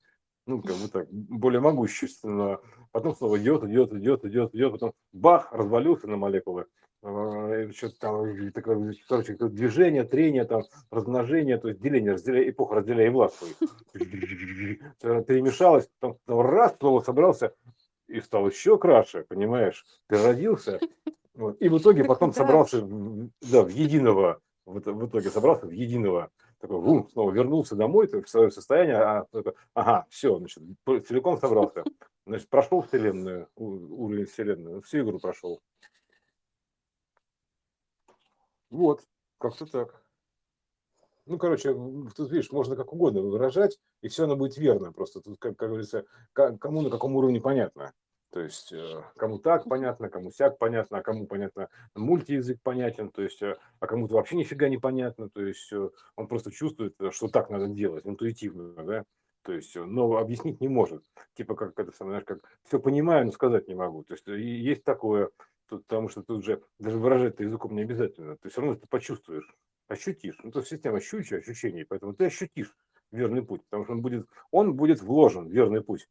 Ну, 0.51 0.61
как 0.61 0.75
бы 0.75 0.89
так, 0.89 1.07
более 1.09 1.61
могущественно. 1.61 2.59
Потом 2.91 3.15
снова 3.15 3.37
идет, 3.37 3.63
идет, 3.63 3.93
идет, 3.93 4.25
идет, 4.25 4.53
идет, 4.53 4.71
потом 4.73 4.91
бах, 5.13 5.53
развалился 5.53 6.07
на 6.07 6.17
молекулы. 6.17 6.65
Э, 7.03 7.71
что-то 7.73 7.97
там, 7.99 8.51
такое, 8.51 8.93
короче, 9.07 9.37
движение, 9.39 10.03
трение, 10.03 10.43
там, 10.43 10.63
размножение, 10.91 11.57
то 11.57 11.69
есть 11.69 11.79
деление, 11.79 12.11
разделяя, 12.11 12.49
эпоха 12.49 12.75
разделяя 12.75 13.07
и 13.07 13.11
властвуй. 13.11 13.55
Перемешалось, 13.93 15.89
потом 16.01 16.41
раз, 16.41 16.75
снова 16.77 16.99
собрался, 16.99 17.53
и 18.09 18.19
стал 18.19 18.45
еще 18.45 18.77
краше, 18.77 19.23
понимаешь, 19.29 19.85
переродился. 20.07 20.81
Вот. 21.33 21.61
И 21.61 21.69
в 21.69 21.77
итоге 21.77 22.03
потом 22.03 22.33
собрался 22.33 22.81
да, 22.81 23.63
в 23.63 23.69
единого, 23.69 24.41
в, 24.65 24.81
в 24.81 25.07
итоге 25.07 25.29
собрался 25.29 25.65
в 25.65 25.71
единого, 25.71 26.29
такой, 26.61 26.79
вум, 26.79 27.09
снова 27.09 27.31
вернулся 27.31 27.75
домой 27.75 28.07
в 28.07 28.29
свое 28.29 28.51
состояние, 28.51 28.97
а, 28.97 29.27
ага, 29.73 30.05
все, 30.09 30.37
значит, 30.37 30.63
целиком 31.07 31.37
собрался. 31.37 31.83
Значит, 32.25 32.49
прошел 32.49 32.81
вселенную, 32.81 33.49
уровень 33.55 34.25
вселенной, 34.25 34.81
всю 34.81 34.99
игру 34.99 35.19
прошел. 35.19 35.61
Вот, 38.69 39.03
как-то 39.37 39.65
так. 39.65 40.05
Ну, 41.25 41.37
короче, 41.37 41.73
тут, 42.15 42.31
видишь, 42.31 42.51
можно 42.51 42.75
как 42.75 42.93
угодно 42.93 43.21
выражать, 43.21 43.79
и 44.01 44.07
все 44.07 44.23
оно 44.23 44.35
будет 44.35 44.57
верно. 44.57 44.91
Просто 44.91 45.21
тут, 45.21 45.37
как, 45.39 45.55
как 45.57 45.69
говорится, 45.69 46.05
кому 46.33 46.81
на 46.81 46.89
каком 46.89 47.15
уровне 47.15 47.41
понятно. 47.41 47.93
То 48.31 48.39
есть 48.39 48.71
э, 48.71 49.03
кому 49.17 49.39
так 49.39 49.65
понятно, 49.65 50.09
кому 50.09 50.31
сяк 50.31 50.57
понятно, 50.57 50.99
а 50.99 51.03
кому 51.03 51.27
понятно 51.27 51.67
мультиязык 51.95 52.61
понятен, 52.61 53.09
то 53.11 53.21
есть, 53.21 53.41
э, 53.41 53.57
а 53.79 53.87
кому-то 53.87 54.15
вообще 54.15 54.37
нифига 54.37 54.69
не 54.69 54.77
понятно, 54.77 55.29
то 55.29 55.41
есть 55.41 55.71
э, 55.73 55.89
он 56.15 56.27
просто 56.27 56.49
чувствует, 56.49 56.95
что 57.11 57.27
так 57.27 57.49
надо 57.49 57.67
делать, 57.67 58.07
интуитивно, 58.07 58.73
да, 58.85 59.03
то 59.43 59.51
есть, 59.51 59.75
но 59.75 60.15
объяснить 60.15 60.61
не 60.61 60.69
может. 60.69 61.03
Типа 61.33 61.55
как 61.55 61.77
это 61.77 61.91
самое, 61.91 62.13
знаешь, 62.13 62.25
как 62.25 62.39
все 62.63 62.79
понимаю, 62.79 63.25
но 63.25 63.31
сказать 63.31 63.67
не 63.67 63.75
могу. 63.75 64.03
То 64.03 64.13
есть 64.13 64.27
есть 64.27 64.83
такое, 64.83 65.29
потому 65.67 66.07
что 66.07 66.23
тут 66.23 66.45
же 66.45 66.61
даже 66.79 66.99
выражать 66.99 67.39
языком 67.39 67.75
не 67.75 67.81
обязательно. 67.81 68.37
То 68.37 68.47
есть 68.47 68.57
равно 68.57 68.75
ты 68.75 68.87
почувствуешь, 68.87 69.49
ощутишь. 69.87 70.39
Ну, 70.43 70.51
это 70.51 70.63
система 70.63 71.01
щучья, 71.01 71.37
ощущений, 71.37 71.83
поэтому 71.83 72.13
ты 72.13 72.25
ощутишь 72.25 72.73
верный 73.11 73.43
путь, 73.43 73.63
потому 73.65 73.83
что 73.83 73.93
он 73.93 74.01
будет, 74.01 74.27
он 74.51 74.75
будет 74.75 75.01
вложен, 75.01 75.47
верный 75.47 75.83
путь. 75.83 76.07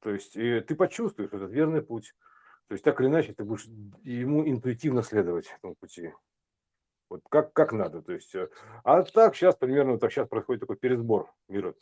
То 0.00 0.10
есть 0.10 0.34
ты 0.34 0.74
почувствуешь 0.74 1.32
этот 1.32 1.50
верный 1.50 1.82
путь. 1.82 2.14
То 2.68 2.72
есть 2.72 2.84
так 2.84 3.00
или 3.00 3.08
иначе 3.08 3.32
ты 3.32 3.44
будешь 3.44 3.66
ему 4.02 4.48
интуитивно 4.48 5.02
следовать 5.02 5.46
этому 5.56 5.74
пути. 5.76 6.12
Вот 7.08 7.20
как, 7.28 7.52
как 7.52 7.72
надо. 7.72 8.02
То 8.02 8.12
есть, 8.12 8.34
э, 8.34 8.48
а 8.82 9.02
так 9.02 9.36
сейчас 9.36 9.54
примерно 9.54 9.98
так 9.98 10.10
сейчас 10.10 10.28
происходит 10.28 10.60
такой 10.60 10.76
пересбор 10.76 11.32
мира. 11.48 11.74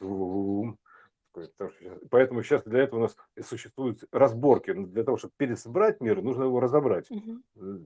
Поэтому 2.10 2.42
сейчас 2.42 2.62
для 2.64 2.82
этого 2.82 3.00
у 3.00 3.02
нас 3.02 3.16
существуют 3.42 4.04
разборки. 4.12 4.72
Для 4.72 5.02
того, 5.02 5.16
чтобы 5.16 5.32
пересобрать 5.36 6.00
мир, 6.00 6.22
нужно 6.22 6.44
его 6.44 6.60
разобрать, 6.60 7.10
угу. 7.10 7.40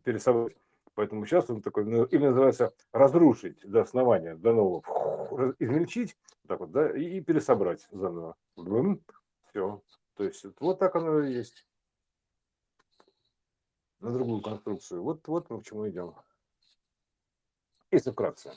пересобрать. 0.04 0.56
Поэтому 0.94 1.24
сейчас 1.26 1.48
он 1.48 1.62
такой, 1.62 1.84
ну, 1.84 2.04
или 2.04 2.26
называется 2.26 2.72
разрушить 2.92 3.60
до 3.64 3.82
основания, 3.82 4.34
до 4.34 4.52
нового, 4.52 5.54
измельчить, 5.60 6.16
так 6.48 6.58
вот, 6.58 6.72
да, 6.72 6.90
и, 6.90 7.18
и 7.18 7.20
пересобрать 7.20 7.86
заново. 7.92 8.34
Все. 9.50 9.80
То 10.18 10.24
есть 10.24 10.44
вот 10.58 10.80
так 10.80 10.96
оно 10.96 11.20
и 11.20 11.32
есть. 11.32 11.64
На 14.00 14.10
другую 14.10 14.42
конструкцию. 14.42 15.02
Вот, 15.02 15.26
вот 15.28 15.48
мы 15.48 15.60
к 15.60 15.64
чему 15.64 15.88
идем. 15.88 16.14
Если 17.92 18.10
вкратце. 18.10 18.52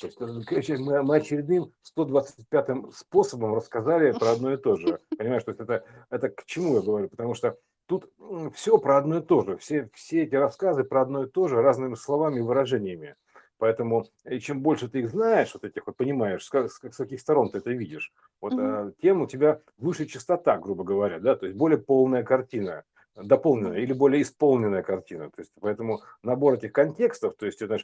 То 0.00 0.06
есть, 0.06 0.70
э, 0.70 0.76
мы, 0.76 1.02
мы 1.02 1.16
очередным 1.16 1.72
125-м 1.96 2.92
способом 2.92 3.54
рассказали 3.54 4.12
про 4.12 4.32
одно 4.32 4.52
и 4.52 4.58
то 4.58 4.76
же. 4.76 5.00
Понимаешь, 5.16 5.44
то 5.44 5.52
есть 5.52 5.60
это, 5.62 5.84
это 6.10 6.28
к 6.28 6.44
чему 6.44 6.74
я 6.74 6.82
говорю? 6.82 7.08
Потому 7.08 7.32
что 7.32 7.58
тут 7.86 8.12
все 8.54 8.76
про 8.76 8.98
одно 8.98 9.18
и 9.18 9.22
то 9.22 9.44
же. 9.44 9.56
Все, 9.56 9.88
все 9.94 10.24
эти 10.24 10.34
рассказы 10.34 10.84
про 10.84 11.02
одно 11.02 11.24
и 11.24 11.30
то 11.30 11.48
же 11.48 11.62
разными 11.62 11.94
словами 11.94 12.38
и 12.38 12.42
выражениями. 12.42 13.16
Поэтому 13.58 14.06
и 14.24 14.38
чем 14.38 14.60
больше 14.60 14.88
ты 14.88 15.00
их 15.00 15.10
знаешь, 15.10 15.52
вот 15.54 15.64
этих 15.64 15.86
вот 15.86 15.96
понимаешь, 15.96 16.44
с, 16.44 16.50
как, 16.50 16.70
с 16.70 16.78
каких 16.78 17.20
сторон 17.20 17.50
ты 17.50 17.58
это 17.58 17.70
видишь, 17.70 18.12
вот, 18.40 18.52
угу. 18.52 18.62
а, 18.62 18.92
тем 19.00 19.22
у 19.22 19.26
тебя 19.26 19.60
выше 19.78 20.06
частота, 20.06 20.58
грубо 20.58 20.84
говоря, 20.84 21.18
да, 21.20 21.36
то 21.36 21.46
есть 21.46 21.56
более 21.58 21.78
полная 21.78 22.22
картина 22.22 22.84
дополненная 23.16 23.78
или 23.78 23.92
более 23.92 24.22
исполненная 24.22 24.82
картина. 24.82 25.30
То 25.30 25.40
есть, 25.40 25.52
поэтому 25.60 26.02
набор 26.22 26.54
этих 26.54 26.72
контекстов, 26.72 27.34
то 27.36 27.46
есть, 27.46 27.62
это 27.62 27.78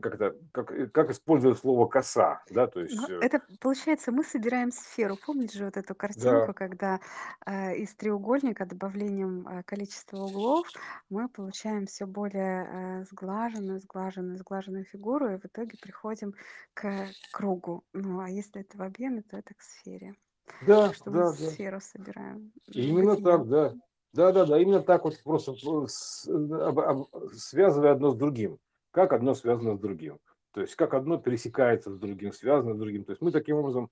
как, 0.00 0.14
это, 0.14 0.36
как, 0.52 0.72
э, 0.72 0.86
как 0.86 1.10
используют 1.10 1.58
слово 1.58 1.86
коса, 1.86 2.42
да, 2.50 2.66
то 2.66 2.80
есть... 2.80 2.96
Ну, 2.96 3.08
э 3.08 3.18
это, 3.20 3.42
получается, 3.60 4.12
мы 4.12 4.24
собираем 4.24 4.72
сферу. 4.72 5.16
Помните 5.24 5.58
же 5.58 5.64
вот 5.66 5.76
эту 5.76 5.94
картинку, 5.94 6.48
да. 6.48 6.52
когда 6.52 7.00
э, 7.46 7.76
из 7.76 7.94
треугольника 7.94 8.66
добавлением 8.66 9.46
э, 9.46 9.62
количества 9.64 10.18
углов 10.18 10.66
мы 11.10 11.28
получаем 11.28 11.86
все 11.86 12.06
более 12.06 12.68
э, 12.70 13.04
сглаженную, 13.10 13.80
сглаженную, 13.80 14.38
сглаженную 14.38 14.84
фигуру, 14.84 15.28
и 15.28 15.38
в 15.38 15.44
итоге 15.44 15.76
приходим 15.80 16.34
к 16.74 17.08
кругу. 17.32 17.84
Ну, 17.92 18.20
а 18.20 18.30
если 18.30 18.62
это 18.62 18.78
в 18.78 18.82
объеме, 18.82 19.22
то 19.22 19.36
это 19.36 19.54
к 19.54 19.62
сфере. 19.62 20.14
Да, 20.66 20.92
что 20.92 21.10
да, 21.10 21.10
мы 21.10 21.24
да. 21.24 21.32
сферу 21.32 21.80
собираем. 21.80 22.52
Именно 22.68 23.16
так, 23.16 23.48
да. 23.48 23.74
Да, 24.12 24.32
да, 24.32 24.46
да, 24.46 24.58
именно 24.58 24.82
так 24.82 25.04
вот 25.04 25.14
просто 25.22 25.54
связывая 27.34 27.92
одно 27.92 28.10
с 28.10 28.16
другим. 28.16 28.58
Как 28.90 29.12
одно 29.12 29.34
связано 29.34 29.76
с 29.76 29.78
другим. 29.78 30.18
То 30.52 30.62
есть 30.62 30.74
как 30.76 30.94
одно 30.94 31.18
пересекается 31.18 31.90
с 31.92 31.98
другим, 31.98 32.32
связано 32.32 32.74
с 32.74 32.78
другим. 32.78 33.04
То 33.04 33.12
есть 33.12 33.20
мы 33.20 33.30
таким 33.30 33.56
образом 33.56 33.90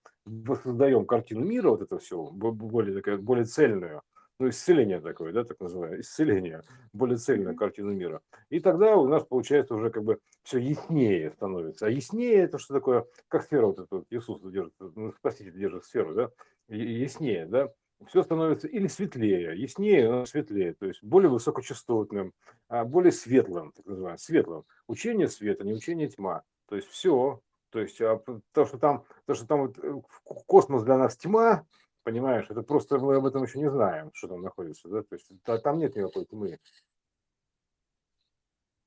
создаем 0.62 1.06
картину 1.06 1.44
мира, 1.44 1.70
вот 1.70 1.82
это 1.82 1.98
все, 1.98 2.30
более, 2.30 2.94
такая, 2.94 3.18
более 3.18 3.44
цельную, 3.44 4.02
ну, 4.38 4.48
исцеление 4.48 5.00
такое, 5.00 5.32
да, 5.32 5.44
так 5.44 5.60
называемое, 5.60 6.00
исцеление, 6.00 6.62
более 6.92 7.18
цельную 7.18 7.56
картину 7.56 7.92
мира. 7.92 8.20
И 8.50 8.60
тогда 8.60 8.96
у 8.96 9.06
нас 9.06 9.24
получается 9.24 9.74
уже 9.74 9.90
как 9.90 10.04
бы 10.04 10.18
все 10.42 10.58
яснее 10.58 11.30
становится. 11.30 11.86
А 11.86 11.90
яснее 11.90 12.36
это 12.38 12.58
что 12.58 12.74
такое, 12.74 13.06
как 13.28 13.44
сфера 13.44 13.66
вот 13.66 13.78
эта, 13.78 13.96
вот 13.96 14.06
Иисус 14.10 14.40
держит, 14.42 14.74
ну, 14.80 15.12
Спаситель 15.12 15.56
держит 15.58 15.84
сферу, 15.84 16.14
да, 16.14 16.30
яснее, 16.68 17.46
да, 17.46 17.70
все 18.06 18.22
становится 18.22 18.68
или 18.68 18.86
светлее, 18.88 19.58
яснее, 19.58 20.10
но 20.10 20.26
светлее, 20.26 20.74
то 20.74 20.86
есть 20.86 21.02
более 21.02 21.30
высокочастотным, 21.30 22.34
а 22.68 22.84
более 22.84 23.12
светлым, 23.12 23.72
так 23.72 23.86
называемым, 23.86 24.18
светлым. 24.18 24.64
Учение 24.86 25.28
света, 25.28 25.64
не 25.64 25.72
учение 25.72 26.08
тьма. 26.08 26.42
То 26.68 26.76
есть 26.76 26.88
все. 26.88 27.40
То 27.70 27.80
есть 27.80 28.00
а, 28.00 28.22
то, 28.52 28.64
что 28.64 28.78
там, 28.78 29.04
то, 29.24 29.34
что 29.34 29.46
там 29.46 29.66
вот, 29.66 29.78
э, 29.78 30.00
космос 30.46 30.82
для 30.82 30.98
нас 30.98 31.16
тьма, 31.16 31.66
понимаешь, 32.02 32.46
это 32.48 32.62
просто 32.62 32.98
мы 32.98 33.16
об 33.16 33.26
этом 33.26 33.42
еще 33.42 33.58
не 33.58 33.70
знаем, 33.70 34.10
что 34.14 34.28
там 34.28 34.42
находится. 34.42 34.88
Да? 34.88 35.02
То 35.02 35.14
есть 35.14 35.30
там 35.44 35.78
нет 35.78 35.96
никакой 35.96 36.26
тьмы 36.26 36.58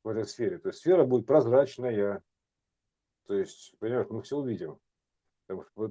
в 0.03 0.07
этой 0.07 0.26
сфере. 0.26 0.60
То 0.60 0.69
есть 0.69 0.80
сфера 0.80 1.03
будет 1.03 1.26
прозрачная. 1.26 2.22
То 3.27 3.36
есть, 3.36 3.76
понимаешь, 3.80 4.07
мы 4.10 4.22
все 4.22 4.38
увидим. 4.38 4.80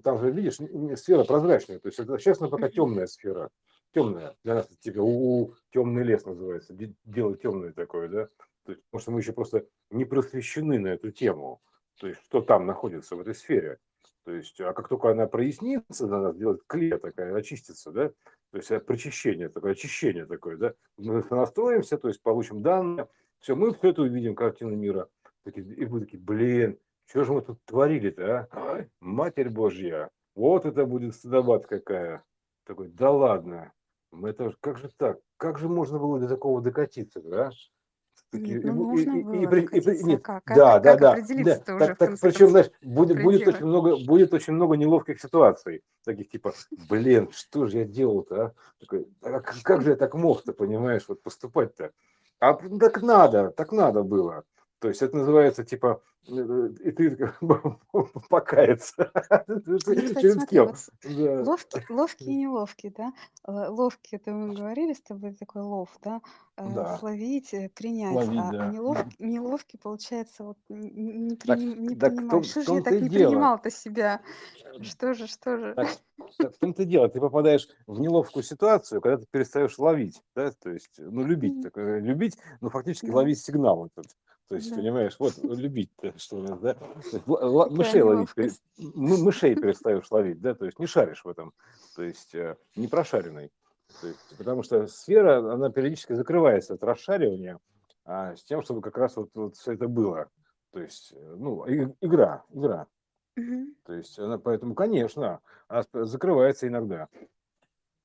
Там 0.02 0.18
же, 0.18 0.30
видишь, 0.30 0.58
сфера 0.98 1.24
прозрачная. 1.24 1.78
То 1.78 1.88
есть 1.88 1.98
сейчас 1.98 2.40
она 2.40 2.48
пока 2.48 2.68
темная 2.68 3.06
сфера. 3.06 3.50
Темная. 3.94 4.36
Для 4.44 4.54
нас 4.54 4.68
типа 4.80 5.00
у, 5.00 5.54
темный 5.72 6.04
лес 6.04 6.24
называется. 6.24 6.76
Дело 7.04 7.36
темное 7.36 7.72
такое, 7.72 8.08
да. 8.08 8.28
То 8.64 8.72
есть, 8.72 8.84
потому 8.90 9.00
что 9.00 9.10
мы 9.12 9.20
еще 9.20 9.32
просто 9.32 9.66
не 9.90 10.04
просвещены 10.04 10.78
на 10.78 10.88
эту 10.88 11.10
тему. 11.10 11.60
То 11.98 12.06
есть, 12.06 12.22
что 12.24 12.42
там 12.42 12.66
находится 12.66 13.16
в 13.16 13.20
этой 13.20 13.34
сфере. 13.34 13.78
То 14.24 14.32
есть, 14.32 14.60
а 14.60 14.74
как 14.74 14.88
только 14.88 15.10
она 15.10 15.26
прояснится, 15.26 16.06
надо 16.06 16.36
сделать 16.36 16.60
клея 16.66 16.98
такая, 16.98 17.34
очистится, 17.34 17.90
да, 17.90 18.10
то 18.50 18.58
есть 18.58 18.68
прочищение 18.84 19.48
такое, 19.48 19.72
очищение 19.72 20.26
такое, 20.26 20.58
да, 20.58 20.74
мы 20.98 21.24
настроимся, 21.30 21.96
то 21.96 22.08
есть 22.08 22.20
получим 22.20 22.60
данные, 22.60 23.08
все, 23.38 23.56
мы 23.56 23.72
все 23.72 23.88
это 23.88 24.02
увидим, 24.02 24.34
картину 24.34 24.76
мира, 24.76 25.08
и 25.46 25.86
мы 25.86 26.00
такие, 26.00 26.18
блин, 26.18 26.78
что 27.08 27.24
же 27.24 27.32
мы 27.32 27.42
тут 27.42 27.58
творили-то, 27.64 28.48
а? 28.52 28.84
Матерь 29.00 29.48
Божья, 29.48 30.10
вот 30.34 30.66
это 30.66 30.84
будет 30.84 31.14
стыдобат 31.14 31.66
какая. 31.66 32.22
Такой, 32.66 32.88
да 32.88 33.10
ладно, 33.10 33.72
это 34.12 34.54
как 34.60 34.78
же 34.78 34.90
так? 34.96 35.18
Как 35.38 35.58
же 35.58 35.68
можно 35.68 35.98
было 35.98 36.20
до 36.20 36.28
такого 36.28 36.60
докатиться, 36.60 37.20
да? 37.22 37.50
Такие, 38.30 38.60
ну, 38.60 38.90
нужно 38.90 39.16
и, 39.16 39.22
было 39.22 39.54
и, 39.54 40.00
и, 40.00 40.04
нет, 40.04 40.22
как, 40.22 40.42
да, 40.48 40.78
как, 40.80 41.00
да, 41.00 41.16
да, 41.16 41.44
да. 41.44 41.58
Так, 41.78 41.96
так, 41.96 42.20
причем, 42.20 42.48
знаешь, 42.48 42.70
будет, 42.82 43.22
будет 43.22 43.48
очень 43.48 43.64
много, 43.64 43.96
будет 44.04 44.34
очень 44.34 44.52
много 44.52 44.76
неловких 44.76 45.18
ситуаций, 45.18 45.82
таких 46.04 46.28
типа, 46.28 46.52
блин, 46.90 47.30
что 47.32 47.66
же 47.66 47.78
я 47.78 47.84
делал-то, 47.86 48.44
а? 48.44 48.54
Такой, 48.80 49.08
а 49.22 49.40
как, 49.40 49.56
как 49.62 49.82
же 49.82 49.90
я 49.90 49.96
так 49.96 50.12
мог-то, 50.14 50.52
понимаешь, 50.52 51.04
вот 51.08 51.22
поступать-то? 51.22 51.92
А 52.38 52.52
так 52.52 53.00
надо, 53.00 53.50
так 53.50 53.72
надо 53.72 54.02
было. 54.02 54.44
То 54.80 54.88
есть 54.88 55.02
это 55.02 55.16
называется 55.16 55.64
типа 55.64 56.00
э, 56.28 56.68
и 56.84 56.92
ты 56.92 57.32
покаяться. 58.28 59.10
Перед 59.46 60.48
кем? 60.48 60.72
Ловкий, 61.44 61.84
ловкий 61.88 62.26
и 62.26 62.36
неловкий, 62.36 62.94
да? 62.96 63.12
Э, 63.44 63.68
ловкий, 63.68 64.16
это 64.16 64.30
мы 64.30 64.54
говорили 64.54 64.92
с 64.92 65.00
тобой, 65.00 65.34
такой 65.34 65.62
лов, 65.62 65.88
да? 66.02 66.20
Э, 66.56 66.72
да. 66.72 66.96
Словить, 66.98 67.50
принять. 67.74 68.14
Ловить, 68.14 68.38
а, 68.38 68.48
а 68.48 68.52
да. 68.52 68.64
а 68.64 68.72
неловкий, 68.72 69.16
неловкий, 69.18 69.78
получается, 69.80 70.44
вот 70.44 70.58
не, 70.68 71.34
приним, 71.34 71.82
не 71.82 71.96
так, 71.96 72.14
принимаешь. 72.14 72.46
Что 72.46 72.62
же 72.62 72.74
я 72.74 72.82
так 72.82 73.00
не 73.00 73.10
принимал-то 73.10 73.70
себя? 73.72 74.20
Что 74.80 75.14
же, 75.14 75.26
что 75.26 75.56
же? 75.56 75.74
Так, 75.74 75.88
так, 76.38 76.54
в 76.54 76.58
том-то 76.58 76.84
дело, 76.84 77.08
ты 77.08 77.18
попадаешь 77.18 77.68
в 77.88 77.98
неловкую 77.98 78.44
ситуацию, 78.44 79.00
когда 79.00 79.18
ты 79.18 79.26
перестаешь 79.28 79.76
ловить, 79.76 80.22
да, 80.36 80.52
то 80.52 80.70
есть, 80.70 80.94
ну, 80.98 81.24
любить, 81.24 81.62
так, 81.62 81.76
любить, 81.76 82.38
ну, 82.60 82.70
фактически 82.70 83.06
да. 83.06 83.16
ловить 83.16 83.40
сигнал 83.40 83.86
этот. 83.86 84.06
То 84.48 84.54
есть, 84.54 84.70
да. 84.70 84.76
понимаешь, 84.76 85.14
вот 85.18 85.36
любить, 85.42 85.90
что 86.16 86.40
ли, 86.40 86.48
да? 86.62 86.76
Есть, 87.04 87.26
мышей 87.26 88.00
ловить, 88.00 88.30
мышей 88.94 89.54
перестаешь 89.54 90.10
ловить, 90.10 90.40
да, 90.40 90.54
то 90.54 90.64
есть 90.64 90.78
не 90.78 90.86
шаришь 90.86 91.22
в 91.22 91.28
этом, 91.28 91.52
то 91.94 92.02
есть 92.02 92.34
э, 92.34 92.56
не 92.74 92.88
прошаренный. 92.88 93.52
То 94.00 94.06
есть, 94.06 94.36
потому 94.38 94.62
что 94.62 94.86
сфера, 94.86 95.52
она 95.52 95.70
периодически 95.70 96.14
закрывается 96.14 96.74
от 96.74 96.82
расшаривания, 96.82 97.58
а 98.06 98.36
с 98.36 98.42
тем, 98.44 98.62
чтобы 98.62 98.80
как 98.80 98.96
раз 98.96 99.16
вот, 99.16 99.30
вот 99.34 99.56
все 99.56 99.72
это 99.72 99.86
было. 99.86 100.30
То 100.72 100.80
есть, 100.80 101.12
э, 101.12 101.34
ну, 101.36 101.64
игра, 102.00 102.44
игра. 102.50 102.86
Угу. 103.36 103.66
То 103.84 103.92
есть, 103.92 104.18
она, 104.18 104.38
поэтому, 104.38 104.74
конечно, 104.74 105.40
она 105.68 105.84
закрывается 105.92 106.66
иногда. 106.66 107.08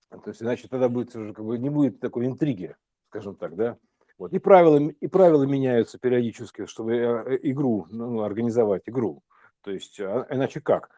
То 0.09 0.29
есть, 0.29 0.41
иначе 0.41 0.67
тогда 0.67 0.89
будет 0.89 1.15
уже 1.15 1.33
как 1.33 1.45
бы 1.45 1.57
не 1.57 1.69
будет 1.69 2.01
такой 2.01 2.25
интриги, 2.25 2.75
скажем 3.07 3.35
так, 3.35 3.55
да. 3.55 3.77
Вот. 4.17 4.33
И, 4.33 4.39
правила, 4.39 4.77
и 4.77 5.07
правила 5.07 5.43
меняются 5.43 5.97
периодически, 5.97 6.65
чтобы 6.65 6.95
э, 6.95 7.39
игру, 7.43 7.87
ну, 7.89 8.21
организовать 8.21 8.83
игру. 8.85 9.23
То 9.61 9.71
есть, 9.71 9.99
а, 9.99 10.27
иначе 10.29 10.61
как? 10.61 10.89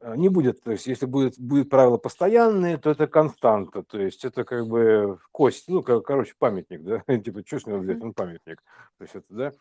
А, 0.00 0.16
не 0.16 0.28
будет, 0.28 0.62
то 0.62 0.72
есть, 0.72 0.86
если 0.86 1.06
будет, 1.06 1.38
будет 1.38 1.70
правило 1.70 1.96
постоянные, 1.96 2.78
то 2.78 2.90
это 2.90 3.06
константа, 3.06 3.82
то 3.82 4.00
есть, 4.00 4.24
это 4.24 4.44
как 4.44 4.66
бы 4.66 5.18
кость, 5.32 5.68
ну, 5.68 5.82
как, 5.82 6.04
короче, 6.04 6.34
памятник, 6.38 6.82
да, 6.82 7.02
типа, 7.18 7.42
что 7.46 7.60
с 7.60 7.66
него 7.66 7.78
взять, 7.78 8.02
он 8.02 8.14
памятник. 8.14 8.62
То 8.98 9.02
есть, 9.02 9.14
это, 9.14 9.26
да, 9.28 9.52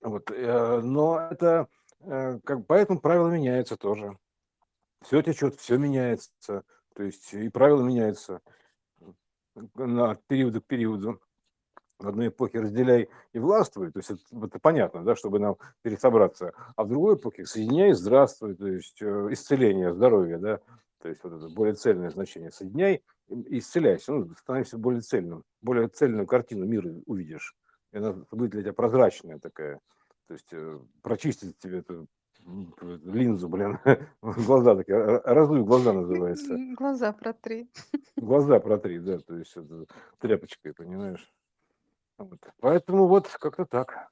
вот, 0.00 0.30
э, 0.30 0.80
но 0.80 1.28
это, 1.30 1.68
э, 2.00 2.38
как, 2.44 2.66
поэтому 2.66 3.00
правила 3.00 3.28
меняются 3.28 3.76
тоже. 3.76 4.16
Все 5.02 5.22
течет, 5.22 5.56
все 5.56 5.76
меняется, 5.76 6.64
то 6.94 7.02
есть, 7.02 7.34
и 7.34 7.48
правила 7.50 7.82
меняются 7.82 8.40
от 9.54 10.26
периода 10.26 10.60
к 10.60 10.66
периоду 10.66 11.20
одной 12.04 12.28
эпохе 12.28 12.60
разделяй 12.60 13.08
и 13.32 13.38
властвуй, 13.38 13.90
то 13.90 13.98
есть 13.98 14.10
это, 14.10 14.20
это 14.44 14.58
понятно, 14.58 15.02
да, 15.02 15.16
чтобы 15.16 15.38
нам 15.38 15.56
пересобраться, 15.82 16.52
а 16.76 16.84
в 16.84 16.88
другой 16.88 17.16
эпохе 17.16 17.46
соединяй 17.46 17.92
здравствуй, 17.92 18.54
то 18.54 18.66
есть 18.66 19.00
э, 19.00 19.28
исцеление, 19.30 19.94
здоровье, 19.94 20.38
да, 20.38 20.60
то 21.00 21.08
есть 21.08 21.22
вот 21.24 21.32
это 21.32 21.48
более 21.48 21.74
цельное 21.74 22.10
значение, 22.10 22.50
соединяй 22.50 23.02
и 23.28 23.58
исцеляйся, 23.58 24.12
ну, 24.12 24.30
становишься 24.38 24.78
более 24.78 25.00
цельным, 25.00 25.44
более 25.62 25.88
цельную 25.88 26.26
картину 26.26 26.66
мира 26.66 26.90
увидишь, 27.06 27.54
и 27.92 27.98
она 27.98 28.12
будет 28.30 28.50
для 28.50 28.62
тебя 28.62 28.72
прозрачная 28.72 29.38
такая, 29.38 29.80
то 30.28 30.34
есть 30.34 30.52
э, 30.52 30.78
прочистить 31.02 31.58
тебе 31.58 31.78
эту 31.78 32.06
линзу, 33.04 33.48
блин, 33.48 33.78
глаза 34.22 34.76
такие, 34.76 34.96
раздуй 35.24 35.62
глаза 35.62 35.92
называется. 35.92 36.56
Глаза 36.76 37.12
протри. 37.12 37.68
Глаза 38.16 38.60
протри, 38.60 38.98
да, 38.98 39.18
то 39.18 39.36
есть 39.36 39.56
это 39.56 39.86
тряпочкой, 40.18 40.72
понимаешь. 40.72 41.32
Поэтому 42.60 43.06
вот 43.06 43.28
как-то 43.28 43.66
так. 43.66 44.08